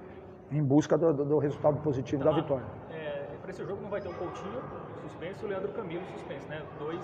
em 0.51 0.63
busca 0.63 0.99
do, 0.99 1.13
do, 1.13 1.25
do 1.25 1.39
resultado 1.39 1.79
positivo 1.79 2.25
da 2.25 2.33
vitória. 2.33 2.65
É, 2.91 3.25
Para 3.41 3.51
esse 3.51 3.65
jogo 3.65 3.83
não 3.83 3.91
vai 3.91 4.01
ter 4.01 4.09
o 4.09 4.15
Coutinho 4.15 4.61
suspenso 5.03 5.43
e 5.43 5.47
o 5.47 5.49
Leandro 5.49 5.69
Camilo 5.73 6.03
suspenso, 6.13 6.49
né? 6.49 6.63
Dois 6.79 7.01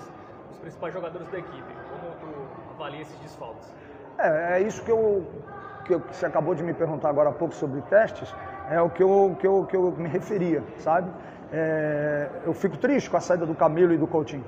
os 0.51 0.59
principais 0.59 0.93
jogadores 0.93 1.29
da 1.29 1.39
equipe. 1.39 1.75
Como 1.91 2.13
tu 2.21 2.73
avalia 2.75 3.03
esses 3.03 3.19
desfalques? 3.19 3.73
É, 4.19 4.59
é 4.59 4.63
isso 4.63 4.83
que 4.83 4.91
eu, 4.91 5.25
que 5.85 5.95
eu, 5.95 6.01
você 6.11 6.27
acabou 6.27 6.55
de 6.55 6.63
me 6.63 6.73
perguntar 6.73 7.11
agora 7.11 7.31
há 7.31 7.33
pouco 7.33 7.55
sobre 7.55 7.81
testes, 7.83 8.35
é 8.71 8.81
o 8.81 8.91
que 8.91 9.03
eu, 9.03 9.37
que 9.39 9.47
eu, 9.47 9.67
que 9.69 9.77
eu 9.77 9.93
me 9.93 10.09
referia, 10.09 10.63
sabe? 10.79 11.11
É, 11.53 12.29
eu 12.45 12.53
fico 12.53 12.77
triste 12.77 13.09
com 13.09 13.17
a 13.17 13.21
saída 13.21 13.47
do 13.47 13.55
Camilo 13.55 13.93
e 13.93 13.99
do 13.99 14.07
Coutinho. 14.07 14.45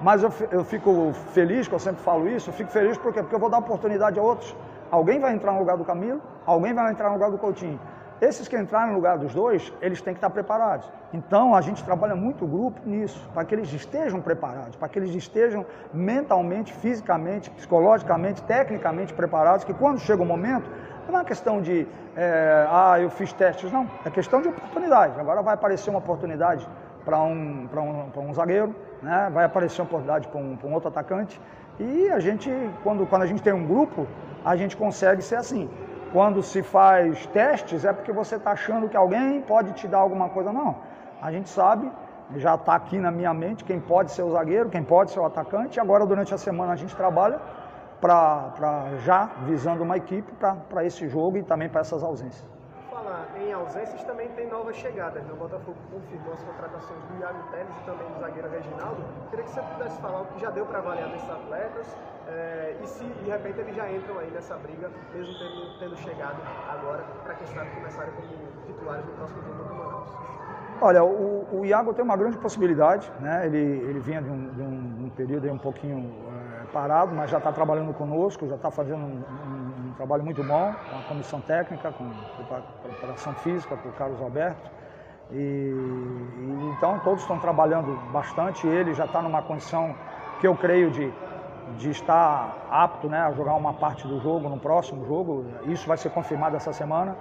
Mas 0.00 0.22
eu, 0.22 0.32
eu 0.52 0.64
fico 0.64 1.12
feliz, 1.32 1.66
que 1.66 1.74
eu 1.74 1.78
sempre 1.78 2.00
falo 2.02 2.28
isso, 2.28 2.50
eu 2.50 2.54
fico 2.54 2.70
feliz 2.70 2.96
porque, 2.96 3.20
porque 3.20 3.34
eu 3.34 3.40
vou 3.40 3.50
dar 3.50 3.58
oportunidade 3.58 4.18
a 4.18 4.22
outros. 4.22 4.54
Alguém 4.90 5.18
vai 5.18 5.34
entrar 5.34 5.52
no 5.52 5.58
lugar 5.58 5.76
do 5.76 5.84
Camilo, 5.84 6.22
alguém 6.46 6.72
vai 6.72 6.92
entrar 6.92 7.08
no 7.08 7.14
lugar 7.14 7.30
do 7.30 7.38
Coutinho. 7.38 7.80
Esses 8.20 8.48
que 8.48 8.56
entrarem 8.56 8.88
no 8.88 8.96
lugar 8.96 9.16
dos 9.16 9.32
dois, 9.32 9.72
eles 9.80 10.00
têm 10.02 10.12
que 10.12 10.18
estar 10.18 10.30
preparados. 10.30 10.90
Então, 11.12 11.54
a 11.54 11.60
gente 11.60 11.84
trabalha 11.84 12.16
muito 12.16 12.44
o 12.44 12.48
grupo 12.48 12.80
nisso, 12.84 13.28
para 13.32 13.44
que 13.44 13.54
eles 13.54 13.72
estejam 13.72 14.20
preparados, 14.20 14.74
para 14.76 14.88
que 14.88 14.98
eles 14.98 15.14
estejam 15.14 15.64
mentalmente, 15.94 16.72
fisicamente, 16.72 17.48
psicologicamente, 17.50 18.42
tecnicamente 18.42 19.14
preparados, 19.14 19.64
que 19.64 19.72
quando 19.72 20.00
chega 20.00 20.22
o 20.22 20.26
momento, 20.26 20.68
não 21.06 21.14
é 21.14 21.18
uma 21.18 21.24
questão 21.24 21.62
de, 21.62 21.86
é, 22.16 22.66
ah, 22.68 23.00
eu 23.00 23.08
fiz 23.08 23.32
testes, 23.32 23.70
não. 23.72 23.88
É 24.04 24.10
questão 24.10 24.42
de 24.42 24.48
oportunidade. 24.48 25.18
Agora 25.18 25.40
vai 25.40 25.54
aparecer 25.54 25.88
uma 25.88 26.00
oportunidade 26.00 26.68
para 27.04 27.22
um, 27.22 27.68
um, 27.74 28.20
um 28.20 28.34
zagueiro, 28.34 28.74
né? 29.02 29.30
vai 29.32 29.44
aparecer 29.44 29.80
uma 29.80 29.86
oportunidade 29.86 30.28
para 30.28 30.38
um, 30.38 30.58
um 30.64 30.74
outro 30.74 30.88
atacante. 30.88 31.40
E 31.80 32.10
a 32.10 32.18
gente, 32.18 32.50
quando, 32.82 33.06
quando 33.06 33.22
a 33.22 33.26
gente 33.26 33.42
tem 33.42 33.52
um 33.52 33.66
grupo, 33.66 34.06
a 34.44 34.56
gente 34.56 34.76
consegue 34.76 35.22
ser 35.22 35.36
assim. 35.36 35.70
Quando 36.12 36.42
se 36.42 36.62
faz 36.62 37.26
testes, 37.26 37.84
é 37.84 37.92
porque 37.92 38.12
você 38.12 38.36
está 38.36 38.52
achando 38.52 38.88
que 38.88 38.96
alguém 38.96 39.40
pode 39.42 39.72
te 39.72 39.86
dar 39.86 39.98
alguma 39.98 40.28
coisa. 40.28 40.52
Não. 40.52 40.76
A 41.20 41.30
gente 41.30 41.48
sabe, 41.48 41.90
já 42.36 42.54
está 42.54 42.74
aqui 42.74 42.98
na 42.98 43.10
minha 43.10 43.34
mente, 43.34 43.64
quem 43.64 43.80
pode 43.80 44.12
ser 44.12 44.22
o 44.22 44.30
zagueiro, 44.30 44.68
quem 44.68 44.82
pode 44.82 45.10
ser 45.10 45.20
o 45.20 45.24
atacante. 45.24 45.80
Agora, 45.80 46.06
durante 46.06 46.32
a 46.32 46.38
semana, 46.38 46.72
a 46.72 46.76
gente 46.76 46.94
trabalha 46.94 47.40
para 48.00 48.90
já 49.04 49.30
visando 49.44 49.82
uma 49.82 49.96
equipe 49.96 50.32
para 50.68 50.84
esse 50.84 51.08
jogo 51.08 51.36
e 51.38 51.42
também 51.42 51.68
para 51.68 51.80
essas 51.80 52.02
ausências 52.02 52.57
falar 53.08 53.26
em 53.40 53.52
ausências, 53.52 54.02
também 54.04 54.28
tem 54.30 54.48
novas 54.48 54.76
chegadas. 54.76 55.24
Né? 55.24 55.32
O 55.32 55.36
Botafogo 55.36 55.76
confirmou 55.90 56.34
as 56.34 56.42
contratações 56.42 57.00
do 57.04 57.20
Iago 57.20 57.42
Teles 57.50 57.74
e 57.80 57.84
também 57.84 58.06
do 58.06 58.20
zagueiro 58.20 58.48
Reginaldo. 58.50 59.02
Queria 59.30 59.44
que 59.44 59.50
você 59.50 59.62
pudesse 59.62 60.00
falar 60.00 60.20
o 60.20 60.26
que 60.26 60.40
já 60.40 60.50
deu 60.50 60.66
para 60.66 60.78
avaliar 60.78 61.08
desses 61.08 61.30
atletas 61.30 61.96
é, 62.28 62.76
e 62.82 62.86
se 62.86 63.04
de 63.04 63.30
repente 63.30 63.60
eles 63.60 63.74
já 63.74 63.90
entram 63.90 64.18
aí 64.18 64.30
nessa 64.30 64.54
briga, 64.56 64.90
mesmo 65.14 65.34
tendo, 65.38 65.78
tendo 65.78 65.96
chegado 65.96 66.36
agora, 66.68 67.02
para 67.24 67.34
quem 67.34 67.46
sabe 67.46 67.70
começarem 67.70 68.12
como 68.12 68.28
titulares 68.66 69.04
no 69.06 69.12
próximo 69.12 69.42
jogo 69.42 69.64
do 69.64 69.74
Manaus. 69.74 70.08
Olha, 70.80 71.02
o, 71.02 71.46
o, 71.52 71.64
Iago 71.64 71.92
tem 71.92 72.04
uma 72.04 72.16
grande 72.16 72.38
possibilidade, 72.38 73.10
né? 73.18 73.46
Ele, 73.46 73.58
ele 73.58 73.98
vinha 73.98 74.22
de 74.22 74.30
um, 74.30 74.48
de 74.50 74.62
um, 74.62 75.06
um 75.06 75.10
período 75.10 75.50
um 75.50 75.58
pouquinho 75.58 76.14
é, 76.62 76.66
parado, 76.72 77.12
mas 77.12 77.30
já 77.30 77.38
está 77.38 77.50
trabalhando 77.50 77.92
conosco, 77.94 78.46
já 78.46 78.54
está 78.54 78.70
fazendo 78.70 79.00
um, 79.00 79.24
um, 79.24 79.57
trabalho 79.98 80.24
muito 80.24 80.44
bom 80.44 80.72
com 80.88 80.98
a 80.98 81.02
comissão 81.02 81.40
técnica, 81.40 81.90
com 81.90 82.08
preparação 82.82 83.34
física, 83.34 83.76
com 83.76 83.88
o 83.88 83.92
Carlos 83.92 84.20
Alberto. 84.22 84.70
E, 85.32 85.34
e, 85.34 86.74
então 86.76 87.00
todos 87.00 87.22
estão 87.22 87.38
trabalhando 87.40 87.92
bastante. 88.12 88.66
Ele 88.66 88.94
já 88.94 89.06
está 89.06 89.20
numa 89.20 89.42
condição 89.42 89.94
que 90.40 90.46
eu 90.46 90.54
creio 90.54 90.90
de, 90.92 91.12
de 91.78 91.90
estar 91.90 92.56
apto 92.70 93.08
né, 93.08 93.18
a 93.18 93.32
jogar 93.32 93.54
uma 93.54 93.74
parte 93.74 94.06
do 94.06 94.20
jogo 94.20 94.48
no 94.48 94.58
próximo 94.58 95.04
jogo. 95.04 95.44
Isso 95.66 95.86
vai 95.86 95.96
ser 95.96 96.10
confirmado 96.10 96.54
essa 96.54 96.72
semana. 96.72 97.16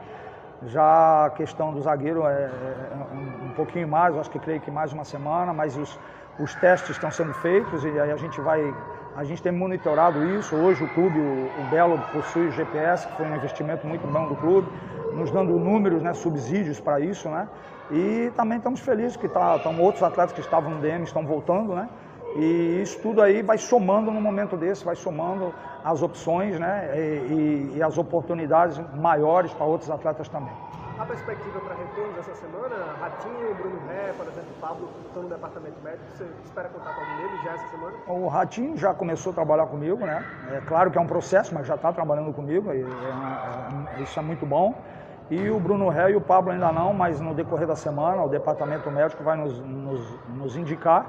Já 0.68 1.26
a 1.26 1.30
questão 1.32 1.74
do 1.74 1.82
zagueiro 1.82 2.26
é, 2.28 2.32
é 2.32 2.96
um, 3.12 3.48
um, 3.48 3.54
pouquinho 3.54 3.88
mais, 3.88 4.16
acho 4.18 4.30
que 4.30 4.40
creio 4.40 4.62
que 4.62 4.72
mais 4.72 4.94
uma 4.94 5.04
semana, 5.04 5.54
mas 5.54 5.78
os, 5.78 6.00
os 6.40 6.54
testes 6.56 6.92
estão 6.92 7.12
sendo 7.12 7.34
feitos 7.34 7.84
e 7.84 8.00
aí 8.00 8.12
a 8.12 8.18
gente 8.18 8.40
vai 8.42 8.74
a 9.18 9.24
gente 9.24 9.42
tem 9.42 9.52
monitorado 9.52 10.24
isso. 10.38 10.56
Hoje 10.56 10.84
o 10.84 10.88
clube, 10.90 11.20
o, 11.20 11.72
Belo, 11.72 11.98
possui 12.14 12.50
o 12.50 12.52
GPS, 12.52 13.08
que 13.08 13.18
foi 13.18 13.26
um 13.26 13.36
investimento 13.36 13.88
muito 13.88 14.06
bom 14.06 14.28
do 14.28 14.36
clube, 14.36 14.70
nos 15.16 15.32
dando 15.32 15.58
números, 15.58 16.04
né, 16.04 16.14
subsídios 16.14 16.80
para 16.80 17.00
isso, 17.00 17.28
né? 17.28 17.48
E 17.90 18.32
também 18.36 18.60
estamos 18.60 18.80
felizes 18.80 19.18
que 19.18 19.28
tá, 19.28 19.60
outros 19.80 20.04
atletas 20.04 20.34
que 20.34 20.42
estavam 20.42 20.70
no 20.70 20.82
DM 20.82 21.04
estão 21.04 21.26
voltando, 21.26 21.74
né? 21.74 21.90
E 22.36 22.80
isso 22.84 23.00
tudo 23.02 23.20
aí 23.24 23.42
vai 23.42 23.58
somando 23.58 24.12
no 24.12 24.22
momento 24.22 24.56
desse, 24.56 24.86
vai 24.86 24.96
somando 24.96 25.52
as 25.84 26.04
opções, 26.04 26.60
né? 26.60 26.92
E, 26.96 27.00
e, 27.00 27.78
e 27.78 27.84
as 27.84 27.98
oportunidades 27.98 28.80
maiores 28.96 29.52
para 29.52 29.66
outros 29.66 29.90
atletas 29.90 30.30
também. 30.30 30.54
A 31.00 31.06
perspectiva 31.06 31.60
para 31.60 31.76
retornos 31.76 32.18
essa 32.18 32.34
semana, 32.34 32.76
Ratinho, 33.00 33.54
Bruno 33.54 33.80
Ré, 33.88 34.14
por 34.18 34.28
exemplo, 34.28 34.50
Pablo, 34.60 34.90
estão 35.06 35.22
no 35.22 35.30
departamento 35.30 35.76
médico. 35.84 36.04
Você 36.10 36.26
espera 36.44 36.70
contar 36.70 36.92
com 36.96 37.02
algum 37.02 37.18
deles 37.18 37.44
já 37.44 37.52
essa 37.52 37.68
semana? 37.68 37.94
O 38.08 38.28
Ratinho 38.28 38.76
já 38.76 38.94
começou 38.96 39.32
a 39.32 39.36
trabalhar 39.36 39.68
comigo, 39.68 40.04
né? 40.04 40.26
É 40.52 40.62
claro 40.62 40.90
que 40.90 40.98
é 40.98 41.02
um 41.02 41.06
processo, 41.06 41.54
mas 41.54 41.68
já 41.68 41.76
está 41.76 41.94
trabalhando 41.94 42.34
comigo, 42.34 42.72
é, 42.72 42.78
é, 42.80 44.02
isso 44.02 44.18
é 44.18 44.24
muito 44.24 44.44
bom. 44.44 44.74
E 45.30 45.48
o 45.52 45.60
Bruno 45.60 45.88
Ré 45.88 46.12
e 46.12 46.16
o 46.16 46.22
Pablo 46.22 46.52
ainda 46.52 46.72
não, 46.72 46.94
mas 46.94 47.20
no 47.20 47.36
decorrer 47.36 47.68
da 47.68 47.76
semana 47.76 48.24
o 48.24 48.30
departamento 48.30 48.90
médico 48.90 49.24
vai 49.24 49.38
nos, 49.38 49.60
nos, 49.60 50.20
nos 50.30 50.58
indicar 50.58 51.06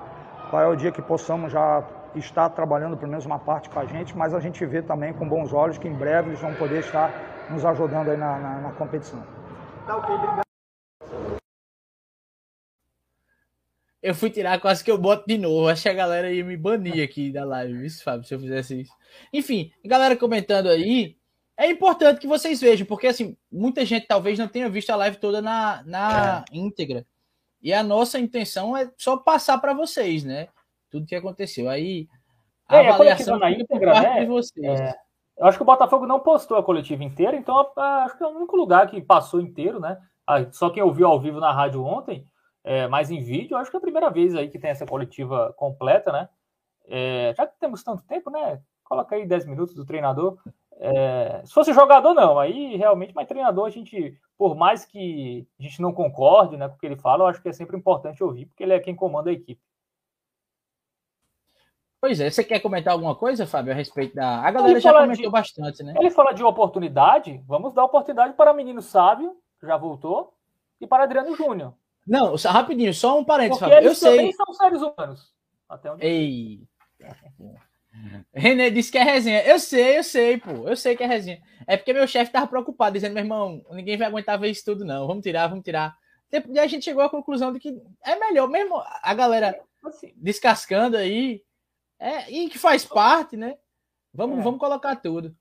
qual 0.51 0.63
é 0.63 0.67
o 0.67 0.77
dia 0.77 0.93
que 0.93 1.01
possamos 1.01 1.51
já 1.51 1.83
estar 2.15 2.51
trabalhando 2.51 2.95
pelo 2.97 3.11
menos 3.11 3.25
uma 3.25 3.39
parte 3.39 3.71
com 3.71 3.81
a 3.81 3.87
gente, 3.87 4.15
mas 4.15 4.35
a 4.35 4.41
gente 4.41 4.67
vê 4.67 4.83
também 4.83 5.15
com 5.15 5.27
bons 5.27 5.55
olhos 5.55 5.79
que 5.79 5.89
em 5.89 5.95
breve 5.95 6.29
eles 6.29 6.41
vão 6.41 6.53
poder 6.55 6.81
estar 6.81 7.11
nos 7.49 7.65
ajudando 7.65 8.11
aí 8.11 8.19
na, 8.19 8.39
na, 8.39 8.55
na 8.61 8.71
competição. 8.73 9.38
Tá 9.89 9.97
ok, 9.97 10.15
obrigado. 10.15 10.43
Eu 14.03 14.15
fui 14.15 14.29
tirar, 14.29 14.61
quase 14.61 14.85
que 14.85 14.91
eu 14.91 14.99
boto 14.99 15.25
de 15.27 15.39
novo. 15.39 15.67
Acho 15.67 15.85
que 15.85 15.89
a 15.89 15.95
galera 15.95 16.31
ia 16.31 16.45
me 16.45 16.59
banir 16.59 17.03
aqui 17.03 17.33
da 17.33 17.43
live, 17.43 17.87
isso, 17.87 18.05
Fábio, 18.05 18.29
se 18.29 18.35
eu 18.35 18.39
fizesse 18.39 18.83
isso. 18.83 18.93
Enfim, 19.33 19.73
galera 19.83 20.15
comentando 20.15 20.69
aí, 20.69 21.17
é 21.57 21.71
importante 21.71 22.21
que 22.21 22.27
vocês 22.27 22.61
vejam, 22.61 22.87
porque 22.87 23.07
assim, 23.07 23.35
muita 23.51 23.83
gente 23.87 24.07
talvez 24.07 24.39
não 24.39 24.47
tenha 24.47 24.69
visto 24.69 24.91
a 24.91 24.97
live 24.97 25.17
toda 25.17 25.41
na, 25.41 25.83
na 25.87 26.45
é. 26.53 26.57
íntegra. 26.57 27.07
E 27.63 27.73
a 27.73 27.83
nossa 27.83 28.19
intenção 28.19 28.77
é 28.77 28.93
só 28.95 29.17
passar 29.17 29.57
para 29.57 29.73
vocês, 29.73 30.23
né? 30.23 30.49
Tudo 30.91 31.07
que 31.07 31.15
aconteceu. 31.15 31.67
Aí, 31.67 32.07
a 32.69 32.77
é, 32.77 32.89
avaliação 32.89 33.39
na 33.39 33.51
íntegra, 33.51 34.03
né? 34.03 34.21
de 34.21 34.27
vocês. 34.27 34.81
É. 34.81 35.08
Eu 35.39 35.47
acho 35.47 35.57
que 35.57 35.63
o 35.63 35.67
Botafogo 35.67 36.07
não 36.07 36.19
postou 36.19 36.57
a 36.57 36.63
coletiva 36.63 37.05
inteira, 37.05 37.37
então 37.37 37.71
acho 37.77 38.17
que 38.19 38.25
é 38.25 38.27
o 38.27 38.37
único 38.37 38.57
lugar 38.57 38.89
que 38.89 39.01
passou 39.01 39.41
inteiro, 39.41 39.79
né? 39.79 39.97
Só 40.51 40.69
quem 40.69 40.83
ouviu 40.83 41.07
ao 41.07 41.21
vivo 41.21 41.39
na 41.39 41.53
rádio 41.53 41.83
ontem, 41.85 42.27
é, 42.65 42.89
mas 42.89 43.11
em 43.11 43.23
vídeo, 43.23 43.57
acho 43.57 43.71
que 43.71 43.77
é 43.77 43.79
a 43.79 43.81
primeira 43.81 44.11
vez 44.11 44.35
aí 44.35 44.49
que 44.51 44.59
tem 44.59 44.71
essa 44.71 44.85
coletiva 44.85 45.55
completa, 45.57 46.11
né? 46.11 46.29
É, 46.87 47.33
já 47.37 47.47
que 47.47 47.59
temos 47.59 47.85
tanto 47.85 48.03
tempo, 48.03 48.31
né? 48.31 48.61
Coloca 48.85 49.15
aí 49.15 49.27
10 49.27 49.47
minutos 49.47 49.75
do 49.75 49.85
treinador. 49.85 50.39
É, 50.81 51.43
se 51.45 51.53
fosse 51.53 51.73
jogador, 51.73 52.15
não. 52.15 52.39
Aí 52.39 52.77
realmente, 52.77 53.15
mas 53.15 53.29
treinador, 53.29 53.67
a 53.67 53.71
gente, 53.71 54.19
por 54.37 54.57
mais 54.57 54.85
que 54.85 55.47
a 55.59 55.63
gente 55.63 55.81
não 55.81 55.93
concorde 55.93 56.57
né, 56.57 56.69
com 56.69 56.75
o 56.75 56.79
que 56.79 56.87
ele 56.87 56.97
fala, 56.97 57.25
eu 57.25 57.29
acho 57.29 57.41
que 57.41 57.49
é 57.49 57.53
sempre 57.53 57.77
importante 57.77 58.23
ouvir, 58.25 58.47
porque 58.47 58.63
ele 58.63 58.73
é 58.73 58.81
quem 58.81 58.95
comanda 58.95 59.31
a 59.31 59.33
equipe. 59.33 59.61
Pois 62.01 62.21
é, 62.21 62.31
você 62.31 62.45
quer 62.45 62.61
comentar 62.61 62.93
alguma 62.93 63.15
coisa, 63.15 63.47
Fábio, 63.47 63.73
a 63.73 63.77
respeito 63.77 64.15
da. 64.15 64.41
A 64.41 64.51
galera 64.51 64.79
já 64.79 64.93
comentou 64.93 65.25
de... 65.25 65.31
bastante, 65.31 65.83
né? 65.83 65.95
Ele 65.99 66.11
fala 66.11 66.33
de 66.33 66.45
oportunidade, 66.45 67.43
vamos 67.47 67.75
dar 67.75 67.85
oportunidade 67.85 68.35
para 68.35 68.53
menino 68.53 68.81
sábio, 68.81 69.37
que 69.61 69.67
já 69.67 69.77
voltou, 69.77 70.33
e 70.81 70.87
para 70.87 71.03
Adriano 71.03 71.35
Júnior. 71.35 71.75
Não, 72.07 72.37
rapidinho, 72.37 72.95
só 72.95 73.19
um 73.19 73.25
parênteses, 73.25 73.59
Porque 73.59 73.75
Fábio. 73.75 73.89
Eles 73.89 74.03
eu 74.03 74.11
também 74.11 74.27
sei. 74.27 74.33
são 74.33 74.55
seres 74.55 74.81
humanos. 74.81 75.33
Até 75.69 75.93
onde 75.93 76.07
Ei. 76.07 76.63
René 78.33 78.71
disse 78.71 78.93
que 78.93 78.99
é 78.99 79.03
resenha. 79.03 79.43
Eu 79.43 79.59
sei, 79.59 79.99
eu 79.99 80.05
sei, 80.05 80.39
pô. 80.39 80.69
Eu 80.69 80.77
sei 80.77 80.97
que 80.97 81.03
é 81.03 81.07
resenha. 81.07 81.43
É 81.67 81.77
porque 81.77 81.93
meu 81.93 82.07
chefe 82.07 82.31
tava 82.31 82.47
preocupado, 82.47 82.95
dizendo, 82.95 83.13
meu 83.13 83.25
irmão, 83.25 83.61
ninguém 83.73 83.97
vai 83.97 84.07
aguentar 84.07 84.39
ver 84.39 84.51
isso 84.51 84.65
tudo, 84.65 84.85
não. 84.85 85.07
Vamos 85.07 85.23
tirar, 85.23 85.49
vamos 85.49 85.65
tirar. 85.65 85.97
E 86.33 86.59
a 86.59 86.67
gente 86.67 86.85
chegou 86.85 87.03
à 87.03 87.11
conclusão 87.11 87.53
de 87.53 87.59
que 87.59 87.77
é 88.05 88.17
melhor 88.17 88.49
mesmo 88.49 88.81
a 89.03 89.15
galera 89.15 89.59
assim, 89.85 90.13
descascando 90.17 90.97
aí 90.97 91.43
é, 91.99 92.31
e 92.31 92.49
que 92.49 92.59
faz 92.59 92.85
parte, 92.85 93.37
né? 93.37 93.59
Vamos, 94.13 94.39
é. 94.39 94.43
vamos 94.43 94.61
colocar 94.61 94.97
tudo. 94.97 95.37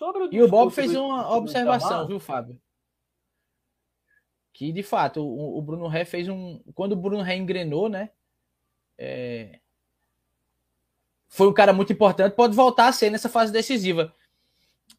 O 0.00 0.28
e 0.30 0.42
o 0.42 0.48
Bob 0.48 0.72
fez 0.72 0.94
uma 0.94 1.34
observação, 1.36 2.06
viu, 2.06 2.20
Fábio? 2.20 2.60
Que 4.52 4.72
de 4.72 4.82
fato 4.82 5.20
o, 5.22 5.58
o, 5.58 5.62
Bruno 5.62 5.86
Ré 5.88 6.04
fez 6.04 6.28
um. 6.28 6.60
Quando 6.74 6.92
o 6.92 6.96
Bruno 6.96 7.22
Ré 7.22 7.36
engrenou, 7.36 7.88
né? 7.88 8.10
É... 8.96 9.60
Foi 11.28 11.48
um 11.48 11.52
cara 11.52 11.72
muito 11.72 11.92
importante, 11.92 12.34
pode 12.34 12.56
voltar 12.56 12.88
a 12.88 12.92
ser 12.92 13.10
nessa 13.10 13.28
fase 13.28 13.52
decisiva. 13.52 14.12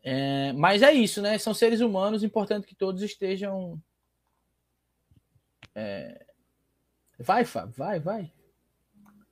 É... 0.02 0.54
Mas 0.54 0.82
é 0.82 0.94
isso, 0.94 1.22
né? 1.22 1.38
São 1.38 1.54
seres 1.54 1.82
humanos, 1.82 2.24
importante 2.24 2.68
que 2.68 2.76
todos 2.76 3.02
estejam. 3.02 3.82
É... 5.76 6.26
Vai, 7.18 7.44
Fábio, 7.44 7.74
vai, 7.76 8.00
vai. 8.00 8.32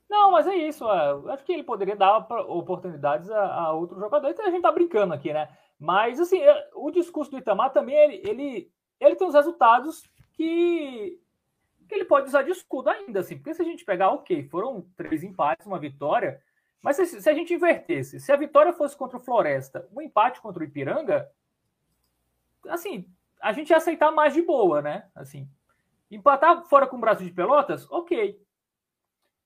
Não, 0.08 0.32
mas 0.32 0.46
é 0.46 0.56
isso. 0.56 0.88
É, 0.90 1.32
acho 1.32 1.44
que 1.44 1.52
ele 1.52 1.62
poderia 1.62 1.94
dar 1.94 2.18
oportunidades 2.48 3.30
a, 3.30 3.54
a 3.54 3.72
outros 3.72 4.00
jogadores. 4.00 4.34
Então 4.34 4.46
a 4.46 4.50
gente 4.50 4.62
tá 4.62 4.72
brincando 4.72 5.12
aqui, 5.12 5.32
né? 5.32 5.48
Mas, 5.78 6.18
assim, 6.18 6.40
é, 6.40 6.70
o 6.74 6.90
discurso 6.90 7.30
do 7.30 7.38
Itamar 7.38 7.72
também, 7.72 7.96
ele, 7.96 8.22
ele, 8.28 8.72
ele 8.98 9.16
tem 9.16 9.26
os 9.26 9.34
resultados 9.34 10.02
que, 10.32 11.20
que 11.88 11.94
ele 11.94 12.04
pode 12.04 12.28
usar 12.28 12.42
de 12.42 12.50
escudo 12.50 12.88
ainda, 12.88 13.20
assim. 13.20 13.36
Porque 13.36 13.54
se 13.54 13.62
a 13.62 13.64
gente 13.64 13.84
pegar, 13.84 14.10
ok, 14.10 14.44
foram 14.48 14.86
três 14.96 15.22
empates, 15.22 15.66
uma 15.66 15.78
vitória, 15.78 16.42
Mas 16.80 16.96
se, 16.96 17.06
se, 17.06 17.28
a 17.28 17.34
gente 17.34 17.54
invertesse, 17.54 18.18
se 18.18 18.32
a 18.32 18.36
vitória 18.36 18.72
fosse 18.72 18.96
contra 18.96 19.18
o 19.18 19.20
Floresta, 19.20 19.86
o 19.92 20.00
empate 20.00 20.40
contra 20.40 20.62
o 20.62 20.66
Ipiranga, 20.66 21.30
assim, 22.68 23.06
a 23.40 23.52
gente 23.52 23.70
ia 23.70 23.76
aceitar 23.76 24.10
mais 24.10 24.32
de 24.32 24.42
boa, 24.42 24.80
né? 24.82 25.08
Assim, 25.14 25.48
empatar 26.10 26.64
fora 26.66 26.86
com 26.86 26.96
o 26.96 27.00
Brasil 27.00 27.26
de 27.26 27.32
Pelotas, 27.32 27.90
ok. 27.90 28.40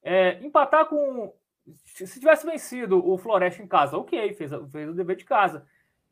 É, 0.02 0.44
empatar 0.44 0.86
com. 0.86 1.32
Se 1.84 2.18
tivesse 2.18 2.44
vencido 2.44 3.06
o 3.08 3.16
Floresta 3.16 3.62
em 3.62 3.66
casa, 3.68 3.96
ok, 3.96 4.34
fez, 4.34 4.50
fez 4.70 4.88
o 4.88 4.94
dever 4.94 5.16
de 5.16 5.24
casa. 5.24 5.64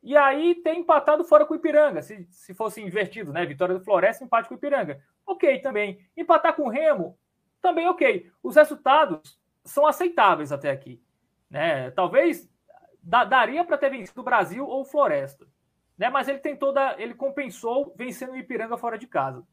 E 0.03 0.17
aí 0.17 0.55
tem 0.63 0.81
empatado 0.81 1.25
fora 1.25 1.45
com 1.45 1.53
o 1.53 1.57
Ipiranga, 1.57 2.01
se, 2.01 2.27
se 2.31 2.55
fosse 2.55 2.81
invertido, 2.81 3.33
né? 3.33 3.45
Vitória 3.45 3.75
do 3.75 3.85
Floresta, 3.85 4.25
empate 4.25 4.49
com 4.49 4.55
o 4.55 4.57
Ipiranga. 4.57 5.03
Ok, 5.27 5.59
também. 5.61 6.01
Empatar 6.17 6.55
com 6.55 6.63
o 6.63 6.69
Remo, 6.69 7.19
também 7.61 7.87
ok. 7.87 8.31
Os 8.43 8.57
resultados 8.57 9.39
são 9.65 9.87
aceitáveis 9.87 10.53
até 10.53 10.71
aqui. 10.71 11.03
Né? 11.51 11.91
Talvez 11.91 12.49
da, 13.03 13.25
daria 13.25 13.65
para 13.65 13.79
ter 13.79 13.91
vencido 13.91 14.21
o 14.21 14.25
Brasil 14.25 14.67
ou 14.67 14.83
o 14.83 14.85
Floresta. 14.85 15.47
Né? 15.99 16.09
Mas 16.09 16.29
ele 16.29 16.39
tentou 16.39 16.73
dar, 16.73 16.99
ele 16.99 17.15
compensou 17.15 17.95
vencendo 17.97 18.33
o 18.33 18.37
Ipiranga 18.37 18.79
fora 18.79 18.99
de 18.99 19.07
casa. 19.07 19.47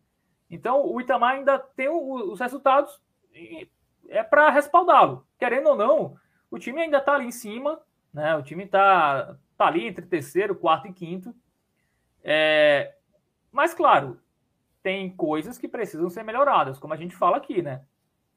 Então 0.49 0.85
o 0.85 1.01
Itamar 1.01 1.35
ainda 1.35 1.59
tem 1.59 1.89
o, 1.89 2.31
os 2.31 2.39
resultados 2.39 3.01
é 4.09 4.23
para 4.23 4.49
respaldá-lo. 4.49 5.25
Querendo 5.37 5.69
ou 5.69 5.75
não, 5.75 6.15
o 6.49 6.57
time 6.57 6.81
ainda 6.81 6.97
está 6.97 7.13
ali 7.13 7.25
em 7.25 7.31
cima, 7.31 7.79
né? 8.13 8.35
O 8.35 8.41
time 8.41 8.63
está 8.63 9.35
tá 9.57 9.67
ali 9.67 9.85
entre 9.85 10.05
terceiro, 10.05 10.55
quarto 10.55 10.87
e 10.87 10.93
quinto. 10.93 11.35
É, 12.23 12.95
mas 13.51 13.73
claro, 13.73 14.19
tem 14.83 15.09
coisas 15.15 15.57
que 15.57 15.67
precisam 15.67 16.09
ser 16.09 16.23
melhoradas, 16.23 16.79
como 16.79 16.93
a 16.93 16.97
gente 16.97 17.15
fala 17.15 17.37
aqui, 17.37 17.61
né? 17.61 17.81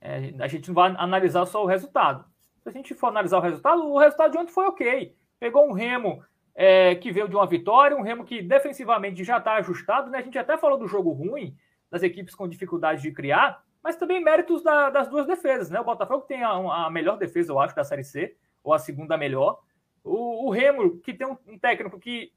É, 0.00 0.32
a 0.38 0.46
gente 0.46 0.68
não 0.68 0.74
vai 0.74 0.94
analisar 0.96 1.46
só 1.46 1.62
o 1.62 1.66
resultado. 1.66 2.24
Se 2.62 2.68
a 2.68 2.72
gente 2.72 2.94
for 2.94 3.08
analisar 3.08 3.38
o 3.38 3.42
resultado, 3.42 3.82
o 3.86 3.98
resultado 3.98 4.32
de 4.32 4.38
ontem 4.38 4.52
foi 4.52 4.66
ok. 4.66 5.14
Pegou 5.38 5.66
um 5.68 5.72
Remo 5.72 6.22
é, 6.54 6.94
que 6.94 7.12
veio 7.12 7.28
de 7.28 7.36
uma 7.36 7.46
vitória, 7.46 7.96
um 7.96 8.02
Remo 8.02 8.24
que 8.24 8.42
defensivamente 8.42 9.24
já 9.24 9.38
está 9.38 9.54
ajustado, 9.54 10.10
né? 10.10 10.18
A 10.18 10.22
gente 10.22 10.38
até 10.38 10.58
falou 10.58 10.78
do 10.78 10.86
jogo 10.86 11.10
ruim, 11.12 11.56
das 11.90 12.02
equipes 12.02 12.34
com 12.34 12.48
dificuldade 12.48 13.02
de 13.02 13.12
criar, 13.12 13.64
mas 13.82 13.96
também 13.96 14.22
méritos 14.22 14.62
da, 14.62 14.90
das 14.90 15.08
duas 15.08 15.26
defesas, 15.26 15.70
né? 15.70 15.80
O 15.80 15.84
Botafogo 15.84 16.24
tem 16.26 16.42
a, 16.42 16.50
a, 16.50 16.90
melhor 16.90 17.16
defesa, 17.16 17.52
eu 17.52 17.58
acho, 17.58 17.74
da 17.74 17.84
Série 17.84 18.04
C, 18.04 18.36
ou 18.62 18.72
a 18.72 18.78
segunda 18.78 19.16
melhor. 19.16 19.60
O, 20.04 20.46
o 20.46 20.50
Remo, 20.50 20.98
que 20.98 21.14
tem 21.14 21.26
um, 21.26 21.36
um, 21.46 21.58
técnico 21.58 21.98
que 21.98 22.32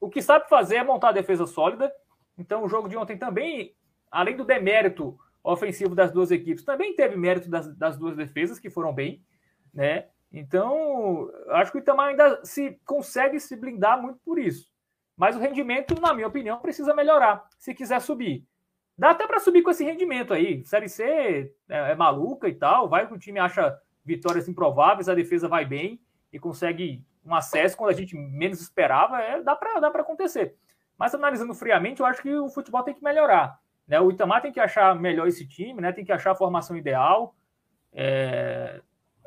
o 0.00 0.08
que 0.10 0.20
sabe 0.20 0.48
fazer 0.48 0.76
é 0.76 0.84
montar 0.84 1.10
a 1.10 1.12
defesa 1.12 1.46
sólida. 1.46 1.92
Então, 2.36 2.64
o 2.64 2.68
jogo 2.68 2.88
de 2.88 2.96
ontem 2.96 3.16
também, 3.16 3.74
além 4.10 4.36
do 4.36 4.44
demérito 4.44 5.18
ofensivo 5.42 5.94
das 5.94 6.10
duas 6.10 6.30
equipes, 6.30 6.64
também 6.64 6.94
teve 6.94 7.16
mérito 7.16 7.48
das, 7.48 7.74
das 7.76 7.96
duas 7.96 8.16
defesas, 8.16 8.58
que 8.58 8.70
foram 8.70 8.92
bem 8.92 9.22
né? 9.74 10.06
Então, 10.32 11.30
acho 11.50 11.72
que 11.72 11.78
o 11.78 11.80
Itamar 11.80 12.08
ainda 12.08 12.40
se 12.44 12.78
consegue 12.84 13.38
se 13.38 13.56
blindar 13.56 14.00
muito 14.00 14.20
por 14.24 14.38
isso. 14.38 14.72
Mas 15.16 15.36
o 15.36 15.40
rendimento, 15.40 16.00
na 16.00 16.14
minha 16.14 16.26
opinião, 16.26 16.60
precisa 16.60 16.94
melhorar, 16.94 17.44
se 17.58 17.74
quiser 17.74 18.00
subir. 18.00 18.44
Dá 18.96 19.10
até 19.10 19.26
para 19.26 19.40
subir 19.40 19.62
com 19.62 19.70
esse 19.70 19.84
rendimento 19.84 20.32
aí. 20.32 20.64
Série 20.64 20.88
C 20.88 21.52
é, 21.68 21.92
é, 21.92 21.94
maluca 21.94 22.48
e 22.48 22.54
tal, 22.54 22.88
vai 22.88 23.06
que 23.06 23.14
o 23.14 23.18
time 23.18 23.40
acha 23.40 23.76
vitórias 24.04 24.48
improváveis, 24.48 25.08
a 25.08 25.14
defesa 25.14 25.48
vai 25.48 25.64
bem 25.64 26.00
e 26.32 26.38
consegue 26.38 27.04
um 27.24 27.34
acesso 27.34 27.76
quando 27.76 27.90
a 27.90 27.94
gente 27.94 28.14
menos 28.16 28.60
esperava, 28.60 29.20
é, 29.20 29.42
dá 29.42 29.56
para 29.56 29.80
dá 29.80 29.88
acontecer. 29.88 30.56
Mas 30.96 31.14
analisando 31.14 31.54
friamente, 31.54 32.00
eu 32.00 32.06
acho 32.06 32.22
que 32.22 32.32
o 32.34 32.48
futebol 32.48 32.82
tem 32.82 32.94
que 32.94 33.02
melhorar. 33.02 33.58
Né? 33.86 33.98
O 34.00 34.10
Itamar 34.10 34.42
tem 34.42 34.52
que 34.52 34.60
achar 34.60 34.94
melhor 34.94 35.26
esse 35.26 35.46
time, 35.46 35.80
né? 35.80 35.92
tem 35.92 36.04
que 36.04 36.12
achar 36.12 36.32
a 36.32 36.36
formação 36.36 36.76
ideal. 36.76 37.34
É, 37.92 38.80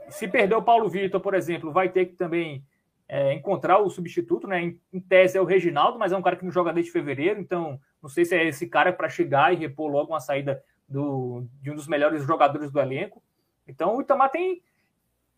se 0.10 0.28
perder 0.28 0.56
o 0.56 0.64
Paulo 0.64 0.88
Vitor, 0.90 1.20
por 1.20 1.34
exemplo, 1.34 1.72
vai 1.72 1.90
ter 1.90 2.06
que 2.06 2.16
também 2.16 2.64
é, 3.10 3.34
encontrar 3.34 3.80
o 3.80 3.90
substituto, 3.90 4.48
né? 4.48 4.62
Em, 4.62 4.82
em, 4.92 5.00
tese 5.00 5.38
é 5.38 5.42
o 5.42 5.46
Reginaldo, 5.46 5.98
mas 5.98 6.12
é 6.12 6.18
um 6.18 6.22
cara 6.22 6.36
que 6.36 6.44
não 6.44 6.52
joga 6.52 6.74
desde 6.74 6.92
fevereiro, 6.92 7.40
então 7.40 7.80
não 8.02 8.10
sei 8.10 8.26
se 8.26 8.36
é 8.36 8.46
esse 8.46 8.68
cara 8.68 8.92
para 8.92 9.10
chegar 9.10 9.54
e 9.54 9.58
repor 9.58 9.90
logo 9.90 10.12
uma 10.12 10.20
saída 10.20 10.62
do, 10.88 11.46
de 11.62 11.72
um 11.72 11.76
dos 11.76 11.88
melhores 11.88 12.24
jogadores 12.24 12.72
do 12.72 12.80
elenco. 12.80 13.24
Então 13.68 13.96
o 13.96 14.02
Itamar 14.02 14.30
tem, 14.30 14.62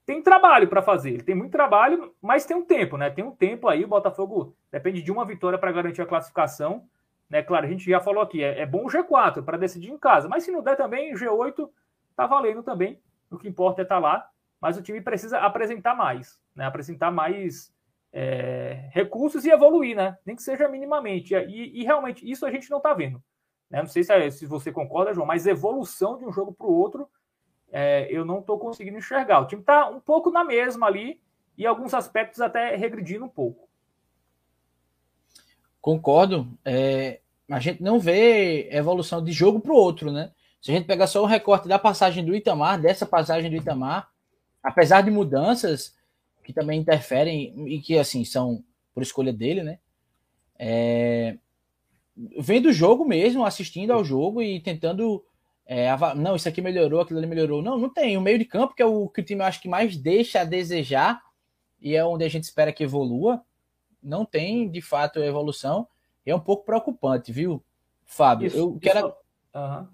tem 0.05 0.21
trabalho 0.21 0.67
para 0.67 0.81
fazer, 0.81 1.11
ele 1.11 1.23
tem 1.23 1.35
muito 1.35 1.51
trabalho, 1.51 2.13
mas 2.21 2.45
tem 2.45 2.57
um 2.57 2.65
tempo, 2.65 2.97
né? 2.97 3.09
Tem 3.09 3.23
um 3.23 3.35
tempo 3.35 3.67
aí, 3.67 3.83
o 3.83 3.87
Botafogo 3.87 4.55
depende 4.71 5.01
de 5.01 5.11
uma 5.11 5.25
vitória 5.25 5.59
para 5.59 5.71
garantir 5.71 6.01
a 6.01 6.07
classificação. 6.07 6.83
Né? 7.29 7.43
Claro, 7.43 7.67
a 7.67 7.69
gente 7.69 7.87
já 7.87 7.99
falou 7.99 8.23
aqui, 8.23 8.43
é, 8.43 8.61
é 8.61 8.65
bom 8.65 8.85
o 8.85 8.89
G4 8.89 9.43
para 9.43 9.57
decidir 9.57 9.91
em 9.91 9.97
casa, 9.97 10.27
mas 10.27 10.43
se 10.43 10.51
não 10.51 10.63
der 10.63 10.75
também, 10.75 11.13
o 11.13 11.17
G8 11.17 11.69
tá 12.15 12.25
valendo 12.25 12.63
também. 12.63 12.99
O 13.29 13.37
que 13.37 13.47
importa 13.47 13.81
é 13.81 13.83
estar 13.83 13.95
tá 13.95 14.01
lá 14.01 14.29
mas 14.61 14.77
o 14.77 14.81
time 14.81 15.01
precisa 15.01 15.39
apresentar 15.39 15.95
mais, 15.95 16.39
né? 16.59 16.65
apresentar 16.65 17.09
mais 17.09 17.73
é, 18.11 18.89
recursos 18.91 19.45
e 19.45 19.49
evoluir, 19.49 19.95
né? 19.95 20.17
nem 20.25 20.35
que 20.35 20.43
seja 20.43 20.67
minimamente. 20.67 21.33
E, 21.33 21.79
e 21.79 21.83
realmente 21.85 22.29
isso 22.29 22.45
a 22.45 22.51
gente 22.51 22.69
não 22.69 22.79
está 22.79 22.93
vendo. 22.93 23.23
Né? 23.69 23.79
Não 23.79 23.87
sei 23.87 24.03
se, 24.03 24.11
é, 24.11 24.29
se, 24.29 24.45
você 24.45 24.69
concorda, 24.69 25.13
João, 25.13 25.25
mas 25.25 25.47
evolução 25.47 26.17
de 26.17 26.25
um 26.25 26.33
jogo 26.33 26.51
para 26.51 26.67
o 26.67 26.77
outro 26.77 27.09
é, 27.71 28.07
eu 28.11 28.25
não 28.25 28.39
estou 28.39 28.59
conseguindo 28.59 28.97
enxergar. 28.97 29.39
O 29.39 29.47
time 29.47 29.61
está 29.61 29.89
um 29.89 30.01
pouco 30.01 30.29
na 30.29 30.43
mesma 30.43 30.85
ali 30.85 31.21
e 31.57 31.65
alguns 31.65 31.93
aspectos 31.93 32.41
até 32.41 32.75
regredindo 32.75 33.23
um 33.23 33.29
pouco. 33.29 33.69
Concordo. 35.79 36.45
É, 36.65 37.21
a 37.49 37.59
gente 37.59 37.81
não 37.81 38.01
vê 38.01 38.67
evolução 38.69 39.23
de 39.23 39.31
jogo 39.31 39.61
para 39.61 39.71
o 39.71 39.77
outro, 39.77 40.11
né? 40.11 40.33
Se 40.61 40.71
a 40.71 40.73
gente 40.73 40.87
pegar 40.87 41.07
só 41.07 41.23
o 41.23 41.27
recorte 41.27 41.69
da 41.69 41.79
passagem 41.79 42.25
do 42.25 42.35
Itamar, 42.35 42.81
dessa 42.81 43.05
passagem 43.05 43.49
do 43.49 43.55
Itamar, 43.55 44.09
apesar 44.61 45.01
de 45.01 45.09
mudanças 45.09 45.97
que 46.49 46.53
também 46.53 46.79
interferem 46.79 47.53
e 47.67 47.79
que 47.79 47.95
assim 47.95 48.25
são 48.25 48.63
por 48.91 49.03
escolha 49.03 49.31
dele, 49.31 49.61
né? 49.61 49.77
É, 50.57 51.37
vendo 52.39 52.69
o 52.69 52.73
jogo 52.73 53.05
mesmo, 53.05 53.45
assistindo 53.45 53.91
ao 53.91 54.03
jogo 54.03 54.41
e 54.41 54.59
tentando 54.59 55.23
é, 55.63 55.95
não, 56.15 56.35
isso 56.35 56.49
aqui 56.49 56.59
melhorou, 56.59 57.01
aquilo 57.01 57.19
ali 57.19 57.27
melhorou. 57.27 57.61
Não, 57.61 57.77
não 57.77 57.87
tem. 57.87 58.17
O 58.17 58.21
meio 58.21 58.39
de 58.39 58.45
campo, 58.45 58.73
que 58.73 58.81
é 58.81 58.85
o 58.85 59.07
que 59.07 59.21
o 59.21 59.23
time 59.23 59.43
eu 59.43 59.45
acho 59.45 59.61
que 59.61 59.69
mais 59.69 59.95
deixa 59.95 60.41
a 60.41 60.43
desejar 60.43 61.21
e 61.79 61.95
é 61.95 62.03
onde 62.03 62.25
a 62.25 62.27
gente 62.27 62.45
espera 62.45 62.73
que 62.73 62.83
evolua, 62.83 63.43
não 64.01 64.25
tem 64.25 64.67
de 64.71 64.81
fato 64.81 65.19
evolução. 65.19 65.87
É 66.25 66.33
um 66.33 66.39
pouco 66.39 66.65
preocupante, 66.65 67.31
viu, 67.31 67.63
Fábio? 68.07 68.47
Isso, 68.47 68.57
eu 68.57 68.79
quero. 68.81 68.97
Isso... 68.97 69.15
Uhum. 69.53 69.87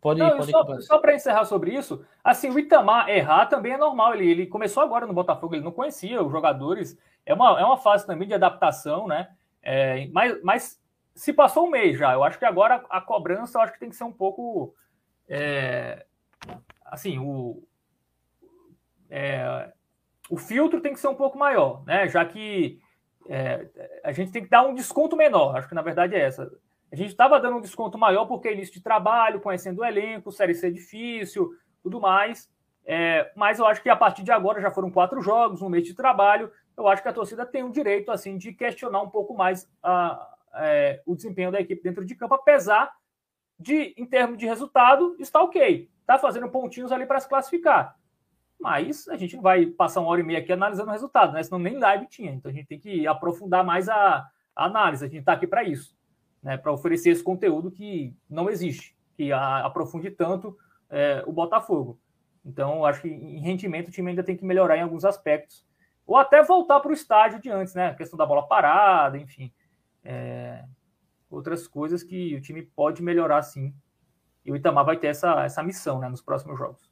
Pode, 0.00 0.20
Não, 0.20 0.36
pode 0.36 0.50
só, 0.50 0.80
só 0.80 0.98
para 0.98 1.14
encerrar 1.14 1.44
sobre 1.44 1.74
isso, 1.74 2.04
assim, 2.22 2.50
o 2.50 2.58
Itamar 2.58 3.08
errar 3.08 3.46
também 3.46 3.72
é 3.72 3.78
normal. 3.78 4.14
Ele, 4.14 4.30
ele 4.30 4.46
começou 4.46 4.82
agora 4.82 5.06
no 5.06 5.12
Botafogo, 5.12 5.54
ele 5.54 5.64
não 5.64 5.72
conhecia 5.72 6.22
os 6.22 6.30
jogadores. 6.30 6.98
É 7.24 7.34
uma, 7.34 7.60
é 7.60 7.64
uma 7.64 7.78
fase 7.78 8.06
também 8.06 8.28
de 8.28 8.34
adaptação, 8.34 9.06
né? 9.06 9.28
É, 9.62 10.06
mas, 10.12 10.42
mas 10.42 10.80
se 11.14 11.32
passou 11.32 11.66
um 11.66 11.70
mês 11.70 11.98
já, 11.98 12.12
eu 12.12 12.22
acho 12.22 12.38
que 12.38 12.44
agora 12.44 12.84
a 12.90 13.00
cobrança 13.00 13.58
eu 13.58 13.62
acho 13.62 13.72
que 13.72 13.80
tem 13.80 13.88
que 13.88 13.96
ser 13.96 14.04
um 14.04 14.12
pouco. 14.12 14.74
É, 15.28 16.06
assim, 16.84 17.18
o, 17.18 17.66
é, 19.10 19.72
o 20.30 20.36
filtro 20.36 20.80
tem 20.80 20.92
que 20.92 21.00
ser 21.00 21.08
um 21.08 21.14
pouco 21.14 21.38
maior, 21.38 21.84
né? 21.84 22.06
Já 22.08 22.24
que 22.24 22.78
é, 23.28 23.66
a 24.04 24.12
gente 24.12 24.30
tem 24.30 24.44
que 24.44 24.50
dar 24.50 24.62
um 24.62 24.74
desconto 24.74 25.16
menor. 25.16 25.56
Acho 25.56 25.68
que 25.68 25.74
na 25.74 25.82
verdade 25.82 26.14
é 26.14 26.20
essa. 26.20 26.50
A 26.96 26.98
gente 26.98 27.10
estava 27.10 27.38
dando 27.38 27.58
um 27.58 27.60
desconto 27.60 27.98
maior 27.98 28.24
porque 28.24 28.48
é 28.48 28.54
início 28.54 28.72
de 28.72 28.80
trabalho, 28.80 29.38
conhecendo 29.38 29.82
o 29.82 29.84
elenco, 29.84 30.32
série 30.32 30.54
C 30.54 30.70
difícil, 30.70 31.52
tudo 31.82 32.00
mais. 32.00 32.50
É, 32.86 33.30
mas 33.36 33.58
eu 33.58 33.66
acho 33.66 33.82
que 33.82 33.90
a 33.90 33.96
partir 33.96 34.22
de 34.22 34.32
agora 34.32 34.62
já 34.62 34.70
foram 34.70 34.90
quatro 34.90 35.20
jogos, 35.20 35.60
um 35.60 35.68
mês 35.68 35.84
de 35.84 35.92
trabalho. 35.92 36.50
Eu 36.74 36.88
acho 36.88 37.02
que 37.02 37.08
a 37.08 37.12
torcida 37.12 37.44
tem 37.44 37.62
o 37.62 37.70
direito 37.70 38.10
assim 38.10 38.38
de 38.38 38.50
questionar 38.50 39.02
um 39.02 39.10
pouco 39.10 39.34
mais 39.34 39.70
a, 39.82 40.36
é, 40.54 41.02
o 41.04 41.14
desempenho 41.14 41.52
da 41.52 41.60
equipe 41.60 41.82
dentro 41.82 42.02
de 42.02 42.14
campo, 42.14 42.32
apesar 42.32 42.90
de, 43.60 43.92
em 43.98 44.06
termos 44.06 44.38
de 44.38 44.46
resultado, 44.46 45.16
está 45.18 45.42
ok. 45.42 45.90
Está 46.00 46.18
fazendo 46.18 46.48
pontinhos 46.48 46.92
ali 46.92 47.04
para 47.04 47.20
se 47.20 47.28
classificar. 47.28 47.94
Mas 48.58 49.06
a 49.08 49.18
gente 49.18 49.36
não 49.36 49.42
vai 49.42 49.66
passar 49.66 50.00
uma 50.00 50.08
hora 50.08 50.22
e 50.22 50.24
meia 50.24 50.38
aqui 50.38 50.50
analisando 50.50 50.88
o 50.88 50.92
resultado, 50.92 51.34
né? 51.34 51.42
Senão 51.42 51.58
nem 51.58 51.78
live 51.78 52.06
tinha. 52.06 52.32
Então 52.32 52.50
a 52.50 52.54
gente 52.54 52.68
tem 52.68 52.80
que 52.80 53.06
aprofundar 53.06 53.62
mais 53.62 53.86
a, 53.86 54.26
a 54.56 54.64
análise. 54.64 55.04
A 55.04 55.08
gente 55.08 55.20
está 55.20 55.34
aqui 55.34 55.46
para 55.46 55.62
isso 55.62 55.94
né, 56.46 56.56
para 56.56 56.70
oferecer 56.70 57.10
esse 57.10 57.24
conteúdo 57.24 57.72
que 57.72 58.16
não 58.30 58.48
existe, 58.48 58.96
que 59.16 59.32
aprofunde 59.32 60.12
tanto 60.12 60.56
é, 60.88 61.24
o 61.26 61.32
Botafogo. 61.32 61.98
Então, 62.44 62.84
acho 62.84 63.02
que 63.02 63.08
em 63.08 63.40
rendimento 63.40 63.88
o 63.88 63.90
time 63.90 64.10
ainda 64.10 64.22
tem 64.22 64.36
que 64.36 64.44
melhorar 64.44 64.76
em 64.76 64.82
alguns 64.82 65.04
aspectos. 65.04 65.66
Ou 66.06 66.16
até 66.16 66.40
voltar 66.44 66.78
para 66.78 66.92
o 66.92 66.94
estágio 66.94 67.40
de 67.40 67.50
antes, 67.50 67.74
né? 67.74 67.88
A 67.88 67.94
questão 67.96 68.16
da 68.16 68.24
bola 68.24 68.46
parada, 68.46 69.18
enfim. 69.18 69.52
É, 70.04 70.62
outras 71.28 71.66
coisas 71.66 72.04
que 72.04 72.36
o 72.36 72.40
time 72.40 72.62
pode 72.62 73.02
melhorar 73.02 73.42
sim. 73.42 73.74
E 74.44 74.52
o 74.52 74.54
Itamar 74.54 74.84
vai 74.84 74.96
ter 74.96 75.08
essa, 75.08 75.44
essa 75.44 75.64
missão 75.64 75.98
né, 75.98 76.08
nos 76.08 76.22
próximos 76.22 76.56
jogos. 76.56 76.88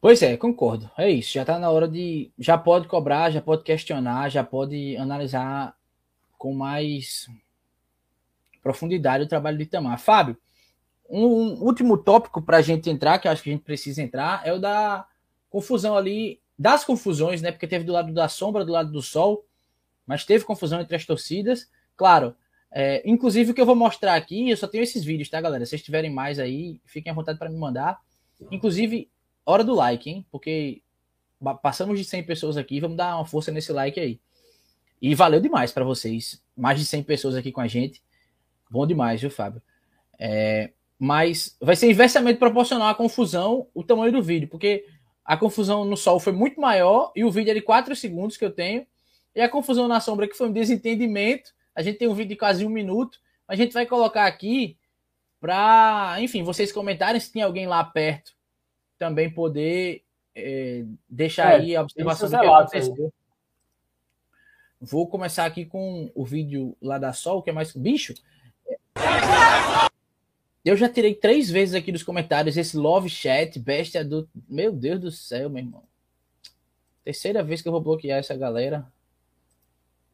Pois 0.00 0.20
é, 0.22 0.36
concordo. 0.36 0.90
É 0.98 1.08
isso. 1.08 1.34
Já 1.34 1.42
está 1.42 1.56
na 1.56 1.70
hora 1.70 1.86
de. 1.86 2.32
Já 2.36 2.58
pode 2.58 2.88
cobrar, 2.88 3.30
já 3.30 3.40
pode 3.40 3.62
questionar, 3.62 4.28
já 4.28 4.42
pode 4.42 4.96
analisar 4.96 5.76
com 6.36 6.52
mais 6.52 7.28
profundidade 8.62 9.24
o 9.24 9.28
trabalho 9.28 9.56
do 9.56 9.62
Itamar. 9.62 9.98
Fábio, 9.98 10.36
um, 11.08 11.62
último 11.62 11.98
tópico 11.98 12.40
para 12.40 12.58
a 12.58 12.62
gente 12.62 12.88
entrar, 12.88 13.18
que 13.18 13.26
eu 13.26 13.32
acho 13.32 13.42
que 13.42 13.50
a 13.50 13.52
gente 13.52 13.64
precisa 13.64 14.02
entrar, 14.02 14.46
é 14.46 14.52
o 14.52 14.58
da 14.58 15.06
confusão 15.48 15.96
ali 15.96 16.40
das 16.58 16.84
confusões, 16.84 17.42
né? 17.42 17.50
Porque 17.50 17.66
teve 17.66 17.84
do 17.84 17.92
lado 17.92 18.12
da 18.12 18.28
sombra, 18.28 18.64
do 18.64 18.72
lado 18.72 18.92
do 18.92 19.02
sol, 19.02 19.44
mas 20.06 20.24
teve 20.24 20.44
confusão 20.44 20.80
entre 20.80 20.94
as 20.94 21.04
torcidas. 21.04 21.68
Claro, 21.96 22.36
é, 22.70 23.02
inclusive 23.04 23.50
o 23.50 23.54
que 23.54 23.60
eu 23.60 23.66
vou 23.66 23.74
mostrar 23.74 24.14
aqui, 24.14 24.50
eu 24.50 24.56
só 24.56 24.68
tenho 24.68 24.84
esses 24.84 25.02
vídeos, 25.02 25.28
tá, 25.28 25.40
galera? 25.40 25.64
Se 25.64 25.70
vocês 25.70 25.82
tiverem 25.82 26.10
mais 26.10 26.38
aí, 26.38 26.80
fiquem 26.84 27.10
à 27.10 27.14
vontade 27.14 27.38
para 27.38 27.50
me 27.50 27.58
mandar. 27.58 27.98
Inclusive, 28.50 29.10
hora 29.44 29.64
do 29.64 29.74
like, 29.74 30.08
hein? 30.08 30.26
Porque 30.30 30.82
passamos 31.62 31.98
de 31.98 32.04
100 32.04 32.24
pessoas 32.24 32.56
aqui, 32.56 32.78
vamos 32.78 32.96
dar 32.96 33.16
uma 33.16 33.24
força 33.24 33.50
nesse 33.50 33.72
like 33.72 33.98
aí. 33.98 34.20
E 35.02 35.14
valeu 35.14 35.40
demais 35.40 35.72
para 35.72 35.84
vocês. 35.84 36.42
Mais 36.56 36.78
de 36.78 36.84
100 36.84 37.02
pessoas 37.02 37.34
aqui 37.34 37.50
com 37.50 37.60
a 37.60 37.66
gente. 37.66 38.02
Bom 38.70 38.86
demais, 38.86 39.20
viu, 39.20 39.30
Fábio? 39.30 39.60
É, 40.18 40.70
mas 40.98 41.56
vai 41.60 41.74
ser 41.74 41.90
inversamente 41.90 42.38
proporcional 42.38 42.88
à 42.88 42.94
confusão 42.94 43.66
o 43.74 43.82
tamanho 43.82 44.12
do 44.12 44.22
vídeo, 44.22 44.48
porque 44.48 44.86
a 45.24 45.36
confusão 45.36 45.84
no 45.84 45.96
sol 45.96 46.20
foi 46.20 46.32
muito 46.32 46.60
maior 46.60 47.12
e 47.16 47.24
o 47.24 47.30
vídeo 47.30 47.50
é 47.50 47.54
de 47.54 47.62
4 47.62 47.94
segundos 47.96 48.36
que 48.36 48.44
eu 48.44 48.50
tenho. 48.50 48.86
E 49.34 49.40
a 49.40 49.48
confusão 49.48 49.86
na 49.86 50.00
sombra 50.00 50.28
que 50.28 50.36
foi 50.36 50.48
um 50.48 50.52
desentendimento. 50.52 51.52
A 51.74 51.82
gente 51.82 51.98
tem 51.98 52.08
um 52.08 52.14
vídeo 52.14 52.30
de 52.30 52.36
quase 52.36 52.64
um 52.64 52.68
minuto. 52.68 53.18
A 53.46 53.54
gente 53.54 53.72
vai 53.72 53.86
colocar 53.86 54.26
aqui 54.26 54.76
para, 55.40 56.16
enfim, 56.20 56.42
vocês 56.42 56.72
comentarem 56.72 57.20
se 57.20 57.32
tem 57.32 57.42
alguém 57.42 57.66
lá 57.66 57.82
perto 57.82 58.32
também 59.00 59.30
poder 59.30 60.04
é, 60.34 60.84
deixar 61.08 61.52
é, 61.52 61.56
aí 61.56 61.74
a 61.74 61.82
observação 61.82 62.28
do 62.28 62.38
que 62.38 62.46
aconteceu. 62.46 62.94
Aí. 62.94 63.10
Vou 64.78 65.08
começar 65.08 65.46
aqui 65.46 65.64
com 65.64 66.12
o 66.14 66.24
vídeo 66.24 66.76
lá 66.82 66.98
da 66.98 67.12
Sol, 67.12 67.42
que 67.42 67.48
é 67.48 67.52
mais. 67.52 67.72
Bicho! 67.72 68.14
Eu 70.64 70.76
já 70.76 70.88
tirei 70.88 71.14
três 71.14 71.50
vezes 71.50 71.74
aqui 71.74 71.90
nos 71.90 72.02
comentários 72.02 72.56
esse 72.56 72.76
love 72.76 73.08
chat, 73.08 73.58
bestia 73.58 74.04
do. 74.04 74.28
Meu 74.48 74.70
Deus 74.70 75.00
do 75.00 75.10
céu, 75.10 75.48
meu 75.48 75.62
irmão. 75.62 75.82
Terceira 77.02 77.42
vez 77.42 77.62
que 77.62 77.68
eu 77.68 77.72
vou 77.72 77.80
bloquear 77.80 78.18
essa 78.18 78.36
galera. 78.36 78.86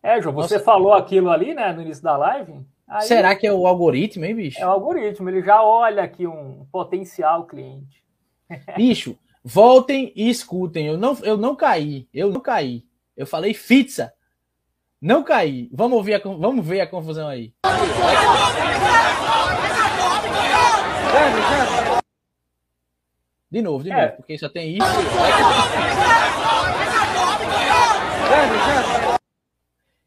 É, 0.03 0.23
João, 0.23 0.35
você 0.35 0.55
Nossa. 0.55 0.65
falou 0.65 0.93
aquilo 0.93 1.31
ali, 1.31 1.53
né, 1.53 1.73
no 1.73 1.83
início 1.83 2.03
da 2.03 2.17
live. 2.17 2.65
Aí... 2.87 3.03
Será 3.03 3.35
que 3.35 3.47
é 3.47 3.53
o 3.53 3.67
algoritmo, 3.67 4.25
hein, 4.25 4.37
bicho? 4.37 4.61
É 4.61 4.67
o 4.67 4.71
algoritmo, 4.71 5.29
ele 5.29 5.43
já 5.43 5.63
olha 5.63 6.05
aqui 6.05 6.27
um 6.27 6.65
potencial 6.71 7.45
cliente. 7.45 8.05
Bicho, 8.77 9.19
voltem 9.43 10.13
e 10.15 10.31
escutem. 10.31 10.87
Eu 10.87 10.97
não, 10.97 11.19
eu 11.25 11.37
não 11.37 11.57
caí, 11.57 12.09
eu 12.15 12.31
não 12.31 12.41
caí. 12.41 12.85
Eu 13.17 13.27
falei 13.27 13.53
pizza. 13.53 14.15
Não 15.01 15.23
caí. 15.23 15.69
Vamos, 15.73 15.99
ouvir 15.99 16.15
a, 16.15 16.19
vamos 16.19 16.67
ver 16.67 16.81
a 16.81 16.87
confusão 16.87 17.29
aí. 17.29 17.53
De 23.51 23.63
novo, 23.63 23.85
de 23.85 23.91
é. 23.91 24.03
novo, 24.03 24.17
porque 24.17 24.39
só 24.39 24.49
tem 24.49 24.77
isso. 24.77 24.87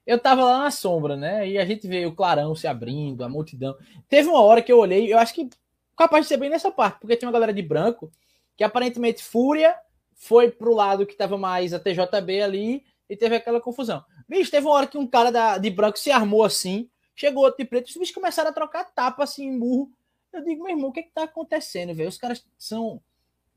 Eu 0.06 0.20
tava 0.20 0.44
lá 0.44 0.60
na 0.60 0.72
sombra, 0.72 1.16
né? 1.16 1.48
E 1.48 1.58
a 1.58 1.66
gente 1.66 1.88
vê 1.88 2.06
o 2.06 2.16
clarão 2.16 2.56
se 2.56 2.68
abrindo, 2.68 3.24
a 3.24 3.30
multidão. 3.30 3.76
Teve 4.08 4.28
uma 4.28 4.42
hora 4.42 4.62
que 4.62 4.72
eu 4.72 4.80
olhei, 4.80 5.14
eu 5.14 5.20
acho 5.20 5.34
que 5.34 5.50
capaz 5.96 6.26
de 6.26 6.30
ser 6.30 6.38
bem 6.38 6.50
nessa 6.50 6.72
parte, 6.72 7.00
porque 7.00 7.16
tem 7.16 7.28
uma 7.28 7.34
galera 7.34 7.54
de 7.54 7.62
branco 7.62 8.12
que 8.58 8.64
aparentemente 8.64 9.24
Fúria 9.24 9.76
foi 10.16 10.50
pro 10.50 10.74
lado 10.74 11.06
que 11.06 11.16
tava 11.16 11.38
mais 11.38 11.74
a 11.74 11.80
TJB 11.80 12.42
ali 12.42 12.84
e 13.10 13.16
teve 13.16 13.36
aquela 13.36 13.62
confusão. 13.62 14.04
Bicho, 14.30 14.52
teve 14.52 14.68
uma 14.68 14.76
hora 14.76 14.88
que 14.88 14.98
um 14.98 15.08
cara 15.08 15.32
da, 15.32 15.58
de 15.58 15.72
branco 15.72 15.98
se 15.98 16.12
armou 16.12 16.44
assim, 16.44 16.88
chegou 17.16 17.44
outro 17.44 17.58
de 17.58 17.68
preto, 17.68 17.88
os 17.88 17.98
bichos 17.98 18.14
começaram 18.14 18.52
a 18.52 18.54
trocar 18.54 18.84
tapa 18.86 19.24
assim, 19.24 19.52
murro. 19.52 19.92
Eu 20.32 20.44
digo, 20.44 20.64
meu 20.64 20.76
irmão, 20.76 20.92
o 20.92 20.94
que 20.94 21.00
é 21.00 21.04
que 21.04 21.12
tá 21.12 21.24
acontecendo, 21.24 21.96
velho? 21.96 22.08
Os 22.08 22.18
caras 22.18 22.46
são 22.56 23.02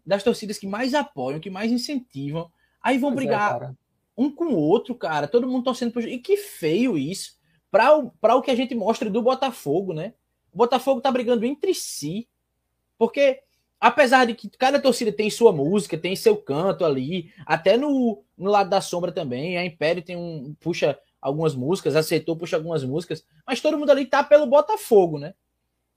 das 0.05 0.23
torcidas 0.23 0.57
que 0.57 0.67
mais 0.67 0.95
apoiam, 0.95 1.39
que 1.39 1.51
mais 1.51 1.71
incentivam. 1.71 2.51
Aí 2.83 2.97
vão 2.97 3.11
pois 3.11 3.25
é, 3.25 3.27
brigar 3.27 3.63
é, 3.63 3.71
um 4.17 4.31
com 4.31 4.47
o 4.47 4.57
outro, 4.57 4.95
cara. 4.95 5.29
Todo 5.29 5.47
mundo 5.47 5.65
torcendo 5.65 5.93
pro. 5.93 6.01
E 6.01 6.19
que 6.19 6.39
feio 6.39 6.97
isso. 6.97 7.39
Para 7.71 7.95
o, 7.95 8.11
pra 8.13 8.35
o 8.35 8.41
que 8.41 8.51
a 8.51 8.55
gente 8.55 8.75
mostra 8.75 9.11
do 9.11 9.21
Botafogo, 9.21 9.93
né? 9.93 10.15
O 10.53 10.57
Botafogo 10.57 11.03
tá 11.03 11.13
brigando 11.13 11.45
entre 11.45 11.75
si. 11.75 12.27
Porque 12.97 13.43
apesar 13.83 14.27
de 14.27 14.35
que 14.35 14.49
cada 14.49 14.81
torcida 14.81 15.11
tem 15.11 15.29
sua 15.29 15.53
música, 15.53 15.99
tem 15.99 16.15
seu 16.15 16.37
canto 16.37 16.85
ali, 16.85 17.33
até 17.45 17.77
no, 17.77 18.23
no 18.39 18.49
lado 18.49 18.71
da 18.71 18.81
sombra 18.81 19.11
também, 19.11 19.59
a 19.59 19.65
Império 19.65 20.01
tem 20.01 20.17
um 20.17 20.55
puxa 20.61 20.97
algumas 21.21 21.53
músicas, 21.57 21.97
aceitou 21.97 22.37
puxa 22.37 22.55
algumas 22.55 22.85
músicas, 22.85 23.27
mas 23.45 23.61
todo 23.61 23.77
mundo 23.77 23.91
ali 23.91 24.07
tá 24.07 24.23
pelo 24.23 24.47
Botafogo, 24.47 25.19
né? 25.19 25.35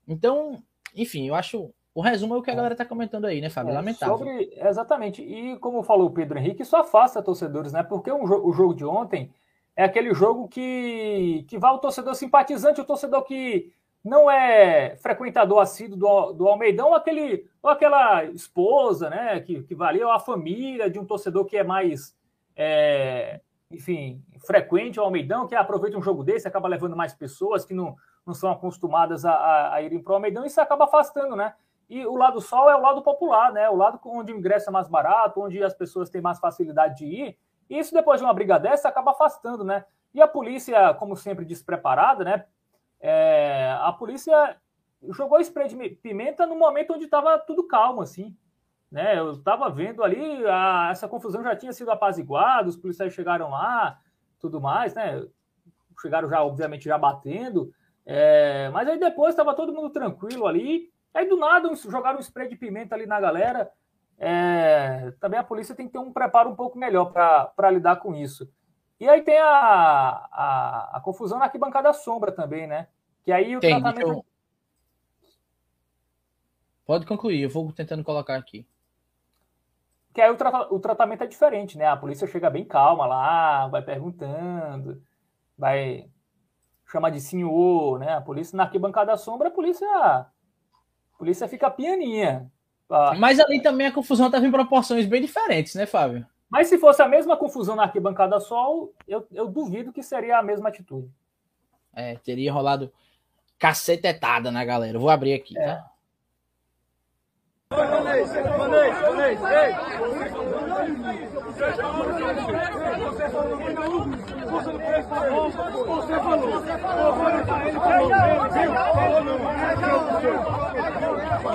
Então, 0.08 0.60
enfim, 0.96 1.28
eu 1.28 1.36
acho 1.36 1.72
o 1.94 2.00
resumo 2.00 2.34
é 2.34 2.38
o 2.38 2.42
que 2.42 2.50
a 2.50 2.54
é. 2.54 2.56
galera 2.56 2.74
tá 2.74 2.84
comentando 2.84 3.24
aí, 3.24 3.40
né, 3.40 3.48
Fábio? 3.48 3.70
É, 3.70 3.74
Lamentável. 3.74 4.18
Sobre, 4.18 4.52
exatamente. 4.56 5.22
E 5.22 5.56
como 5.60 5.84
falou 5.84 6.08
o 6.08 6.12
Pedro 6.12 6.38
Henrique, 6.38 6.62
isso 6.62 6.76
afasta 6.76 7.22
torcedores, 7.22 7.72
né? 7.72 7.84
Porque 7.84 8.10
um, 8.10 8.24
o 8.24 8.52
jogo 8.52 8.74
de 8.74 8.84
ontem 8.84 9.30
é 9.76 9.84
aquele 9.84 10.12
jogo 10.12 10.48
que, 10.48 11.44
que 11.48 11.56
vai 11.56 11.72
o 11.72 11.78
torcedor 11.78 12.16
simpatizante, 12.16 12.80
o 12.80 12.84
torcedor 12.84 13.22
que 13.22 13.72
não 14.06 14.30
é 14.30 14.96
frequentador 14.98 15.58
assíduo 15.58 15.98
do, 15.98 16.32
do 16.32 16.48
Almeidão, 16.48 16.88
ou, 16.88 16.94
aquele, 16.94 17.44
ou 17.60 17.68
aquela 17.68 18.24
esposa, 18.26 19.10
né, 19.10 19.40
que, 19.40 19.64
que 19.64 19.74
valia, 19.74 20.06
ou 20.06 20.12
a 20.12 20.20
família 20.20 20.88
de 20.88 20.96
um 20.96 21.04
torcedor 21.04 21.44
que 21.44 21.56
é 21.56 21.64
mais, 21.64 22.16
é, 22.54 23.40
enfim, 23.68 24.22
frequente 24.46 24.96
ao 25.00 25.06
Almeidão, 25.06 25.48
que 25.48 25.56
aproveita 25.56 25.98
um 25.98 26.02
jogo 26.02 26.22
desse, 26.22 26.46
acaba 26.46 26.68
levando 26.68 26.94
mais 26.94 27.14
pessoas 27.14 27.64
que 27.64 27.74
não, 27.74 27.96
não 28.24 28.32
são 28.32 28.48
acostumadas 28.52 29.24
a, 29.24 29.32
a, 29.32 29.74
a 29.74 29.82
irem 29.82 30.00
para 30.00 30.12
o 30.12 30.14
Almeidão, 30.14 30.44
e 30.44 30.46
isso 30.46 30.60
acaba 30.60 30.84
afastando, 30.84 31.34
né? 31.34 31.54
E 31.90 32.06
o 32.06 32.14
lado 32.14 32.40
sol 32.40 32.70
é 32.70 32.76
o 32.76 32.80
lado 32.80 33.02
popular, 33.02 33.52
né? 33.52 33.68
O 33.68 33.76
lado 33.76 33.98
onde 34.04 34.32
o 34.32 34.36
ingresso 34.36 34.70
é 34.70 34.72
mais 34.72 34.88
barato, 34.88 35.40
onde 35.40 35.62
as 35.62 35.74
pessoas 35.74 36.10
têm 36.10 36.20
mais 36.20 36.38
facilidade 36.38 36.98
de 36.98 37.06
ir. 37.06 37.38
E 37.70 37.78
isso, 37.78 37.94
depois 37.94 38.20
de 38.20 38.26
uma 38.26 38.34
briga 38.34 38.58
dessa, 38.58 38.88
acaba 38.88 39.12
afastando, 39.12 39.64
né? 39.64 39.84
E 40.12 40.20
a 40.20 40.26
polícia, 40.26 40.94
como 40.94 41.16
sempre, 41.16 41.44
despreparada, 41.44 42.24
né? 42.24 42.44
É, 43.00 43.76
a 43.80 43.92
polícia 43.92 44.56
jogou 45.10 45.40
spray 45.40 45.68
de 45.68 45.88
pimenta 45.96 46.46
no 46.46 46.56
momento 46.56 46.94
onde 46.94 47.04
estava 47.04 47.38
tudo 47.38 47.66
calmo, 47.66 48.02
assim. 48.02 48.36
Né? 48.90 49.18
Eu 49.18 49.32
estava 49.32 49.68
vendo 49.68 50.02
ali, 50.02 50.46
a, 50.46 50.88
essa 50.90 51.08
confusão 51.08 51.42
já 51.42 51.54
tinha 51.56 51.72
sido 51.72 51.90
apaziguada, 51.90 52.68
os 52.68 52.76
policiais 52.76 53.12
chegaram 53.12 53.50
lá, 53.50 53.98
tudo 54.40 54.60
mais, 54.60 54.94
né? 54.94 55.24
Chegaram 56.00 56.28
já, 56.28 56.42
obviamente, 56.42 56.84
já 56.84 56.98
batendo. 56.98 57.72
É, 58.04 58.70
mas 58.70 58.88
aí 58.88 58.98
depois 58.98 59.30
estava 59.30 59.54
todo 59.54 59.72
mundo 59.72 59.90
tranquilo 59.90 60.46
ali. 60.46 60.90
Aí 61.12 61.26
do 61.28 61.36
nada 61.36 61.74
jogaram 61.74 62.18
um 62.18 62.22
spray 62.22 62.48
de 62.48 62.56
pimenta 62.56 62.94
ali 62.94 63.06
na 63.06 63.20
galera. 63.20 63.70
É, 64.18 65.12
também 65.20 65.38
a 65.38 65.44
polícia 65.44 65.74
tem 65.74 65.86
que 65.86 65.92
ter 65.92 65.98
um 65.98 66.12
preparo 66.12 66.50
um 66.50 66.56
pouco 66.56 66.78
melhor 66.78 67.12
para 67.12 67.70
lidar 67.70 67.96
com 67.96 68.14
isso. 68.14 68.48
E 68.98 69.08
aí 69.08 69.22
tem 69.22 69.38
a, 69.38 69.48
a, 69.48 70.96
a, 70.96 71.00
confusão 71.00 71.38
na 71.38 71.44
arquibancada 71.44 71.92
sombra 71.92 72.32
também, 72.32 72.66
né? 72.66 72.88
Que 73.22 73.30
aí 73.30 73.56
o 73.56 73.60
tem, 73.60 73.78
tratamento. 73.78 74.08
Eu... 74.08 74.24
Pode 76.86 77.04
concluir, 77.04 77.42
eu 77.42 77.50
vou 77.50 77.72
tentando 77.72 78.02
colocar 78.02 78.36
aqui. 78.36 78.66
Que 80.14 80.22
aí 80.22 80.30
o, 80.30 80.36
tra... 80.36 80.72
o 80.72 80.80
tratamento 80.80 81.24
é 81.24 81.26
diferente, 81.26 81.76
né? 81.76 81.86
A 81.86 81.96
polícia 81.96 82.26
chega 82.26 82.48
bem 82.48 82.64
calma 82.64 83.06
lá, 83.06 83.68
vai 83.68 83.82
perguntando, 83.82 85.02
vai 85.58 86.08
chamar 86.86 87.10
de 87.10 87.20
senhor, 87.20 87.98
né? 87.98 88.14
A 88.14 88.20
polícia 88.20 88.56
na 88.56 88.62
arquibancada 88.62 89.14
sombra, 89.18 89.48
a 89.48 89.50
polícia, 89.50 89.86
a 89.86 90.26
polícia 91.18 91.46
fica 91.46 91.70
pianinha. 91.70 92.50
Mas 93.18 93.40
ali 93.40 93.60
também 93.60 93.88
a 93.88 93.92
confusão 93.92 94.26
estava 94.26 94.46
em 94.46 94.50
proporções 94.50 95.06
bem 95.06 95.20
diferentes, 95.20 95.74
né, 95.74 95.84
Fábio? 95.84 96.26
Mas 96.48 96.68
se 96.68 96.78
fosse 96.78 97.02
a 97.02 97.08
mesma 97.08 97.36
confusão 97.36 97.74
na 97.74 97.84
arquibancada 97.84 98.38
sol, 98.38 98.92
eu, 99.06 99.26
eu 99.32 99.48
duvido 99.48 99.92
que 99.92 100.02
seria 100.02 100.38
a 100.38 100.42
mesma 100.42 100.68
atitude. 100.68 101.10
É, 101.92 102.16
teria 102.16 102.52
rolado 102.52 102.92
cacetetada 103.58 104.50
na 104.50 104.64
galera. 104.64 104.96
Eu 104.96 105.00
vou 105.00 105.10
abrir 105.10 105.34
aqui, 105.34 105.58
é. 105.58 105.66
tá? 105.66 105.90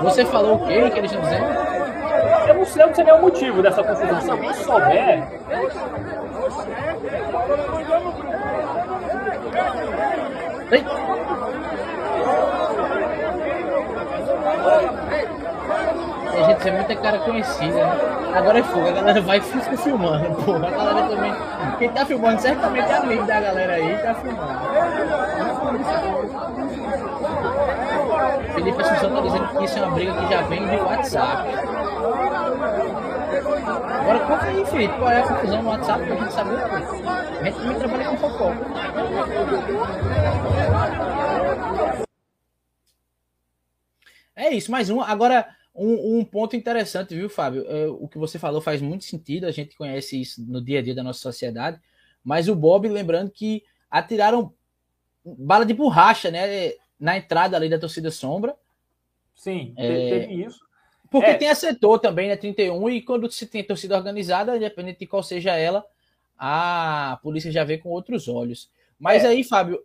Você 0.01 0.25
falou 0.25 0.55
o 0.55 0.67
quê 0.67 0.89
que 0.89 0.99
eles 0.99 1.11
estão 1.11 1.23
dizendo? 1.23 1.80
Não 2.61 2.65
sei, 2.67 2.85
não 2.85 2.93
sei 2.93 3.03
nem 3.03 3.13
o 3.15 3.21
motivo 3.21 3.63
dessa 3.63 3.83
confusão. 3.83 4.21
Se 4.21 4.29
alguém 4.29 4.53
souber. 4.53 5.23
Ei. 10.69 10.85
A 16.33 16.43
gente 16.43 16.67
é 16.67 16.71
muita 16.71 16.95
cara 16.97 17.17
conhecida, 17.17 17.73
né? 17.73 18.21
Agora 18.35 18.59
é 18.59 18.63
fogo, 18.63 18.87
a 18.87 18.91
galera 18.91 19.21
vai 19.21 19.37
e 19.39 19.41
fica 19.41 19.77
filmando, 19.77 20.35
pô. 20.43 20.55
A 20.55 20.59
galera 20.59 21.07
também. 21.07 21.33
Quem 21.79 21.89
tá 21.89 22.05
filmando 22.05 22.41
certamente 22.41 22.91
é 22.91 22.95
amigo 22.95 23.23
da 23.23 23.39
galera 23.41 23.73
aí, 23.73 23.97
tá 23.97 24.13
filmando. 24.13 24.61
Felipe 28.53 28.81
Assunção 28.81 29.15
tá 29.15 29.21
dizendo 29.21 29.47
que 29.47 29.63
isso 29.63 29.79
é 29.79 29.81
uma 29.81 29.91
briga 29.95 30.13
que 30.13 30.27
já 30.31 30.41
vem 30.43 30.67
do 30.67 30.85
WhatsApp. 30.85 31.70
Agora 34.01 34.19
conta 34.25 34.45
aí, 34.45 34.65
Felipe, 34.65 34.97
qual 34.97 35.11
é 35.11 35.21
a 35.21 35.27
confusão 35.27 35.61
no 35.61 35.69
WhatsApp 35.69 36.05
pra 36.05 36.15
gente 36.15 36.33
saber. 36.33 36.55
A 36.57 37.43
gente 37.43 37.57
também 37.57 37.77
trabalha 37.77 38.09
com 38.09 38.17
fofoca. 38.17 38.65
É 44.35 44.49
isso, 44.53 44.71
mais 44.71 44.89
um. 44.89 45.01
Agora, 45.01 45.47
um, 45.75 46.17
um, 46.17 46.25
ponto 46.25 46.55
interessante, 46.55 47.13
viu, 47.13 47.29
Fábio? 47.29 47.65
É, 47.67 47.87
o 47.87 48.07
que 48.07 48.17
você 48.17 48.39
falou 48.39 48.61
faz 48.61 48.81
muito 48.81 49.03
sentido, 49.05 49.45
a 49.45 49.51
gente 49.51 49.75
conhece 49.75 50.19
isso 50.19 50.43
no 50.45 50.59
dia 50.63 50.79
a 50.79 50.81
dia 50.81 50.95
da 50.95 51.03
nossa 51.03 51.19
sociedade, 51.19 51.79
mas 52.23 52.49
o 52.49 52.55
Bob, 52.55 52.87
lembrando 52.87 53.29
que 53.29 53.63
atiraram 53.89 54.53
bala 55.23 55.65
de 55.65 55.73
borracha, 55.73 56.31
né? 56.31 56.73
Na 56.99 57.17
entrada 57.17 57.55
ali 57.55 57.69
da 57.69 57.79
torcida 57.79 58.09
sombra. 58.09 58.55
Sim, 59.35 59.73
é... 59.77 60.09
teve 60.09 60.45
isso. 60.45 60.70
Porque 61.11 61.29
é. 61.29 61.33
tem 61.33 61.49
a 61.49 61.55
setor 61.55 61.99
também, 61.99 62.29
né? 62.29 62.37
31, 62.37 62.89
e 62.89 63.01
quando 63.01 63.29
se 63.29 63.45
tem 63.45 63.61
torcida 63.61 63.97
organizada, 63.97 64.55
independente 64.55 64.99
de 64.99 65.07
qual 65.07 65.21
seja 65.21 65.53
ela, 65.53 65.85
a 66.37 67.19
polícia 67.21 67.51
já 67.51 67.65
vê 67.65 67.77
com 67.77 67.89
outros 67.89 68.29
olhos. 68.29 68.71
Mas 68.97 69.25
é. 69.25 69.27
aí, 69.27 69.43
Fábio, 69.43 69.83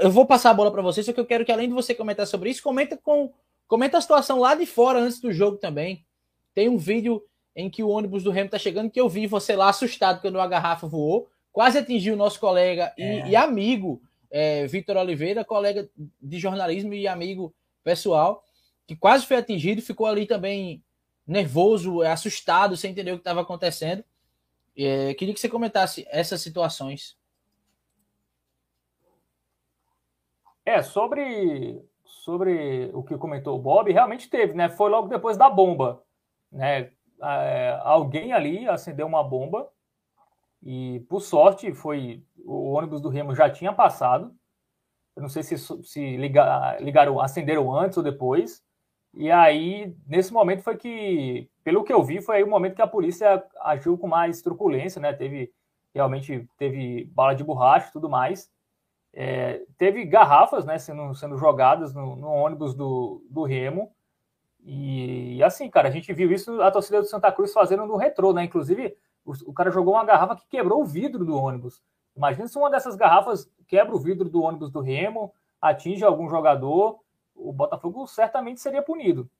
eu 0.00 0.10
vou 0.10 0.24
passar 0.24 0.50
a 0.50 0.54
bola 0.54 0.72
para 0.72 0.80
você, 0.80 1.02
só 1.02 1.12
que 1.12 1.20
eu 1.20 1.26
quero 1.26 1.44
que 1.44 1.52
além 1.52 1.68
de 1.68 1.74
você 1.74 1.94
comentar 1.94 2.26
sobre 2.26 2.48
isso, 2.48 2.62
comenta 2.62 2.96
com 2.96 3.30
comenta 3.68 3.98
a 3.98 4.00
situação 4.00 4.40
lá 4.40 4.56
de 4.56 4.66
fora 4.66 4.98
antes 4.98 5.20
do 5.20 5.32
jogo 5.32 5.58
também. 5.58 6.04
Tem 6.54 6.68
um 6.68 6.78
vídeo 6.78 7.22
em 7.54 7.68
que 7.68 7.84
o 7.84 7.88
ônibus 7.88 8.24
do 8.24 8.30
Remo 8.30 8.50
tá 8.50 8.58
chegando 8.58 8.90
que 8.90 9.00
eu 9.00 9.08
vi 9.08 9.26
você 9.26 9.54
lá 9.54 9.68
assustado 9.68 10.20
quando 10.20 10.40
a 10.40 10.46
garrafa 10.46 10.88
voou, 10.88 11.28
quase 11.52 11.78
atingiu 11.78 12.14
o 12.14 12.16
nosso 12.16 12.40
colega 12.40 12.92
e, 12.96 13.02
é. 13.02 13.28
e 13.28 13.36
amigo 13.36 14.02
é, 14.30 14.66
Vitor 14.66 14.96
Oliveira, 14.96 15.44
colega 15.44 15.88
de 16.20 16.38
jornalismo 16.38 16.94
e 16.94 17.06
amigo 17.06 17.54
pessoal, 17.84 18.42
que 18.90 18.96
quase 18.96 19.24
foi 19.24 19.36
atingido, 19.36 19.80
ficou 19.80 20.04
ali 20.04 20.26
também 20.26 20.82
nervoso, 21.24 22.02
assustado, 22.02 22.76
sem 22.76 22.90
entender 22.90 23.12
o 23.12 23.14
que 23.14 23.20
estava 23.20 23.40
acontecendo. 23.40 24.02
É, 24.76 25.14
queria 25.14 25.32
que 25.32 25.38
você 25.38 25.48
comentasse 25.48 26.04
essas 26.10 26.40
situações. 26.40 27.16
É, 30.66 30.82
sobre, 30.82 31.80
sobre 32.04 32.90
o 32.92 33.04
que 33.04 33.16
comentou 33.16 33.56
o 33.56 33.62
Bob, 33.62 33.92
realmente 33.92 34.28
teve, 34.28 34.54
né? 34.54 34.68
Foi 34.68 34.90
logo 34.90 35.06
depois 35.06 35.36
da 35.36 35.48
bomba, 35.48 36.02
né? 36.50 36.90
É, 37.22 37.78
alguém 37.84 38.32
ali 38.32 38.68
acendeu 38.68 39.06
uma 39.06 39.22
bomba 39.22 39.70
e, 40.60 40.98
por 41.08 41.20
sorte, 41.20 41.72
foi 41.72 42.24
o 42.44 42.72
ônibus 42.72 43.00
do 43.00 43.08
Remo 43.08 43.36
já 43.36 43.48
tinha 43.48 43.72
passado. 43.72 44.34
Eu 45.14 45.22
não 45.22 45.28
sei 45.28 45.44
se, 45.44 45.56
se 45.56 46.16
ligar, 46.16 46.82
ligaram, 46.82 47.20
acenderam 47.20 47.72
antes 47.72 47.96
ou 47.96 48.02
depois. 48.02 48.68
E 49.14 49.30
aí, 49.30 49.94
nesse 50.06 50.32
momento 50.32 50.62
foi 50.62 50.76
que, 50.76 51.48
pelo 51.64 51.82
que 51.82 51.92
eu 51.92 52.02
vi, 52.02 52.22
foi 52.22 52.36
aí 52.36 52.42
o 52.42 52.50
momento 52.50 52.76
que 52.76 52.82
a 52.82 52.86
polícia 52.86 53.44
agiu 53.60 53.98
com 53.98 54.06
mais 54.06 54.40
truculência, 54.40 55.00
né? 55.00 55.12
Teve 55.12 55.52
realmente 55.92 56.48
teve 56.56 57.04
bala 57.12 57.34
de 57.34 57.44
borracha 57.44 57.88
e 57.88 57.92
tudo 57.92 58.08
mais. 58.08 58.50
É, 59.12 59.62
teve 59.76 60.04
garrafas 60.04 60.64
né, 60.64 60.78
sendo, 60.78 61.14
sendo 61.14 61.36
jogadas 61.36 61.92
no, 61.92 62.14
no 62.14 62.28
ônibus 62.28 62.74
do, 62.74 63.24
do 63.28 63.42
Remo. 63.42 63.92
E 64.62 65.42
assim, 65.42 65.68
cara, 65.70 65.88
a 65.88 65.90
gente 65.90 66.12
viu 66.12 66.30
isso 66.30 66.60
a 66.62 66.70
torcida 66.70 67.00
do 67.00 67.06
Santa 67.06 67.32
Cruz 67.32 67.52
fazendo 67.52 67.86
no 67.86 67.96
retrô, 67.96 68.32
né? 68.32 68.44
Inclusive, 68.44 68.96
o, 69.24 69.32
o, 69.46 69.52
cara 69.52 69.70
jogou 69.70 69.94
uma 69.94 70.04
garrafa 70.04 70.36
que 70.36 70.46
quebrou 70.48 70.82
o 70.82 70.84
vidro 70.84 71.24
do 71.24 71.36
ônibus. 71.36 71.82
Imagina 72.16 72.46
se 72.46 72.58
uma 72.58 72.70
dessas 72.70 72.94
garrafas 72.94 73.50
quebra 73.66 73.94
o 73.94 73.98
vidro 73.98 74.28
do 74.28 74.42
ônibus 74.42 74.70
do 74.70 74.80
Remo, 74.80 75.32
atinge 75.60 76.04
algum 76.04 76.28
jogador, 76.28 77.00
o 77.48 77.52
Botafogo 77.52 78.06
certamente 78.06 78.60
seria 78.60 78.82
punido, 78.82 79.30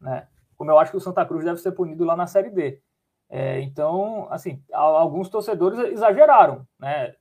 né? 0.00 0.28
Como 0.56 0.70
eu 0.70 0.78
acho 0.78 0.90
que 0.90 0.96
o 0.96 1.00
Santa 1.00 1.24
Cruz 1.24 1.44
deve 1.44 1.58
ser 1.58 1.72
punido 1.72 2.04
lá 2.04 2.16
na 2.16 2.26
Série 2.26 2.50
D. 2.50 2.80
É, 3.28 3.60
então, 3.60 4.26
assim, 4.30 4.62
alguns 4.72 5.28
torcedores 5.28 5.78
exageraram, 5.78 6.66
né? 6.78 7.14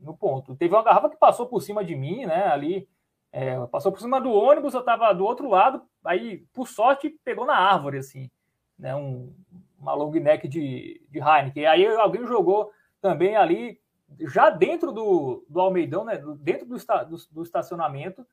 no 0.00 0.16
ponto. 0.16 0.56
Teve 0.56 0.74
uma 0.74 0.82
garrafa 0.82 1.10
que 1.10 1.16
passou 1.16 1.46
por 1.46 1.60
cima 1.60 1.84
de 1.84 1.94
mim, 1.94 2.24
né? 2.26 2.46
Ali, 2.46 2.88
é, 3.32 3.64
passou 3.66 3.92
por 3.92 4.00
cima 4.00 4.20
do 4.20 4.32
ônibus, 4.32 4.74
eu 4.74 4.80
estava 4.80 5.12
do 5.12 5.24
outro 5.24 5.48
lado, 5.48 5.82
aí, 6.04 6.44
por 6.52 6.66
sorte, 6.66 7.10
pegou 7.24 7.46
na 7.46 7.54
árvore, 7.54 7.98
assim, 7.98 8.30
né? 8.78 8.94
Um, 8.94 9.32
uma 9.78 9.94
long 9.94 10.10
neck 10.10 10.48
de, 10.48 11.00
de 11.08 11.18
Heineken. 11.18 11.66
Aí 11.66 11.86
alguém 11.86 12.26
jogou 12.26 12.70
também 13.00 13.36
ali, 13.36 13.80
já 14.20 14.50
dentro 14.50 14.92
do, 14.92 15.44
do 15.48 15.60
Almeidão, 15.60 16.04
né? 16.04 16.20
Dentro 16.38 16.66
do, 16.66 16.76
do, 16.76 17.16
do 17.30 17.42
estacionamento, 17.42 18.26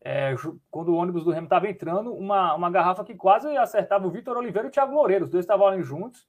é, 0.00 0.34
quando 0.70 0.90
o 0.90 0.96
ônibus 0.96 1.24
do 1.24 1.30
Remo 1.30 1.46
estava 1.46 1.68
entrando, 1.68 2.14
uma, 2.14 2.54
uma 2.54 2.70
garrafa 2.70 3.04
que 3.04 3.14
quase 3.14 3.48
acertava 3.56 4.06
o 4.06 4.10
Vitor 4.10 4.36
Oliveira 4.36 4.68
e 4.68 4.70
o 4.70 4.72
Thiago 4.72 4.94
Loureiro. 4.94 5.24
Os 5.24 5.30
dois 5.30 5.44
estavam 5.44 5.66
ali 5.66 5.82
juntos, 5.82 6.26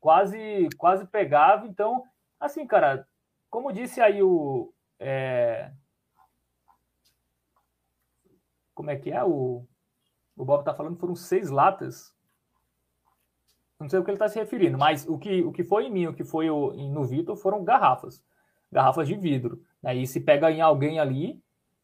quase, 0.00 0.68
quase 0.76 1.06
pegava. 1.06 1.66
Então, 1.66 2.04
assim, 2.38 2.66
cara, 2.66 3.06
como 3.50 3.72
disse 3.72 4.00
aí 4.00 4.22
o. 4.22 4.72
É... 4.98 5.72
Como 8.74 8.90
é 8.90 8.96
que 8.96 9.10
é? 9.10 9.24
O, 9.24 9.66
o 10.36 10.44
Bob 10.44 10.60
está 10.60 10.72
falando 10.72 10.98
foram 10.98 11.16
seis 11.16 11.50
latas. 11.50 12.14
Não 13.80 13.88
sei 13.88 13.98
o 13.98 14.04
que 14.04 14.10
ele 14.10 14.16
está 14.16 14.28
se 14.28 14.38
referindo, 14.38 14.76
mas 14.76 15.06
o 15.08 15.18
que, 15.18 15.42
o 15.42 15.52
que 15.52 15.62
foi 15.62 15.86
em 15.86 15.90
mim, 15.90 16.06
o 16.06 16.14
que 16.14 16.24
foi 16.24 16.48
no 16.48 17.04
Vitor 17.04 17.36
foram 17.36 17.64
garrafas. 17.64 18.22
Garrafas 18.70 19.06
de 19.06 19.16
vidro. 19.16 19.62
Aí 19.84 20.06
se 20.06 20.20
pega 20.20 20.50
em 20.50 20.60
alguém 20.60 20.98
ali, 20.98 21.40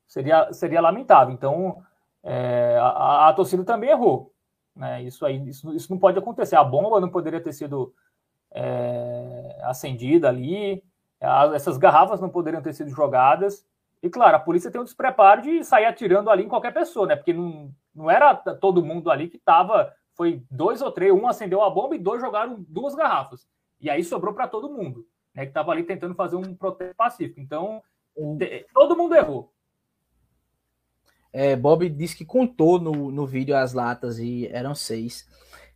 seria, 0.06 0.52
seria 0.52 0.80
lamentável. 0.80 1.32
Então, 1.34 1.82
é, 2.22 2.78
a, 2.80 3.28
a, 3.28 3.32
torcida 3.32 3.64
também 3.64 3.90
errou. 3.90 4.32
Né? 4.74 5.02
Isso 5.02 5.24
aí, 5.24 5.48
isso, 5.48 5.72
isso 5.74 5.90
não 5.90 5.98
pode 5.98 6.18
acontecer. 6.18 6.56
A 6.56 6.64
bomba 6.64 7.00
não 7.00 7.10
poderia 7.10 7.40
ter 7.40 7.52
sido 7.52 7.94
é, 8.50 9.60
acendida 9.62 10.28
ali. 10.28 10.82
Essas 11.54 11.76
garrafas 11.76 12.20
não 12.20 12.28
poderiam 12.28 12.62
ter 12.62 12.72
sido 12.72 12.90
jogadas. 12.90 13.66
E 14.02 14.10
claro, 14.10 14.36
a 14.36 14.40
polícia 14.40 14.70
tem 14.70 14.80
um 14.80 14.84
despreparo 14.84 15.40
de 15.40 15.64
sair 15.64 15.86
atirando 15.86 16.28
ali 16.28 16.44
em 16.44 16.48
qualquer 16.48 16.74
pessoa, 16.74 17.06
né? 17.06 17.16
Porque 17.16 17.32
não, 17.32 17.72
não 17.94 18.10
era 18.10 18.34
todo 18.34 18.84
mundo 18.84 19.10
ali 19.10 19.28
que 19.28 19.38
estava. 19.38 19.94
Foi 20.12 20.42
dois 20.50 20.82
ou 20.82 20.92
três, 20.92 21.10
um 21.10 21.26
acendeu 21.26 21.62
a 21.62 21.70
bomba 21.70 21.96
e 21.96 21.98
dois 21.98 22.20
jogaram 22.20 22.64
duas 22.68 22.94
garrafas. 22.94 23.48
E 23.80 23.88
aí 23.88 24.04
sobrou 24.04 24.34
para 24.34 24.46
todo 24.46 24.68
mundo, 24.68 25.06
né? 25.34 25.44
Que 25.44 25.48
estava 25.48 25.72
ali 25.72 25.84
tentando 25.84 26.14
fazer 26.14 26.36
um 26.36 26.54
protesto 26.54 26.94
pacífico. 26.94 27.40
Então, 27.40 27.82
todo 28.74 28.96
mundo 28.96 29.14
errou. 29.14 29.53
É, 31.34 31.56
Bob 31.56 31.88
disse 31.88 32.14
que 32.14 32.24
contou 32.24 32.78
no, 32.78 33.10
no 33.10 33.26
vídeo 33.26 33.56
as 33.56 33.72
latas 33.72 34.20
e 34.20 34.46
eram 34.52 34.72
seis. 34.72 35.28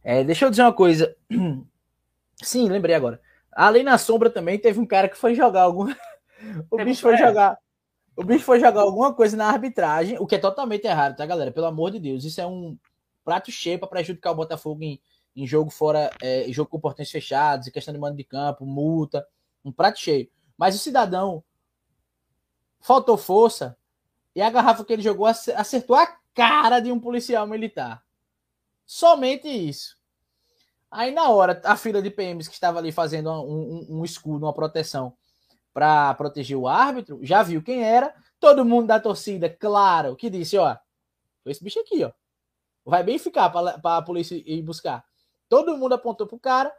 É, 0.05 0.22
deixa 0.22 0.44
eu 0.44 0.51
dizer 0.51 0.62
uma 0.62 0.72
coisa. 0.72 1.16
Sim, 2.40 2.68
lembrei 2.68 2.94
agora. 2.94 3.20
Além 3.51 3.82
na 3.82 3.98
sombra 3.98 4.30
também 4.30 4.56
teve 4.56 4.78
um 4.78 4.86
cara 4.86 5.09
que 5.09 5.18
foi 5.18 5.35
jogar 5.35 5.62
algum. 5.62 5.93
o 6.70 6.76
bicho 6.76 7.02
foi 7.02 7.16
jogar. 7.16 7.59
O 8.16 8.22
bicho 8.22 8.44
foi 8.44 8.60
jogar 8.60 8.82
alguma 8.82 9.12
coisa 9.12 9.36
na 9.36 9.48
arbitragem, 9.48 10.16
o 10.20 10.28
que 10.28 10.36
é 10.36 10.39
totalmente 10.39 10.86
errado, 10.86 11.16
tá, 11.16 11.26
galera? 11.26 11.51
Pelo 11.51 11.66
amor 11.66 11.90
de 11.90 11.98
Deus. 11.98 12.22
Isso 12.22 12.40
é 12.40 12.47
um 12.47 12.78
prato 13.24 13.51
cheio 13.51 13.80
para 13.80 13.89
prejudicar 13.89 14.30
o 14.30 14.36
Botafogo 14.36 14.80
em, 14.85 15.01
em 15.35 15.44
jogo 15.44 15.70
fora, 15.70 16.09
é, 16.22 16.47
jogo 16.52 16.70
com 16.70 16.78
portões 16.78 17.10
fechados, 17.10 17.66
em 17.66 17.72
questão 17.72 17.93
de 17.93 17.98
mando 17.98 18.16
de 18.16 18.22
campo, 18.22 18.64
multa. 18.64 19.26
Um 19.64 19.72
prato 19.72 19.98
cheio. 19.98 20.30
Mas 20.56 20.76
o 20.76 20.78
cidadão 20.78 21.43
faltou 22.80 23.16
força 23.16 23.76
e 24.34 24.40
a 24.42 24.50
garrafa 24.50 24.84
que 24.84 24.92
ele 24.92 25.02
jogou 25.02 25.26
acertou 25.26 25.96
a 25.96 26.06
cara 26.34 26.80
de 26.80 26.92
um 26.92 27.00
policial 27.00 27.46
militar. 27.46 28.02
Somente 28.86 29.48
isso. 29.48 29.96
Aí, 30.90 31.10
na 31.10 31.28
hora, 31.28 31.60
a 31.64 31.76
fila 31.76 32.00
de 32.00 32.10
PMs 32.10 32.48
que 32.48 32.55
estava 32.55 32.78
ali 32.78 32.90
fazendo 32.90 33.30
um, 33.30 33.86
um, 33.90 33.98
um 33.98 34.05
escudo, 34.05 34.46
uma 34.46 34.55
proteção 34.55 35.14
para 35.74 36.14
proteger 36.14 36.56
o 36.56 36.66
árbitro, 36.66 37.18
já 37.22 37.42
viu 37.42 37.62
quem 37.62 37.84
era. 37.84 38.14
Todo 38.40 38.64
mundo 38.64 38.86
da 38.86 38.98
torcida, 38.98 39.50
claro, 39.50 40.16
que 40.16 40.30
disse: 40.30 40.56
ó, 40.56 40.76
esse 41.44 41.62
bicho 41.62 41.80
aqui, 41.80 42.05
ó. 42.05 42.12
Vai 42.84 43.02
bem 43.02 43.18
ficar 43.18 43.50
para 43.50 43.96
a 43.96 44.02
polícia 44.02 44.34
ir 44.34 44.62
buscar. 44.62 45.05
Todo 45.48 45.76
mundo 45.76 45.92
apontou 45.92 46.26
pro 46.26 46.38
cara. 46.38 46.72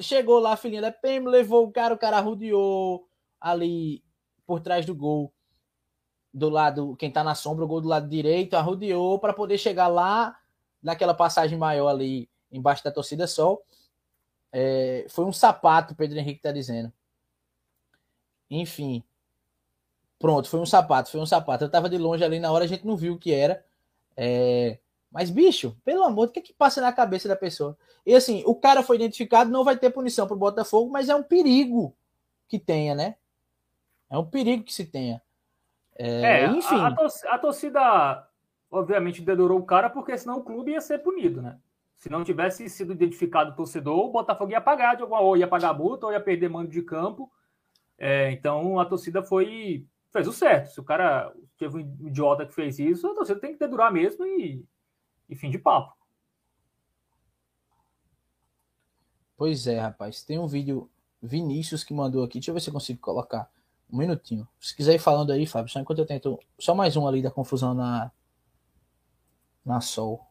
Chegou 0.00 0.38
lá 0.38 0.52
a 0.52 0.56
filhinha 0.56 0.82
da 0.82 0.92
PM, 0.92 1.26
levou 1.26 1.66
o 1.66 1.72
cara, 1.72 1.94
o 1.94 1.98
cara 1.98 2.20
rodeou 2.20 3.08
ali 3.40 4.04
por 4.46 4.60
trás 4.60 4.86
do 4.86 4.94
gol. 4.94 5.33
Do 6.34 6.48
lado, 6.48 6.96
quem 6.96 7.12
tá 7.12 7.22
na 7.22 7.36
sombra, 7.36 7.64
o 7.64 7.68
gol 7.68 7.80
do 7.80 7.86
lado 7.86 8.08
direito, 8.08 8.56
arrodeou 8.56 9.20
para 9.20 9.32
poder 9.32 9.56
chegar 9.56 9.86
lá 9.86 10.36
naquela 10.82 11.14
passagem 11.14 11.56
maior 11.56 11.88
ali 11.88 12.28
embaixo 12.50 12.82
da 12.82 12.90
torcida 12.90 13.26
sol. 13.28 13.64
É, 14.52 15.06
foi 15.08 15.24
um 15.24 15.32
sapato, 15.32 15.94
Pedro 15.94 16.18
Henrique 16.18 16.40
está 16.40 16.50
dizendo. 16.50 16.92
Enfim. 18.50 19.02
Pronto, 20.18 20.48
foi 20.48 20.58
um 20.58 20.66
sapato, 20.66 21.10
foi 21.10 21.20
um 21.20 21.26
sapato. 21.26 21.64
Eu 21.64 21.66
estava 21.66 21.88
de 21.88 21.98
longe 21.98 22.24
ali 22.24 22.40
na 22.40 22.50
hora, 22.50 22.64
a 22.64 22.68
gente 22.68 22.84
não 22.86 22.96
viu 22.96 23.14
o 23.14 23.18
que 23.18 23.32
era. 23.32 23.64
É, 24.16 24.78
mas, 25.14 25.30
bicho, 25.30 25.76
pelo 25.84 26.02
amor, 26.02 26.26
o 26.26 26.30
que 26.32 26.40
é 26.40 26.42
que 26.42 26.52
passa 26.52 26.80
na 26.80 26.92
cabeça 26.92 27.28
da 27.28 27.36
pessoa? 27.36 27.78
E 28.04 28.14
assim, 28.14 28.42
o 28.46 28.54
cara 28.56 28.82
foi 28.82 28.96
identificado, 28.96 29.48
não 29.48 29.62
vai 29.62 29.76
ter 29.76 29.90
punição 29.90 30.26
para 30.26 30.34
o 30.34 30.38
Botafogo, 30.38 30.90
mas 30.90 31.08
é 31.08 31.14
um 31.14 31.22
perigo 31.22 31.94
que 32.48 32.58
tenha, 32.58 32.96
né? 32.96 33.16
É 34.10 34.18
um 34.18 34.26
perigo 34.26 34.64
que 34.64 34.74
se 34.74 34.84
tenha. 34.84 35.22
É, 35.96 36.42
é 36.42 36.46
enfim. 36.46 36.76
A, 36.76 36.88
a, 37.34 37.38
torcida, 37.38 38.28
obviamente, 38.70 39.22
dedurou 39.22 39.58
o 39.58 39.64
cara, 39.64 39.88
porque 39.88 40.16
senão 40.18 40.38
o 40.38 40.44
clube 40.44 40.72
ia 40.72 40.80
ser 40.80 40.98
punido, 40.98 41.40
né? 41.40 41.58
Se 41.96 42.10
não 42.10 42.24
tivesse 42.24 42.68
sido 42.68 42.92
identificado 42.92 43.52
o 43.52 43.54
torcedor, 43.54 43.98
o 43.98 44.10
Botafogo 44.10 44.50
ia 44.50 44.60
pagar 44.60 44.96
de 44.96 45.02
alguma 45.02 45.20
ou 45.20 45.36
ia 45.36 45.46
pagar 45.46 45.72
multa 45.72 46.06
ou 46.06 46.12
ia 46.12 46.20
perder 46.20 46.48
mando 46.48 46.70
de 46.70 46.82
campo. 46.82 47.30
É, 47.96 48.30
então 48.32 48.78
a 48.78 48.84
torcida 48.84 49.22
foi 49.22 49.86
fez 50.10 50.28
o 50.28 50.32
certo. 50.32 50.72
Se 50.72 50.80
o 50.80 50.84
cara 50.84 51.32
teve 51.56 51.78
um 51.78 51.80
idiota 52.06 52.44
que 52.44 52.54
fez 52.54 52.78
isso, 52.78 53.06
a 53.06 53.14
torcida 53.14 53.40
tem 53.40 53.52
que 53.52 53.58
dedurar 53.58 53.92
mesmo 53.92 54.24
e, 54.26 54.64
e 55.28 55.36
fim 55.36 55.50
de 55.50 55.58
papo. 55.58 55.94
Pois 59.36 59.66
é, 59.66 59.78
rapaz. 59.78 60.22
Tem 60.22 60.38
um 60.38 60.46
vídeo 60.46 60.90
Vinícius 61.22 61.82
que 61.82 61.94
mandou 61.94 62.22
aqui. 62.22 62.34
Deixa 62.34 62.50
eu 62.50 62.54
ver 62.54 62.60
se 62.60 62.68
eu 62.68 62.74
consigo 62.74 63.00
colocar. 63.00 63.50
Um 63.94 63.98
minutinho. 63.98 64.48
Se 64.58 64.74
quiser 64.74 64.94
ir 64.96 64.98
falando 64.98 65.30
aí, 65.30 65.46
Fábio, 65.46 65.70
só 65.70 65.78
enquanto 65.78 66.00
eu 66.00 66.06
tento. 66.06 66.36
Só 66.58 66.74
mais 66.74 66.96
um 66.96 67.06
ali 67.06 67.22
da 67.22 67.30
confusão 67.30 67.72
na. 67.72 68.10
Na 69.64 69.80
Sol. 69.80 70.26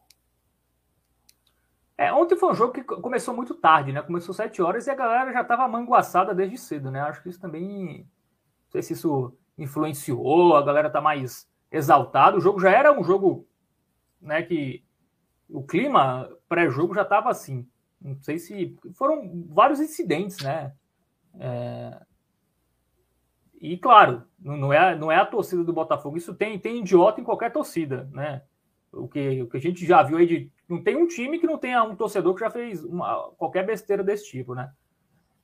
É, 1.96 2.12
ontem 2.12 2.36
foi 2.36 2.52
um 2.52 2.54
jogo 2.54 2.74
que 2.74 2.84
começou 2.84 3.34
muito 3.34 3.54
tarde, 3.54 3.90
né? 3.90 4.02
Começou 4.02 4.34
sete 4.34 4.60
horas 4.60 4.86
e 4.86 4.90
a 4.90 4.94
galera 4.94 5.32
já 5.32 5.40
estava 5.40 5.66
manguaçada 5.66 6.34
desde 6.34 6.58
cedo, 6.58 6.90
né? 6.90 7.00
Acho 7.00 7.22
que 7.22 7.30
isso 7.30 7.40
também. 7.40 8.00
Não 8.00 8.70
sei 8.70 8.82
se 8.82 8.92
isso 8.92 9.34
influenciou, 9.56 10.56
a 10.56 10.62
galera 10.62 10.90
tá 10.90 11.00
mais 11.00 11.48
exaltada. 11.72 12.36
O 12.36 12.42
jogo 12.42 12.60
já 12.60 12.70
era 12.70 12.92
um 12.92 13.02
jogo, 13.02 13.48
né? 14.20 14.42
Que 14.42 14.84
o 15.48 15.62
clima 15.62 16.28
pré-jogo 16.50 16.94
já 16.94 17.02
estava 17.02 17.30
assim. 17.30 17.66
Não 17.98 18.20
sei 18.20 18.38
se. 18.38 18.76
Foram 18.92 19.46
vários 19.46 19.80
incidentes, 19.80 20.38
né? 20.40 20.74
É... 21.38 21.98
E 23.64 23.78
claro, 23.78 24.24
não 24.38 24.70
é, 24.70 24.94
não 24.94 25.10
é 25.10 25.16
a 25.16 25.24
torcida 25.24 25.64
do 25.64 25.72
Botafogo. 25.72 26.18
Isso 26.18 26.34
tem, 26.34 26.58
tem 26.58 26.80
idiota 26.80 27.18
em 27.18 27.24
qualquer 27.24 27.50
torcida, 27.50 28.06
né? 28.12 28.42
O 28.92 29.08
que, 29.08 29.40
o 29.40 29.48
que 29.48 29.56
a 29.56 29.60
gente 29.60 29.86
já 29.86 30.02
viu 30.02 30.18
aí 30.18 30.26
de 30.26 30.52
não 30.68 30.82
tem 30.82 30.94
um 30.96 31.08
time 31.08 31.38
que 31.38 31.46
não 31.46 31.56
tenha 31.56 31.82
um 31.82 31.96
torcedor 31.96 32.34
que 32.34 32.40
já 32.40 32.50
fez 32.50 32.84
uma, 32.84 33.30
qualquer 33.38 33.64
besteira 33.64 34.04
desse 34.04 34.26
tipo, 34.26 34.54
né? 34.54 34.70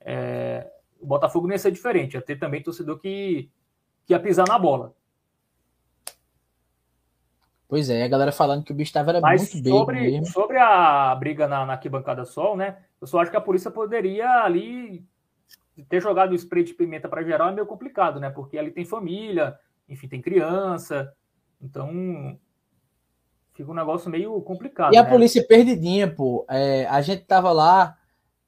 É, 0.03 0.71
o 1.01 1.07
Botafogo 1.07 1.47
não 1.47 1.55
ia 1.55 1.59
ser 1.59 1.71
diferente, 1.71 2.13
ia 2.13 2.21
ter 2.21 2.37
também 2.37 2.63
torcedor 2.63 2.99
que, 2.99 3.51
que 4.05 4.13
ia 4.13 4.21
pisar 4.21 4.47
na 4.47 4.59
bola. 4.59 4.95
Pois 7.67 7.89
é, 7.89 8.05
a 8.05 8.09
galera 8.09 8.33
falando 8.33 8.65
que 8.65 8.73
o 8.73 8.75
bicho 8.75 8.91
estava 8.91 9.19
Mas 9.19 9.51
muito 9.51 9.67
sobre, 9.67 9.99
bem. 9.99 10.25
Sobre 10.27 10.59
a 10.59 11.15
briga 11.15 11.49
na, 11.49 11.65
na 11.65 11.73
arquibancada 11.73 12.27
sol, 12.27 12.55
né? 12.55 12.85
Eu 13.01 13.07
só 13.07 13.21
acho 13.21 13.31
que 13.31 13.37
a 13.39 13.41
polícia 13.41 13.71
poderia 13.71 14.43
ali 14.43 15.09
ter 15.89 16.01
jogado 16.01 16.33
o 16.33 16.35
spray 16.35 16.65
de 16.65 16.75
pimenta 16.75 17.09
para 17.09 17.23
geral 17.23 17.49
é 17.49 17.53
meio 17.53 17.67
complicado, 17.67 18.21
né? 18.21 18.31
Porque 18.31 18.59
ali 18.59 18.71
tem 18.71 18.85
família, 18.85 19.59
enfim, 19.89 20.09
tem 20.09 20.21
criança. 20.21 21.13
Então, 21.61 22.39
fica 23.55 23.71
um 23.71 23.75
negócio 23.75 24.11
meio 24.11 24.41
complicado. 24.43 24.95
E 24.95 24.97
a 24.97 25.03
né? 25.03 25.09
polícia 25.09 25.47
perdidinha, 25.47 26.09
pô. 26.09 26.47
É, 26.49 26.87
a 26.87 27.01
gente 27.01 27.25
tava 27.25 27.53
lá 27.53 27.97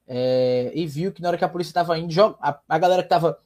é, 0.07 0.73
e 0.75 0.87
viu 0.87 1.13
que 1.13 1.23
na 1.23 1.29
hora 1.29 1.39
que 1.39 1.45
a 1.45 1.49
polícia 1.49 1.75
tava 1.75 1.99
indo, 1.99 2.37
a, 2.41 2.59
a 2.69 2.79
galera 2.79 3.03
que 3.03 3.09
tava 3.09 3.39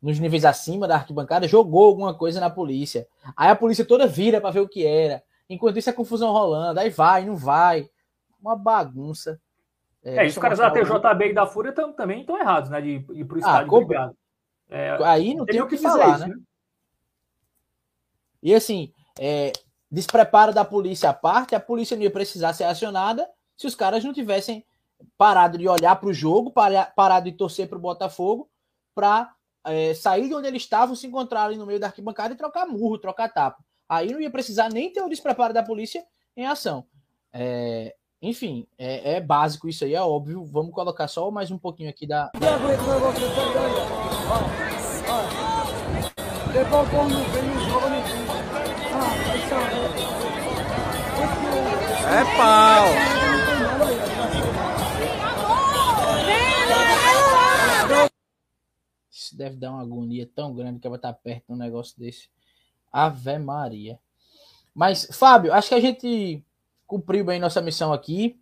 nos 0.00 0.18
níveis 0.18 0.44
acima 0.44 0.88
da 0.88 0.96
arquibancada 0.96 1.46
jogou 1.46 1.86
alguma 1.86 2.14
coisa 2.14 2.40
na 2.40 2.48
polícia. 2.48 3.06
Aí 3.36 3.50
a 3.50 3.56
polícia 3.56 3.84
toda 3.84 4.06
vira 4.06 4.40
para 4.40 4.50
ver 4.50 4.60
o 4.60 4.68
que 4.68 4.86
era. 4.86 5.22
Enquanto 5.48 5.78
isso, 5.78 5.90
a 5.90 5.92
confusão 5.92 6.32
rolando. 6.32 6.80
Aí 6.80 6.90
vai, 6.90 7.24
não 7.24 7.36
vai. 7.36 7.90
Uma 8.40 8.56
bagunça. 8.56 9.40
É, 10.02 10.24
é 10.24 10.26
os 10.26 10.38
caras 10.38 10.58
da 10.58 10.70
TJB 10.70 11.30
e 11.30 11.34
da 11.34 11.46
Fúria 11.46 11.72
tam, 11.72 11.92
também 11.92 12.20
estão 12.20 12.38
errados, 12.38 12.70
né? 12.70 12.80
De 12.80 13.04
ir 13.12 13.24
pro 13.24 13.36
Ah, 13.36 13.40
estádio 13.40 13.86
brigado. 13.86 14.16
É, 14.68 14.96
Aí 15.04 15.34
não 15.34 15.44
tem 15.44 15.60
o 15.60 15.66
que 15.66 15.76
dizer 15.76 15.88
falar, 15.88 16.18
isso, 16.18 16.28
né? 16.28 16.36
E 18.42 18.54
assim, 18.54 18.92
é, 19.18 19.52
despreparo 19.90 20.54
da 20.54 20.64
polícia 20.64 21.10
à 21.10 21.14
parte, 21.14 21.54
a 21.54 21.60
polícia 21.60 21.96
não 21.96 22.02
ia 22.02 22.10
precisar 22.10 22.52
ser 22.54 22.64
acionada 22.64 23.28
se 23.56 23.66
os 23.66 23.74
caras 23.74 24.02
não 24.02 24.12
tivessem 24.12 24.64
parado 25.18 25.58
de 25.58 25.68
olhar 25.68 25.96
para 25.96 26.08
o 26.08 26.12
jogo, 26.14 26.50
para- 26.50 26.86
parado 26.86 27.30
de 27.30 27.36
torcer 27.36 27.68
para 27.68 27.76
o 27.76 27.80
Botafogo, 27.80 28.48
para 28.94 29.34
sair 29.94 30.28
de 30.28 30.34
onde 30.34 30.48
eles 30.48 30.62
estavam, 30.62 30.94
se 30.96 31.06
encontrar 31.06 31.44
ali 31.44 31.56
no 31.56 31.66
meio 31.66 31.78
da 31.78 31.88
arquibancada 31.88 32.32
e 32.32 32.36
trocar 32.36 32.66
murro, 32.66 32.98
trocar 32.98 33.28
tapa. 33.28 33.62
Aí 33.86 34.10
não 34.12 34.20
ia 34.20 34.30
precisar 34.30 34.70
nem 34.70 34.90
ter 34.90 35.02
o 35.02 35.08
despreparo 35.08 35.52
da 35.52 35.62
polícia 35.62 36.02
em 36.34 36.46
ação. 36.46 36.86
É, 37.32 37.94
enfim, 38.22 38.66
é, 38.76 39.14
é 39.14 39.20
básico 39.20 39.66
isso 39.68 39.84
aí, 39.84 39.94
é 39.94 40.02
óbvio. 40.02 40.44
Vamos 40.44 40.74
colocar 40.74 41.08
só 41.08 41.30
mais 41.30 41.50
um 41.50 41.56
pouquinho 41.56 41.88
aqui 41.88 42.06
da, 42.06 42.30
É 52.10 52.24
pau. 52.36 52.86
Isso 59.10 59.36
deve 59.36 59.56
dar 59.56 59.70
uma 59.70 59.80
agonia 59.80 60.28
tão 60.34 60.54
grande 60.54 60.78
que 60.78 60.88
vai 60.88 60.98
estar 60.98 61.12
perto 61.14 61.46
de 61.46 61.52
um 61.54 61.56
negócio 61.56 61.98
desse. 61.98 62.28
Ave 62.92 63.38
Maria. 63.38 63.98
Mas, 64.74 65.06
Fábio, 65.12 65.52
acho 65.52 65.68
que 65.70 65.74
a 65.74 65.80
gente 65.80 66.44
cumpriu 66.90 67.24
bem 67.24 67.38
nossa 67.38 67.60
missão 67.60 67.92
aqui. 67.92 68.36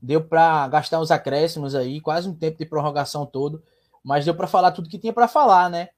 Deu 0.00 0.22
para 0.22 0.68
gastar 0.68 1.00
uns 1.00 1.10
acréscimos 1.10 1.74
aí, 1.74 2.02
quase 2.02 2.28
um 2.28 2.34
tempo 2.34 2.58
de 2.58 2.66
prorrogação 2.66 3.24
todo, 3.24 3.62
mas 4.04 4.26
deu 4.26 4.34
para 4.34 4.46
falar 4.46 4.72
tudo 4.72 4.90
que 4.90 4.98
tinha 4.98 5.12
para 5.12 5.26
falar, 5.26 5.70
né? 5.70 5.88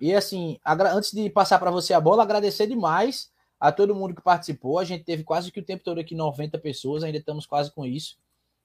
E 0.00 0.12
assim, 0.12 0.58
antes 0.66 1.12
de 1.12 1.30
passar 1.30 1.60
para 1.60 1.70
você 1.70 1.94
a 1.94 2.00
bola, 2.00 2.24
agradecer 2.24 2.66
demais 2.66 3.30
a 3.60 3.70
todo 3.70 3.94
mundo 3.94 4.12
que 4.12 4.22
participou. 4.22 4.80
A 4.80 4.84
gente 4.84 5.04
teve 5.04 5.22
quase 5.22 5.52
que 5.52 5.60
o 5.60 5.64
tempo 5.64 5.84
todo 5.84 6.00
aqui 6.00 6.16
90 6.16 6.58
pessoas, 6.58 7.04
ainda 7.04 7.18
estamos 7.18 7.46
quase 7.46 7.70
com 7.70 7.86
isso. 7.86 8.18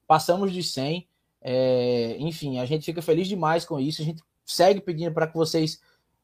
Passamos 0.07 0.51
de 0.51 0.63
100. 0.63 1.07
É, 1.41 2.15
enfim, 2.17 2.57
a 2.57 2.65
gente 2.65 2.83
fica 2.83 3.01
feliz 3.01 3.27
demais 3.27 3.63
com 3.63 3.79
isso. 3.79 4.01
A 4.01 4.05
gente 4.05 4.23
segue 4.43 4.81
pedindo 4.81 5.13
para 5.13 5.27
que 5.27 5.35
vocês 5.35 5.79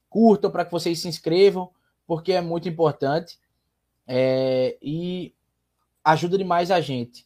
curtam, 0.09 0.49
para 0.49 0.65
que 0.65 0.71
vocês 0.71 0.99
se 0.99 1.07
inscrevam, 1.07 1.69
porque 2.07 2.31
é 2.31 2.41
muito 2.41 2.67
importante 2.67 3.37
é, 4.07 4.77
e 4.81 5.35
ajuda 6.03 6.37
demais 6.37 6.71
a 6.71 6.81
gente. 6.81 7.25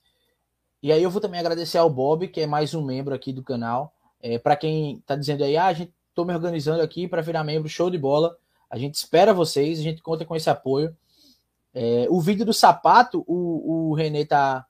E 0.81 0.91
aí 0.91 1.02
eu 1.02 1.10
vou 1.10 1.22
também 1.22 1.39
agradecer 1.39 1.77
ao 1.77 1.89
Bob, 1.89 2.27
que 2.27 2.41
é 2.41 2.47
mais 2.47 2.73
um 2.73 2.84
membro 2.84 3.14
aqui 3.14 3.34
do 3.34 3.43
canal. 3.43 3.93
É, 4.22 4.38
para 4.38 4.56
quem 4.56 4.97
está 4.97 5.15
dizendo 5.15 5.43
aí, 5.43 5.57
ah, 5.57 5.65
a 5.65 5.73
gente 5.73 5.93
estou 6.10 6.26
me 6.26 6.34
organizando 6.34 6.81
aqui 6.81 7.07
para 7.07 7.22
virar 7.22 7.43
membro, 7.43 7.68
show 7.68 7.89
de 7.89 7.97
bola. 7.97 8.38
A 8.69 8.77
gente 8.77 8.95
espera 8.95 9.34
vocês, 9.34 9.80
a 9.80 9.84
gente 9.84 10.02
conta 10.02 10.26
com 10.26 10.35
esse 10.35 10.49
apoio. 10.49 10.95
É, 11.73 12.07
o 12.10 12.22
vídeo 12.22 12.45
do 12.45 12.53
sapato, 12.53 13.23
o, 13.27 13.89
o 13.89 13.93
Renê 13.93 14.26
tá 14.26 14.65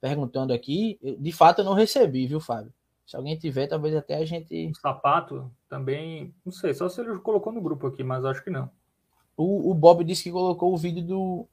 perguntando 0.00 0.52
aqui, 0.52 0.98
de 1.18 1.32
fato 1.32 1.60
eu 1.60 1.64
não 1.64 1.74
recebi, 1.74 2.26
viu, 2.26 2.40
Fábio? 2.40 2.72
Se 3.06 3.16
alguém 3.16 3.36
tiver, 3.36 3.68
talvez 3.68 3.94
até 3.94 4.16
a 4.16 4.24
gente. 4.24 4.70
O 4.70 4.74
sapato 4.74 5.50
também. 5.68 6.34
Não 6.44 6.52
sei, 6.52 6.74
só 6.74 6.88
se 6.88 7.00
ele 7.00 7.18
colocou 7.18 7.52
no 7.52 7.60
grupo 7.60 7.86
aqui, 7.86 8.02
mas 8.02 8.24
acho 8.24 8.42
que 8.42 8.50
não. 8.50 8.68
O, 9.36 9.70
o 9.70 9.74
Bob 9.74 10.02
disse 10.02 10.24
que 10.24 10.32
colocou 10.32 10.72
o 10.74 10.76
vídeo 10.76 11.02
do. 11.04 11.46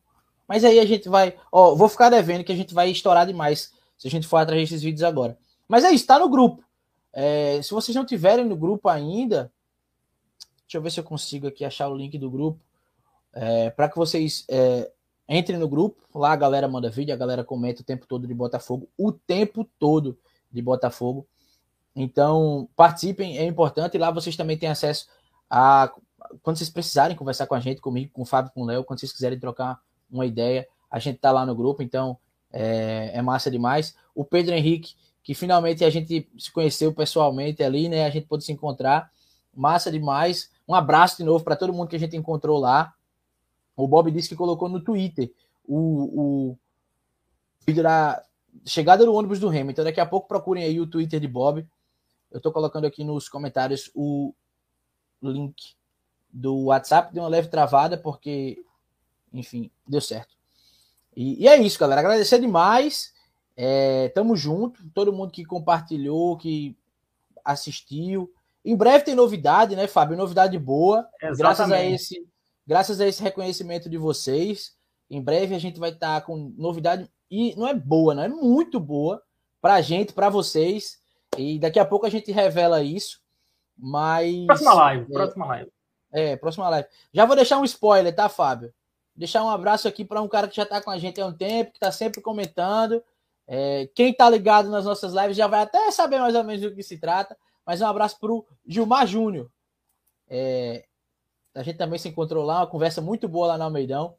Mas 0.53 0.63
aí 0.63 0.79
a 0.79 0.85
gente 0.85 1.09
vai. 1.09 1.35
Ó, 1.51 1.73
vou 1.73 1.89
ficar 1.89 2.11
devendo 2.11 2.43
que 2.43 2.51
a 2.51 2.55
gente 2.55 2.75
vai 2.75 2.87
estourar 2.91 3.25
demais 3.25 3.73
se 3.97 4.07
a 4.07 4.11
gente 4.11 4.27
for 4.27 4.37
atrás 4.37 4.61
desses 4.61 4.83
vídeos 4.83 5.01
agora. 5.01 5.35
Mas 5.67 5.83
é 5.83 5.89
isso, 5.89 6.05
tá 6.05 6.19
no 6.19 6.29
grupo. 6.29 6.63
É, 7.11 7.59
se 7.63 7.71
vocês 7.71 7.95
não 7.95 8.05
tiverem 8.05 8.45
no 8.45 8.55
grupo 8.55 8.87
ainda, 8.87 9.51
deixa 10.59 10.77
eu 10.77 10.81
ver 10.83 10.91
se 10.91 10.99
eu 10.99 11.03
consigo 11.03 11.47
aqui 11.47 11.65
achar 11.65 11.87
o 11.87 11.97
link 11.97 12.19
do 12.19 12.29
grupo. 12.29 12.59
É, 13.33 13.71
para 13.71 13.89
que 13.89 13.97
vocês 13.97 14.45
é, 14.47 14.91
entrem 15.27 15.57
no 15.57 15.67
grupo. 15.67 15.99
Lá 16.13 16.33
a 16.33 16.35
galera 16.35 16.67
manda 16.67 16.87
vídeo, 16.87 17.15
a 17.15 17.17
galera 17.17 17.43
comenta 17.43 17.81
o 17.81 17.83
tempo 17.83 18.05
todo 18.05 18.27
de 18.27 18.33
Botafogo. 18.35 18.87
O 18.95 19.11
tempo 19.11 19.67
todo 19.79 20.19
de 20.51 20.61
Botafogo. 20.61 21.25
Então, 21.95 22.69
participem, 22.75 23.39
é 23.39 23.43
importante. 23.43 23.97
Lá 23.97 24.11
vocês 24.11 24.37
também 24.37 24.55
têm 24.55 24.69
acesso 24.69 25.07
a. 25.49 25.91
Quando 26.43 26.57
vocês 26.57 26.69
precisarem 26.69 27.17
conversar 27.17 27.47
com 27.47 27.55
a 27.55 27.59
gente, 27.59 27.81
comigo, 27.81 28.11
com 28.13 28.21
o 28.21 28.25
Fábio, 28.25 28.51
com 28.53 28.61
o 28.61 28.65
Léo, 28.65 28.83
quando 28.83 28.99
vocês 28.99 29.11
quiserem 29.11 29.39
trocar 29.39 29.81
uma 30.13 30.25
ideia, 30.25 30.67
a 30.89 30.99
gente 30.99 31.17
tá 31.17 31.31
lá 31.31 31.45
no 31.45 31.55
grupo, 31.55 31.81
então 31.81 32.17
é, 32.51 33.11
é 33.13 33.21
massa 33.21 33.49
demais. 33.49 33.95
O 34.13 34.23
Pedro 34.23 34.53
Henrique, 34.53 34.95
que 35.23 35.33
finalmente 35.33 35.83
a 35.83 35.89
gente 35.89 36.29
se 36.37 36.51
conheceu 36.51 36.93
pessoalmente 36.93 37.63
ali, 37.63 37.89
né? 37.89 38.05
A 38.05 38.09
gente 38.09 38.27
pôde 38.27 38.43
se 38.43 38.51
encontrar. 38.51 39.11
Massa 39.53 39.91
demais. 39.91 40.51
Um 40.67 40.75
abraço 40.75 41.17
de 41.17 41.23
novo 41.23 41.43
para 41.43 41.55
todo 41.55 41.73
mundo 41.73 41.87
que 41.87 41.95
a 41.95 41.99
gente 41.99 42.15
encontrou 42.15 42.59
lá. 42.59 42.93
O 43.75 43.87
Bob 43.87 44.11
disse 44.11 44.29
que 44.29 44.35
colocou 44.35 44.69
no 44.69 44.81
Twitter 44.81 45.31
o, 45.65 45.77
o 46.21 46.57
vídeo 47.65 47.83
da 47.83 48.21
chegada 48.65 49.05
do 49.05 49.13
ônibus 49.13 49.39
do 49.39 49.49
Remo. 49.49 49.71
Então 49.71 49.83
daqui 49.83 49.99
a 49.99 50.05
pouco 50.05 50.27
procurem 50.27 50.63
aí 50.63 50.79
o 50.79 50.87
Twitter 50.87 51.19
de 51.19 51.27
Bob. 51.27 51.65
Eu 52.31 52.41
tô 52.41 52.51
colocando 52.51 52.85
aqui 52.85 53.03
nos 53.03 53.29
comentários 53.29 53.89
o 53.95 54.33
link 55.21 55.75
do 56.31 56.65
WhatsApp. 56.65 57.13
Deu 57.13 57.23
uma 57.23 57.29
leve 57.29 57.47
travada 57.47 57.97
porque, 57.97 58.63
enfim, 59.33 59.71
deu 59.87 59.99
certo. 59.99 60.35
E, 61.15 61.43
e 61.43 61.47
é 61.47 61.57
isso, 61.57 61.79
galera. 61.79 62.01
Agradecer 62.01 62.39
demais. 62.39 63.13
É, 63.55 64.09
tamo 64.09 64.35
junto. 64.35 64.87
Todo 64.91 65.13
mundo 65.13 65.31
que 65.31 65.43
compartilhou, 65.43 66.37
que 66.37 66.77
assistiu. 67.43 68.31
Em 68.63 68.75
breve 68.75 69.03
tem 69.03 69.15
novidade, 69.15 69.75
né, 69.75 69.87
Fábio? 69.87 70.15
Novidade 70.15 70.57
boa. 70.57 71.07
Graças 71.37 71.71
a 71.71 71.83
esse, 71.83 72.25
graças 72.65 73.01
a 73.01 73.07
esse 73.07 73.21
reconhecimento 73.21 73.89
de 73.89 73.97
vocês. 73.97 74.75
Em 75.09 75.21
breve 75.21 75.53
a 75.53 75.59
gente 75.59 75.79
vai 75.79 75.91
estar 75.91 76.21
com 76.21 76.53
novidade 76.57 77.09
e 77.29 77.55
não 77.55 77.67
é 77.67 77.73
boa, 77.73 78.15
não 78.15 78.23
é 78.23 78.27
muito 78.29 78.79
boa 78.79 79.21
para 79.61 79.75
a 79.75 79.81
gente, 79.81 80.13
para 80.13 80.29
vocês. 80.29 81.01
E 81.37 81.59
daqui 81.59 81.79
a 81.79 81.85
pouco 81.85 82.05
a 82.05 82.09
gente 82.09 82.31
revela 82.31 82.81
isso. 82.83 83.21
Mas. 83.77 84.45
Próxima 84.45 84.73
live, 84.73 85.03
é, 85.03 85.13
próxima 85.13 85.45
live. 85.45 85.71
É, 86.11 86.35
próxima 86.37 86.69
live. 86.69 86.87
Já 87.11 87.25
vou 87.25 87.35
deixar 87.35 87.57
um 87.57 87.65
spoiler, 87.65 88.15
tá, 88.15 88.29
Fábio? 88.29 88.73
Deixar 89.15 89.43
um 89.43 89.49
abraço 89.49 89.87
aqui 89.87 90.03
para 90.03 90.21
um 90.21 90.27
cara 90.27 90.47
que 90.47 90.55
já 90.55 90.63
está 90.63 90.81
com 90.81 90.89
a 90.89 90.97
gente 90.97 91.21
há 91.21 91.25
um 91.25 91.33
tempo, 91.33 91.71
que 91.71 91.77
está 91.77 91.91
sempre 91.91 92.21
comentando. 92.21 93.03
É, 93.47 93.89
quem 93.93 94.11
está 94.11 94.29
ligado 94.29 94.69
nas 94.69 94.85
nossas 94.85 95.13
lives 95.13 95.37
já 95.37 95.47
vai 95.47 95.61
até 95.61 95.91
saber 95.91 96.19
mais 96.19 96.33
ou 96.33 96.43
menos 96.43 96.61
do 96.61 96.73
que 96.73 96.81
se 96.81 96.97
trata. 96.97 97.37
Mas 97.65 97.81
um 97.81 97.87
abraço 97.87 98.19
para 98.19 98.31
o 98.31 98.45
Gilmar 98.65 99.05
Júnior. 99.05 99.49
É, 100.27 100.85
a 101.53 101.61
gente 101.61 101.77
também 101.77 101.99
se 101.99 102.09
encontrou 102.09 102.43
lá, 102.43 102.59
uma 102.59 102.67
conversa 102.67 103.01
muito 103.01 103.27
boa 103.27 103.47
lá 103.47 103.57
no 103.57 103.65
Almeidão. 103.65 104.15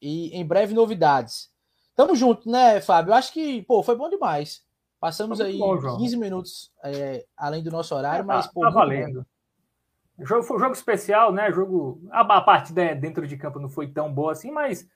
E 0.00 0.28
em 0.36 0.46
breve 0.46 0.74
novidades. 0.74 1.50
Tamo 1.96 2.14
junto, 2.14 2.48
né, 2.48 2.80
Fábio? 2.80 3.10
Eu 3.10 3.14
acho 3.16 3.32
que, 3.32 3.62
pô, 3.62 3.82
foi 3.82 3.96
bom 3.96 4.08
demais. 4.08 4.62
Passamos 5.00 5.40
aí 5.40 5.58
bom, 5.58 5.96
15 5.96 6.16
minutos 6.16 6.72
é, 6.84 7.24
além 7.36 7.62
do 7.62 7.70
nosso 7.70 7.94
horário, 7.94 8.22
é, 8.22 8.26
mas, 8.26 8.46
pô. 8.46 8.60
Tá 8.60 8.70
valendo. 8.70 9.26
O 10.18 10.26
jogo 10.26 10.42
foi 10.42 10.56
um 10.56 10.60
jogo 10.60 10.72
especial, 10.72 11.32
né? 11.32 11.50
Jogo. 11.52 12.00
A, 12.10 12.40
parte 12.40 12.72
dentro 12.72 13.26
de 13.26 13.36
campo 13.36 13.60
não 13.60 13.68
foi 13.68 13.86
tão 13.86 14.12
boa 14.12 14.32
assim, 14.32 14.50
mas 14.50 14.88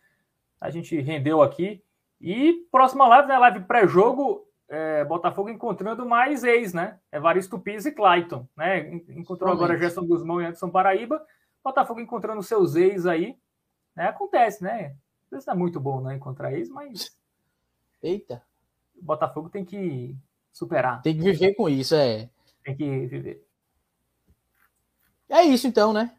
a 0.60 0.68
gente 0.68 1.00
rendeu 1.00 1.40
aqui. 1.40 1.82
E 2.20 2.66
próxima 2.70 3.06
live, 3.06 3.28
né? 3.28 3.38
Live 3.38 3.60
pré-jogo, 3.60 4.46
é, 4.68 5.04
Botafogo 5.04 5.48
encontrando 5.48 6.04
mais 6.04 6.42
ex, 6.42 6.72
né? 6.72 6.98
Evaristo 7.12 7.58
Pires 7.58 7.86
e 7.86 7.92
Clayton, 7.92 8.48
né? 8.56 8.88
Encontrou 9.10 9.50
Realmente. 9.50 9.64
agora 9.64 9.78
Gerson 9.78 10.06
Guzmão 10.06 10.40
e 10.40 10.44
Anderson 10.44 10.70
Paraíba. 10.70 11.24
Botafogo 11.62 12.00
encontrando 12.00 12.42
seus 12.42 12.74
ex 12.74 13.06
aí. 13.06 13.36
Né? 13.94 14.08
Acontece, 14.08 14.62
né? 14.62 14.96
Isso 15.30 15.50
é 15.50 15.54
muito 15.54 15.78
bom, 15.78 16.00
né? 16.00 16.14
Encontrar 16.14 16.52
ex, 16.52 16.68
mas. 16.68 17.16
Eita. 18.02 18.42
O 18.96 19.04
Botafogo 19.04 19.48
tem 19.48 19.64
que 19.64 20.16
superar. 20.52 21.00
Tem 21.02 21.16
que 21.16 21.22
viver 21.22 21.54
com 21.54 21.68
isso, 21.68 21.94
é. 21.94 22.28
Tem 22.64 22.76
que 22.76 23.06
viver. 23.06 23.44
É 25.32 25.42
isso 25.44 25.66
então, 25.66 25.94
né? 25.94 26.12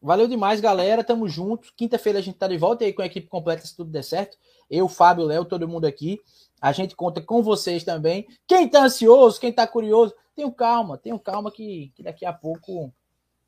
Valeu 0.00 0.26
demais, 0.26 0.62
galera. 0.62 1.04
Tamo 1.04 1.28
junto. 1.28 1.74
Quinta-feira 1.76 2.20
a 2.20 2.22
gente 2.22 2.38
tá 2.38 2.48
de 2.48 2.56
volta 2.56 2.86
aí 2.86 2.92
com 2.94 3.02
a 3.02 3.06
equipe 3.06 3.26
completa, 3.26 3.66
se 3.66 3.76
tudo 3.76 3.90
der 3.90 4.02
certo. 4.02 4.38
Eu, 4.70 4.88
Fábio, 4.88 5.26
Léo, 5.26 5.44
todo 5.44 5.68
mundo 5.68 5.84
aqui. 5.84 6.18
A 6.58 6.72
gente 6.72 6.96
conta 6.96 7.20
com 7.20 7.42
vocês 7.42 7.84
também. 7.84 8.26
Quem 8.46 8.66
tá 8.66 8.84
ansioso, 8.84 9.38
quem 9.38 9.52
tá 9.52 9.66
curioso, 9.66 10.14
tenham 10.34 10.50
calma, 10.50 10.96
tenham 10.96 11.18
calma 11.18 11.52
que, 11.52 11.92
que 11.94 12.02
daqui 12.02 12.24
a 12.24 12.32
pouco 12.32 12.90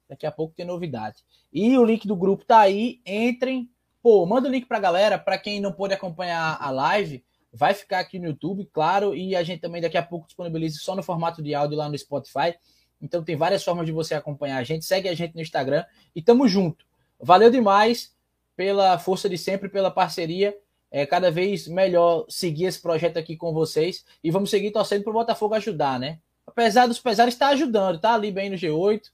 daqui 0.06 0.26
a 0.26 0.30
pouco 0.30 0.52
tem 0.54 0.66
novidade. 0.66 1.24
E 1.50 1.78
o 1.78 1.84
link 1.84 2.06
do 2.06 2.14
grupo 2.14 2.44
tá 2.44 2.58
aí. 2.58 3.00
Entrem. 3.06 3.70
Pô, 4.02 4.26
manda 4.26 4.46
o 4.46 4.50
link 4.50 4.66
pra 4.66 4.78
galera, 4.78 5.18
para 5.18 5.38
quem 5.38 5.58
não 5.58 5.72
pôde 5.72 5.94
acompanhar 5.94 6.58
a 6.60 6.70
live, 6.70 7.24
vai 7.50 7.72
ficar 7.72 8.00
aqui 8.00 8.18
no 8.18 8.26
YouTube, 8.26 8.68
claro, 8.70 9.14
e 9.14 9.34
a 9.34 9.42
gente 9.42 9.60
também 9.60 9.80
daqui 9.80 9.96
a 9.96 10.02
pouco 10.02 10.26
disponibiliza 10.26 10.78
só 10.82 10.94
no 10.94 11.02
formato 11.02 11.42
de 11.42 11.54
áudio 11.54 11.78
lá 11.78 11.88
no 11.88 11.96
Spotify. 11.96 12.54
Então 13.00 13.22
tem 13.22 13.36
várias 13.36 13.62
formas 13.62 13.86
de 13.86 13.92
você 13.92 14.14
acompanhar 14.14 14.58
a 14.58 14.64
gente. 14.64 14.84
Segue 14.84 15.08
a 15.08 15.14
gente 15.14 15.34
no 15.34 15.40
Instagram 15.40 15.84
e 16.14 16.22
tamo 16.22 16.48
junto. 16.48 16.86
Valeu 17.20 17.50
demais 17.50 18.14
pela 18.56 18.98
força 18.98 19.28
de 19.28 19.36
sempre, 19.38 19.68
pela 19.68 19.90
parceria. 19.90 20.56
É 20.90 21.04
cada 21.04 21.30
vez 21.30 21.66
melhor 21.66 22.24
seguir 22.28 22.66
esse 22.66 22.80
projeto 22.80 23.16
aqui 23.16 23.36
com 23.36 23.52
vocês 23.52 24.04
e 24.22 24.30
vamos 24.30 24.50
seguir 24.50 24.70
torcendo 24.70 25.02
para 25.02 25.10
o 25.10 25.14
Botafogo 25.14 25.54
ajudar, 25.54 25.98
né? 25.98 26.20
Apesar 26.46 26.86
dos 26.86 27.00
pesares, 27.00 27.34
está 27.34 27.48
ajudando, 27.48 27.98
tá 27.98 28.14
ali 28.14 28.30
bem 28.30 28.48
no 28.48 28.56
G8. 28.56 29.10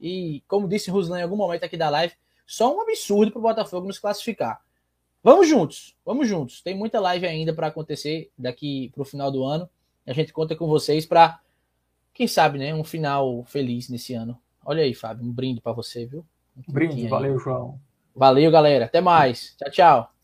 E 0.00 0.42
como 0.46 0.68
disse 0.68 0.90
Ruslan 0.90 1.18
em 1.18 1.22
algum 1.22 1.36
momento 1.36 1.64
aqui 1.64 1.76
da 1.76 1.88
live, 1.90 2.14
só 2.46 2.74
um 2.74 2.80
absurdo 2.80 3.32
para 3.32 3.38
o 3.38 3.42
Botafogo 3.42 3.86
nos 3.86 3.98
classificar. 3.98 4.62
Vamos 5.22 5.48
juntos, 5.48 5.96
vamos 6.04 6.28
juntos. 6.28 6.62
Tem 6.62 6.76
muita 6.76 7.00
live 7.00 7.26
ainda 7.26 7.52
para 7.52 7.66
acontecer 7.66 8.30
daqui 8.38 8.90
para 8.94 9.02
o 9.02 9.04
final 9.04 9.32
do 9.32 9.44
ano. 9.44 9.68
A 10.06 10.12
gente 10.12 10.32
conta 10.32 10.54
com 10.54 10.68
vocês 10.68 11.04
para 11.04 11.40
quem 12.16 12.26
sabe, 12.26 12.58
né, 12.58 12.74
um 12.74 12.82
final 12.82 13.44
feliz 13.44 13.90
nesse 13.90 14.14
ano. 14.14 14.38
Olha 14.64 14.82
aí, 14.82 14.94
Fábio, 14.94 15.24
um 15.24 15.30
brinde 15.30 15.60
para 15.60 15.72
você, 15.72 16.06
viu? 16.06 16.24
Um 16.56 16.72
brinde, 16.72 17.06
valeu, 17.08 17.38
João. 17.38 17.78
Valeu, 18.14 18.50
galera. 18.50 18.86
Até 18.86 19.00
mais. 19.02 19.54
Tchau, 19.58 19.70
tchau. 19.70 20.15